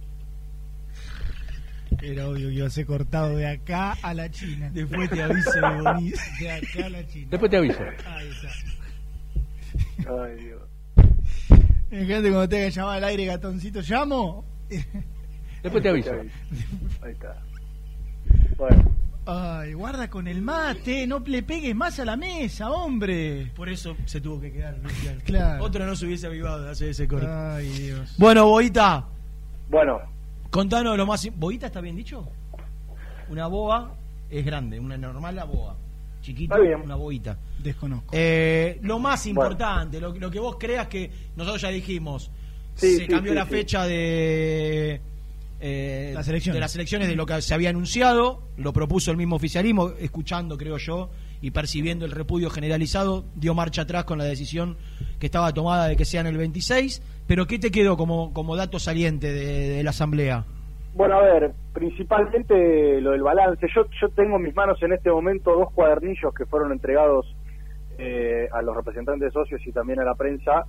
Era 2.03 2.29
obvio 2.29 2.49
que 2.49 2.55
iba 2.55 2.67
a 2.67 2.71
ser 2.71 2.87
cortado 2.87 3.37
de 3.37 3.47
acá 3.47 3.97
a 4.03 4.15
la 4.15 4.31
China. 4.31 4.71
Después 4.73 5.11
te 5.11 5.23
aviso 5.23 5.51
de 5.55 5.61
Bonis. 5.61 6.39
De 6.41 6.51
acá 6.51 6.87
a 6.87 6.91
la 6.91 7.07
China. 7.07 7.29
Después 7.31 7.51
te 7.51 7.57
aviso. 7.57 7.81
Ahí 8.07 8.29
está. 8.29 8.49
Ay, 10.23 10.37
Dios. 10.37 10.63
Fíjate 11.91 12.23
cuando 12.23 12.49
te 12.49 12.59
haga 12.59 12.69
llamar 12.69 12.97
al 12.97 13.05
aire, 13.05 13.27
gatoncito, 13.27 13.81
llamo. 13.81 14.45
Después 15.63 15.83
te 15.83 15.89
aviso. 15.89 16.13
Ahí 17.03 17.13
está. 17.13 17.41
Bueno, 18.57 18.95
Ay, 19.27 19.73
guarda 19.73 20.11
con 20.11 20.29
el 20.29 20.43
mate, 20.43 21.07
no 21.07 21.19
le 21.21 21.43
pegues 21.43 21.75
más 21.75 21.99
a 21.99 22.05
la 22.05 22.15
mesa, 22.17 22.71
hombre. 22.71 23.51
Por 23.57 23.71
eso 23.71 23.97
se 24.05 24.21
tuvo 24.21 24.39
que 24.41 24.53
quedar, 24.53 24.77
Luciano. 24.83 25.21
Claro. 25.25 25.65
Otro 25.65 25.87
no 25.87 25.97
se 25.97 26.05
hubiese 26.05 26.27
avivado 26.27 26.63
de 26.63 26.71
hacer 26.71 26.91
ese 26.91 27.09
corte. 27.09 27.27
Ay, 27.27 27.69
Dios. 27.71 28.15
Bueno, 28.19 28.47
Boita, 28.47 29.07
bueno, 29.71 29.99
contanos 30.51 30.97
lo 30.99 31.07
más. 31.07 31.27
¿Boita 31.37 31.67
está 31.67 31.81
bien 31.81 31.97
dicho? 31.97 32.29
Una 33.31 33.47
boa 33.47 33.95
es 34.29 34.45
grande, 34.45 34.79
una 34.79 34.99
normal 34.99 35.35
la 35.37 35.45
boa. 35.45 35.75
Chiquita, 36.21 36.57
una 36.83 36.95
boita. 36.95 37.39
Desconozco. 37.59 38.11
Eh, 38.13 38.79
lo 38.83 38.99
más 38.99 39.27
importante, 39.27 40.01
lo, 40.01 40.13
lo 40.15 40.31
que 40.31 40.39
vos 40.39 40.57
creas 40.59 40.87
que 40.89 41.11
nosotros 41.37 41.63
ya 41.63 41.69
dijimos, 41.69 42.31
Sí, 42.75 42.97
se 42.97 43.03
sí, 43.03 43.07
cambió 43.07 43.33
sí, 43.33 43.37
la 43.37 43.45
sí. 43.45 43.51
fecha 43.51 43.87
de, 43.87 45.01
eh, 45.67 46.13
Las 46.15 46.29
elecciones. 46.29 46.55
de 46.57 46.61
las 46.61 46.75
elecciones 46.75 47.09
de 47.09 47.17
lo 47.17 47.25
que 47.25 47.41
se 47.41 47.55
había 47.55 47.71
anunciado, 47.71 48.43
lo 48.59 48.73
propuso 48.75 49.11
el 49.11 49.17
mismo 49.17 49.37
oficialismo, 49.37 49.93
escuchando 49.99 50.59
creo 50.59 50.77
yo 50.77 51.09
y 51.41 51.51
percibiendo 51.53 52.05
el 52.05 52.11
repudio 52.11 52.51
generalizado, 52.51 53.25
dio 53.35 53.55
marcha 53.55 53.83
atrás 53.83 54.05
con 54.05 54.19
la 54.19 54.25
decisión 54.25 54.77
que 55.19 55.27
estaba 55.27 55.53
tomada 55.53 55.89
de 55.89 55.97
que 55.97 56.05
sean 56.05 56.27
el 56.27 56.37
26, 56.37 57.03
pero 57.27 57.47
¿qué 57.47 57.59
te 57.59 57.71
quedó 57.71 57.97
como, 57.97 58.33
como 58.35 58.57
dato 58.57 58.79
saliente 58.79 59.33
de, 59.33 59.69
de 59.71 59.83
la 59.83 59.91
asamblea? 59.91 60.45
Bueno, 60.95 61.17
a 61.17 61.23
ver, 61.23 61.53
principalmente 61.73 63.01
lo 63.01 63.13
del 63.13 63.23
balance. 63.23 63.67
Yo, 63.75 63.87
yo 64.01 64.09
tengo 64.11 64.37
en 64.37 64.43
mis 64.43 64.55
manos 64.55 64.81
en 64.83 64.93
este 64.93 65.11
momento 65.11 65.57
dos 65.57 65.73
cuadernillos 65.73 66.33
que 66.35 66.47
fueron 66.47 66.73
entregados 66.73 67.35
eh, 67.99 68.49
a 68.53 68.63
los 68.63 68.77
representantes 68.77 69.33
socios 69.33 69.61
y 69.67 69.73
también 69.73 69.99
a 70.01 70.05
la 70.05 70.15
prensa. 70.15 70.67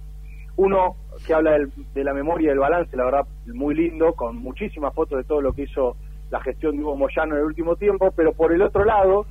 Uno 0.58 0.96
que 1.26 1.34
habla 1.34 1.52
del- 1.52 1.72
de 1.94 2.04
la 2.04 2.14
memoria 2.14 2.46
y 2.46 2.50
del 2.50 2.60
balance, 2.60 2.96
la 2.98 3.06
verdad, 3.06 3.28
muy 3.54 3.76
lindo, 3.76 4.14
con 4.14 4.38
muchísimas 4.38 4.94
fotos 4.94 5.18
de 5.20 5.24
todo 5.24 5.42
lo 5.42 5.54
que 5.54 5.64
hizo 5.64 5.96
la 6.32 6.40
gestión 6.42 6.76
de 6.78 6.84
Hugo 6.84 6.96
Moyano 6.96 7.36
en 7.36 7.42
el 7.42 7.46
último 7.46 7.76
tiempo, 7.76 8.12
pero 8.16 8.34
por 8.34 8.52
el 8.52 8.62
otro 8.62 8.84
lado, 8.84 9.26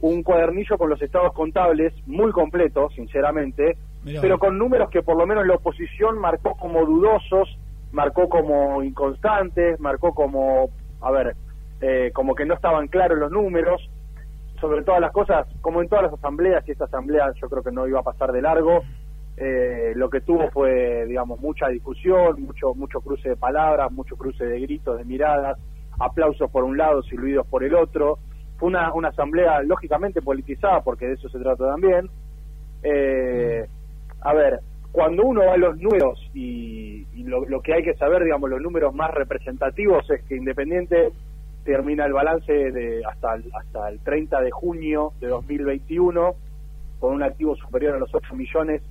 un 0.00 0.22
cuadernillo 0.22 0.78
con 0.78 0.88
los 0.90 1.00
estados 1.02 1.32
contables, 1.34 1.92
muy 2.06 2.30
completo, 2.32 2.88
sinceramente, 2.90 3.76
Mirá. 4.04 4.20
pero 4.20 4.38
con 4.38 4.56
números 4.58 4.90
que 4.90 5.02
por 5.02 5.16
lo 5.16 5.26
menos 5.26 5.46
la 5.46 5.56
oposición 5.56 6.18
marcó 6.18 6.54
como 6.56 6.84
dudosos, 6.86 7.58
marcó 7.92 8.28
como 8.28 8.82
inconstantes, 8.82 9.78
marcó 9.80 10.14
como, 10.14 10.70
a 11.00 11.10
ver, 11.10 11.34
eh, 11.80 12.10
como 12.14 12.34
que 12.34 12.44
no 12.46 12.54
estaban 12.54 12.88
claros 12.88 13.18
los 13.18 13.30
números, 13.30 13.88
sobre 14.60 14.82
todas 14.82 15.00
las 15.00 15.12
cosas, 15.12 15.46
como 15.60 15.82
en 15.82 15.88
todas 15.88 16.04
las 16.04 16.14
asambleas, 16.14 16.66
y 16.66 16.72
esta 16.72 16.86
asamblea 16.86 17.32
yo 17.40 17.48
creo 17.48 17.62
que 17.62 17.70
no 17.70 17.86
iba 17.86 18.00
a 18.00 18.02
pasar 18.02 18.32
de 18.32 18.42
largo, 18.42 18.82
eh, 19.40 19.92
lo 19.94 20.10
que 20.10 20.20
tuvo 20.20 20.50
fue, 20.50 21.06
digamos, 21.06 21.40
mucha 21.40 21.68
discusión, 21.68 22.42
mucho, 22.42 22.74
mucho 22.74 23.00
cruce 23.00 23.30
de 23.30 23.36
palabras, 23.36 23.92
mucho 23.92 24.16
cruce 24.16 24.44
de 24.44 24.60
gritos, 24.60 24.98
de 24.98 25.04
miradas, 25.04 25.58
aplausos 25.98 26.50
por 26.50 26.64
un 26.64 26.76
lado, 26.76 27.02
silbidos 27.02 27.46
por 27.46 27.62
el 27.62 27.74
otro. 27.74 28.18
Fue 28.56 28.68
una, 28.68 28.92
una 28.92 29.08
asamblea 29.08 29.62
lógicamente 29.62 30.22
politizada, 30.22 30.80
porque 30.82 31.06
de 31.06 31.14
eso 31.14 31.28
se 31.28 31.38
trata 31.38 31.68
también. 31.68 32.10
Eh, 32.82 33.66
a 34.22 34.34
ver, 34.34 34.58
cuando 34.90 35.24
uno 35.24 35.46
va 35.46 35.54
a 35.54 35.58
los 35.58 35.78
números 35.78 36.18
y, 36.34 37.06
y 37.14 37.22
lo, 37.22 37.44
lo 37.44 37.60
que 37.60 37.74
hay 37.74 37.84
que 37.84 37.94
saber, 37.94 38.24
digamos, 38.24 38.50
los 38.50 38.60
números 38.60 38.92
más 38.92 39.12
representativos 39.12 40.10
es 40.10 40.24
que 40.24 40.36
Independiente 40.36 41.12
termina 41.64 42.06
el 42.06 42.12
balance 42.12 42.52
de 42.52 43.02
hasta 43.04 43.34
el, 43.34 43.44
hasta 43.54 43.88
el 43.90 44.00
30 44.00 44.40
de 44.40 44.50
junio 44.50 45.12
de 45.20 45.28
2021 45.28 46.34
con 46.98 47.14
un 47.14 47.22
activo 47.22 47.54
superior 47.54 47.94
a 47.94 47.98
los 47.98 48.12
8 48.12 48.34
millones 48.34 48.82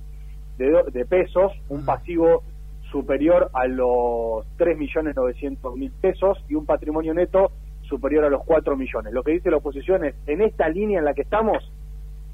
de, 0.58 0.82
de 0.92 1.06
pesos, 1.06 1.52
un 1.68 1.84
pasivo 1.86 2.42
superior 2.90 3.50
a 3.54 3.66
los 3.66 4.44
3 4.56 4.76
millones 4.78 5.14
900 5.16 5.76
mil 5.76 5.90
pesos 5.92 6.42
y 6.48 6.54
un 6.54 6.66
patrimonio 6.66 7.14
neto 7.14 7.52
superior 7.82 8.24
a 8.24 8.28
los 8.30 8.44
4 8.44 8.76
millones. 8.76 9.12
Lo 9.12 9.22
que 9.22 9.32
dice 9.32 9.50
la 9.50 9.58
oposición 9.58 10.04
es, 10.04 10.14
en 10.26 10.42
esta 10.42 10.68
línea 10.68 10.98
en 10.98 11.04
la 11.04 11.14
que 11.14 11.22
estamos, 11.22 11.70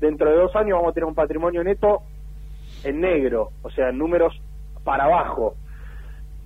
dentro 0.00 0.30
de 0.30 0.36
dos 0.36 0.54
años 0.56 0.76
vamos 0.78 0.90
a 0.90 0.94
tener 0.94 1.06
un 1.06 1.14
patrimonio 1.14 1.62
neto 1.62 2.02
en 2.82 3.00
negro, 3.00 3.50
o 3.62 3.70
sea, 3.70 3.90
en 3.90 3.98
números 3.98 4.40
para 4.84 5.04
abajo. 5.04 5.54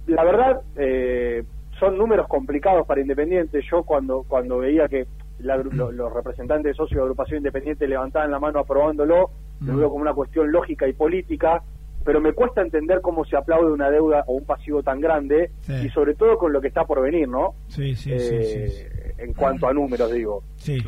La 0.07 0.25
verdad, 0.25 0.63
eh, 0.77 1.45
son 1.79 1.97
números 1.99 2.27
complicados 2.29 2.87
para 2.87 3.01
Independiente. 3.01 3.61
Yo 3.71 3.83
cuando, 3.85 4.25
cuando 4.27 4.59
veía 4.59 4.89
que 4.89 5.07
la- 5.41 5.57
lo- 5.59 5.93
los 5.93 6.13
representantes 6.13 6.65
de 6.73 6.75
socios 6.75 6.97
de 6.99 7.03
agrupación 7.03 7.39
independiente 7.39 7.87
levantaban 7.87 8.31
la 8.31 8.41
mano 8.41 8.59
aprobándolo, 8.61 9.31
lo 9.61 9.77
veo 9.77 9.89
como 9.91 10.03
una 10.03 10.15
cuestión 10.15 10.51
lógica 10.53 10.87
y 10.89 10.93
política, 10.93 11.63
pero 12.05 12.21
me 12.21 12.33
cuesta 12.33 12.63
entender 12.63 13.01
cómo 13.01 13.25
se 13.25 13.37
aplaude 13.37 13.73
una 13.73 13.91
deuda 13.91 14.25
o 14.27 14.35
un 14.35 14.45
pasivo 14.45 14.83
tan 14.83 15.01
grande 15.01 15.51
Sí. 15.61 15.75
y 15.87 15.89
sobre 15.91 16.15
todo 16.15 16.39
con 16.39 16.53
lo 16.53 16.61
que 16.61 16.69
está 16.69 16.85
por 16.85 17.03
venir, 17.03 17.29
¿no? 17.29 17.55
Sí, 17.69 17.95
sí, 17.97 18.13
Eh, 18.13 18.19
sí, 18.19 18.45
sí, 18.45 18.69
sí. 18.69 18.85
En 19.19 19.35
cuanto 19.35 19.67
a 19.69 19.73
números, 19.73 20.11
digo. 20.13 20.43
Sí, 20.57 20.79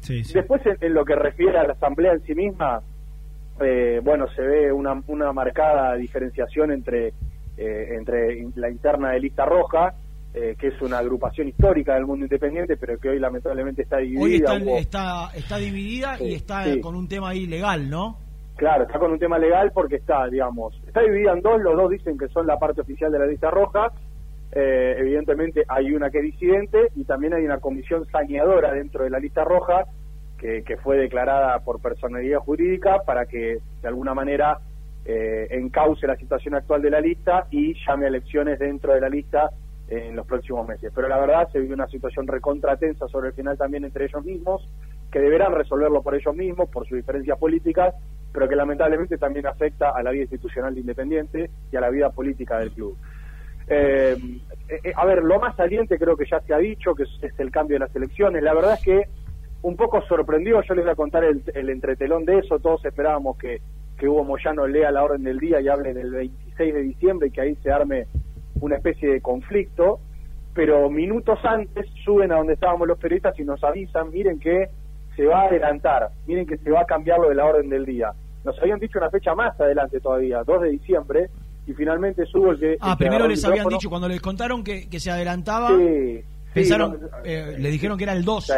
sí, 0.00 0.24
sí. 0.24 0.34
Después, 0.34 0.64
en, 0.66 0.76
en 0.80 0.94
lo 0.94 1.04
que 1.04 1.14
refiere 1.16 1.58
a 1.58 1.64
la 1.66 1.74
asamblea 1.74 2.12
en 2.14 2.22
sí 2.22 2.34
misma, 2.34 2.80
eh, 3.60 4.00
bueno, 4.02 4.26
se 4.34 4.42
ve 4.42 4.72
una, 4.72 5.00
una 5.06 5.32
marcada 5.32 5.94
diferenciación 5.94 6.72
entre, 6.72 7.08
eh, 7.56 7.88
entre 7.96 8.44
la 8.56 8.68
interna 8.70 9.10
de 9.12 9.20
Lista 9.20 9.44
Roja, 9.44 9.94
eh, 10.34 10.56
que 10.58 10.66
es 10.68 10.82
una 10.82 10.98
agrupación 10.98 11.46
histórica 11.48 11.94
del 11.94 12.06
mundo 12.06 12.24
independiente, 12.26 12.76
pero 12.76 12.98
que 12.98 13.08
hoy 13.10 13.20
lamentablemente 13.20 13.82
está 13.82 13.98
dividida. 13.98 14.22
Hoy 14.24 14.34
está, 14.36 14.54
Hubo- 14.58 14.78
está, 14.78 15.30
está 15.36 15.56
dividida 15.58 16.16
y 16.20 16.34
está 16.34 16.64
sí. 16.64 16.80
con 16.80 16.96
un 16.96 17.06
tema 17.08 17.28
ahí 17.30 17.46
legal, 17.46 17.88
¿no? 17.88 18.18
Claro, 18.56 18.84
está 18.84 18.98
con 18.98 19.12
un 19.12 19.18
tema 19.18 19.38
legal 19.38 19.70
porque 19.72 19.96
está, 19.96 20.26
digamos, 20.28 20.74
está 20.86 21.00
dividida 21.02 21.32
en 21.32 21.40
dos, 21.40 21.60
los 21.62 21.76
dos 21.76 21.90
dicen 21.90 22.18
que 22.18 22.28
son 22.28 22.46
la 22.46 22.58
parte 22.58 22.80
oficial 22.80 23.10
de 23.12 23.18
la 23.20 23.26
lista 23.26 23.50
roja, 23.50 23.92
eh, 24.52 24.94
evidentemente 24.98 25.64
hay 25.68 25.92
una 25.92 26.10
que 26.10 26.18
es 26.18 26.24
disidente 26.24 26.78
y 26.94 27.04
también 27.04 27.34
hay 27.34 27.44
una 27.44 27.58
comisión 27.58 28.04
saneadora 28.06 28.72
dentro 28.72 29.02
de 29.04 29.10
la 29.10 29.18
lista 29.18 29.42
roja 29.44 29.84
que, 30.38 30.62
que 30.62 30.76
fue 30.76 30.96
declarada 30.98 31.58
por 31.60 31.80
personalidad 31.80 32.38
jurídica 32.38 32.98
para 33.04 33.26
que 33.26 33.58
de 33.82 33.88
alguna 33.88 34.14
manera 34.14 34.58
eh, 35.04 35.48
encauce 35.50 36.06
la 36.06 36.16
situación 36.16 36.54
actual 36.54 36.82
de 36.82 36.90
la 36.90 37.00
lista 37.00 37.46
y 37.50 37.74
llame 37.86 38.04
a 38.06 38.08
elecciones 38.08 38.58
dentro 38.60 38.94
de 38.94 39.00
la 39.00 39.08
lista 39.08 39.50
en 39.88 40.16
los 40.16 40.26
próximos 40.26 40.66
meses. 40.66 40.92
Pero 40.94 41.08
la 41.08 41.18
verdad 41.18 41.50
se 41.52 41.60
vive 41.60 41.74
una 41.74 41.88
situación 41.88 42.26
recontratensa 42.26 43.08
sobre 43.08 43.28
el 43.28 43.34
final 43.34 43.58
también 43.58 43.84
entre 43.84 44.06
ellos 44.06 44.24
mismos, 44.24 44.68
que 45.10 45.20
deberán 45.20 45.52
resolverlo 45.52 46.02
por 46.02 46.14
ellos 46.14 46.34
mismos, 46.34 46.68
por 46.70 46.86
sus 46.88 46.96
diferencias 46.96 47.38
políticas, 47.38 47.94
pero 48.32 48.48
que 48.48 48.56
lamentablemente 48.56 49.18
también 49.18 49.46
afecta 49.46 49.90
a 49.90 50.02
la 50.02 50.10
vida 50.10 50.22
institucional 50.22 50.74
de 50.74 50.80
Independiente 50.80 51.50
y 51.70 51.76
a 51.76 51.80
la 51.80 51.90
vida 51.90 52.10
política 52.10 52.58
del 52.58 52.72
club. 52.72 52.96
Eh, 53.66 54.16
eh, 54.68 54.92
a 54.94 55.06
ver, 55.06 55.22
lo 55.22 55.38
más 55.38 55.56
saliente 55.56 55.98
creo 55.98 56.16
que 56.16 56.26
ya 56.30 56.40
se 56.40 56.52
ha 56.52 56.58
dicho, 56.58 56.94
que 56.94 57.04
es, 57.04 57.10
es 57.22 57.38
el 57.38 57.50
cambio 57.50 57.76
de 57.76 57.86
las 57.86 57.94
elecciones. 57.94 58.42
La 58.42 58.54
verdad 58.54 58.74
es 58.74 58.82
que 58.82 59.04
un 59.62 59.76
poco 59.76 60.02
sorprendido, 60.02 60.60
yo 60.62 60.74
les 60.74 60.84
voy 60.84 60.92
a 60.92 60.96
contar 60.96 61.24
el, 61.24 61.42
el 61.54 61.70
entretelón 61.70 62.24
de 62.24 62.38
eso, 62.38 62.58
todos 62.58 62.84
esperábamos 62.84 63.38
que, 63.38 63.62
que 63.96 64.08
Hugo 64.08 64.24
Moyano 64.24 64.66
lea 64.66 64.90
la 64.90 65.04
orden 65.04 65.22
del 65.22 65.38
día 65.38 65.60
y 65.60 65.68
hable 65.68 65.94
del 65.94 66.10
26 66.10 66.74
de 66.74 66.82
diciembre 66.82 67.28
y 67.28 67.30
que 67.30 67.40
ahí 67.40 67.56
se 67.62 67.70
arme 67.70 68.06
una 68.60 68.76
especie 68.76 69.08
de 69.12 69.20
conflicto, 69.20 69.98
pero 70.54 70.88
minutos 70.88 71.38
antes 71.44 71.86
suben 72.04 72.32
a 72.32 72.36
donde 72.36 72.54
estábamos 72.54 72.86
los 72.88 72.98
periodistas 72.98 73.38
y 73.38 73.44
nos 73.44 73.62
avisan, 73.64 74.10
miren 74.10 74.38
que 74.38 74.68
se 75.16 75.24
va 75.26 75.42
a 75.42 75.46
adelantar, 75.46 76.08
miren 76.26 76.46
que 76.46 76.56
se 76.58 76.70
va 76.70 76.80
a 76.82 76.84
cambiar 76.84 77.18
lo 77.18 77.28
de 77.28 77.34
la 77.34 77.44
orden 77.44 77.68
del 77.68 77.84
día. 77.84 78.10
Nos 78.44 78.58
habían 78.60 78.78
dicho 78.78 78.98
una 78.98 79.10
fecha 79.10 79.34
más 79.34 79.58
adelante 79.60 80.00
todavía, 80.00 80.42
2 80.44 80.62
de 80.62 80.70
diciembre, 80.70 81.28
y 81.66 81.72
finalmente 81.72 82.24
subo 82.26 82.52
el 82.52 82.60
que... 82.60 82.76
Ah, 82.80 82.90
el 82.92 82.98
que 82.98 83.04
primero 83.04 83.26
les 83.26 83.44
habían 83.44 83.66
dicho, 83.68 83.88
cuando 83.88 84.08
les 84.08 84.20
contaron 84.20 84.62
que, 84.62 84.88
que 84.88 85.00
se 85.00 85.10
adelantaba, 85.10 85.68
Sí, 85.70 86.18
sí, 86.18 86.24
pensaron, 86.52 86.98
no, 87.00 87.08
eh, 87.24 87.56
les 87.58 87.72
dijeron 87.72 87.96
que 87.96 88.04
era 88.04 88.12
el 88.12 88.24
2. 88.24 88.52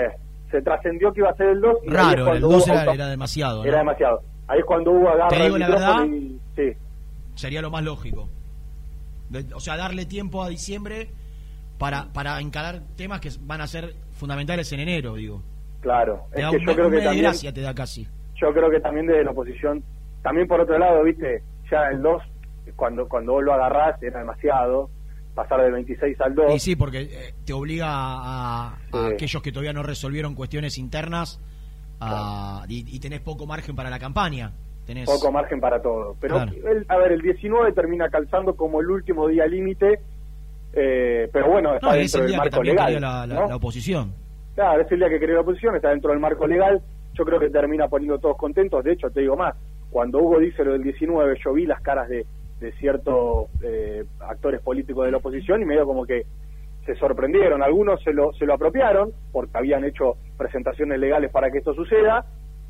se, 0.50 0.62
trascendió 0.62 1.12
que 1.12 1.20
iba 1.20 1.30
a 1.30 1.34
ser 1.34 1.48
el 1.50 1.60
2 1.60 1.72
y 1.84 1.88
ahí 1.88 1.88
es 1.88 1.92
Raro, 1.94 2.18
el 2.18 2.24
cuando 2.24 2.48
2 2.48 2.66
hubo 2.68 2.92
era, 2.92 3.08
demasiado. 3.08 3.58
¿no? 3.62 3.64
era 3.68 3.78
demasiado. 3.78 4.20
Ahí 4.48 4.58
es 4.60 4.64
cuando 4.64 4.90
hubo 4.92 5.08
agarra 5.08 5.28
Te 5.28 5.42
digo 5.42 5.56
el 5.56 5.60
la 5.60 5.68
verdad. 5.68 6.04
y- 6.06 6.40
sí. 6.56 6.72
Sería 7.34 7.60
lo 7.62 7.70
más 7.70 7.84
lógico. 7.84 8.28
O 9.54 9.60
sea, 9.60 9.76
darle 9.76 10.06
tiempo 10.06 10.42
a 10.42 10.48
diciembre 10.48 11.10
para, 11.78 12.12
para 12.12 12.40
encarar 12.40 12.82
temas 12.96 13.20
que 13.20 13.30
van 13.40 13.60
a 13.60 13.66
ser 13.66 13.94
fundamentales 14.12 14.72
en 14.72 14.80
enero, 14.80 15.14
digo. 15.14 15.42
Claro, 15.80 16.26
Te 16.34 16.40
es 16.42 16.48
que 16.50 16.58
yo 16.58 16.64
creo 16.74 16.90
que 16.90 17.00
también, 17.00 17.32
te 17.54 17.60
da 17.60 17.74
casi. 17.74 18.08
yo 18.40 18.52
creo 18.52 18.70
que 18.70 18.80
también 18.80 19.06
desde 19.06 19.24
la 19.24 19.30
oposición, 19.30 19.82
también 20.22 20.48
por 20.48 20.60
otro 20.60 20.78
lado, 20.78 21.04
viste, 21.04 21.42
ya 21.70 21.88
el 21.92 22.02
2, 22.02 22.22
cuando, 22.74 23.06
cuando 23.08 23.32
vos 23.32 23.44
lo 23.44 23.52
agarrás 23.52 24.02
era 24.02 24.18
demasiado, 24.20 24.90
pasar 25.34 25.60
del 25.62 25.72
26 25.72 26.20
al 26.20 26.34
2. 26.34 26.54
Y 26.54 26.58
sí, 26.58 26.76
porque 26.76 27.02
eh, 27.02 27.34
te 27.44 27.52
obliga 27.52 27.86
a, 27.88 28.68
a 28.68 28.78
Sí. 28.90 28.98
aquellos 29.14 29.42
que 29.42 29.52
todavía 29.52 29.72
no 29.74 29.82
resolvieron 29.82 30.34
cuestiones 30.34 30.78
internas 30.78 31.38
a- 32.00 32.64
y, 32.68 32.84
y 32.96 32.98
tenés 33.00 33.20
poco 33.20 33.46
margen 33.46 33.76
para 33.76 33.90
la 33.90 33.98
campaña. 33.98 34.52
Tenés, 34.86 35.06
poco 35.06 35.32
margen 35.32 35.60
para 35.60 35.82
todo. 35.82 36.14
Pero, 36.20 36.36
Claro. 36.36 36.52
el- 36.52 36.86
a 36.88 36.96
ver, 36.98 37.12
el 37.12 37.20
19 37.20 37.72
termina 37.72 38.08
calzando 38.08 38.54
como 38.54 38.80
el 38.80 38.88
último 38.90 39.26
día 39.28 39.46
límite, 39.46 39.98
eh, 40.72 41.28
pero 41.32 41.48
bueno, 41.50 41.74
está 41.74 41.86
No, 41.88 41.92
es 41.94 42.12
dentro 42.12 42.20
el 42.20 42.22
del 42.22 42.28
día 42.30 42.36
que 42.36 42.38
marco 42.38 42.56
también 42.56 42.76
legal. 42.76 43.00
la, 43.00 43.26
la- 43.26 43.40
¿no? 43.42 43.48
la 43.48 43.56
oposición. 43.56 44.12
Claro, 44.54 44.82
es 44.82 44.92
el 44.92 44.98
día 44.98 45.08
que 45.08 45.18
quería 45.18 45.34
la 45.36 45.40
oposición, 45.42 45.76
está 45.76 45.90
dentro 45.90 46.10
del 46.10 46.20
marco 46.20 46.46
legal. 46.46 46.80
Yo 47.14 47.24
creo 47.24 47.40
que 47.40 47.50
termina 47.50 47.88
poniendo 47.88 48.18
todos 48.18 48.36
contentos. 48.36 48.84
De 48.84 48.92
hecho, 48.92 49.10
te 49.10 49.20
digo 49.20 49.36
más, 49.36 49.54
cuando 49.90 50.18
Hugo 50.18 50.38
dice 50.38 50.64
lo 50.64 50.72
del 50.72 50.82
19, 50.82 51.36
yo 51.44 51.52
vi 51.52 51.66
las 51.66 51.80
caras 51.80 52.08
de, 52.08 52.26
de 52.60 52.72
ciertos 52.72 53.48
eh, 53.62 54.04
actores 54.20 54.60
políticos 54.60 55.04
de 55.06 55.10
la 55.12 55.18
oposición 55.18 55.62
y 55.62 55.64
medio 55.64 55.84
como 55.86 56.04
que 56.06 56.24
se 56.84 56.94
sorprendieron. 56.96 57.62
Algunos 57.62 58.02
se 58.02 58.12
lo, 58.12 58.32
se 58.34 58.46
lo 58.46 58.54
apropiaron 58.54 59.12
porque 59.32 59.56
habían 59.58 59.84
hecho 59.84 60.14
presentaciones 60.38 60.98
legales 61.00 61.30
para 61.32 61.50
que 61.50 61.58
esto 61.58 61.74
suceda 61.74 62.24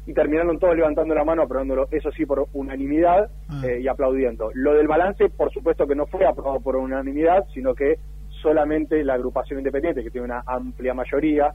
y 0.06 0.14
terminaron 0.14 0.58
todos 0.58 0.76
levantando 0.76 1.14
la 1.14 1.24
mano, 1.24 1.42
aprobándolo, 1.42 1.88
eso 1.90 2.12
sí, 2.12 2.24
por 2.24 2.46
unanimidad 2.52 3.28
eh, 3.64 3.80
y 3.82 3.88
aplaudiendo. 3.88 4.50
Lo 4.54 4.74
del 4.74 4.86
balance, 4.86 5.28
por 5.30 5.52
supuesto 5.52 5.86
que 5.86 5.96
no 5.96 6.06
fue 6.06 6.24
aprobado 6.24 6.60
por 6.60 6.76
unanimidad, 6.76 7.44
sino 7.52 7.74
que 7.74 7.98
solamente 8.40 9.02
la 9.02 9.14
agrupación 9.14 9.58
independiente, 9.58 10.04
que 10.04 10.10
tiene 10.10 10.26
una 10.26 10.44
amplia 10.46 10.94
mayoría, 10.94 11.52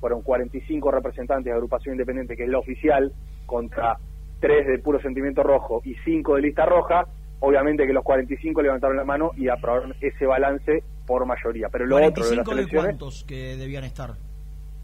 fueron 0.00 0.20
45 0.20 0.90
representantes 0.90 1.46
de 1.46 1.52
agrupación 1.52 1.94
independiente, 1.94 2.36
que 2.36 2.44
es 2.44 2.50
la 2.50 2.58
oficial, 2.58 3.10
contra 3.46 3.96
3 4.40 4.66
de 4.66 4.78
puro 4.80 5.00
sentimiento 5.00 5.42
rojo 5.42 5.80
y 5.82 5.94
5 6.04 6.36
de 6.36 6.42
lista 6.42 6.66
roja, 6.66 7.06
obviamente 7.40 7.86
que 7.86 7.94
los 7.94 8.04
45 8.04 8.60
levantaron 8.60 8.98
la 8.98 9.04
mano 9.04 9.30
y 9.34 9.48
aprobaron 9.48 9.94
ese 10.02 10.26
balance 10.26 10.82
por 11.06 11.24
mayoría. 11.24 11.70
Pero 11.70 11.86
lo 11.86 11.96
otro 11.96 12.28
de 12.28 12.36
las 12.36 12.44
45 12.44 12.82
de 12.82 12.88
cuántos 12.88 13.24
que 13.24 13.56
debían 13.56 13.84
estar. 13.84 14.10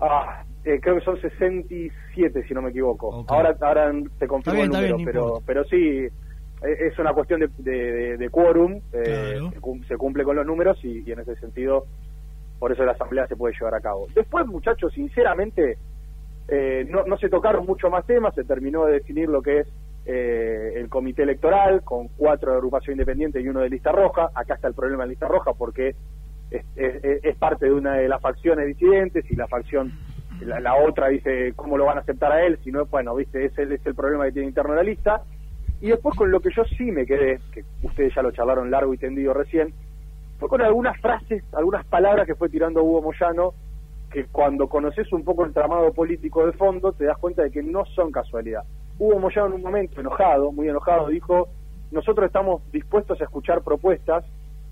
Ah, 0.01 0.45
eh, 0.65 0.81
creo 0.81 0.97
que 0.97 1.05
son 1.05 1.21
67, 1.21 2.45
si 2.47 2.55
no 2.55 2.63
me 2.63 2.71
equivoco. 2.71 3.25
Ahora, 3.29 3.57
ahora 3.61 3.93
te 4.19 4.27
confirmo 4.27 4.59
bien, 4.61 4.65
el 4.67 4.77
número, 4.77 4.97
bien, 4.97 5.07
pero, 5.07 5.43
pero 5.47 5.65
sí, 5.65 5.77
eh, 6.07 6.11
es 6.61 6.99
una 6.99 7.13
cuestión 7.15 7.41
de, 7.41 7.51
de, 7.59 8.17
de- 8.19 8.31
quórum, 8.31 8.81
eh, 8.93 9.33
Claro. 9.39 9.51
se, 9.53 9.61
cum- 9.61 9.85
se 9.85 9.97
cumple 9.97 10.25
con 10.25 10.37
los 10.37 10.47
números 10.47 10.79
y, 10.85 11.09
y 11.09 11.13
en 11.13 11.21
ese 11.21 11.37
sentido, 11.37 11.87
por 12.59 12.73
eso 12.73 12.85
la 12.85 12.93
asamblea 12.93 13.27
se 13.27 13.37
puede 13.37 13.55
llevar 13.59 13.75
a 13.75 13.81
cabo. 13.81 14.09
Después, 14.15 14.47
muchachos, 14.47 14.93
sinceramente, 14.93 15.79
eh, 16.49 16.85
no, 16.89 17.05
no 17.05 17.17
se 17.17 17.29
tocaron 17.29 17.65
mucho 17.65 17.89
más 17.91 18.05
temas, 18.07 18.35
se 18.35 18.45
terminó 18.45 18.85
de 18.87 18.95
definir 18.95 19.29
lo 19.29 19.41
que 19.41 19.61
es 19.61 19.69
eh, 20.05 20.73
el 20.77 20.89
comité 20.89 21.23
electoral 21.23 21.83
con 21.85 22.09
cuatro 22.09 22.51
de 22.51 22.57
agrupación 22.57 22.95
independiente 22.95 23.41
y 23.41 23.49
uno 23.49 23.61
de 23.61 23.69
lista 23.71 23.93
roja. 23.93 24.31
Acá 24.35 24.55
está 24.55 24.67
el 24.69 24.75
problema 24.75 25.05
de 25.05 25.11
lista 25.11 25.29
roja 25.29 25.53
porque 25.55 25.95
es- 26.51 26.65
es 26.75 27.37
parte 27.37 27.67
de 27.67 27.73
una 27.73 27.95
de 27.95 28.09
las 28.09 28.21
facciones 28.21 28.67
disidentes 28.67 29.25
y 29.31 29.37
la 29.37 29.47
facción, 29.47 29.93
la, 30.41 30.61
la 30.61 30.75
otra 30.77 31.09
dice 31.09 31.53
cómo 31.57 31.77
lo 31.77 31.85
van 31.85 31.99
a 31.99 32.01
aceptar 32.01 32.33
a 32.33 32.45
él, 32.45 32.59
si 32.63 32.71
no, 32.71 32.87
bueno, 32.87 33.15
viste, 33.15 33.45
ese 33.45 33.63
es 33.63 33.87
el 33.87 33.95
problema 33.95 34.25
que 34.27 34.33
tiene 34.33 34.49
interno 34.49 34.75
la 34.75 34.83
lista. 34.83 35.23
Y 35.81 35.89
después 35.89 36.15
con 36.17 36.31
lo 36.31 36.41
que 36.41 36.51
yo 36.55 36.63
sí 36.77 36.91
me 36.91 37.07
quedé, 37.07 37.41
que 37.53 37.65
ustedes 37.83 38.15
ya 38.15 38.23
lo 38.23 38.33
charlaron 38.33 38.71
largo 38.71 38.93
y 38.93 38.99
tendido 38.99 39.33
recién, 39.33 39.73
fue 40.39 40.49
con 40.49 40.61
algunas 40.61 40.99
frases, 41.01 41.43
algunas 41.53 41.87
palabras 41.87 42.27
que 42.27 42.35
fue 42.35 42.49
tirando 42.49 42.83
Hugo 42.83 43.03
Moyano, 43.03 43.55
que 44.11 44.27
cuando 44.27 44.69
conoces 44.69 45.11
un 45.13 45.25
poco 45.25 45.45
el 45.45 45.53
tramado 45.53 45.93
político 45.93 46.45
de 46.45 46.53
fondo, 46.53 46.93
te 46.93 47.05
das 47.05 47.17
cuenta 47.19 47.43
de 47.43 47.51
que 47.51 47.63
no 47.63 47.85
son 47.87 48.11
casualidad. 48.11 48.65
Hugo 48.99 49.19
Moyano 49.19 49.49
en 49.49 49.53
un 49.55 49.63
momento 49.63 50.01
enojado, 50.01 50.53
muy 50.53 50.69
enojado, 50.69 51.09
dijo, 51.09 51.49
nosotros 51.91 52.27
estamos 52.27 52.63
dispuestos 52.73 53.21
a 53.21 53.25
escuchar 53.25 53.63
propuestas 53.63 54.25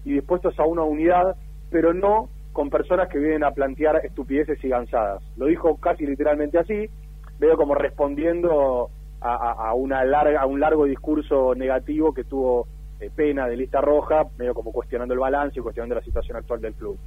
y 0.05 0.13
dispuestos 0.13 0.59
a 0.59 0.65
una 0.65 0.83
unidad, 0.83 1.37
pero 1.71 1.95
no 1.95 2.29
con 2.59 2.71
personas 2.71 3.09
que 3.09 3.21
vienen 3.21 3.45
a 3.45 3.53
plantear 3.53 4.05
estupideces 4.05 4.59
y 4.65 4.69
gansadas. 4.69 5.23
Lo 5.37 5.47
dijo 5.47 5.77
casi 5.77 6.05
literalmente 6.05 6.59
así, 6.59 6.91
veo 7.39 7.57
como 7.57 7.77
respondiendo 7.77 8.91
a, 9.21 9.33
a- 9.33 9.69
a 9.69 9.75
una 9.75 10.05
larga, 10.05 10.41
a 10.41 10.47
un 10.47 10.59
largo 10.59 10.85
discurso 10.85 11.55
negativo 11.55 12.13
que 12.13 12.25
tuvo 12.25 12.67
eh, 12.99 13.11
Pena 13.15 13.47
de 13.47 13.57
lista 13.57 13.81
roja, 13.81 14.25
medio 14.39 14.55
como 14.55 14.73
cuestionando 14.73 15.15
el 15.15 15.21
balance 15.21 15.61
y 15.61 15.63
cuestionando 15.63 15.95
la 15.95 16.01
situación 16.03 16.37
actual 16.37 16.61
del 16.61 16.75
club. 16.75 16.99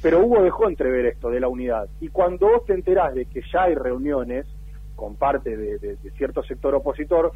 Pero 0.00 0.20
Hugo 0.24 0.44
dejó 0.44 0.68
entrever 0.68 1.04
esto 1.06 1.28
de 1.28 1.40
la 1.40 1.48
unidad. 1.48 1.88
Y 2.00 2.08
cuando 2.10 2.46
vos 2.46 2.64
te 2.64 2.74
enterás 2.74 3.12
de 3.12 3.26
que 3.26 3.40
ya 3.52 3.64
hay 3.64 3.74
reuniones 3.74 4.46
con 4.94 5.16
parte 5.16 5.56
de, 5.56 5.78
de- 5.78 5.96
de 5.96 6.10
cierto 6.12 6.40
sector 6.44 6.72
opositor, 6.76 7.32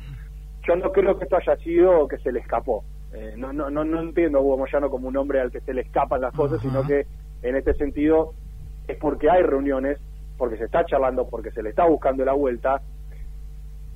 yo 0.68 0.76
no 0.76 0.92
creo 0.92 1.18
que 1.18 1.24
esto 1.24 1.36
haya 1.38 1.56
sido 1.56 2.06
que 2.06 2.18
se 2.18 2.30
le 2.30 2.38
escapó. 2.38 2.84
Eh, 3.12 3.34
no, 3.36 3.52
no, 3.52 3.68
no, 3.68 3.84
no 3.84 4.00
entiendo 4.00 4.38
a 4.38 4.42
Hugo 4.42 4.58
Moyano 4.58 4.88
como 4.90 5.08
un 5.08 5.16
hombre 5.16 5.40
al 5.40 5.50
que 5.50 5.60
se 5.60 5.74
le 5.74 5.80
escapan 5.80 6.20
las 6.20 6.32
cosas, 6.34 6.60
sino 6.60 6.82
que 6.86 7.06
en 7.44 7.56
este 7.56 7.74
sentido 7.74 8.32
es 8.88 8.96
porque 8.98 9.30
hay 9.30 9.42
reuniones, 9.42 9.98
porque 10.36 10.56
se 10.56 10.64
está 10.64 10.84
charlando, 10.84 11.28
porque 11.28 11.50
se 11.52 11.62
le 11.62 11.70
está 11.70 11.86
buscando 11.86 12.24
la 12.24 12.32
vuelta, 12.32 12.80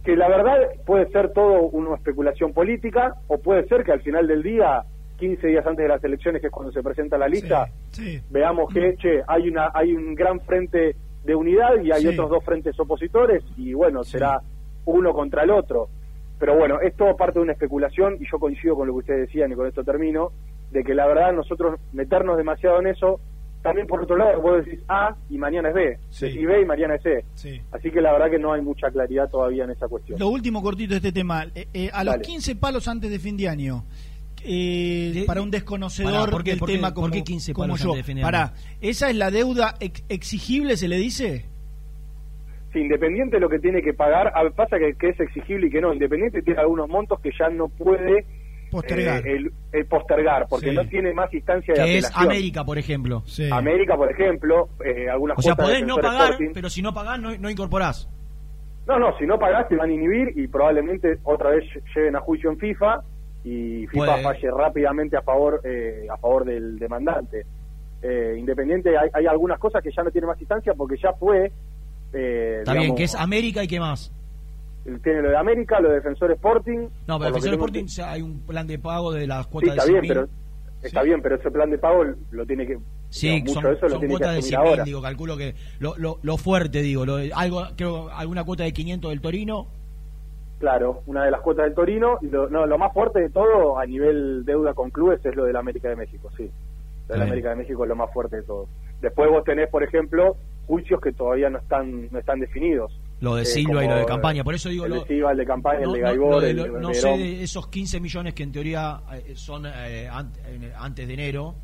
que 0.05 0.17
la 0.17 0.29
verdad 0.29 0.57
puede 0.87 1.09
ser 1.11 1.33
todo 1.33 1.63
una 1.63 1.97
especulación 1.97 2.53
política 2.53 3.15
o 3.27 3.39
puede 3.39 3.67
ser 3.67 3.83
que 3.85 3.93
al 3.93 4.01
final 4.01 4.27
del 4.27 4.43
día, 4.43 4.85
15 5.19 5.47
días 5.49 5.67
antes 5.67 5.83
de 5.83 5.89
las 5.89 6.03
elecciones, 6.05 6.41
que 6.41 6.47
es 6.47 6.53
cuando 6.53 6.73
se 6.73 6.83
presenta 6.83 7.19
la 7.19 7.29
lista, 7.29 7.67
Sí. 7.91 8.21
veamos 8.31 8.73
que, 8.73 8.95
che, 8.97 9.23
hay, 9.27 9.49
una, 9.49 9.71
hay 9.75 9.93
un 9.93 10.15
gran 10.15 10.41
frente 10.41 10.95
de 11.25 11.35
unidad 11.35 11.81
y 11.83 11.91
hay 11.91 12.03
Sí. 12.03 12.09
otros 12.09 12.31
dos 12.31 12.45
frentes 12.45 12.79
opositores 12.79 13.43
y 13.57 13.75
bueno, 13.75 14.05
será 14.05 14.41
uno 14.87 15.13
contra 15.13 15.43
el 15.43 15.51
otro. 15.51 15.89
Pero 16.39 16.57
bueno, 16.57 16.81
es 16.81 16.95
todo 16.97 17.17
parte 17.17 17.41
de 17.41 17.43
una 17.43 17.53
especulación 17.53 18.17
y 18.21 18.27
yo 18.31 18.39
coincido 18.39 18.77
con 18.77 18.87
lo 18.87 18.93
que 18.95 18.99
ustedes 19.01 19.21
decían 19.27 19.51
y 19.53 19.57
con 19.57 19.67
esto 19.67 19.83
termino, 19.83 20.31
de 20.71 20.85
que 20.85 20.95
la 20.95 21.07
verdad 21.07 21.33
nosotros 21.33 21.81
meternos 21.93 22.37
demasiado 22.37 22.79
en 22.81 22.87
eso, 22.87 23.21
también 23.69 23.87
por 23.87 24.03
otro 24.03 24.17
lado 24.17 24.41
vos 24.41 24.65
decís 24.65 24.81
A 24.89 25.15
y 25.31 25.39
mañana 25.39 25.69
es 25.69 25.75
B, 25.75 25.99
decís 26.21 26.47
B 26.47 26.63
y 26.63 26.65
mañana 26.65 26.95
es 26.97 27.03
C. 27.03 27.25
Sí. 27.35 27.61
Así 27.73 27.91
que 27.91 28.01
la 28.01 28.13
verdad 28.13 28.31
que 28.31 28.39
no 28.39 28.53
hay 28.53 28.63
mucha 28.63 28.91
claridad 28.91 29.29
todavía 29.31 29.65
en 29.65 29.71
esa 29.71 29.89
cuestión. 29.89 30.19
Lo 30.19 30.29
último 30.29 30.63
cortito 30.63 30.91
de 30.91 30.97
este 30.97 31.13
tema. 31.13 31.45
Eh, 31.55 31.69
eh, 31.73 31.91
a 31.93 32.05
los 32.05 32.15
Dale. 32.15 32.25
15 32.25 32.57
palos 32.57 32.89
antes 32.89 33.11
de 33.11 33.19
fin 33.19 33.37
de 33.37 33.49
año, 33.49 33.85
eh, 34.45 35.25
para 35.27 35.43
un 35.43 35.51
desconocedor 35.51 36.13
Pará, 36.13 36.31
¿por 36.31 36.45
qué- 36.45 36.51
del 36.51 36.59
por 36.59 36.69
qué- 36.69 36.75
tema 36.77 36.89
por 36.89 36.95
como, 37.05 37.11
qué 37.13 37.23
15 37.25 37.53
como 37.53 37.65
palos 37.69 37.81
yo. 37.83 37.91
antes 37.91 37.99
de 37.99 38.05
fin 38.05 38.17
de 38.17 38.23
Pará, 38.23 38.43
año? 38.43 38.53
¿esa 38.81 39.11
es 39.11 39.17
la 39.17 39.31
deuda 39.31 39.75
ex- 39.81 40.05
exigible, 40.09 40.77
se 40.77 40.89
le 40.89 40.97
dice? 40.97 41.45
Sí, 42.73 42.81
Independiente 42.81 43.37
de 43.37 43.41
lo 43.41 43.49
que 43.49 43.59
tiene 43.59 43.81
que 43.83 43.95
pagar, 43.95 44.29
a- 44.29 44.51
pasa 44.51 44.79
que, 44.79 44.95
que 44.95 45.09
es 45.09 45.21
exigible 45.21 45.67
y 45.69 45.71
que 45.71 45.81
no. 45.81 45.93
Independiente 45.93 46.43
tiene 46.43 46.61
algunos 46.61 46.89
montos 46.89 47.19
que 47.21 47.31
ya 47.39 47.49
no 47.49 47.69
puede 47.69 48.27
Postergar. 48.71 49.27
eh, 49.27 49.37
el, 49.37 49.53
el 49.73 49.87
postergar, 49.87 50.47
porque 50.49 50.71
Sí. 50.71 50.75
no 50.77 50.87
tiene 50.89 51.13
más 51.15 51.33
instancia 51.33 51.75
de 51.75 51.81
Que 51.85 51.99
es 51.99 52.05
apelación. 52.07 52.31
América, 52.31 52.65
por 52.65 52.79
ejemplo. 52.79 53.23
América, 53.53 53.97
por 53.97 54.11
ejemplo, 54.13 54.69
eh, 54.85 55.09
algunas 55.11 55.39
O 55.39 55.43
sea, 55.43 55.55
podés 55.55 55.85
no 55.87 55.97
pagar, 55.97 56.31
Sporting. 56.33 56.51
pero 56.55 56.69
si 56.71 56.83
no 56.83 56.93
pagás, 56.93 57.21
no, 57.21 57.37
no 57.37 57.51
incorporás. 57.51 58.09
No, 58.87 58.99
no, 58.99 59.17
si 59.19 59.27
no 59.27 59.39
pagás 59.39 59.69
te 59.69 59.77
van 59.77 59.91
a 59.91 59.93
inhibir 59.93 60.33
y 60.37 60.49
probablemente 60.49 61.19
otra 61.25 61.51
vez 61.51 61.65
lleven 61.95 62.17
a 62.17 62.21
juicio 62.21 62.51
en 62.51 62.59
FIFA 62.59 63.03
y 63.45 63.87
FIFA 63.89 64.05
Puede. 64.07 64.23
falle 64.23 64.51
rápidamente 64.51 65.17
a 65.17 65.23
favor 65.23 65.61
eh, 65.65 66.07
a 66.11 66.17
favor 66.17 66.45
del 66.47 66.79
demandante. 66.79 67.45
Eh, 68.03 68.37
Independiente, 68.39 68.97
hay, 68.97 69.11
hay 69.13 69.27
algunas 69.27 69.59
cosas 69.59 69.83
que 69.83 69.91
ya 69.95 70.03
no 70.03 70.11
tiene 70.11 70.27
más 70.27 70.41
instancia 70.41 70.73
porque 70.75 70.97
ya 71.03 71.13
fue... 71.13 71.53
eh, 72.13 72.57
Está 72.61 72.73
bien, 72.73 72.83
digamos, 72.85 72.97
que 72.99 73.05
es 73.05 73.15
América 73.15 73.63
y 73.63 73.69
qué 73.69 73.79
más. 73.81 74.11
Tiene 75.03 75.23
lo 75.23 75.31
de 75.31 75.37
América, 75.37 75.81
lo 75.81 75.89
de 75.91 75.97
Defensor 75.97 76.33
Sporting... 76.33 76.89
No, 77.07 77.19
pero 77.19 77.31
Defensor 77.33 77.55
Sporting 77.55 77.87
hay 78.05 78.23
un 78.23 78.41
plan 78.41 78.67
de 78.67 78.79
pago 78.79 79.13
de 79.13 79.27
las 79.27 79.45
Sí, 79.47 79.53
cuotas 79.53 79.71
está 79.71 79.85
de 79.85 79.93
bien, 79.93 80.05
100.000. 80.05 80.09
pero 80.09 80.29
está 80.83 81.03
bien, 81.03 81.23
pero 81.23 81.35
ese 81.37 81.51
plan 81.51 81.71
de 81.71 81.79
pago 81.79 82.05
lo 82.31 82.47
tiene 82.47 82.67
que 82.67 82.79
Sí, 83.11 83.29
digamos, 83.41 83.53
son, 83.53 83.63
mucho 83.63 83.69
de 83.69 83.75
eso 83.75 83.89
lo 83.89 83.99
tiene 84.01 84.17
que 84.17 84.25
de 84.25 84.31
asumir 84.31 84.53
100.000, 84.59 84.69
ahora. 84.69 84.85
digo, 84.85 85.03
calculo 85.03 85.37
que 85.37 85.55
lo, 85.81 85.97
lo, 85.97 86.19
lo 86.23 86.37
fuerte, 86.37 86.83
digo, 86.83 87.07
lo 87.07 87.17
de- 87.17 87.33
algo, 87.35 87.63
creo, 87.77 88.11
alguna 88.11 88.45
cuota 88.45 88.65
de 88.65 88.73
500 88.73 89.11
del 89.11 89.21
Torino. 89.21 89.67
Claro, 90.59 91.03
una 91.07 91.25
de 91.25 91.31
las 91.31 91.41
cuotas 91.41 91.67
del 91.67 91.75
Torino 91.75 92.19
y 92.21 92.27
lo, 92.27 92.51
no, 92.51 92.67
lo 92.67 92.79
más 92.79 92.93
fuerte 92.93 93.21
de 93.21 93.31
todo 93.31 93.79
a 93.79 93.87
nivel 93.87 94.45
deuda 94.45 94.75
con 94.75 94.91
clubes 94.91 95.25
es 95.25 95.37
lo 95.37 95.45
de 95.45 95.53
la 95.53 95.61
América 95.61 95.89
de 95.89 95.95
México, 95.97 96.31
sí. 96.37 96.51
Lo 97.09 97.15
de 97.15 97.19
la. 97.19 97.25
América 97.27 97.51
de 97.51 97.57
México 97.57 97.85
es 97.85 97.89
lo 97.89 97.95
más 97.97 98.13
fuerte 98.13 98.37
de 98.37 98.43
todo. 98.43 98.67
Después 99.01 99.31
vos 99.31 99.45
tenés, 99.45 99.69
por 99.71 99.85
ejemplo, 99.85 100.37
juicios 100.67 101.01
que 101.01 101.13
todavía 101.13 101.49
no 101.49 101.59
están 101.59 102.11
no 102.11 102.19
están 102.19 102.41
definidos. 102.41 102.93
Lo 103.21 103.35
de 103.35 103.45
Silva 103.45 103.85
y 103.85 103.89
lo 103.89 103.97
de 103.97 104.07
campaña, 104.07 104.45
por 104.45 104.55
eso 104.55 104.69
digo 104.69 104.85
el 104.85 104.93
lo- 104.93 105.01
de 105.01 105.07
Silva, 105.09 105.33
el 105.33 105.39
de 105.39 105.45
campaña, 105.47 105.81
No, 105.81 105.87
el 105.87 105.93
de 105.93 105.99
no, 106.01 106.07
Gaibor, 106.07 106.43
de 106.43 106.51
el 106.51 106.57
lo- 106.57 106.81
no 106.81 106.95
sé 106.95 107.09
de 107.19 107.43
esos 107.43 107.67
15 107.69 107.99
millones 108.01 108.35
que 108.35 108.45
en 108.45 108.53
teoría 108.53 109.01
eh, 109.13 109.33
son 109.35 109.67
eh, 109.67 110.09
an- 110.09 110.33
en- 110.47 110.73
antes 110.79 111.07
de 111.09 111.15
enero, 111.15 111.55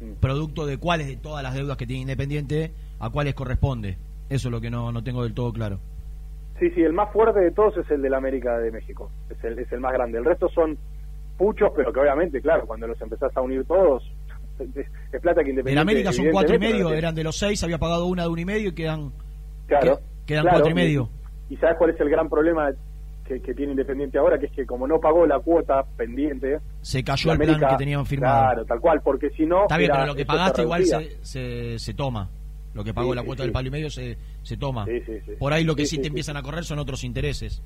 Mm. 0.00 0.12
producto 0.20 0.66
de 0.66 0.76
cuáles 0.78 1.06
de 1.08 1.16
todas 1.16 1.42
las 1.42 1.54
deudas 1.54 1.76
que 1.78 1.86
tiene 1.86 2.02
Independiente, 2.02 2.72
a 2.98 3.08
cuáles 3.10 3.34
corresponde. 3.34 3.96
Eso 4.28 4.48
es 4.48 4.52
lo 4.52 4.60
que 4.60 4.70
no, 4.70 4.92
no 4.92 5.02
tengo 5.02 5.22
del 5.24 5.32
todo 5.34 5.52
claro. 5.52 5.78
Sí, 6.58 6.70
sí, 6.74 6.82
el 6.82 6.92
más 6.92 7.10
fuerte 7.12 7.40
de 7.40 7.50
todos 7.52 7.76
es 7.78 7.90
el 7.90 8.02
de 8.02 8.10
la 8.10 8.18
América 8.18 8.58
de 8.58 8.70
México. 8.70 9.10
Es 9.30 9.42
el, 9.44 9.58
es 9.58 9.72
el 9.72 9.80
más 9.80 9.92
grande. 9.94 10.18
El 10.18 10.24
resto 10.26 10.48
son 10.50 10.76
puchos, 11.38 11.70
pero 11.74 11.90
que 11.92 12.00
obviamente, 12.00 12.40
claro, 12.42 12.66
cuando 12.66 12.86
los 12.86 13.00
empezás 13.00 13.34
a 13.34 13.40
unir 13.40 13.64
todos, 13.64 14.02
es, 14.58 14.86
plata 15.22 15.42
que 15.42 15.48
En 15.50 15.56
Independiente... 15.58 15.80
América 15.80 16.12
son 16.12 16.26
cuatro 16.30 16.54
y 16.54 16.58
no 16.58 16.66
medio, 16.66 16.92
eran 16.92 17.14
de 17.14 17.24
los 17.24 17.36
seis, 17.38 17.64
había 17.64 17.78
pagado 17.78 18.04
una 18.06 18.24
de 18.24 18.28
uno 18.28 18.40
y 18.42 18.44
medio 18.44 18.68
y 18.68 18.74
quedan 18.74 19.10
Claro. 19.66 20.00
Que- 20.30 20.34
Quedan 20.34 20.42
Claro, 20.44 20.56
cuatro 20.58 20.70
y 20.70 20.74
medio. 20.74 21.08
Y, 21.48 21.56
sabes 21.56 21.76
cuál 21.76 21.90
es 21.90 22.00
el 22.00 22.08
gran 22.08 22.28
problema 22.28 22.70
que, 23.24 23.40
que 23.40 23.52
tiene 23.54 23.72
Independiente 23.72 24.16
ahora, 24.18 24.38
que 24.38 24.46
es 24.46 24.52
que 24.52 24.64
como 24.64 24.86
no 24.86 25.00
pagó 25.00 25.26
la 25.26 25.40
cuota 25.40 25.82
pendiente, 25.96 26.58
Se 26.82 27.02
cayó 27.02 27.32
el 27.32 27.38
plan 27.38 27.58
que 27.58 27.76
tenían 27.76 28.06
firmado. 28.06 28.44
Claro, 28.44 28.64
tal 28.64 28.80
cual, 28.80 29.00
porque 29.02 29.30
si 29.30 29.44
no... 29.46 29.62
Está 29.62 29.76
bien, 29.76 29.90
pero 29.92 30.06
lo 30.06 30.14
que 30.14 30.24
pagaste 30.24 30.62
igual 30.62 30.84
se, 30.84 31.18
se, 31.24 31.78
se 31.78 31.94
toma. 31.94 32.28
Lo 32.74 32.84
que 32.84 32.94
pagó 32.94 33.10
Sí, 33.10 33.16
la 33.16 33.22
cuota 33.24 33.42
sí. 33.42 33.46
del 33.48 33.52
palo 33.52 33.66
y 33.66 33.70
medio 33.72 33.90
se, 33.90 34.16
se 34.42 34.56
toma. 34.56 34.84
Sí, 34.86 35.00
sí, 35.04 35.20
sí. 35.26 35.32
Por 35.38 35.52
ahí 35.52 35.64
lo 35.64 35.74
que 35.74 35.86
sí, 35.86 35.98
te 35.98 36.06
empiezan 36.06 36.36
a 36.36 36.42
correr 36.42 36.62
son 36.64 36.78
otros 36.78 37.02
intereses, 37.02 37.62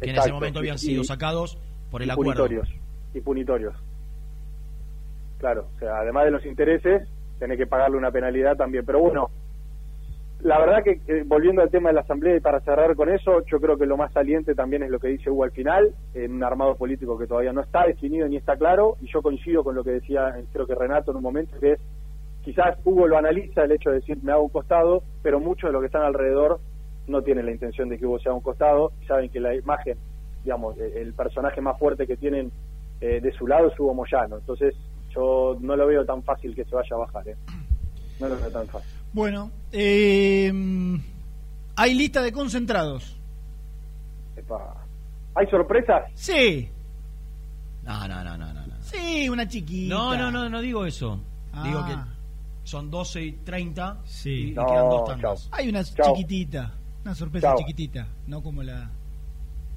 que 0.00 0.10
en 0.10 0.16
ese 0.16 0.32
momento 0.32 0.58
habían 0.58 0.78
sido 0.78 1.04
sacados 1.04 1.56
por 1.92 2.02
el 2.02 2.08
y 2.08 2.10
acuerdo. 2.10 2.44
punitorios, 2.44 2.68
y 3.14 3.20
punitorios. 3.20 3.74
Claro, 5.38 5.68
o 5.76 5.78
sea, 5.78 5.98
además 5.98 6.24
de 6.24 6.30
los 6.32 6.44
intereses, 6.44 7.08
tenés 7.38 7.56
que 7.58 7.66
pagarle 7.68 7.96
una 7.96 8.10
penalidad 8.10 8.56
también. 8.56 8.84
Pero 8.84 8.98
bueno, 9.00 9.30
la 10.40 10.60
verdad 10.60 10.84
que, 10.84 11.24
volviendo 11.24 11.62
al 11.62 11.70
tema 11.70 11.88
de 11.88 11.96
la 11.96 12.02
Asamblea 12.02 12.36
y 12.36 12.40
para 12.40 12.60
cerrar 12.60 12.94
con 12.94 13.08
eso, 13.08 13.44
yo 13.46 13.60
creo 13.60 13.76
que 13.76 13.86
lo 13.86 13.96
más 13.96 14.12
saliente 14.12 14.54
también 14.54 14.84
es 14.84 14.90
lo 14.90 15.00
que 15.00 15.08
dice 15.08 15.30
Hugo 15.30 15.44
al 15.44 15.50
final, 15.50 15.92
en 16.14 16.32
un 16.32 16.44
armado 16.44 16.76
político 16.76 17.18
que 17.18 17.26
todavía 17.26 17.52
no 17.52 17.62
está 17.62 17.86
definido 17.86 18.28
ni 18.28 18.36
está 18.36 18.56
claro, 18.56 18.96
y 19.00 19.08
yo 19.12 19.20
coincido 19.20 19.64
con 19.64 19.74
lo 19.74 19.82
que 19.82 19.90
decía, 19.92 20.36
creo 20.52 20.66
que 20.66 20.76
Renato 20.76 21.10
en 21.10 21.16
un 21.16 21.24
momento, 21.24 21.58
que 21.58 21.72
es, 21.72 21.80
quizás 22.42 22.78
Hugo 22.84 23.08
lo 23.08 23.18
analiza, 23.18 23.64
el 23.64 23.72
hecho 23.72 23.90
de 23.90 23.96
decir, 23.96 24.18
me 24.22 24.30
hago 24.30 24.44
un 24.44 24.50
costado, 24.50 25.02
pero 25.22 25.40
muchos 25.40 25.68
de 25.68 25.72
los 25.72 25.82
que 25.82 25.86
están 25.86 26.02
alrededor 26.02 26.60
no 27.08 27.22
tienen 27.22 27.46
la 27.46 27.52
intención 27.52 27.88
de 27.88 27.98
que 27.98 28.06
Hugo 28.06 28.20
sea 28.20 28.32
un 28.32 28.40
costado, 28.40 28.92
y 29.02 29.06
saben 29.06 29.30
que 29.30 29.40
la 29.40 29.56
imagen, 29.56 29.98
digamos, 30.44 30.78
eh, 30.78 31.00
el 31.00 31.14
personaje 31.14 31.60
más 31.60 31.76
fuerte 31.80 32.06
que 32.06 32.16
tienen 32.16 32.52
eh, 33.00 33.20
de 33.20 33.32
su 33.32 33.48
lado 33.48 33.68
es 33.68 33.80
Hugo 33.80 33.92
Moyano, 33.92 34.36
entonces 34.36 34.76
yo 35.10 35.56
no 35.60 35.74
lo 35.74 35.88
veo 35.88 36.04
tan 36.04 36.22
fácil 36.22 36.54
que 36.54 36.64
se 36.64 36.76
vaya 36.76 36.94
a 36.94 36.98
bajar, 36.98 37.28
¿eh? 37.28 37.36
no 38.20 38.28
lo 38.28 38.36
veo 38.36 38.50
tan 38.52 38.68
fácil. 38.68 38.97
Bueno, 39.18 39.50
eh, 39.72 40.52
hay 41.74 41.94
lista 41.94 42.22
de 42.22 42.30
concentrados. 42.30 43.16
Epa. 44.36 44.76
¿Hay 45.34 45.44
sorpresas? 45.48 46.04
Sí, 46.14 46.68
No, 47.82 48.06
no, 48.06 48.22
no, 48.22 48.38
no, 48.38 48.46
sí, 48.80 49.28
una 49.28 49.48
chiquita. 49.48 49.92
No, 49.92 50.16
no, 50.16 50.30
no, 50.30 50.48
no 50.48 50.60
digo 50.60 50.86
eso. 50.86 51.18
Ah. 51.52 51.64
Digo 51.66 51.84
que 51.84 51.96
son 52.62 52.92
12 52.92 53.20
y 53.22 53.32
30 53.32 53.96
Sí. 54.04 54.30
y, 54.30 54.48
y 54.50 54.52
No, 54.52 54.64
quedan 54.66 54.84
dos 54.88 54.94
chao. 55.00 55.04
tandas. 55.06 55.48
Hay 55.50 55.68
una 55.68 55.82
Chao. 55.82 56.14
chiquitita, 56.14 56.74
una 57.02 57.14
sorpresa 57.16 57.48
Chao. 57.48 57.56
chiquitita, 57.58 58.06
no 58.28 58.40
como 58.40 58.62
la... 58.62 58.88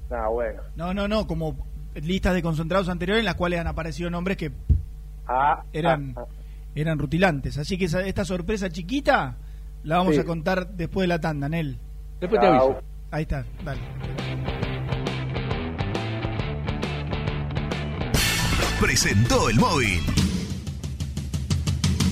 Ah, 0.08 0.28
bueno. 0.28 0.62
No, 0.76 0.94
no, 0.94 1.08
no, 1.08 1.26
como 1.26 1.56
listas 1.96 2.34
de 2.34 2.42
concentrados 2.42 2.88
anteriores 2.88 3.22
en 3.22 3.24
las 3.26 3.34
cuales 3.34 3.58
han 3.58 3.66
aparecido 3.66 4.08
nombres 4.08 4.36
que 4.36 4.52
Ah, 5.26 5.64
eran, 5.72 6.14
ah, 6.16 6.20
ah. 6.20 6.26
Eran 6.74 6.98
rutilantes. 6.98 7.58
Así 7.58 7.76
que 7.78 7.86
esa- 7.86 8.02
esta 8.06 8.24
sorpresa 8.24 8.68
chiquita 8.70 9.36
la 9.84 9.98
vamos 9.98 10.14
Sí. 10.14 10.20
a 10.20 10.24
contar 10.24 10.68
después 10.74 11.04
de 11.04 11.08
la 11.08 11.20
tanda, 11.20 11.48
Nel. 11.48 11.78
Después 12.20 12.40
te 12.40 12.46
aviso. 12.46 12.80
Ahí 13.10 13.22
está, 13.22 13.44
dale. 13.64 13.80
presentó 18.80 19.48
el 19.48 19.56
móvil. 19.60 20.00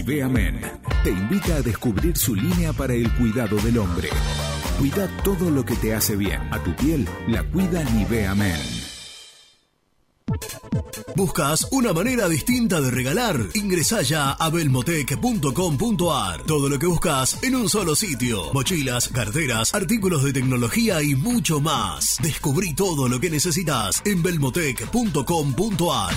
Nivea 0.00 0.30
Men 0.30 0.58
te 1.04 1.10
invita 1.10 1.56
a 1.56 1.60
descubrir 1.60 2.16
su 2.16 2.34
línea 2.34 2.72
para 2.72 2.94
el 2.94 3.12
cuidado 3.16 3.56
del 3.56 3.76
hombre. 3.76 4.08
Cuida 4.78 5.06
todo 5.22 5.50
lo 5.50 5.62
que 5.62 5.76
te 5.76 5.94
hace 5.94 6.16
bien. 6.16 6.40
A 6.50 6.58
tu 6.64 6.74
piel 6.74 7.06
la 7.28 7.44
cuida 7.44 7.84
Nivea 7.84 8.34
Men. 8.34 8.58
¿Buscas 11.16 11.68
una 11.72 11.92
manera 11.92 12.30
distinta 12.30 12.80
de 12.80 12.90
regalar? 12.90 13.36
Ingresá 13.52 14.00
ya 14.00 14.30
a 14.30 14.48
belmotec.com.ar. 14.48 16.44
Todo 16.44 16.70
lo 16.70 16.78
que 16.78 16.86
buscas 16.86 17.42
en 17.42 17.56
un 17.56 17.68
solo 17.68 17.94
sitio. 17.94 18.54
Mochilas, 18.54 19.08
carteras, 19.08 19.74
artículos 19.74 20.24
de 20.24 20.32
tecnología 20.32 21.02
y 21.02 21.14
mucho 21.14 21.60
más. 21.60 22.16
Descubrí 22.22 22.72
todo 22.72 23.06
lo 23.06 23.20
que 23.20 23.28
necesitas 23.28 24.00
en 24.06 24.22
belmotec.com.ar. 24.22 26.14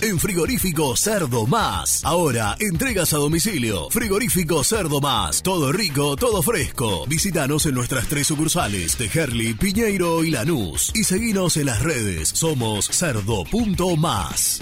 En 0.02 0.20
Frigorífico 0.20 0.96
Cerdo 0.96 1.48
Más. 1.48 2.04
Ahora, 2.04 2.56
entregas 2.60 3.14
a 3.14 3.18
domicilio. 3.18 3.90
Frigorífico 3.90 4.64
Cerdo 4.64 5.00
Más. 5.00 5.42
Todo 5.42 5.72
rico, 5.72 6.16
todo 6.16 6.42
fresco. 6.42 7.06
Visítanos 7.08 7.66
en 7.66 7.76
nuestras 7.76 8.08
tres 8.08 8.28
sucursales 8.28 8.98
de 8.98 9.10
Herli, 9.14 9.54
Piñeiro 9.54 10.24
y 10.24 10.32
Lanús. 10.32 10.92
Y 10.94 11.04
seguinos 11.04 11.58
en 11.58 11.68
las 11.68 11.82
redes. 11.82 12.30
Somos 12.30 12.88
cerdo.más. 12.88 14.62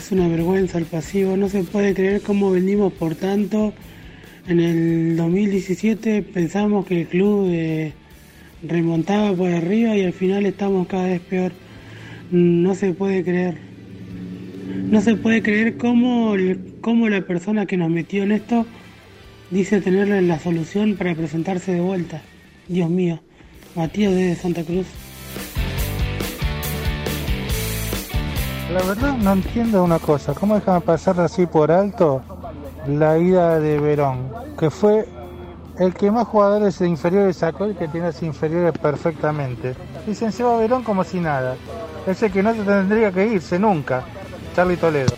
es 0.00 0.12
una 0.12 0.28
vergüenza 0.28 0.78
el 0.78 0.86
pasivo, 0.86 1.36
no 1.36 1.50
se 1.50 1.62
puede 1.62 1.92
creer 1.92 2.22
cómo 2.22 2.50
vendimos 2.50 2.90
por 2.92 3.14
tanto. 3.14 3.74
En 4.48 4.58
el 4.58 5.14
2017 5.16 6.22
pensamos 6.22 6.86
que 6.86 7.02
el 7.02 7.06
club 7.06 7.48
eh, 7.50 7.92
remontaba 8.62 9.34
por 9.34 9.50
arriba 9.50 9.94
y 9.96 10.04
al 10.04 10.14
final 10.14 10.46
estamos 10.46 10.86
cada 10.86 11.06
vez 11.06 11.20
peor. 11.20 11.52
No 12.30 12.74
se 12.74 12.92
puede 12.94 13.22
creer. 13.22 13.58
No 14.88 15.02
se 15.02 15.16
puede 15.16 15.42
creer 15.42 15.76
cómo, 15.76 16.34
cómo 16.80 17.08
la 17.10 17.20
persona 17.20 17.66
que 17.66 17.76
nos 17.76 17.90
metió 17.90 18.22
en 18.22 18.32
esto 18.32 18.66
dice 19.50 19.82
tenerle 19.82 20.22
la 20.22 20.38
solución 20.38 20.96
para 20.96 21.14
presentarse 21.14 21.74
de 21.74 21.80
vuelta. 21.80 22.22
Dios 22.68 22.88
mío. 22.88 23.20
Matías 23.76 24.14
de 24.14 24.34
Santa 24.34 24.64
Cruz. 24.64 24.86
La 28.72 28.82
verdad 28.82 29.16
no 29.16 29.32
entiendo 29.32 29.82
una 29.82 29.98
cosa, 29.98 30.32
¿cómo 30.32 30.54
dejan 30.54 30.80
pasar 30.82 31.18
así 31.20 31.44
por 31.44 31.72
alto 31.72 32.22
la 32.86 33.18
ida 33.18 33.58
de 33.58 33.80
Verón? 33.80 34.32
Que 34.56 34.70
fue 34.70 35.08
el 35.80 35.92
que 35.92 36.08
más 36.12 36.28
jugadores 36.28 36.78
de 36.78 36.86
inferiores 36.86 37.38
sacó 37.38 37.68
y 37.68 37.74
que 37.74 37.88
tiene 37.88 38.06
las 38.06 38.22
inferiores 38.22 38.72
perfectamente. 38.78 39.74
Dicen 40.06 40.30
se 40.30 40.44
va 40.44 40.56
Verón 40.56 40.84
como 40.84 41.02
si 41.02 41.18
nada. 41.18 41.56
Ese 42.06 42.30
que 42.30 42.44
no 42.44 42.54
tendría 42.54 43.10
que 43.10 43.26
irse 43.26 43.58
nunca. 43.58 44.04
Charlie 44.54 44.76
Toledo. 44.76 45.16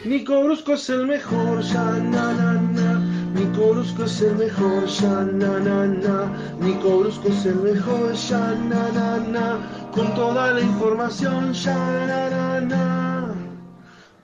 Nico 0.04 0.44
Brusco 0.44 0.74
es 0.74 0.90
el 0.90 1.06
mejor, 1.06 1.62
ya 1.62 1.84
na 1.84 2.34
na 2.34 2.54
na. 2.54 3.00
Nico 3.36 3.74
Brusco 3.74 4.04
es 4.06 4.22
el 4.22 4.36
mejor, 4.36 4.86
ya 4.88 5.22
na 5.24 5.60
na 5.60 5.86
na. 5.86 6.32
Nico 6.60 7.00
Brusco 7.00 7.28
es 7.28 7.46
el 7.46 7.58
mejor, 7.58 8.14
ya 8.14 8.56
na 8.56 8.92
na 8.92 9.18
na. 9.20 9.92
Con 9.92 10.16
toda 10.16 10.54
la 10.54 10.62
información, 10.62 11.54
ya 11.54 11.76
na 12.08 12.30
na 12.30 12.62
na. 12.62 13.36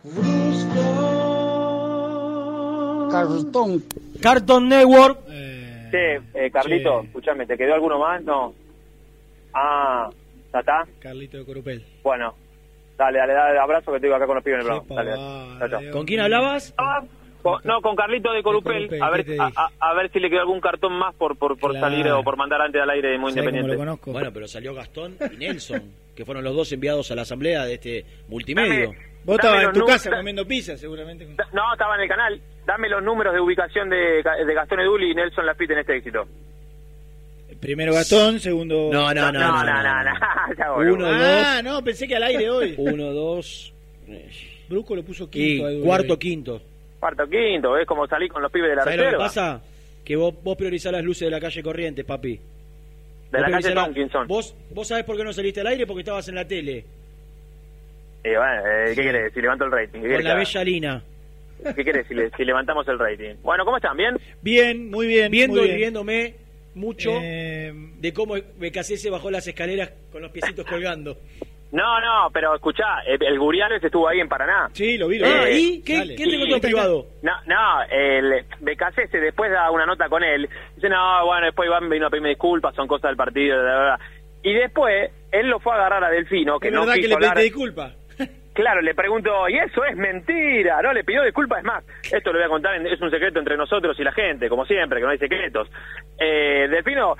Brusco. 0.03 0.83
Cartón. 3.11 3.83
Carton 4.19 4.67
Network. 4.69 5.19
Sí, 5.91 5.97
eh, 6.33 6.49
Carlito, 6.51 7.01
escúchame, 7.01 7.45
¿te 7.45 7.55
quedó 7.55 7.75
alguno 7.75 7.99
más? 7.99 8.21
No. 8.23 8.53
Ah, 9.53 10.09
¿ya 10.51 10.59
está? 10.59 10.85
Carlito 10.99 11.37
de 11.37 11.45
Corupel. 11.45 11.85
Bueno, 12.03 12.33
dale, 12.97 13.19
dale, 13.19 13.33
dale, 13.33 13.59
abrazo 13.59 13.91
que 13.93 13.99
te 13.99 14.05
digo 14.07 14.15
acá 14.15 14.25
con 14.25 14.35
los 14.35 14.43
pibes 14.43 14.65
en 14.65 14.71
el 14.71 14.81
programa. 14.81 14.95
Dale, 15.03 15.09
dale. 15.11 15.59
Chao, 15.71 15.81
chao. 15.81 15.91
¿Con 15.91 16.05
quién 16.05 16.19
hablabas? 16.21 16.73
Con- 17.41 17.61
no, 17.63 17.81
con 17.81 17.95
Carlito 17.95 18.31
de 18.33 18.43
Corupel, 18.43 18.87
Corupel, 18.89 19.01
a 19.03 19.11
¿qué 19.23 19.23
ver 19.37 19.39
a, 19.79 19.93
ver 19.93 20.11
si 20.11 20.19
le 20.19 20.29
quedó 20.29 20.41
algún 20.41 20.59
cartón 20.59 20.93
más 20.93 21.13
por 21.15 21.37
por, 21.37 21.57
por 21.57 21.71
Claro. 21.71 21.85
salir 21.87 22.07
o 22.11 22.23
por 22.23 22.35
mandar 22.35 22.61
antes 22.61 22.81
al 22.81 22.89
aire 22.89 23.09
de 23.11 23.17
Muy 23.19 23.29
Independiente. 23.29 23.75
Bueno, 23.75 24.31
pero 24.33 24.47
salió 24.47 24.73
Gastón 24.73 25.15
y 25.31 25.37
Nelson, 25.37 25.81
que 26.15 26.25
fueron 26.25 26.43
los 26.43 26.55
dos 26.55 26.71
enviados 26.73 27.09
a 27.11 27.15
la 27.15 27.21
asamblea 27.21 27.63
de 27.65 27.75
este 27.75 28.05
multimedio. 28.27 28.87
Dame- 28.91 29.07
Vos 29.23 29.35
estabas 29.39 29.63
en 29.65 29.71
tu 29.73 29.85
casa 29.85 30.09
comiendo 30.17 30.45
pizza, 30.47 30.77
seguramente. 30.77 31.25
No, 31.53 31.73
estaba 31.73 31.95
en 31.95 32.01
el 32.01 32.07
canal. 32.09 32.41
Dame 32.65 32.89
los 32.89 33.03
números 33.03 33.33
de 33.33 33.39
ubicación 33.41 33.89
de, 33.89 34.23
de 34.23 34.53
Gastón 34.53 34.79
Edul 34.79 35.03
y 35.03 35.13
Nelson 35.13 35.45
Lafitte 35.45 35.71
en 35.71 35.79
este 35.79 35.97
éxito. 35.97 36.25
Primero 37.59 37.93
Gastón, 37.93 38.39
segundo. 38.39 38.89
No, 38.91 39.13
no, 39.13 39.31
no, 39.31 39.39
no, 39.39 39.63
no, 39.63 39.83
no, 39.83 40.03
no, 40.03 40.75
boludo. 40.75 40.93
Uno, 40.93 41.05
Ah, 41.09 41.55
dos. 41.55 41.63
no, 41.63 41.83
pensé 41.83 42.07
que 42.07 42.15
al 42.15 42.23
aire 42.23 42.49
hoy. 42.51 42.75
Uno, 42.77 43.11
dos. 43.13 43.73
Brusco 44.69 44.95
lo 44.95 45.03
puso 45.03 45.25
Y 45.25 45.27
quinto. 45.57 45.83
cuarto, 45.83 46.19
quinto. 46.19 46.61
Cuarto, 46.99 47.27
quinto, 47.27 47.77
es 47.77 47.85
como 47.87 48.07
salir 48.07 48.29
con 48.31 48.41
los 48.41 48.51
pibes 48.51 48.69
de 48.71 48.75
la 48.75 48.83
¿Sabes 48.83 48.97
lo 48.97 49.03
que 49.03 49.07
reserva. 49.09 49.25
pasa? 49.25 49.61
Que 50.03 50.15
vos, 50.15 50.33
vos 50.43 50.55
priorizás 50.57 50.91
las 50.91 51.03
luces 51.03 51.25
de 51.27 51.31
la 51.31 51.39
calle 51.39 51.61
Corrientes, 51.63 52.05
papi. 52.05 52.35
De 52.37 52.41
Vos 53.31 53.41
la 53.41 53.49
calle 53.51 53.71
Tomkinson. 53.73 54.27
Vos, 54.27 54.55
vos 54.71 54.87
sabés 54.87 55.03
por 55.03 55.17
qué 55.17 55.23
no 55.23 55.33
saliste 55.33 55.59
al 55.61 55.67
aire 55.67 55.85
porque 55.85 56.01
estabas 56.01 56.27
en 56.29 56.35
la 56.35 56.47
tele. 56.47 56.85
Y 58.23 58.29
bueno, 58.29 58.61
eh, 58.67 58.93
¿qué 58.95 59.03
querés? 59.03 59.33
Si 59.33 59.41
levanto 59.41 59.65
el 59.65 59.71
rating. 59.71 60.01
¿Qué 60.01 60.13
Con 60.15 60.23
la 60.23 60.35
bella 60.35 60.63
Lina. 60.63 61.03
¿Qué 61.75 61.83
querés 61.83 62.07
si, 62.07 62.13
le- 62.13 62.29
si 62.31 62.45
levantamos 62.45 62.87
el 62.87 62.97
rating? 62.99 63.35
Bueno, 63.41 63.65
¿cómo 63.65 63.77
están? 63.77 63.97
¿Bien? 63.97 64.15
Bien, 64.41 64.89
muy 64.89 65.07
bien. 65.07 65.31
Viendo 65.31 65.55
muy 65.57 65.63
y 65.63 65.65
bien. 65.65 65.77
riéndome 65.77 66.35
mucho 66.77 67.11
Eh, 67.21 67.73
de 67.97 68.13
cómo 68.13 68.35
BKC 68.35 69.09
bajó 69.11 69.29
las 69.31 69.47
escaleras 69.47 69.91
con 70.11 70.21
los 70.21 70.31
piecitos 70.31 70.65
colgando. 70.69 71.17
No, 71.69 71.99
no, 71.99 72.29
pero 72.31 72.55
escuchá, 72.55 73.01
el, 73.05 73.21
el 73.21 73.37
Guriales 73.37 73.83
estuvo 73.83 74.07
ahí 74.07 74.21
en 74.21 74.29
Paraná. 74.29 74.69
Sí, 74.71 74.97
lo 74.97 75.09
vi. 75.09 75.21
Ah, 75.21 75.49
Eh, 75.49 75.59
¿y? 75.59 75.81
¿Qué, 75.83 75.97
dale. 75.97 76.15
¿Qué 76.15 76.23
te 76.23 76.39
contó 76.39 76.61
privado? 76.61 77.07
No, 77.21 77.33
no, 77.45 77.83
el 77.91 78.45
BKC 78.61 79.11
después 79.19 79.51
da 79.51 79.69
una 79.69 79.85
nota 79.85 80.07
con 80.07 80.23
él. 80.23 80.47
Dice, 80.75 80.87
no, 80.87 81.25
bueno, 81.25 81.47
después 81.47 81.67
Iván 81.67 81.89
vino 81.89 82.07
a 82.07 82.09
pedirme 82.09 82.29
disculpas, 82.29 82.73
son 82.73 82.87
cosas 82.87 83.09
del 83.09 83.17
partido, 83.17 83.57
de 83.57 83.63
verdad. 83.65 83.99
Y 84.43 84.53
después, 84.53 85.11
él 85.31 85.47
lo 85.49 85.59
fue 85.59 85.73
a 85.73 85.75
agarrar 85.75 86.05
a 86.05 86.09
Delfino, 86.09 86.57
que 86.57 86.69
Es 86.69 86.73
no 86.73 86.81
verdad 86.85 86.95
que 86.95 87.07
le 87.09 87.17
pediste 87.17 87.41
disculpas. 87.41 87.93
Claro, 88.57 88.81
le 88.81 88.95
pregunto, 88.95 89.47
y 89.47 89.55
eso 89.55 89.85
es 89.85 89.95
mentira, 89.95 90.81
¿no? 90.81 90.91
Le 90.91 91.03
pidió 91.03 91.21
disculpas, 91.21 91.59
es 91.59 91.63
más, 91.63 91.83
esto 92.11 92.33
lo 92.33 92.39
voy 92.39 92.45
a 92.47 92.49
contar, 92.49 92.87
es 92.87 92.99
un 92.99 93.11
secreto 93.11 93.37
entre 93.37 93.55
nosotros 93.55 93.95
y 93.99 94.03
la 94.03 94.11
gente, 94.11 94.49
como 94.49 94.65
siempre, 94.65 94.99
que 94.99 95.05
no 95.05 95.11
hay 95.11 95.19
secretos. 95.19 95.69
Eh, 96.17 96.67
Delfino, 96.67 97.15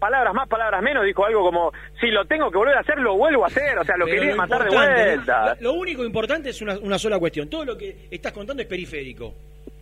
palabras 0.00 0.34
más, 0.34 0.48
palabras 0.48 0.82
menos, 0.82 1.04
dijo 1.04 1.24
algo 1.24 1.42
como, 1.42 1.72
si 2.00 2.08
lo 2.08 2.24
tengo 2.24 2.50
que 2.50 2.58
volver 2.58 2.76
a 2.76 2.80
hacer, 2.80 2.98
lo 2.98 3.16
vuelvo 3.16 3.44
a 3.44 3.46
hacer, 3.46 3.78
o 3.78 3.84
sea, 3.84 3.96
lo 3.96 4.06
Pero 4.06 4.20
quería 4.20 4.34
matar 4.34 4.68
de 4.68 4.74
vuelta. 4.74 5.56
Lo, 5.60 5.74
lo 5.74 5.78
único 5.78 6.04
importante 6.04 6.48
es 6.48 6.60
una, 6.60 6.76
una 6.80 6.98
sola 6.98 7.20
cuestión. 7.20 7.48
Todo 7.48 7.64
lo 7.64 7.78
que 7.78 8.08
estás 8.10 8.32
contando 8.32 8.60
es 8.60 8.68
periférico. 8.68 9.32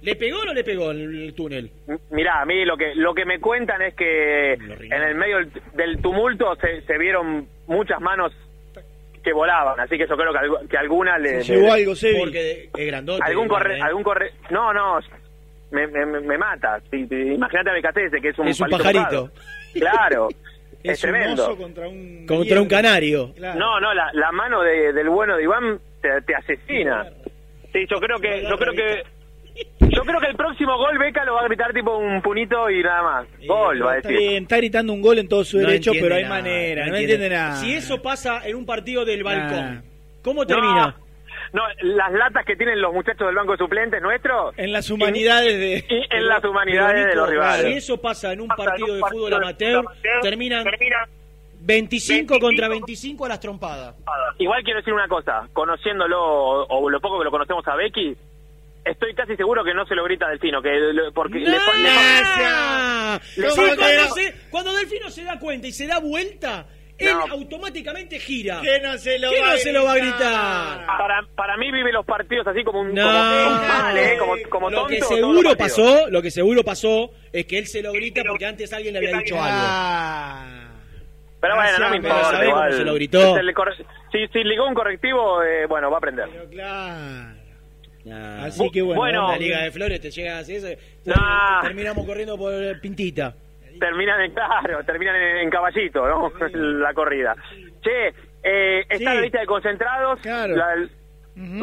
¿Le 0.03 0.15
pegó 0.15 0.43
o 0.43 0.45
no 0.45 0.53
le 0.53 0.63
pegó 0.63 0.91
en 0.91 1.01
el 1.01 1.35
túnel? 1.35 1.71
Mirá, 2.11 2.43
a 2.43 2.45
mí 2.45 2.67
lo 2.67 2.77
que 2.77 2.95
lo 2.97 3.15
que 3.15 3.25
me 3.25 3.41
cuentan 3.41 3.81
es 3.81 3.95
que 3.95 4.53
en 4.53 4.93
el 4.93 5.15
medio 5.15 5.39
del, 5.39 5.53
del 5.73 6.03
tumulto 6.03 6.55
se, 6.57 6.83
se 6.83 6.99
vieron 6.99 7.49
muchas 7.67 7.99
manos 8.01 8.33
que 9.27 9.33
volaban, 9.33 9.79
así 9.81 9.99
que 9.99 10.07
yo 10.07 10.17
creo 10.17 10.33
que, 10.33 10.69
que 10.69 10.77
alguna 10.79 11.19
le... 11.19 11.43
Se 11.43 11.55
llevó 11.55 11.67
le- 11.67 11.73
algo, 11.83 11.97
Sebi. 11.97 12.19
Porque 12.21 12.71
es 12.73 12.87
grandote. 12.87 13.23
algún 13.25 13.49
corre, 13.49 13.77
¿eh? 13.79 13.83
algún 13.83 14.03
corre, 14.05 14.31
no, 14.51 14.73
no, 14.73 15.01
me, 15.73 15.87
me, 15.89 16.07
me- 16.07 16.21
me 16.21 16.39
mata. 16.39 16.81
Sí, 16.91 17.07
sí, 17.09 17.15
Imagínate 17.35 17.71
a 17.71 17.73
Becatese, 17.73 18.21
que 18.21 18.29
es 18.29 18.39
un, 18.39 18.47
Es 18.49 18.61
un 18.61 18.71
pajarito. 18.71 19.31
Claro, 19.75 20.29
es, 20.85 20.93
Es 20.93 21.05
un 21.05 21.11
tremendo. 21.11 21.43
oso 21.45 21.57
contra 21.57 21.89
un... 21.89 22.25
Contra 22.27 22.61
un 22.61 22.69
canario. 22.69 23.33
Claro. 23.35 23.59
No, 23.59 23.81
no, 23.81 23.93
la, 23.93 24.11
la 24.13 24.31
mano 24.31 24.63
de- 24.63 24.93
del 24.93 25.09
bueno 25.09 25.37
de 25.37 25.43
Iván 25.43 25.79
te, 26.01 26.09
te 26.23 26.35
asesina. 26.37 27.05
Sí, 27.73 27.85
yo 27.91 27.99
creo 27.99 28.19
que, 28.19 28.43
yo 28.49 28.57
creo 28.57 28.73
que, 28.75 29.03
yo 29.81 30.03
creo 30.03 30.21
que 30.21 30.27
el 30.29 30.37
próximo 30.37 30.77
gol 30.77 30.99
Beca 30.99 31.25
lo 31.25 31.35
va 31.35 31.41
a 31.43 31.45
gritar 31.49 31.73
tipo 31.73 31.97
un 31.97 32.21
punito 32.23 32.69
y 32.71 32.83
nada 32.83 33.03
más. 33.03 33.27
Gol, 33.47 33.85
va 33.85 33.93
a 33.93 33.95
decir. 33.97 34.17
bien, 34.19 34.43
está 34.45 34.57
gritando 34.59 34.93
un 34.93 35.01
gol 35.03 35.19
en 35.19 35.29
todo 35.29 35.45
su 35.45 35.59
No 35.59 35.67
derecho, 35.69 35.93
pero 35.93 36.15
hay 36.15 36.23
nada, 36.25 36.35
manera, 36.37 36.87
no, 36.87 36.97
entiende 36.97 37.29
nada. 37.31 37.57
Si 37.57 37.73
eso 37.73 38.01
pasa 38.03 38.47
en 38.47 38.57
un 38.57 38.67
partido 38.67 39.05
del 39.05 39.23
balcón, 39.23 39.75
Nah. 39.77 39.83
¿cómo 40.23 40.47
termina? 40.47 40.97
No, 41.53 41.63
las 41.83 42.13
latas 42.13 42.45
que 42.45 42.57
tienen 42.57 42.81
los 42.83 42.93
muchachos 42.93 43.27
del 43.27 43.37
banco 43.37 43.53
de 43.53 43.59
suplentes 43.59 44.03
nuestros. 44.03 44.53
En 44.59 44.73
las 44.73 44.91
humanidades 44.91 45.57
de... 45.59 45.85
Y 45.89 46.15
en 46.15 46.27
las 46.27 46.45
humanidades 46.45 47.07
de 47.07 47.15
los 47.15 47.27
Si 47.29 47.33
rivales. 47.33 47.77
eso 47.77 48.01
pasa 48.01 48.33
en 48.33 48.41
un 48.41 48.49
Pasa 48.49 48.63
en 48.65 48.69
partido 48.69 48.89
un 48.89 48.95
de 48.97 49.01
partido 49.01 49.19
fútbol 49.21 49.31
de 49.31 49.37
amateur, 49.37 49.77
fútbol 49.83 49.93
amateur, 49.95 50.21
terminan 50.23 50.65
termina 50.65 50.97
25 51.61 52.39
contra 52.41 52.69
25 52.69 53.25
a 53.25 53.29
las 53.29 53.41
trompadas. 53.41 53.95
Igual 54.39 54.63
quiero 54.65 54.81
decir 54.81 54.93
una 54.93 55.09
cosa, 55.09 55.49
conociéndolo, 55.53 56.21
o, 56.23 56.67
o 56.67 56.91
lo 56.91 57.01
poco 57.01 57.19
que 57.19 57.25
lo 57.25 57.31
conocemos 57.31 57.67
a 57.69 57.75
Becky, 57.77 58.17
estoy 58.87 59.15
casi 59.15 59.37
seguro 59.37 59.63
que 59.65 59.75
no 59.75 59.85
se 59.87 59.95
lo 59.95 60.05
grita 60.05 60.29
Delfino, 60.29 60.63
que 60.63 60.71
lo- 60.71 61.13
porque 61.13 61.39
le, 61.39 61.51
le-. 61.51 61.53
Le 63.37 63.51
Sí, 63.51 63.57
falta- 63.57 63.77
cuando, 63.77 64.15
se- 64.15 64.35
cuando 64.51 64.73
Delfino 64.75 65.11
se 65.11 65.25
da 65.25 65.39
cuenta 65.39 65.67
y 65.67 65.73
se 65.73 65.87
da 65.87 65.99
vuelta, 66.01 66.67
él 66.99 67.13
No. 67.15 67.27
automáticamente 67.35 68.19
gira. 68.19 68.61
Que 68.63 68.81
no 68.81 68.97
se 68.99 69.19
lo 69.19 69.31
¿Qué 69.31 69.41
va 69.41 69.47
no 69.49 69.53
a 69.53 69.57
se 69.59 69.73
lo 69.73 69.85
va 69.85 69.93
a 69.93 69.97
gritar? 69.97 70.87
para, 70.87 71.23
para 71.35 71.57
mí 71.59 71.71
vive 71.71 71.93
los 71.93 72.07
partidos 72.07 72.47
así 72.47 72.65
como 72.65 72.81
un 72.81 72.95
No, 72.95 73.03
como, 73.03 73.19
como 73.45 73.69
mal, 73.69 73.99
¿eh? 73.99 74.17
como, 74.19 74.33
como 74.49 74.71
lo 74.71 74.77
tonto 74.79 74.89
que 74.95 75.01
seguro 75.03 75.57
pasó, 75.57 76.09
lo 76.11 76.23
que 76.23 76.31
seguro 76.31 76.63
pasó 76.63 77.11
es 77.33 77.45
que 77.47 77.59
él 77.59 77.67
se 77.67 77.83
lo 77.83 77.93
grita 77.93 78.23
porque 78.27 78.47
antes 78.47 78.73
alguien 78.73 78.95
le 78.95 78.99
había 79.01 79.19
dicho 79.19 79.37
algo. 79.41 80.57
Pero 81.39 81.55
bueno, 81.55 81.79
no 81.79 81.91
me 81.91 81.97
importa. 81.97 82.17
pero 82.17 82.31
¿sabés 82.31 82.49
cómo 82.49 82.61
igual. 82.63 82.73
se 82.73 82.85
lo 82.85 82.95
gritó? 82.95 83.37
Si, 84.13 84.27
si 84.29 84.45
ligó 84.45 84.67
un 84.67 84.75
correctivo, 84.75 85.43
eh, 85.43 85.67
bueno, 85.69 85.91
va 85.91 85.97
a 85.97 85.99
aprender. 85.99 86.29
Pero 86.33 86.49
claro. 86.49 87.36
Nah. 88.07 88.45
Así 88.45 88.71
que 88.71 88.83
bueno, 88.83 89.01
Bueno. 89.01 89.29
la 89.33 89.37
Liga 89.39 89.63
de 89.63 89.71
Flores 89.73 90.01
te 90.01 90.11
llega 90.11 90.39
así, 90.39 90.55
eso, 90.57 90.69
Nah. 91.05 91.61
terminamos 91.63 92.07
corriendo 92.07 92.37
por 92.39 92.53
Pintita. 92.81 93.35
Terminan 93.79 94.21
en, 94.23 94.33
claro, 94.33 94.83
terminan 94.85 95.17
en, 95.17 95.37
en 95.39 95.51
caballito, 95.51 96.07
¿no? 96.07 96.33
la 96.81 96.95
corrida. 96.95 97.35
Che, 97.83 98.09
eh, 98.43 98.81
está 98.89 98.97
Sí. 98.99 99.05
la 99.05 99.21
lista 99.21 99.41
de 99.41 99.47
concentrados. 99.47 100.21
Claro. 100.23 100.57
La- 100.57 100.89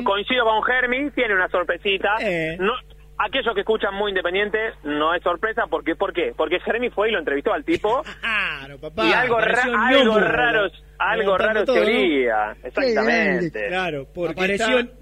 Coincido 0.04 0.46
con 0.46 0.62
Germi, 0.64 1.10
tiene 1.12 1.34
una 1.34 1.48
sorpresita. 1.48 2.18
Eh. 2.22 2.58
No, 2.60 2.74
aquellos 3.18 3.56
que 3.56 3.62
escuchan 3.62 3.96
muy 3.96 4.12
independiente, 4.12 4.60
no 4.84 5.16
es 5.16 5.24
sorpresa. 5.24 5.64
porque 5.68 5.96
¿Por 5.96 6.14
qué? 6.14 6.32
Porque 6.38 6.60
Germi 6.60 6.92
fue 6.92 7.10
y 7.10 7.12
lo 7.14 7.18
entrevistó 7.20 7.54
al 7.54 7.64
tipo. 7.66 8.04
Claro, 8.22 8.78
papá. 8.80 9.06
y 9.08 9.12
algo, 9.14 9.40
ra- 9.40 9.88
algo 9.88 10.20
raro, 10.20 10.68
algo 11.00 11.38
raro 11.38 11.66
todo, 11.66 11.78
¿no? 11.78 11.82
teoría. 11.86 12.56
Exactamente. 12.64 13.68
Claro, 13.70 14.06
porque 14.14 14.34
Apareció 14.34 14.78
está. 14.80 14.94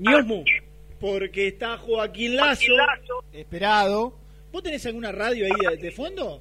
Porque 1.02 1.48
está 1.48 1.78
Joaquín 1.78 2.36
Lazo, 2.38 2.72
esperado. 3.34 4.14
¿Vos 4.52 4.64
tenés 4.64 4.86
alguna 4.86 5.12
radio 5.12 5.46
ahí 5.46 5.76
de, 5.76 5.82
de 5.82 5.92
fondo? 5.92 6.40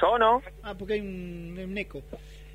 Yo 0.00 0.18
no. 0.18 0.40
Ah, 0.62 0.74
porque 0.78 0.94
hay 0.94 1.00
un, 1.00 1.58
un 1.62 1.76
eco. 1.78 2.00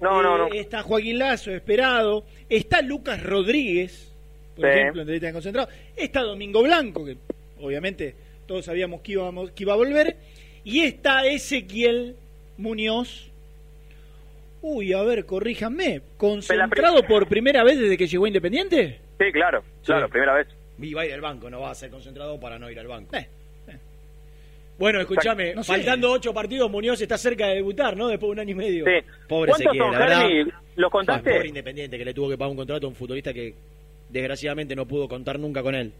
No, 0.01 0.23
no, 0.23 0.35
Eh, 0.47 0.49
no. 0.49 0.55
Está 0.55 0.81
Joaquín 0.83 1.19
Lazo, 1.19 1.51
esperado. 1.51 2.23
Está 2.49 2.81
Lucas 2.81 3.21
Rodríguez, 3.21 4.11
por 4.55 4.65
Sí. 4.65 4.71
ejemplo, 4.79 5.01
en 5.01 5.07
Delita 5.07 5.27
de 5.27 5.33
Concentrado. 5.33 5.69
Está 5.95 6.21
Domingo 6.21 6.63
Blanco, 6.63 7.05
que 7.05 7.17
obviamente 7.59 8.15
todos 8.47 8.65
sabíamos 8.65 9.01
que, 9.01 9.11
íbamos, 9.13 9.51
que 9.51 9.63
iba 9.63 9.73
a 9.73 9.77
volver. 9.77 10.15
Y 10.63 10.81
está 10.81 11.25
Ezequiel 11.27 12.15
Muñoz. 12.57 13.29
Uy, 14.61 14.93
a 14.93 15.03
ver, 15.03 15.25
corríjanme. 15.25 16.01
¿Concentrado 16.17 17.03
por 17.05 17.27
primera 17.27 17.63
vez 17.63 17.77
desde 17.79 17.97
que 17.97 18.07
llegó 18.07 18.25
a 18.25 18.29
Independiente? 18.29 18.99
Sí, 19.19 19.31
claro, 19.31 19.63
claro, 19.83 20.09
primera 20.09 20.33
vez. 20.33 20.47
Y 20.79 20.93
va 20.93 21.01
a 21.01 21.05
ir 21.05 21.13
al 21.13 21.21
banco, 21.21 21.49
no 21.49 21.61
va 21.61 21.71
a 21.71 21.75
ser 21.75 21.89
concentrado 21.89 22.39
para 22.39 22.59
no 22.59 22.69
ir 22.69 22.79
al 22.79 22.87
banco. 22.87 23.15
Eh, 23.15 23.27
Bueno, 24.77 24.99
escúchame, 24.99 25.55
No 25.55 25.63
sé. 25.63 25.71
faltando 25.71 26.11
ocho 26.11 26.33
partidos, 26.33 26.69
Muñoz 26.69 26.99
está 26.99 27.17
cerca 27.17 27.47
de 27.47 27.55
debutar, 27.55 27.95
¿no? 27.95 28.09
Después 28.09 28.27
de 28.27 28.31
un 28.33 28.39
año 28.39 28.51
y 28.51 28.55
medio. 28.55 28.83
Sí. 28.85 28.91
Pobre 29.27 29.51
¿Cuántos 29.51 29.73
Ezequiel, 29.73 29.91
la 29.91 29.99
verdad. 29.99 30.53
¿Los 30.75 30.91
contaste? 30.91 31.31
Pobre 31.33 31.47
Independiente, 31.47 31.97
que 31.97 32.03
le 32.03 32.13
tuvo 32.13 32.29
que 32.29 32.37
pagar 32.37 32.51
un 32.51 32.57
contrato 32.57 32.85
a 32.85 32.89
un 32.89 32.95
futbolista 32.95 33.33
que 33.33 33.53
desgraciadamente 34.09 34.75
no 34.75 34.85
pudo 34.85 35.07
contar 35.07 35.39
nunca 35.39 35.63
con 35.63 35.75
él. 35.75 35.93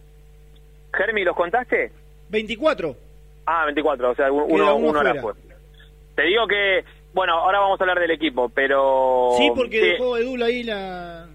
Germi, 0.94 1.24
¿los 1.24 1.36
contaste? 1.38 1.92
24. 2.30 2.98
Ah, 3.46 3.64
24, 3.66 4.12
o 4.12 4.16
sea, 4.16 4.30
uno, 4.32 4.46
uno 4.46 4.76
uno 4.76 4.98
ahora 5.00 5.22
fue. 5.22 5.34
Te 6.16 6.24
digo 6.24 6.46
que, 6.48 6.84
bueno, 7.14 7.34
ahora 7.36 7.60
vamos 7.60 7.80
a 7.80 7.84
hablar 7.84 8.00
del 8.00 8.12
equipo, 8.12 8.50
pero... 8.50 9.30
Sí, 9.38 9.50
porque 9.56 9.80
Sí. 9.80 9.88
dejó 9.92 10.18
Edul 10.18 10.44
ahí 10.44 10.64
la, 10.64 11.28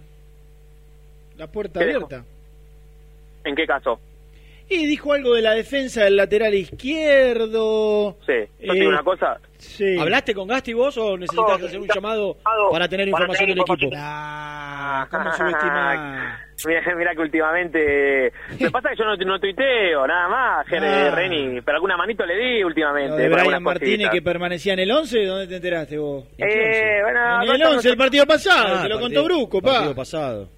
la 1.38 1.46
puerta 1.46 1.80
¿Qué 1.80 1.86
dejó? 1.86 2.08
¿En 3.44 3.54
qué 3.54 3.66
caso? 3.66 4.00
Y 4.68 4.86
dijo 4.86 5.12
algo 5.12 5.34
de 5.34 5.42
la 5.42 5.52
defensa 5.54 6.04
del 6.04 6.16
lateral 6.16 6.54
izquierdo. 6.54 8.16
Sí, 8.24 8.32
yo 8.60 8.72
te 8.72 8.78
Eh, 8.78 8.80
digo 8.80 8.88
una 8.90 9.02
cosa, 9.02 9.40
Sí. 9.58 9.98
¿Hablaste 9.98 10.32
con 10.34 10.48
Gasti 10.48 10.72
vos 10.72 10.96
o 10.96 11.18
necesitas 11.18 11.58
No, 11.60 11.66
hacer 11.66 11.80
un 11.80 11.88
llamado 11.88 12.36
para 12.70 12.88
tener 12.88 13.10
para 13.10 13.24
información 13.24 13.46
tener 13.50 13.56
del 13.66 13.74
equipo? 13.76 13.94
Ah, 13.98 15.06
¿cómo 15.10 15.30
subestimar? 15.32 16.38
mira, 16.66 16.94
mira 16.96 17.14
que 17.14 17.20
últimamente... 17.20 18.32
Me 18.60 18.70
pasa 18.70 18.90
que 18.90 18.96
yo 18.96 19.04
no, 19.04 19.16
no 19.16 19.38
tuiteo, 19.40 20.06
nada 20.06 20.28
más, 20.28 20.66
Ah. 20.72 21.10
Reni, 21.14 21.60
pero 21.62 21.76
alguna 21.76 21.96
manito 21.96 22.24
le 22.24 22.36
di 22.36 22.62
últimamente. 22.64 23.16
De 23.16 23.28
Brian 23.28 23.62
Martínez 23.62 23.92
cositas. 23.96 24.12
que 24.14 24.22
permanecía 24.22 24.72
en 24.74 24.78
el 24.78 24.90
11, 24.92 25.24
¿dónde 25.26 25.46
te 25.48 25.56
enteraste 25.56 25.98
vos? 25.98 26.24
Eh, 26.38 27.00
bueno, 27.02 27.42
en 27.42 27.50
el 27.50 27.58
no- 27.60 27.70
11, 27.72 27.88
el 27.90 27.96
partido 27.96 28.24
pasado, 28.26 28.76
Ah, 28.78 28.82
te 28.82 28.88
lo 28.88 28.98
partido- 28.98 29.00
contó 29.00 29.24
Brusco, 29.24 29.60
pa. 29.60 29.72
partido 29.72 29.94
pasado. 29.94 30.48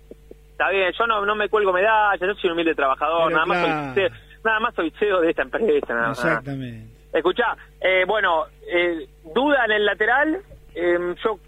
Está 0.63 0.71
bien, 0.71 0.93
yo 0.97 1.07
no, 1.09 1.27
no 1.27 1.35
me 1.35 1.49
cuelgo 1.49 1.73
medallas, 1.73 2.21
yo 2.21 2.35
soy 2.35 2.51
un 2.51 2.53
humilde 2.53 2.77
trabajador, 2.77 3.33
Pero 3.33 3.37
nada 3.37 3.47
más, 3.47 3.59
soy, 3.59 3.95
CEO 3.95 4.09
nada 4.45 4.61
más 4.61 4.75
soy 4.77 4.91
CEO 4.93 5.21
de 5.21 5.31
esta 5.31 5.43
empresa, 5.43 5.93
nada. 5.93 6.11
Exactamente. 6.13 6.93
Escuchá, 7.13 7.57
eh, 7.81 8.05
bueno, 8.07 8.45
eh, 8.73 9.09
duda 9.35 9.65
en 9.65 9.73
el 9.73 9.85
lateral, 9.85 10.41
eh, 10.75 11.15
yo 11.25 11.39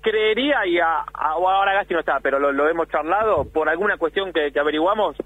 creería, 0.00 0.64
y 0.64 0.78
a- 0.78 1.04
a- 1.12 1.36
o 1.36 1.48
ahora 1.48 1.74
Gasti 1.74 1.94
no 1.94 2.00
está, 2.00 2.20
pero 2.20 2.38
lo, 2.38 2.52
lo 2.52 2.68
hemos 2.68 2.88
charlado, 2.88 3.44
por 3.52 3.68
alguna 3.68 3.96
cuestión 3.96 4.32
que, 4.32 4.52
que 4.52 4.60
averiguamos, 4.60 5.16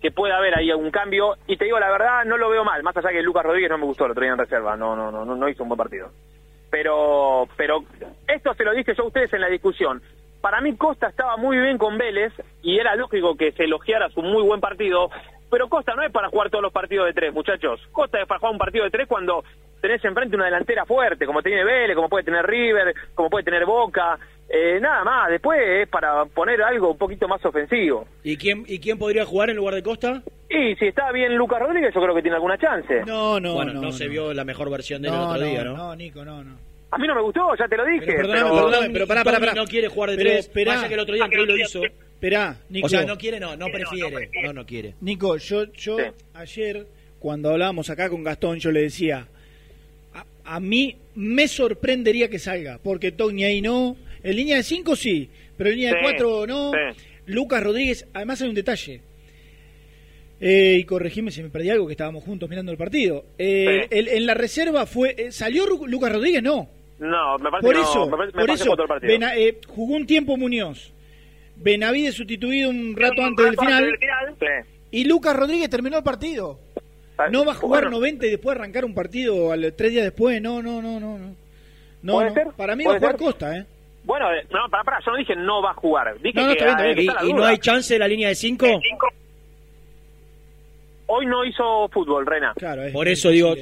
que 0.00 0.12
puede 0.12 0.32
haber 0.32 0.56
ahí 0.56 0.70
algún 0.70 0.92
cambio, 0.92 1.34
y 1.48 1.56
te 1.56 1.64
digo 1.64 1.80
la 1.80 1.90
verdad, 1.90 2.24
no 2.26 2.36
lo 2.36 2.48
veo 2.48 2.62
mal, 2.64 2.80
más 2.84 2.96
allá 2.96 3.08
que 3.10 3.22
Lucas 3.22 3.42
Rodríguez 3.44 3.70
no 3.70 3.78
me 3.78 3.86
gustó 3.86 4.04
el 4.04 4.12
otro 4.12 4.22
día 4.22 4.32
en 4.32 4.38
reserva, 4.38 4.76
no, 4.76 4.94
no, 4.94 5.10
no, 5.10 5.24
no, 5.24 5.34
no 5.34 5.48
hizo 5.48 5.64
un 5.64 5.68
buen 5.68 5.78
partido. 5.78 6.10
Pero, 6.70 7.48
pero 7.56 7.82
esto 8.28 8.54
se 8.54 8.62
lo 8.64 8.72
dije 8.72 8.94
yo 8.94 9.02
a 9.02 9.06
ustedes 9.08 9.32
en 9.32 9.40
la 9.40 9.48
discusión. 9.48 10.00
Para 10.40 10.60
mí 10.60 10.76
Costa 10.76 11.08
estaba 11.08 11.36
muy 11.36 11.58
bien 11.58 11.78
con 11.78 11.98
Vélez 11.98 12.32
y 12.62 12.78
era 12.78 12.94
lógico 12.94 13.36
que 13.36 13.52
se 13.52 13.64
elogiara 13.64 14.08
su 14.10 14.22
muy 14.22 14.42
buen 14.42 14.60
partido, 14.60 15.10
pero 15.50 15.68
Costa 15.68 15.94
no 15.94 16.02
es 16.02 16.12
para 16.12 16.28
jugar 16.28 16.50
todos 16.50 16.62
los 16.62 16.72
partidos 16.72 17.06
de 17.06 17.12
tres, 17.12 17.32
muchachos. 17.34 17.80
Costa 17.92 18.20
es 18.20 18.26
para 18.26 18.38
jugar 18.38 18.52
un 18.52 18.58
partido 18.58 18.84
de 18.84 18.90
tres 18.90 19.08
cuando 19.08 19.42
tenés 19.80 20.04
enfrente 20.04 20.36
una 20.36 20.44
delantera 20.46 20.84
fuerte, 20.84 21.26
como 21.26 21.42
tiene 21.42 21.64
Vélez, 21.64 21.96
como 21.96 22.08
puede 22.08 22.24
tener 22.24 22.44
River, 22.46 22.94
como 23.14 23.30
puede 23.30 23.44
tener 23.44 23.64
Boca. 23.64 24.18
Eh, 24.48 24.78
nada 24.80 25.04
más, 25.04 25.28
después 25.30 25.60
es 25.60 25.88
para 25.88 26.24
poner 26.24 26.62
algo 26.62 26.92
un 26.92 26.98
poquito 26.98 27.28
más 27.28 27.44
ofensivo. 27.44 28.06
¿Y 28.22 28.36
quién, 28.36 28.64
¿Y 28.66 28.78
quién 28.80 28.98
podría 28.98 29.26
jugar 29.26 29.50
en 29.50 29.56
lugar 29.56 29.74
de 29.74 29.82
Costa? 29.82 30.22
Y 30.48 30.74
si 30.76 30.86
está 30.86 31.12
bien 31.12 31.36
Lucas 31.36 31.60
Rodríguez, 31.60 31.92
yo 31.94 32.00
creo 32.00 32.14
que 32.14 32.22
tiene 32.22 32.36
alguna 32.36 32.56
chance. 32.56 33.02
No, 33.06 33.38
no, 33.40 33.54
bueno, 33.54 33.74
no, 33.74 33.82
no, 33.82 33.92
se 33.92 34.04
no. 34.06 34.10
vio 34.10 34.32
la 34.32 34.44
mejor 34.44 34.70
versión 34.70 35.02
de 35.02 35.08
él 35.08 35.14
el 35.14 35.20
No, 35.20 35.28
otro 35.28 35.40
no, 35.42 35.46
día, 35.46 35.64
¿no? 35.64 35.76
no, 35.76 35.96
Nico, 35.96 36.24
no, 36.24 36.42
no. 36.42 36.56
A 36.90 36.96
mí 36.98 37.06
no 37.06 37.14
me 37.14 37.22
gustó, 37.22 37.40
ya 37.58 37.68
te 37.68 37.76
lo 37.76 37.84
dije. 37.84 38.06
Pero 38.06 38.28
perdóname, 38.28 38.42
pero- 38.50 38.64
perdóname, 38.66 38.92
pero 38.92 39.06
pará, 39.06 39.24
pará, 39.24 39.52
no 39.54 39.66
quiere 39.66 39.88
jugar 39.88 40.10
de 40.10 40.16
Pero 40.16 40.30
tres. 40.30 40.40
esperá. 40.46 40.74
Pasa 40.74 40.88
que 40.88 40.94
el 40.94 41.00
otro 41.00 41.14
día 41.14 41.24
Andrés 41.24 41.46
lo 41.46 41.56
hizo. 41.56 41.82
Esperá, 41.84 42.56
Nico. 42.70 42.86
O 42.86 42.88
sea, 42.88 43.04
no 43.04 43.18
quiere, 43.18 43.38
no, 43.38 43.56
no 43.56 43.66
prefiere. 43.66 44.30
No, 44.42 44.52
no 44.52 44.64
quiere. 44.66 44.94
Nico, 45.02 45.36
yo, 45.36 45.70
yo 45.72 45.96
ayer, 46.34 46.86
cuando 47.18 47.50
hablábamos 47.50 47.90
acá 47.90 48.08
con 48.08 48.24
Gastón, 48.24 48.58
yo 48.58 48.70
le 48.72 48.80
decía, 48.82 49.26
a, 50.14 50.24
a 50.44 50.60
mí 50.60 50.96
me 51.14 51.46
sorprendería 51.46 52.28
que 52.30 52.38
salga, 52.38 52.78
porque 52.82 53.12
Tony 53.12 53.44
ahí 53.44 53.60
no, 53.60 53.96
en 54.22 54.36
línea 54.36 54.56
de 54.56 54.62
5 54.62 54.96
sí, 54.96 55.28
pero 55.56 55.68
en 55.70 55.76
línea 55.76 55.90
de 55.92 55.98
Sí, 55.98 56.02
4 56.04 56.46
no. 56.46 56.72
sí. 56.72 57.00
Lucas 57.26 57.62
Rodríguez, 57.62 58.06
además 58.14 58.40
hay 58.40 58.48
un 58.48 58.54
detalle. 58.54 59.00
Eh, 60.40 60.76
y 60.80 60.84
corregime 60.84 61.30
si 61.32 61.42
me 61.42 61.50
perdí 61.50 61.68
algo, 61.70 61.86
que 61.86 61.92
estábamos 61.92 62.22
juntos 62.24 62.48
mirando 62.48 62.70
el 62.72 62.78
partido. 62.78 63.24
Eh, 63.38 63.82
Sí. 63.82 63.88
el- 63.98 64.08
en 64.08 64.26
la 64.26 64.34
reserva 64.34 64.86
fue, 64.86 65.14
eh, 65.18 65.32
¿salió 65.32 65.66
Lucas 65.86 66.12
Rodríguez? 66.12 66.42
No. 66.42 66.70
No, 66.98 67.38
me 67.38 67.50
parece 67.50 67.66
Por 67.66 67.74
que 67.74 67.80
no, 67.80 67.90
eso, 67.90 68.06
me 68.06 68.16
parece, 68.16 68.36
me 68.36 68.42
por 68.42 68.50
eso 68.50 68.64
que 68.64 68.68
fue 68.68 68.76
todo 68.76 68.82
el 68.84 68.88
partido. 68.88 69.12
Bena- 69.12 69.36
eh, 69.36 69.58
jugó 69.68 69.94
un 69.94 70.06
tiempo 70.06 70.36
Muñoz. 70.36 70.92
Benavides 71.56 72.14
sustituido 72.14 72.70
un 72.70 72.94
rato 72.96 73.22
antes 73.22 73.44
del 73.46 73.56
final. 73.56 73.98
Sí. 74.40 74.46
Y 74.90 75.04
Lucas 75.04 75.36
Rodríguez 75.36 75.68
terminó 75.70 75.98
el 75.98 76.04
partido. 76.04 76.58
No 77.30 77.44
va 77.44 77.52
a 77.52 77.54
jugar 77.56 77.82
Bueno. 77.84 77.98
90 77.98 78.26
y 78.26 78.30
después 78.30 78.56
arrancar 78.56 78.84
un 78.84 78.94
partido 78.94 79.50
al, 79.52 79.72
tres 79.74 79.90
días 79.92 80.04
después. 80.04 80.40
No, 80.40 80.62
no, 80.62 80.80
no, 80.80 81.00
no. 81.00 81.18
No, 81.18 81.34
no, 82.02 82.12
¿Puede 82.12 82.28
no. 82.28 82.34
ser? 82.34 82.46
Para 82.56 82.76
mí 82.76 82.84
va 82.84 82.92
a 82.94 82.98
¿Puede 82.98 83.00
jugar 83.00 83.18
ser? 83.18 83.26
Costa, 83.26 83.56
¿eh? 83.58 83.66
Bueno, 84.04 84.32
eh, 84.32 84.46
no, 84.50 84.68
para, 84.70 84.84
para, 84.84 84.98
yo 85.04 85.10
no 85.12 85.16
dije 85.18 85.34
no 85.36 85.60
va 85.62 85.72
a 85.72 85.74
jugar. 85.74 86.14
Dije 86.20 86.38
No, 86.40 86.46
no, 86.46 86.52
que, 86.54 86.58
está 86.58 86.64
bien, 86.64 86.76
está 86.78 86.84
bien. 86.84 86.96
que 87.20 87.26
¿Y, 87.26 87.30
y 87.30 87.32
no 87.34 87.44
hay 87.44 87.58
chance 87.58 87.92
de 87.92 87.98
la 87.98 88.06
línea 88.08 88.28
de 88.28 88.34
cinco? 88.36 88.66
Hoy 91.06 91.26
no 91.26 91.44
hizo 91.44 91.88
fútbol, 91.88 92.26
Rena. 92.26 92.52
Claro, 92.56 92.82
es 92.84 92.92
Por 92.92 93.08
eso 93.08 93.30
digo, 93.30 93.54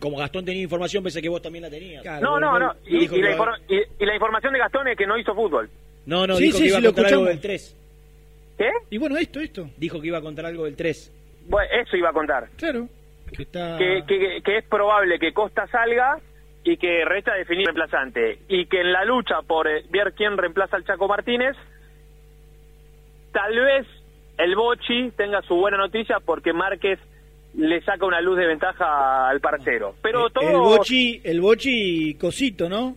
como 0.00 0.16
Gastón 0.16 0.44
tenía 0.44 0.62
información, 0.62 1.02
pensé 1.02 1.20
que 1.22 1.28
vos 1.28 1.40
también 1.42 1.62
la 1.62 1.70
tenías. 1.70 2.04
No, 2.20 2.40
no, 2.40 2.58
no. 2.58 2.74
Y, 2.86 3.06
la 3.20 3.36
infor- 3.36 3.60
y- 3.68 4.02
y 4.02 4.06
la 4.06 4.14
información 4.14 4.52
de 4.52 4.58
Gastón 4.58 4.88
es 4.88 4.96
que 4.96 5.06
no 5.06 5.16
hizo 5.18 5.34
fútbol. 5.34 5.68
No, 6.06 6.26
no, 6.26 6.36
Sí, 6.36 6.44
dijo 6.44 6.56
sí, 6.58 6.62
que 6.64 6.68
iba 6.70 6.78
sí, 6.78 6.84
a 6.84 6.88
lo 6.88 6.94
contar 6.94 7.12
algo 7.12 7.28
escuchamos. 7.28 7.28
del 7.28 7.40
3. 7.40 7.76
¿Qué? 8.58 8.70
Y 8.90 8.98
bueno, 8.98 9.16
esto, 9.18 9.40
esto. 9.40 9.70
Dijo 9.76 10.00
que 10.00 10.06
iba 10.08 10.18
a 10.18 10.22
contar 10.22 10.46
algo 10.46 10.64
del 10.64 10.76
3. 10.76 11.12
Bueno, 11.46 11.68
eso 11.80 11.96
iba 11.96 12.10
a 12.10 12.12
contar. 12.12 12.48
Claro. 12.56 12.88
Que 13.36 13.42
está... 13.42 13.78
Que, 13.78 14.02
que, 14.06 14.42
que 14.42 14.58
es 14.58 14.64
probable 14.64 15.18
que 15.18 15.32
Costa 15.32 15.66
salga 15.68 16.18
y 16.64 16.76
que 16.76 17.04
resta 17.04 17.34
definir 17.34 17.66
reemplazante. 17.66 18.38
Y 18.48 18.66
que 18.66 18.80
en 18.80 18.92
la 18.92 19.04
lucha 19.04 19.42
por 19.46 19.68
eh, 19.68 19.84
ver 19.90 20.12
quién 20.14 20.36
reemplaza 20.36 20.76
al 20.76 20.84
Chaco 20.84 21.06
Martínez, 21.08 21.56
tal 23.32 23.58
vez 23.58 23.86
el 24.38 24.56
Bochi 24.56 25.10
tenga 25.16 25.42
su 25.42 25.54
buena 25.56 25.76
noticia 25.76 26.18
porque 26.24 26.52
Márquez 26.52 26.98
le 27.54 27.80
saca 27.82 28.06
una 28.06 28.20
luz 28.20 28.38
de 28.38 28.46
ventaja 28.46 29.28
al 29.28 29.40
parcero. 29.40 29.94
Pero 30.02 30.30
todo... 30.30 30.48
El 30.48 30.56
Bochi, 30.56 31.20
el 31.24 31.40
Bochi 31.40 32.14
Cosito, 32.14 32.68
¿no? 32.68 32.96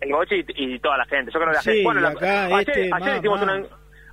El 0.00 0.12
Bochi 0.12 0.44
y, 0.56 0.74
y 0.74 0.78
toda 0.78 0.98
la 0.98 1.06
gente. 1.06 1.30
Yo 1.32 1.38
creo 1.40 1.50
que 1.50 1.56
la 1.56 1.62
Sí, 1.62 1.70
gente. 1.70 1.84
Bueno, 1.84 2.00
la- 2.00 2.44
ayer, 2.56 2.68
este, 2.68 2.90
ayer 2.92 3.16
hicimos 3.18 3.42
una 3.42 3.62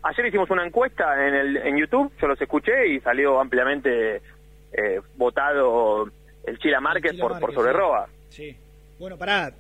ayer 0.04 0.26
hicimos 0.26 0.50
una 0.50 0.66
encuesta 0.66 1.28
en 1.28 1.34
el 1.36 1.58
en 1.58 1.78
YouTube, 1.78 2.12
yo 2.20 2.28
los 2.28 2.42
escuché 2.42 2.88
y 2.88 3.00
salió 3.02 3.40
ampliamente 3.40 4.16
eh, 4.74 5.00
votado 5.16 6.10
el 6.46 6.58
Chila 6.60 6.80
Márquez 6.80 7.12
Chila 7.12 7.28
por, 7.28 7.40
por 7.40 7.54
sobre 7.54 7.72
sí. 7.72 7.78
Roa. 7.78 8.08
Sí. 8.30 8.58
Bueno, 8.98 9.18
pará, 9.18 9.52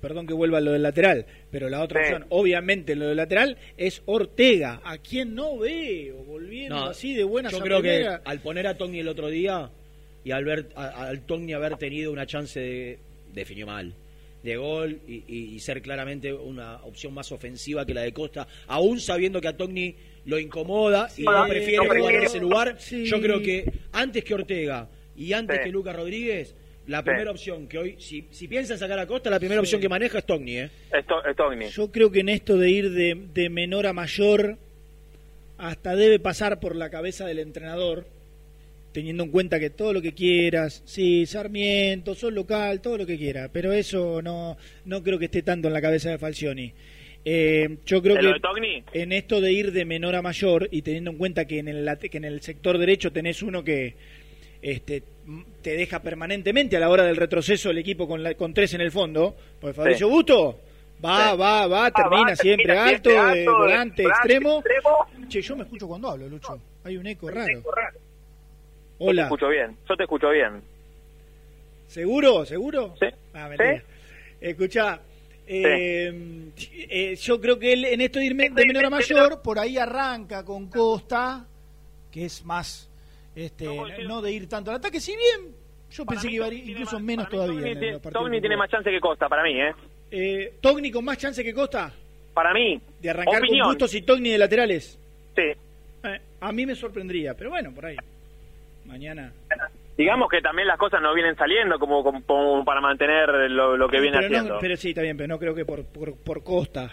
perdón 0.00 0.26
que 0.26 0.34
vuelva 0.34 0.58
a 0.58 0.60
lo 0.60 0.72
del 0.72 0.82
lateral, 0.82 1.26
pero 1.50 1.68
la 1.68 1.82
otra 1.82 2.00
Sí. 2.02 2.12
opción, 2.12 2.26
obviamente, 2.30 2.94
lo 2.96 3.06
del 3.08 3.16
lateral 3.16 3.56
es 3.76 4.02
Ortega. 4.06 4.80
¿A 4.84 4.98
quién 4.98 5.34
no 5.34 5.58
veo? 5.58 6.16
Volviendo 6.24 6.76
No, 6.76 6.86
así 6.86 7.14
de 7.14 7.24
buenas 7.24 7.52
Yo 7.52 7.58
a 7.58 7.62
creo 7.62 7.82
que 7.82 8.06
al 8.24 8.40
poner 8.40 8.66
a 8.66 8.76
Togni 8.76 9.00
el 9.00 9.08
otro 9.08 9.28
día 9.28 9.70
y 10.24 10.30
al 10.30 10.44
ver 10.44 10.66
a- 10.74 11.08
al 11.08 11.20
Togni 11.22 11.52
haber 11.52 11.76
tenido 11.76 12.12
una 12.12 12.26
chance 12.26 12.58
de 12.60 12.98
definió 13.34 13.66
mal 13.66 13.92
de 14.42 14.56
gol 14.56 15.00
y, 15.08 15.24
y- 15.28 15.54
y 15.54 15.58
ser 15.60 15.82
claramente 15.82 16.32
una 16.32 16.76
opción 16.84 17.12
más 17.12 17.30
ofensiva 17.32 17.84
que 17.84 17.92
la 17.92 18.02
de 18.02 18.12
Costa, 18.12 18.46
aún 18.68 19.00
sabiendo 19.00 19.40
que 19.40 19.48
a 19.48 19.56
Togni 19.56 19.94
lo 20.26 20.38
incomoda 20.38 21.08
y 21.16 21.22
no 21.24 21.46
prefiere 21.48 21.78
no 21.78 21.94
jugar 21.94 22.14
en 22.14 22.22
ese 22.22 22.38
lugar, 22.40 22.76
Sí. 22.78 23.04
yo 23.06 23.20
creo 23.20 23.42
que 23.42 23.64
antes 23.92 24.22
que 24.24 24.34
Ortega 24.34 24.88
y 25.16 25.32
antes 25.32 25.56
Sí. 25.58 25.64
que 25.64 25.70
Lucas 25.70 25.96
Rodríguez, 25.96 26.54
la 26.88 26.98
Sí. 26.98 27.04
primera 27.04 27.30
opción 27.30 27.68
que 27.68 27.78
hoy, 27.78 27.94
si, 27.98 28.24
si 28.30 28.48
piensan 28.48 28.78
sacar 28.78 28.98
a 28.98 29.06
Costa, 29.06 29.30
la 29.30 29.38
primera 29.38 29.60
Sí. 29.60 29.66
opción 29.66 29.80
que 29.80 29.88
maneja 29.88 30.18
es 30.18 30.24
Togni, 30.26 30.58
¿eh? 30.58 30.70
Esto, 30.92 31.24
es 31.24 31.36
Togni. 31.36 31.66
Yo 31.68 31.92
creo 31.92 32.10
que 32.10 32.20
en 32.20 32.28
esto 32.30 32.56
de 32.58 32.70
ir 32.70 32.90
de, 32.90 33.16
de 33.34 33.48
menor 33.50 33.86
a 33.86 33.92
mayor, 33.92 34.56
hasta 35.58 35.96
debe 35.96 36.18
pasar 36.18 36.60
por 36.60 36.76
la 36.76 36.90
cabeza 36.90 37.26
del 37.26 37.38
entrenador, 37.40 38.06
teniendo 38.92 39.22
en 39.24 39.30
cuenta 39.30 39.60
que 39.60 39.70
todo 39.70 39.92
lo 39.92 40.00
que 40.02 40.12
quieras, 40.14 40.82
sí, 40.86 41.26
Sarmiento, 41.26 42.14
sol 42.14 42.34
local, 42.34 42.80
todo 42.80 42.96
lo 42.98 43.06
que 43.06 43.18
quiera, 43.18 43.48
pero 43.52 43.72
eso 43.72 44.22
no, 44.22 44.56
no 44.86 45.02
creo 45.02 45.18
que 45.18 45.26
esté 45.26 45.42
tanto 45.42 45.68
en 45.68 45.74
la 45.74 45.80
cabeza 45.82 46.10
de 46.10 46.18
Falcioni. 46.18 46.72
Eh, 47.24 47.78
yo 47.84 48.00
creo 48.00 48.14
¿De 48.14 48.22
lo 48.22 48.32
que 48.32 48.82
en 48.94 49.12
esto 49.12 49.40
de 49.40 49.52
ir 49.52 49.72
de 49.72 49.84
menor 49.84 50.14
a 50.14 50.22
mayor 50.22 50.68
y 50.70 50.82
teniendo 50.82 51.10
en 51.10 51.18
cuenta 51.18 51.46
que 51.46 51.58
en 51.58 51.68
el, 51.68 51.98
que 51.98 52.16
en 52.16 52.24
el 52.24 52.40
sector 52.40 52.78
derecho 52.78 53.12
tenés 53.12 53.42
uno 53.42 53.62
que 53.64 53.94
este, 54.62 55.02
te 55.62 55.76
deja 55.76 56.00
permanentemente 56.00 56.76
a 56.76 56.80
la 56.80 56.88
hora 56.90 57.04
del 57.04 57.16
retroceso 57.16 57.70
el 57.70 57.78
equipo 57.78 58.08
con, 58.08 58.22
la- 58.22 58.34
con 58.34 58.52
tres 58.54 58.74
en 58.74 58.80
el 58.80 58.90
fondo, 58.90 59.36
porque 59.60 59.74
Fabricio 59.74 60.06
Sí. 60.08 60.12
Busto 60.12 60.60
va, 61.04 61.30
Sí. 61.32 61.36
va, 61.38 61.66
va, 61.66 61.90
termina 61.90 62.30
va, 62.30 62.36
siempre 62.36 62.66
termina 62.66 62.88
alto, 62.88 63.10
siempre 63.10 63.38
eh, 63.38 63.46
alto, 63.46 63.58
volante, 63.58 64.02
extremo. 64.02 64.58
extremo. 64.58 65.28
Che, 65.28 65.42
yo 65.42 65.56
me 65.56 65.62
escucho 65.64 65.86
cuando 65.88 66.08
hablo, 66.10 66.28
Lucho. 66.28 66.58
Hay 66.84 66.96
un 66.96 67.06
eco 67.06 67.28
raro. 67.30 67.52
Yo 67.52 67.62
te 67.62 69.04
Hola. 69.10 69.22
escucho 69.24 69.48
bien. 69.48 69.76
Yo 69.88 69.96
te 69.96 70.02
escucho 70.04 70.30
bien. 70.30 70.62
¿Seguro? 71.86 72.44
¿Seguro? 72.44 72.94
Sí. 73.00 73.06
Ah, 73.34 73.48
mentira. 73.48 73.82
Escuchá, 74.40 75.00
eh, 75.46 76.50
eh, 76.90 77.16
yo 77.16 77.40
creo 77.40 77.58
que 77.58 77.72
él 77.72 77.84
en 77.84 78.00
esto 78.00 78.18
de 78.18 78.24
ir 78.26 78.34
me- 78.34 78.50
de 78.50 78.66
menor 78.66 78.84
a 78.86 78.90
mayor, 78.90 79.40
por 79.42 79.58
ahí 79.58 79.78
arranca 79.78 80.44
con 80.44 80.68
Costa, 80.68 81.46
que 82.10 82.24
es 82.26 82.44
más, 82.44 82.87
este, 83.44 83.66
no 84.06 84.20
de 84.22 84.32
ir 84.32 84.48
tanto 84.48 84.70
al 84.70 84.76
ataque, 84.78 85.00
si 85.00 85.12
bien 85.16 85.54
yo 85.90 86.04
pensé 86.04 86.28
que 86.28 86.34
iba 86.34 86.46
a 86.46 86.52
ir 86.52 86.68
incluso 86.70 86.98
menos 87.00 87.28
todavía. 87.28 87.54
Togni, 87.60 87.70
en 87.72 87.78
tiene- 87.80 87.98
Togni 88.40 88.56
más 88.56 88.70
chance 88.70 88.90
que 88.90 89.00
Costa, 89.00 89.28
para 89.28 89.42
mí, 89.42 89.60
¿eh? 89.60 89.72
Eh, 90.10 90.52
¿Togni 90.60 90.90
con 90.90 91.04
más 91.04 91.18
chance 91.18 91.42
que 91.44 91.52
Costa? 91.54 91.92
Para 92.34 92.52
mí. 92.52 92.80
De 93.00 93.10
arrancar 93.10 93.38
Opinión. 93.42 93.64
con 93.64 93.72
Bustos 93.72 93.94
y 93.94 94.02
Togni 94.02 94.30
de 94.30 94.38
laterales. 94.38 94.98
Sí. 95.36 95.42
Eh, 96.04 96.20
a 96.40 96.52
mí 96.52 96.66
me 96.66 96.74
sorprendría, 96.74 97.34
pero 97.34 97.50
bueno, 97.50 97.72
por 97.74 97.86
ahí. 97.86 97.96
Mañana. 98.84 99.32
Digamos 99.96 100.28
que 100.30 100.40
también 100.40 100.68
las 100.68 100.78
cosas 100.78 101.02
no 101.02 101.12
vienen 101.14 101.34
saliendo 101.36 101.78
como, 101.78 102.02
como- 102.04 102.64
para 102.64 102.80
mantener 102.80 103.28
lo, 103.50 103.76
lo 103.76 103.88
que 103.88 104.00
viene 104.00 104.16
pero, 104.18 104.28
no- 104.30 104.36
haciendo. 104.36 104.58
pero 104.60 104.76
sí, 104.76 104.90
está 104.90 105.02
bien, 105.02 105.16
pero 105.16 105.26
no 105.28 105.38
creo 105.38 105.54
que 105.54 105.64
por, 105.64 105.84
por, 105.84 106.16
por 106.16 106.42
Costa. 106.44 106.90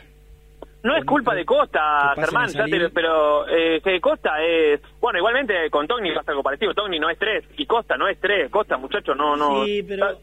No 0.86 0.96
es 0.96 1.04
culpa 1.06 1.34
de 1.34 1.46
Costa, 1.46 2.14
Germán, 2.16 2.48
ya 2.50 2.66
te- 2.66 2.90
pero 2.90 3.48
eh, 3.50 3.82
que 3.84 4.00
Costa 4.00 4.42
es... 4.44 4.80
Bueno, 5.02 5.18
igualmente 5.20 5.70
con 5.72 5.88
Togni 5.88 6.12
pasa 6.14 6.32
algo 6.32 6.44
parecido. 6.44 6.74
Togni 6.74 7.00
no 7.00 7.10
es 7.10 7.18
tres 7.18 7.44
y 7.58 7.66
Costa 7.66 7.98
no 7.98 8.08
es 8.08 8.20
tres. 8.20 8.50
Costa, 8.52 8.78
muchacho, 8.78 9.16
no... 9.16 9.36
no 9.36 9.66
Sí, 9.66 9.84
pero- 9.88 10.18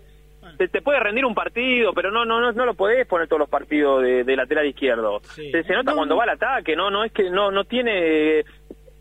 Te, 0.59 0.69
te 0.69 0.83
puede 0.83 1.01
rendir 1.01 1.25
un 1.25 1.35
partido, 1.35 1.93
pero 1.93 2.11
no 2.11 2.25
no 2.25 2.41
no, 2.41 2.53
no 2.53 2.67
lo 2.67 2.75
podés 2.75 3.07
poner 3.07 3.27
todos 3.29 3.41
los 3.41 3.49
partidos 3.49 4.03
de, 4.03 4.23
de 4.25 4.37
lateral 4.37 4.67
izquierdo. 4.67 5.21
Sí. 5.35 5.51
Se, 5.51 5.63
se 5.65 5.73
nota 5.73 5.93
No, 5.93 5.97
cuando 5.99 6.17
va 6.17 6.25
al 6.25 6.31
ataque, 6.31 6.77
no 6.77 6.91
no 6.91 7.05
es 7.05 7.13
que 7.13 7.31
no 7.31 7.51
no 7.51 7.65
tiene... 7.65 8.41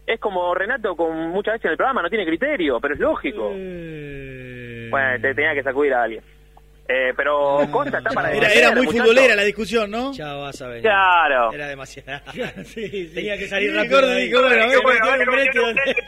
Es 0.08 0.20
como 0.20 0.54
Renato 0.56 0.96
con 0.96 1.16
muchas 1.30 1.54
veces 1.54 1.66
en 1.66 1.72
el 1.72 1.78
programa, 1.78 2.02
no 2.02 2.10
tiene 2.10 2.26
criterio, 2.26 2.80
pero 2.80 2.96
es 2.96 3.00
lógico. 3.00 3.52
Eh. 3.54 4.88
Bueno, 4.90 5.22
te 5.22 5.34
tenía 5.36 5.54
que 5.54 5.64
sacudir 5.64 5.94
a 5.94 6.04
alguien. 6.04 6.24
Eh, 6.94 7.14
pero 7.16 7.60
Costa 7.72 8.00
está 8.00 8.10
para 8.10 8.34
Era, 8.34 8.50
era 8.52 8.72
muy 8.72 8.86
muchacho. 8.86 9.04
futbolera 9.04 9.36
la 9.36 9.44
discusión, 9.44 9.90
¿no? 9.92 10.12
Ya 10.14 10.34
vas 10.34 10.62
a 10.62 10.68
ver. 10.68 10.82
Claro. 10.82 11.54
Era 11.54 11.68
demasiado. 11.68 12.22
Sí, 12.66 12.84
sí. 12.90 13.12
Tenía 13.14 13.38
que 13.38 13.48
salir 13.48 13.70
Sí, 13.72 13.76
rápido. 13.78 14.02
metió 14.02 14.42
metió. 15.32 15.64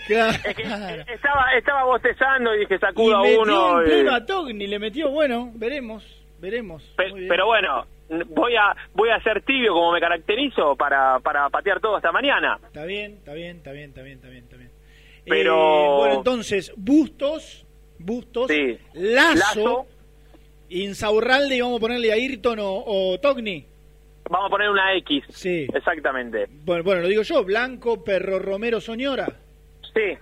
Estaba, 1.14 1.45
estaba 1.57 1.84
bostezando 1.85 2.53
y 2.55 2.60
dije 2.60 2.76
Y 2.76 2.80
sacuda 2.80 3.19
metió 3.22 3.41
uno. 3.41 3.81
en 3.81 3.85
y- 3.88 3.89
pleno 3.89 4.15
a 4.15 4.26
Togni, 4.26 4.68
le 4.68 4.80
metió, 4.80 5.10
bueno, 5.10 5.51
veremos, 5.55 6.03
veremos. 6.39 6.84
Pe- 6.97 7.27
pero 7.30 7.45
bueno, 7.45 7.85
voy 8.27 8.55
a 8.55 8.76
voy 8.93 9.10
a 9.10 9.22
ser 9.22 9.41
tibio 9.43 9.73
como 9.73 9.91
me 9.93 9.99
caracterizo 9.99 10.76
para, 10.76 11.19
para 11.19 11.49
patear 11.49 11.80
todo 11.80 11.95
hasta 11.97 12.11
mañana. 12.11 12.60
Está 12.65 12.85
bien, 12.85 13.14
está 13.14 13.34
bien, 13.34 13.57
está 13.57 13.72
bien, 13.72 13.89
está 13.89 14.01
bien, 14.01 14.15
está 14.18 14.27
bien, 14.27 14.43
está 14.43 14.57
bien. 14.57 14.72
Pero- 15.26 15.55
Eh, 15.55 15.97
bueno, 15.99 16.15
entonces, 16.15 16.73
Bustos, 16.76 17.65
Bustos, 17.99 18.47
Sí. 18.51 18.77
Lazo, 18.93 19.35
Lazo. 19.35 19.88
Insaurralde 20.82 21.58
y 21.58 21.62
vamos 21.62 21.78
a 21.78 21.82
ponerle 21.82 22.12
a 22.12 22.16
Ayrton 22.16 22.60
o, 22.60 22.84
o 22.86 23.20
Togni. 23.20 23.66
Vamos 24.30 24.48
a 24.48 24.50
poner 24.50 24.70
una 24.70 24.95
X. 24.98 25.24
Sí. 25.30 25.68
Exactamente. 25.74 26.48
Bueno, 26.64 26.84
bueno, 26.84 27.02
lo 27.02 27.08
digo 27.08 27.24
yo, 27.24 27.44
Blanco, 27.44 28.04
Perro 28.04 28.40
Romero, 28.40 28.80
Soñora. 28.80 29.28
Sí. 29.94 30.18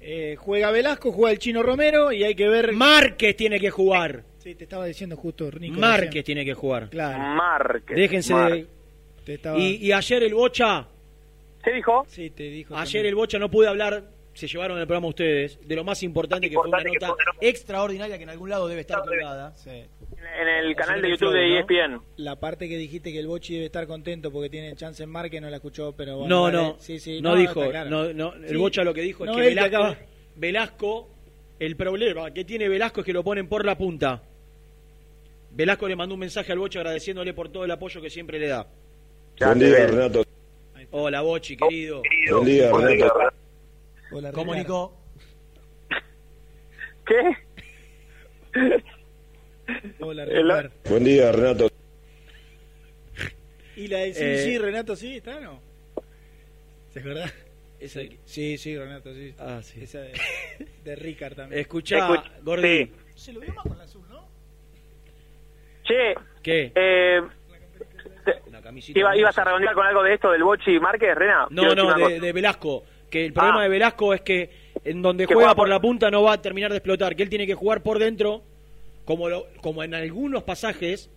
Eh, 0.00 0.36
juega 0.38 0.70
Velasco, 0.70 1.12
juega 1.12 1.32
el 1.32 1.38
Chino 1.38 1.62
Romero 1.62 2.12
y 2.12 2.24
hay 2.24 2.34
que 2.34 2.48
ver. 2.48 2.72
Márquez 2.72 3.36
tiene 3.36 3.58
que 3.60 3.70
jugar. 3.70 4.24
Sí, 4.38 4.54
te 4.54 4.64
estaba 4.64 4.86
diciendo 4.86 5.16
justo, 5.16 5.50
Nico. 5.58 5.78
Márquez 5.78 6.24
tiene 6.24 6.44
que 6.44 6.54
jugar. 6.54 6.88
Claro. 6.90 7.18
Márquez. 7.18 7.96
Déjense 7.96 8.34
de... 8.34 8.66
Te 9.24 9.34
estaba... 9.34 9.58
Y, 9.58 9.76
y 9.76 9.92
ayer 9.92 10.22
el 10.22 10.34
Bocha, 10.34 10.86
¿Qué 11.62 11.72
dijo? 11.72 12.04
Sí, 12.08 12.30
te 12.30 12.44
dijo. 12.44 12.76
ayer 12.76 13.04
el 13.06 13.14
Bocha 13.14 13.38
no 13.38 13.50
pude 13.50 13.68
hablar, 13.68 14.04
se 14.38 14.46
llevaron 14.46 14.78
el 14.78 14.86
programa 14.86 15.08
ustedes, 15.08 15.58
de 15.66 15.74
lo 15.74 15.82
más 15.82 16.00
importante 16.04 16.48
que 16.48 16.54
fue 16.54 16.68
una 16.68 16.78
nota 16.80 17.08
fue 17.36 17.48
extraordinaria 17.48 18.16
que 18.16 18.22
en 18.22 18.30
algún 18.30 18.48
lado 18.48 18.68
debe 18.68 18.82
estar 18.82 19.02
colgada. 19.04 19.52
En 19.66 20.48
el 20.48 20.76
canal 20.76 21.02
de 21.02 21.10
YouTube 21.10 21.32
de. 21.32 21.58
ESPN. 21.58 22.00
La 22.16 22.36
parte 22.36 22.68
que 22.68 22.76
dijiste 22.76 23.12
que 23.12 23.18
el 23.18 23.26
Bochi 23.26 23.54
debe 23.54 23.66
estar 23.66 23.86
contento 23.88 24.30
porque 24.30 24.48
tiene 24.48 24.76
chance 24.76 25.02
en 25.02 25.10
Marque 25.10 25.40
no 25.40 25.50
la 25.50 25.56
escuchó, 25.56 25.92
pero 25.96 26.18
bueno. 26.18 26.50
No, 26.50 26.52
no, 26.52 26.76
Sí, 26.78 27.00
sí, 27.00 27.20
no, 27.20 27.34
dijo, 27.34 27.68
claro. 27.68 27.90
no, 27.90 28.12
no, 28.12 28.34
el 28.34 28.48
Sí. 28.50 28.56
Bocha 28.56 28.84
lo 28.84 28.94
que 28.94 29.02
dijo 29.02 29.26
No, 29.26 29.32
es 29.32 29.38
que 29.38 29.54
Velasco, 29.54 29.96
Velasco, 30.36 31.08
el 31.58 31.76
problema 31.76 32.32
que 32.32 32.44
tiene 32.44 32.68
Velasco 32.68 33.00
es 33.00 33.06
que 33.06 33.12
lo 33.12 33.24
ponen 33.24 33.48
por 33.48 33.64
la 33.64 33.76
punta. 33.76 34.22
Velasco 35.50 35.88
le 35.88 35.96
mandó 35.96 36.14
un 36.14 36.20
mensaje 36.20 36.52
al 36.52 36.58
Bocha 36.60 36.78
agradeciéndole 36.78 37.34
por 37.34 37.48
todo 37.48 37.64
el 37.64 37.70
apoyo 37.72 38.00
que 38.00 38.10
siempre 38.10 38.38
le 38.38 38.46
da. 38.46 38.68
Buen 39.40 39.58
día, 39.58 39.86
Renato. 39.86 40.24
Hola, 40.92 41.22
Bochi, 41.22 41.56
querido. 41.56 42.02
Buen 42.30 42.44
día, 42.44 42.70
Renato. 42.72 43.14
Hola, 44.10 44.32
¿Cómo, 44.32 44.54
Ricardo. 44.54 44.92
Nico? 45.88 46.00
¿Qué? 47.06 47.36
Hola, 50.00 50.24
Ricardo. 50.24 50.70
Buen 50.88 51.04
día, 51.04 51.30
Renato. 51.32 51.68
Y 53.76 53.86
la 53.88 53.98
de 53.98 54.14
sí, 54.14 54.24
Eh, 54.24 54.38
sí, 54.44 54.58
Renato, 54.58 54.96
sí, 54.96 55.16
¿está 55.18 55.38
no? 55.40 55.60
¿Se 56.90 57.00
acuerda? 57.00 57.30
Esa- 57.78 58.00
Sí, 58.24 58.58
sí, 58.58 58.76
Renato, 58.76 59.12
sí. 59.14 59.34
Ah, 59.38 59.60
sí. 59.62 59.82
Esa 59.82 60.00
de, 60.00 60.12
de 60.84 60.96
Ricard 60.96 61.34
también. 61.36 61.60
Escuchá, 61.60 61.98
Escuch- 61.98 62.42
Gordi. 62.42 62.86
sí. 62.86 62.92
Se 63.14 63.32
lo 63.32 63.40
vio 63.40 63.52
más 63.54 63.64
con 63.64 63.78
la 63.78 63.84
azul, 63.84 64.04
¿no? 64.08 64.26
Che, 65.84 66.14
¿Qué? 66.42 66.72
eh, 66.74 67.20
Una 68.46 68.60
camisita 68.60 68.98
iba, 68.98 69.16
¿ibas 69.16 69.38
a 69.38 69.44
redondear 69.44 69.74
con 69.74 69.86
algo 69.86 70.02
de 70.02 70.14
esto 70.14 70.30
del 70.32 70.42
Bochi 70.42 70.78
Márquez, 70.80 71.14
Rena? 71.14 71.46
No, 71.50 71.74
no, 71.74 71.94
de, 72.08 72.20
de 72.20 72.32
Velasco. 72.32 72.84
Que 73.10 73.24
el 73.26 73.32
problema 73.32 73.60
Ah. 73.60 73.62
de 73.62 73.68
Velasco 73.68 74.12
es 74.14 74.20
que 74.20 74.50
en 74.84 75.02
donde 75.02 75.24
juega 75.26 75.36
juega 75.40 75.54
por 75.54 75.62
por- 75.64 75.68
la 75.68 75.80
punta 75.80 76.10
no 76.10 76.22
va 76.22 76.34
a 76.34 76.42
terminar 76.42 76.70
de 76.70 76.76
explotar. 76.78 77.16
Que 77.16 77.22
él 77.22 77.28
tiene 77.30 77.46
que 77.46 77.54
jugar 77.54 77.82
por 77.82 77.98
dentro, 77.98 78.42
como, 79.04 79.28
lo- 79.28 79.46
como 79.62 79.82
en 79.82 79.94
algunos 79.94 80.42
pasajes 80.42 81.10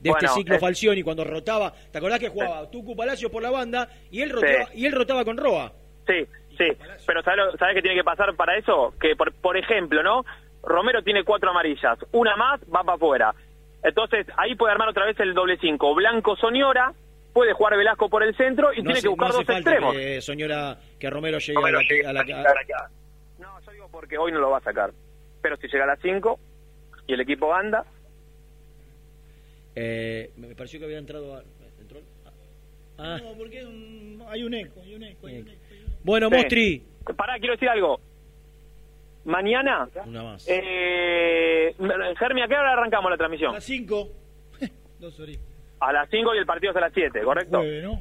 de 0.00 0.10
Bueno, 0.10 0.26
este 0.26 0.38
ciclo 0.40 0.56
eh. 0.56 0.58
Falcioni, 0.58 1.02
cuando 1.02 1.24
rotaba. 1.24 1.72
¿Te 1.90 1.98
acordás 1.98 2.18
que 2.20 2.28
jugaba 2.28 2.70
Tucu 2.70 2.94
Palacios 2.96 3.30
por 3.30 3.42
la 3.42 3.50
banda 3.50 3.88
y 4.10 4.20
él 4.20 4.30
rotaba, 4.30 4.68
y 4.74 4.86
él 4.86 4.92
rotaba 4.92 5.24
con 5.24 5.36
Roa? 5.36 5.72
Sí, 6.06 6.24
sí. 6.58 6.64
Pero 7.06 7.22
¿sabes, 7.22 7.38
lo- 7.38 7.56
¿sabes 7.58 7.74
qué 7.76 7.82
tiene 7.82 7.96
que 7.96 8.04
pasar 8.04 8.34
para 8.34 8.56
eso? 8.56 8.94
Que, 9.00 9.14
por, 9.16 9.32
por 9.32 9.56
ejemplo, 9.56 10.02
¿no? 10.02 10.24
Romero 10.64 11.02
tiene 11.02 11.24
cuatro 11.24 11.50
amarillas. 11.50 11.98
Una 12.12 12.36
más 12.36 12.60
va 12.62 12.82
para 12.84 12.94
afuera. 12.94 13.34
Entonces, 13.82 14.26
ahí 14.36 14.54
puede 14.54 14.72
armar 14.72 14.88
otra 14.88 15.06
vez 15.06 15.18
el 15.18 15.34
doble 15.34 15.56
cinco. 15.60 15.92
Blanco 15.94 16.36
Soñora, 16.36 16.92
puede 17.32 17.52
jugar 17.54 17.76
Velasco 17.76 18.08
por 18.08 18.22
el 18.22 18.34
centro 18.36 18.72
y 18.72 18.76
No 18.78 18.82
tiene 18.82 18.92
hace- 18.94 19.02
que 19.02 19.08
buscar 19.08 19.28
no 19.28 19.34
hace 19.34 19.38
dos 19.38 19.46
falta 19.46 19.70
extremos. 19.70 19.94
Que, 19.94 20.20
señora, 20.20 20.78
que 20.98 21.10
Romero 21.10 21.38
llegue 21.38 21.54
Romero 21.54 21.78
a 21.78 21.82
la, 21.82 21.88
llegue 21.88 22.06
a 22.06 22.12
la- 22.12 22.20
a 22.20 22.24
la- 22.24 22.90
No, 23.38 23.60
yo 23.60 23.72
digo 23.72 23.88
porque 23.90 24.18
hoy 24.18 24.32
no 24.32 24.38
lo 24.40 24.50
va 24.50 24.58
a 24.58 24.62
sacar. 24.62 24.92
Pero 25.40 25.56
si 25.56 25.66
llega 25.68 25.84
a 25.84 25.88
las 25.88 26.00
5 26.00 26.38
y 27.06 27.14
el 27.14 27.20
equipo 27.20 27.52
anda, 27.54 27.84
Eh, 29.74 30.30
me 30.36 30.54
pareció 30.54 30.78
que 30.78 30.84
había 30.84 30.98
entrado. 30.98 31.34
a- 31.36 31.42
¿entró? 31.80 31.98
Ah. 32.98 33.18
No, 33.22 33.32
porque 33.38 33.60
es 33.60 33.64
un- 33.64 34.22
hay 34.28 34.42
un 34.44 34.52
eco, 34.54 34.80
hay 34.82 34.94
un 34.94 35.02
eco, 35.02 35.26
hay 35.26 35.40
un 35.40 35.48
eco. 35.48 35.60
Bueno, 36.04 36.28
Sí. 36.28 36.34
Mostri. 36.36 36.82
Pará, 37.16 37.38
quiero 37.38 37.54
decir 37.54 37.68
algo. 37.70 37.98
Mañana, 39.24 39.88
Una 40.04 40.22
más. 40.24 40.46
eh, 40.48 41.74
Germi, 42.18 42.42
¿a 42.42 42.48
qué 42.48 42.54
hora 42.54 42.72
arrancamos 42.72 43.10
la 43.10 43.16
transmisión? 43.16 43.52
A 43.52 43.54
las 43.54 43.64
5. 43.64 44.08
Dos 45.00 45.18
horitas. 45.20 45.51
A 45.82 45.92
las 45.92 46.08
5 46.10 46.34
y 46.34 46.38
el 46.38 46.46
partido 46.46 46.70
es 46.70 46.76
a 46.76 46.80
las 46.80 46.92
7, 46.92 47.20
¿correcto? 47.22 47.62
¿no? 47.82 47.98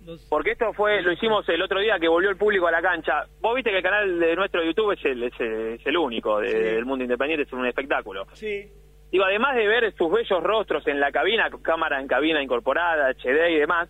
Dos. 0.00 0.26
Porque 0.28 0.50
esto 0.52 0.72
fue, 0.74 1.00
lo 1.02 1.12
hicimos 1.12 1.48
el 1.48 1.62
otro 1.62 1.80
día 1.80 1.98
que 1.98 2.08
volvió 2.08 2.28
el 2.30 2.36
público 2.36 2.66
a 2.66 2.70
la 2.70 2.82
cancha. 2.82 3.24
Vos 3.40 3.54
viste 3.54 3.70
que 3.70 3.78
el 3.78 3.82
canal 3.82 4.20
de 4.20 4.36
nuestro 4.36 4.62
YouTube 4.62 4.92
es 4.92 5.04
el, 5.06 5.22
es 5.22 5.32
el, 5.40 5.74
es 5.74 5.86
el 5.86 5.96
único 5.96 6.40
de- 6.40 6.48
Sí. 6.50 6.58
del 6.58 6.84
mundo 6.84 7.04
independiente, 7.04 7.44
es 7.44 7.52
un 7.54 7.66
espectáculo. 7.66 8.26
Sí. 8.34 8.68
Digo, 9.10 9.24
además 9.24 9.56
de 9.56 9.66
ver 9.66 9.92
sus 9.96 10.12
bellos 10.12 10.42
rostros 10.42 10.86
en 10.88 11.00
la 11.00 11.10
cabina, 11.10 11.48
cámara 11.62 12.00
en 12.00 12.06
cabina 12.06 12.42
incorporada, 12.42 13.08
HD 13.14 13.50
y 13.52 13.58
demás, 13.60 13.88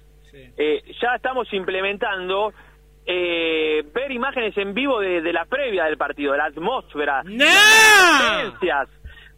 eh, 0.56 0.82
ya 1.02 1.14
estamos 1.16 1.52
implementando 1.52 2.52
eh, 3.06 3.82
ver 3.92 4.10
imágenes 4.12 4.56
en 4.56 4.72
vivo 4.74 5.00
de, 5.00 5.20
de 5.20 5.32
la 5.32 5.44
previa 5.46 5.84
del 5.84 5.96
partido, 5.96 6.32
de 6.32 6.38
la 6.38 6.46
atmósfera, 6.46 7.22
las 7.24 8.38
vivencias, 8.50 8.88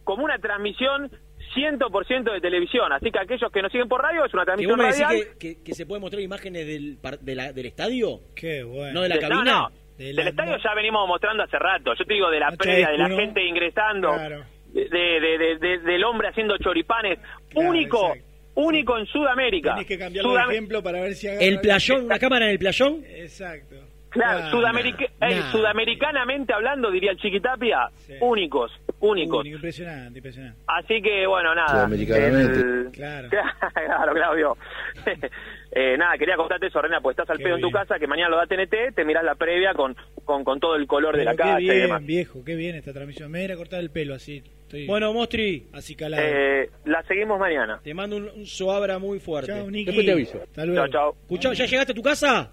como 0.03 0.23
una 0.23 0.37
transmisión 0.39 1.09
100% 1.57 2.31
de 2.33 2.39
televisión. 2.41 2.91
Así 2.93 3.09
que 3.11 3.19
aquellos 3.19 3.51
que 3.51 3.61
nos 3.61 3.71
siguen 3.71 3.87
por 3.89 4.01
radio 4.01 4.23
es 4.25 4.33
una 4.33 4.45
¿Que 4.45 4.51
vos 4.51 4.77
transmisión 4.77 4.77
me 4.79 4.85
decís 4.85 5.01
radial. 5.01 5.37
que, 5.39 5.55
que- 5.55 5.63
que 5.63 5.73
se 5.73 5.85
puede 5.85 5.99
mostrar 6.01 6.21
imágenes 6.21 6.67
del, 6.67 6.97
par- 7.01 7.19
de 7.19 7.35
la- 7.35 7.51
del 7.51 7.65
estadio? 7.65 8.19
Qué 8.35 8.63
bueno. 8.63 8.93
¿No 8.93 9.01
de 9.01 9.09
la 9.09 9.15
De- 9.15 9.21
cabina? 9.21 9.43
no, 9.43 9.69
no. 9.69 9.69
De 9.97 10.13
Del 10.13 10.27
estadio 10.27 10.57
ya 10.63 10.73
venimos 10.75 11.07
mostrando 11.07 11.41
hace 11.43 11.57
rato. 11.57 11.93
Yo 11.97 12.05
te 12.05 12.13
digo 12.13 12.29
de 12.29 12.39
la 12.39 12.51
No, 12.51 12.57
previa, 12.57 12.89
de 12.91 12.97
la 12.99 13.09
gente 13.09 13.43
ingresando, 13.43 14.09
Claro. 14.13 14.43
de, 14.73 14.85
de- 14.89 15.37
de- 15.39 15.57
de- 15.57 15.77
del 15.79 16.03
hombre 16.03 16.27
haciendo 16.27 16.55
choripanes. 16.59 17.17
único, 17.55 18.13
único 18.53 18.97
en 18.99 19.05
Sudamérica. 19.07 19.71
Tenés 19.73 19.87
que 19.87 19.97
cambiarlo 19.97 20.31
Sudam- 20.31 20.47
de 20.49 20.53
ejemplo 20.53 20.83
para 20.83 21.01
ver 21.01 21.15
si 21.15 21.27
¿El 21.27 21.59
playón? 21.61 22.05
¿Una 22.05 22.19
cámara 22.19 22.45
en 22.45 22.51
el 22.51 22.59
playón? 22.59 23.03
Exacto. 23.07 23.75
Claro, 24.17 24.39
Nah, 24.39 24.51
Sudamerica- 24.51 25.09
nah, 25.19 25.27
eh, 25.29 25.35
nah. 25.39 25.51
sudamericanamente 25.51 26.53
hablando, 26.53 26.91
diría 26.91 27.11
el 27.11 27.17
Chiquitapia, 27.17 27.89
únicos, 28.21 28.71
únicos. 28.99 29.39
Único, 29.41 29.55
impresionante, 29.57 30.19
impresionante. 30.19 30.59
Así 30.67 31.01
que, 31.01 31.27
bueno, 31.27 31.53
nada. 31.55 31.67
Sudamericanamente. 31.69 32.59
el- 32.59 32.89
Claro. 32.91 33.29
claro, 33.73 34.13
Claudio. 34.13 34.57
Eh, 35.69 35.95
nada, 35.97 36.17
quería 36.17 36.37
contarte 36.37 36.67
eso, 36.67 36.81
Rena, 36.81 37.01
pues 37.01 37.13
estás 37.15 37.29
al 37.29 37.37
Qué 37.37 37.43
pedo 37.43 37.55
en 37.57 37.61
tu 37.61 37.69
casa, 37.69 37.99
que 37.99 38.07
mañana 38.07 38.29
lo 38.29 38.37
da 38.37 38.47
TNT, 38.47 38.95
te 38.95 39.03
mirás 39.05 39.23
la 39.23 39.35
previa 39.35 39.73
con, 39.75 39.95
con, 40.23 40.43
con 40.43 40.59
todo 40.59 40.75
el 40.75 40.87
color 40.87 41.15
de 41.17 41.25
la 41.25 41.35
casa 41.35 41.57
qué 41.57 41.63
y 41.63 41.65
bien, 41.67 41.81
demás. 41.81 42.05
viejo, 42.05 42.43
qué 42.43 42.55
bien 42.55 42.75
esta 42.77 42.93
transmisión. 42.93 43.29
Me 43.29 43.43
voy 43.43 43.51
a 43.51 43.55
cortar 43.57 43.81
el 43.81 43.91
pelo 43.91 44.15
así. 44.15 44.41
Estoy 44.61 44.87
Bueno, 44.87 45.13
Mostri, 45.13 45.67
así 45.73 45.93
calado. 45.95 46.23
Eh, 46.25 46.69
la 46.85 47.03
seguimos 47.03 47.37
mañana. 47.39 47.79
te 47.83 47.93
mando 47.93 48.15
un, 48.15 48.29
un 48.29 48.45
soabra 48.47 48.97
muy 48.97 49.19
fuerte. 49.19 49.51
Chao, 49.51 49.69
Niki. 49.69 49.85
Después 49.85 50.05
te 50.05 50.11
aviso. 50.13 50.41
Hasta 50.41 50.65
luego. 50.65 50.87
Chao, 50.87 50.91
chao. 50.91 51.15
Escuchá, 51.21 51.53
¿ya 51.53 51.65
llegaste 51.65 51.91
a 51.91 51.95
tu 51.95 52.01
casa? 52.01 52.51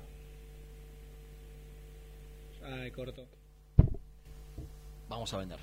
Corto. 2.93 3.29
Vamos 5.09 5.33
a 5.33 5.39
vender. 5.39 5.59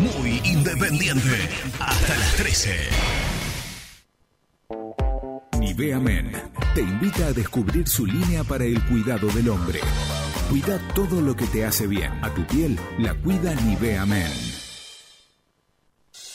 Muy 0.00 0.40
independiente. 0.44 1.48
Hasta 1.80 2.18
las 2.18 2.36
13. 2.36 2.70
Nivea 5.58 5.98
Men 5.98 6.32
te 6.74 6.82
invita 6.82 7.26
a 7.26 7.32
descubrir 7.32 7.88
su 7.88 8.06
línea 8.06 8.44
para 8.44 8.64
el 8.64 8.84
cuidado 8.86 9.28
del 9.28 9.48
hombre. 9.48 9.80
Cuida 10.50 10.78
todo 10.94 11.20
lo 11.20 11.34
que 11.34 11.46
te 11.46 11.64
hace 11.64 11.86
bien. 11.86 12.12
A 12.22 12.32
tu 12.34 12.46
piel 12.46 12.78
la 12.98 13.14
cuida 13.14 13.54
Nivea 13.54 14.04
Men. 14.04 14.53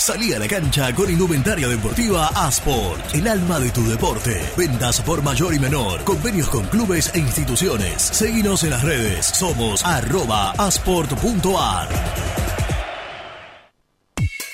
Salí 0.00 0.32
a 0.32 0.38
la 0.38 0.48
cancha 0.48 0.94
con 0.94 1.10
indumentaria 1.10 1.68
deportiva 1.68 2.28
Asport, 2.28 3.14
el 3.14 3.28
alma 3.28 3.60
de 3.60 3.68
tu 3.70 3.86
deporte. 3.86 4.40
Ventas 4.56 5.02
por 5.02 5.22
mayor 5.22 5.52
y 5.52 5.58
menor, 5.58 6.04
convenios 6.04 6.48
con 6.48 6.64
clubes 6.68 7.10
e 7.12 7.18
instituciones. 7.18 8.00
Seguinos 8.00 8.64
en 8.64 8.70
las 8.70 8.82
redes, 8.82 9.26
somos 9.26 9.84
arroba 9.84 10.52
asport.ar. 10.52 11.88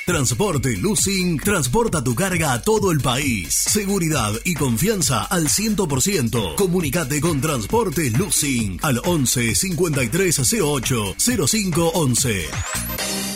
Transporte 0.04 0.76
Lucing 0.78 1.38
transporta 1.38 2.02
tu 2.02 2.16
carga 2.16 2.52
a 2.52 2.60
todo 2.60 2.90
el 2.90 3.00
país. 3.00 3.54
Seguridad 3.54 4.32
y 4.44 4.54
confianza 4.54 5.22
al 5.26 5.46
100%. 5.46 6.56
Comunicate 6.56 7.20
con 7.20 7.40
Transporte 7.40 8.10
Lucing 8.10 8.80
al 8.82 9.00
11 9.04 9.54
53 9.54 10.52
08 10.60 11.14
05 11.46 11.90
11. 11.94 13.35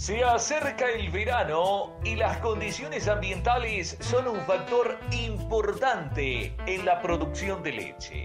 Se 0.00 0.24
acerca 0.24 0.88
el 0.88 1.10
verano 1.10 1.92
y 2.02 2.16
las 2.16 2.38
condiciones 2.38 3.06
ambientales 3.06 3.98
son 4.00 4.28
un 4.28 4.40
factor 4.46 4.98
importante 5.10 6.56
en 6.64 6.86
la 6.86 7.02
producción 7.02 7.62
de 7.62 7.72
leche. 7.72 8.24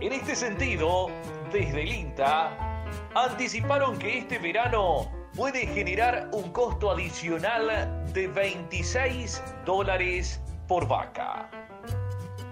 En 0.00 0.14
este 0.14 0.34
sentido, 0.34 1.08
desde 1.52 1.82
el 1.82 1.92
INTA, 1.92 2.86
anticiparon 3.14 3.98
que 3.98 4.16
este 4.16 4.38
verano 4.38 5.12
puede 5.36 5.66
generar 5.66 6.30
un 6.32 6.50
costo 6.52 6.90
adicional 6.90 8.02
de 8.14 8.26
26 8.28 9.42
dólares 9.66 10.40
por 10.66 10.88
vaca. 10.88 11.50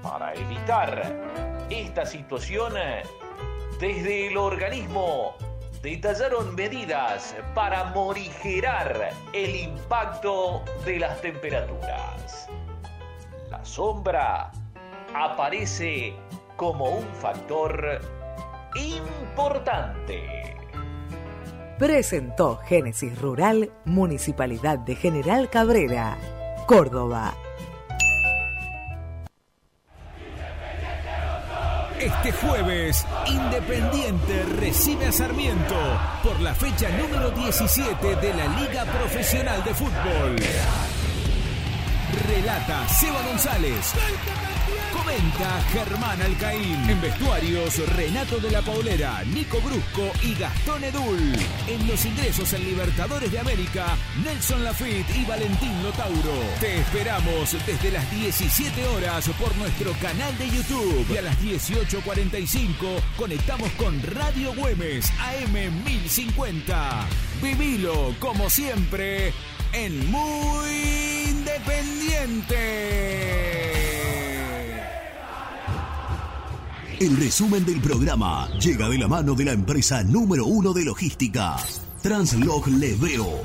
Para 0.03 0.35
evitar 0.35 1.67
esta 1.71 2.05
situación, 2.05 2.75
desde 3.81 4.27
el 4.27 4.37
organismo 4.37 5.39
detallaron 5.83 6.55
medidas 6.55 7.35
para 7.55 7.85
morigerar 7.87 9.11
el 9.33 9.55
impacto 9.55 10.65
de 10.85 10.99
las 10.99 11.21
temperaturas. 11.21 12.49
La 13.51 13.65
sombra 13.65 14.51
aparece 15.15 16.15
como 16.57 16.91
un 16.91 17.07
factor 17.15 18.01
importante. 18.75 20.57
Presentó 21.79 22.57
Génesis 22.57 23.21
Rural, 23.21 23.71
Municipalidad 23.85 24.81
de 24.81 24.97
General 24.97 25.49
Cabrera, 25.49 26.19
Córdoba. 26.67 27.35
Este 32.01 32.31
jueves, 32.31 33.05
Independiente 33.27 34.45
recibe 34.61 35.07
a 35.07 35.13
Sarmiento 35.13 35.75
por 36.23 36.41
la 36.41 36.55
fecha 36.55 36.89
número 36.91 37.31
17 37.31 38.17
de 38.17 38.35
la 38.35 38.47
Liga 38.61 38.85
Profesional 38.85 39.65
de 39.65 39.75
Fútbol. 39.75 40.37
Relata 42.29 42.89
Seba 42.89 43.21
González. 43.29 43.95
Comenta 44.93 45.61
Germán 45.73 46.21
Alcaín. 46.23 46.89
En 46.89 47.01
vestuarios, 47.01 47.79
Renato 47.97 48.39
de 48.39 48.51
la 48.51 48.63
Paulera, 48.63 49.23
Nico 49.25 49.61
Brusco 49.61 50.11
y 50.23 50.35
Gastón 50.35 50.85
Edul. 50.85 51.37
En 51.67 51.87
los 51.87 52.05
ingresos 52.05 52.53
en 52.53 52.65
Libertadores 52.65 53.31
de 53.31 53.39
América, 53.39 53.97
Nelson 54.25 54.65
Lafitte 54.65 55.17
y 55.17 55.25
Valentín 55.25 55.83
Lotauro. 55.83 56.35
Te 56.61 56.81
esperamos 56.81 57.57
desde 57.67 57.91
las 57.91 58.11
17 58.11 58.87
horas 58.89 59.29
por 59.39 59.55
nuestro 59.57 59.93
canal 59.95 60.37
de 60.39 60.51
YouTube. 60.51 61.07
Y 61.13 61.17
a 61.17 61.23
las 61.23 61.39
18.45 61.41 63.01
conectamos 63.17 63.71
con 63.73 64.01
Radio 64.03 64.55
Güemes 64.55 65.11
AM 65.21 65.85
1050. 65.85 67.07
Vivilo 67.43 68.15
como 68.19 68.51
siempre 68.51 69.33
en 69.73 70.11
Muy 70.11 71.29
Independiente. 71.29 73.38
El 77.01 77.17
resumen 77.17 77.65
del 77.65 77.81
programa 77.81 78.49
llega 78.59 78.89
de 78.89 78.99
la 78.99 79.07
mano 79.07 79.37
de 79.37 79.45
la 79.45 79.53
empresa 79.53 80.03
número 80.03 80.47
uno 80.47 80.73
de 80.73 80.85
logística, 80.85 81.55
Translog 82.03 82.67
Leveo. 82.67 83.45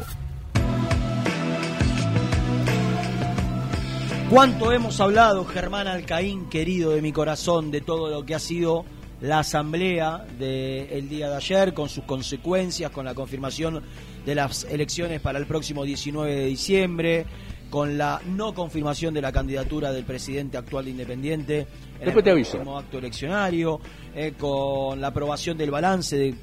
¿Cuánto 4.31 4.71
hemos 4.71 4.99
hablado, 4.99 5.45
Germán 5.45 5.85
Alcaín, 5.85 6.49
querido 6.49 6.93
de 6.93 7.03
mi 7.03 7.11
corazón, 7.11 7.69
de 7.69 7.81
todo 7.81 8.09
lo 8.09 8.25
que 8.25 8.33
ha 8.33 8.39
sido 8.39 8.85
la 9.21 9.39
asamblea 9.39 10.25
del 10.39 11.07
día 11.07 11.29
de 11.29 11.35
ayer, 11.35 11.75
con 11.75 11.89
sus 11.89 12.05
consecuencias, 12.05 12.89
con 12.89 13.05
la 13.05 13.13
confirmación 13.13 13.83
de 14.25 14.33
las 14.33 14.63
elecciones 14.63 15.21
para 15.21 15.37
el 15.37 15.45
próximo 15.45 15.83
19 15.83 16.35
de 16.35 16.45
diciembre, 16.47 17.25
con 17.73 17.97
la 17.97 18.21
no 18.23 18.53
confirmación 18.53 19.15
de 19.15 19.21
la 19.23 19.31
candidatura 19.31 19.91
del 19.91 20.03
presidente 20.03 20.59
actual 20.59 20.85
de 20.85 20.91
Independiente 20.91 21.59
en 21.99 22.05
Después 22.05 22.23
te 22.23 22.29
el 22.29 22.41
próximo 22.43 22.77
acto 22.77 22.99
eleccionario, 22.99 23.79
eh, 24.13 24.33
con 24.37 25.01
la 25.01 25.07
aprobación 25.07 25.57
del 25.57 25.71
balance 25.71 26.15
de 26.15 26.35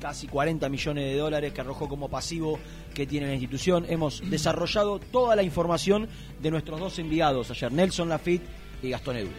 casi 0.00 0.28
40 0.28 0.68
millones 0.68 1.02
de 1.02 1.18
dólares 1.18 1.52
que 1.52 1.62
arrojó 1.62 1.88
como 1.88 2.08
pasivo 2.08 2.60
que 2.94 3.08
tiene 3.08 3.26
la 3.26 3.32
institución. 3.32 3.86
Hemos 3.88 4.22
desarrollado 4.30 5.00
toda 5.00 5.34
la 5.34 5.42
información 5.42 6.06
de 6.40 6.48
nuestros 6.52 6.78
dos 6.78 6.96
enviados 7.00 7.50
ayer, 7.50 7.72
Nelson 7.72 8.08
Lafitte 8.08 8.46
y 8.80 8.90
Gastón 8.90 9.16
Edu. 9.16 9.30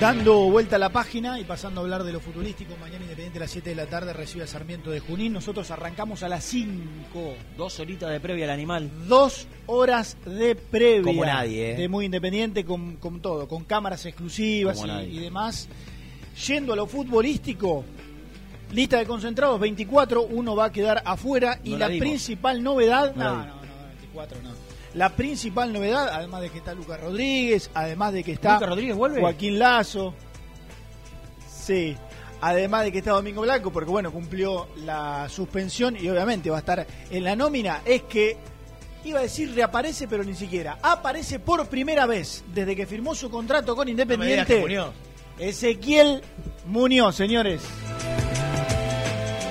Dando 0.00 0.50
vuelta 0.50 0.76
a 0.76 0.78
la 0.78 0.88
página 0.88 1.38
y 1.38 1.44
pasando 1.44 1.82
a 1.82 1.84
hablar 1.84 2.04
de 2.04 2.12
lo 2.14 2.20
futbolístico, 2.20 2.74
mañana 2.80 3.02
Independiente 3.02 3.38
a 3.38 3.42
las 3.42 3.50
7 3.50 3.68
de 3.68 3.76
la 3.76 3.84
tarde 3.84 4.14
recibe 4.14 4.44
a 4.44 4.46
Sarmiento 4.46 4.90
de 4.90 4.98
Junín. 4.98 5.34
Nosotros 5.34 5.70
arrancamos 5.70 6.22
a 6.22 6.28
las 6.30 6.42
5. 6.44 7.34
Dos 7.58 7.78
horitas 7.80 8.10
de 8.10 8.18
previa 8.18 8.46
al 8.46 8.50
animal. 8.52 8.90
Dos 9.06 9.46
horas 9.66 10.16
de 10.24 10.54
previa. 10.54 11.04
Como 11.04 11.26
nadie, 11.26 11.72
¿eh? 11.72 11.76
De 11.76 11.86
Muy 11.86 12.06
Independiente 12.06 12.64
con, 12.64 12.96
con 12.96 13.20
todo, 13.20 13.46
con 13.46 13.64
cámaras 13.64 14.06
exclusivas 14.06 14.82
y, 15.06 15.18
demás. 15.18 15.68
Yendo 16.46 16.72
a 16.72 16.76
lo 16.76 16.86
futbolístico, 16.86 17.84
lista 18.72 18.96
de 18.96 19.04
concentrados 19.04 19.60
24, 19.60 20.22
uno 20.22 20.56
va 20.56 20.64
a 20.64 20.72
quedar 20.72 21.02
afuera 21.04 21.60
y 21.62 21.76
la, 21.76 21.88
principal 21.88 22.62
novedad... 22.62 23.14
No 23.14 23.24
No, 23.24 23.36
no, 23.36 23.44
no, 23.44 23.86
24 23.98 24.40
no. 24.44 24.69
La 24.94 25.10
principal 25.10 25.72
novedad, 25.72 26.08
además 26.12 26.40
de 26.42 26.50
que 26.50 26.58
está 26.58 26.74
Lucas 26.74 27.00
Rodríguez, 27.00 27.70
además 27.74 28.12
de 28.12 28.24
que 28.24 28.32
está 28.32 28.54
¿Lucas 28.54 28.68
Rodríguez 28.70 28.96
vuelve? 28.96 29.20
Joaquín 29.20 29.58
Lazo, 29.58 30.14
sí, 31.48 31.96
además 32.40 32.84
de 32.84 32.92
que 32.92 32.98
está 32.98 33.12
Domingo 33.12 33.42
Blanco, 33.42 33.70
porque 33.70 33.90
bueno, 33.90 34.10
cumplió 34.12 34.68
la 34.84 35.28
suspensión 35.28 35.96
y 35.96 36.08
obviamente 36.08 36.50
va 36.50 36.56
a 36.56 36.60
estar 36.60 36.86
en 37.10 37.24
la 37.24 37.36
nómina, 37.36 37.82
es 37.84 38.02
que 38.02 38.36
iba 39.04 39.20
a 39.20 39.22
decir 39.22 39.54
reaparece, 39.54 40.08
pero 40.08 40.24
ni 40.24 40.34
siquiera. 40.34 40.78
Aparece 40.82 41.38
por 41.38 41.66
primera 41.68 42.06
vez 42.06 42.44
desde 42.52 42.74
que 42.74 42.86
firmó 42.86 43.14
su 43.14 43.30
contrato 43.30 43.76
con 43.76 43.86
No 43.86 43.90
Independiente. 43.92 44.54
que 44.56 44.60
Muñoz. 44.60 44.90
Ezequiel 45.38 46.20
Muñoz, 46.66 47.14
señores. 47.14 47.62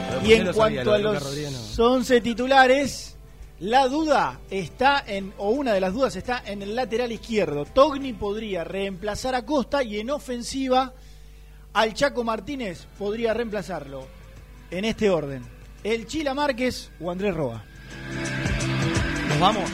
Pero 0.09 0.17
Y 0.17 0.19
¿por 0.19 0.27
qué 0.27 0.35
en 0.35 0.43
cuanto 0.53 0.57
sabía, 0.59 0.83
lo 0.83 0.93
a 0.93 1.13
los 1.13 1.23
Rodríguez 1.23 1.79
11 1.79 2.21
titulares, 2.21 3.17
la 3.59 3.87
duda 3.87 4.39
está 4.49 5.03
en, 5.05 5.33
o 5.37 5.49
una 5.49 5.73
de 5.73 5.81
las 5.81 5.93
dudas 5.93 6.15
está 6.15 6.43
en 6.45 6.61
el 6.61 6.75
lateral 6.75 7.11
izquierdo. 7.11 7.65
Togni 7.65 8.13
podría 8.13 8.63
reemplazar 8.63 9.35
a 9.35 9.45
Costa 9.45 9.83
y 9.83 9.99
en 9.99 10.09
ofensiva 10.11 10.93
al 11.73 11.93
Chaco 11.93 12.23
Martínez 12.23 12.87
podría 12.97 13.33
reemplazarlo. 13.33 14.07
En 14.71 14.85
este 14.85 15.09
orden, 15.09 15.43
el 15.83 16.05
Chila 16.05 16.33
Márquez 16.33 16.91
o 17.01 17.11
Andrés 17.11 17.33
Roa. 17.33 17.63
¿Nos 19.27 19.39
vamos? 19.39 19.69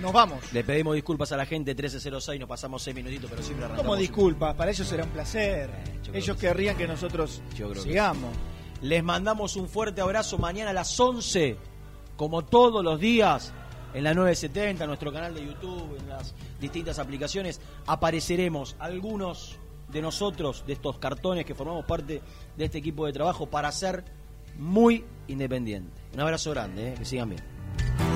Nos 0.00 0.12
vamos. 0.12 0.52
Le 0.52 0.64
pedimos 0.64 0.94
disculpas 0.94 1.30
a 1.32 1.36
la 1.36 1.44
gente, 1.44 1.72
1306, 1.72 2.40
nos 2.40 2.48
pasamos 2.48 2.82
6 2.82 2.96
minutitos, 2.96 3.28
pero 3.30 3.42
siempre 3.42 3.66
arrancamos. 3.66 3.86
Como 3.86 4.00
disculpas, 4.00 4.54
para 4.54 4.70
ellos 4.70 4.88
será 4.88 5.04
un 5.04 5.10
placer. 5.10 5.70
creo 6.02 6.14
Ellos 6.14 6.36
que 6.36 6.46
querrían 6.48 6.76
que 6.76 6.88
nosotros 6.88 7.42
Yo 7.54 7.68
creo 7.70 7.82
que 7.82 7.90
sigamos. 7.90 8.34
Les 8.80 9.04
mandamos 9.04 9.56
un 9.56 9.68
fuerte 9.68 10.00
abrazo 10.00 10.38
mañana 10.38 10.70
a 10.70 10.72
las 10.72 10.98
11, 10.98 11.58
como 12.20 12.42
todos 12.42 12.84
los 12.84 13.00
días, 13.00 13.50
en 13.94 14.04
la 14.04 14.12
970, 14.12 14.84
en 14.84 14.88
nuestro 14.88 15.10
canal 15.10 15.34
de 15.34 15.42
YouTube, 15.42 15.96
en 15.98 16.06
las 16.06 16.34
distintas 16.60 16.98
aplicaciones. 16.98 17.62
Apareceremos 17.86 18.76
algunos 18.78 19.58
de 19.88 20.02
nosotros, 20.02 20.62
de 20.66 20.74
estos 20.74 20.98
cartones 20.98 21.46
que 21.46 21.54
formamos 21.54 21.86
parte 21.86 22.20
de 22.58 22.64
este 22.66 22.76
equipo 22.76 23.06
de 23.06 23.14
trabajo, 23.14 23.46
para 23.46 23.72
ser 23.72 24.04
muy 24.58 25.02
independiente. 25.28 25.98
Un 26.12 26.20
abrazo 26.20 26.50
grande, 26.50 26.90
eh, 26.90 26.94
que 26.98 27.06
sigan 27.06 27.30
bien. 27.30 28.09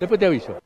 Después 0.00 0.18
te 0.18 0.26
aviso. 0.26 0.58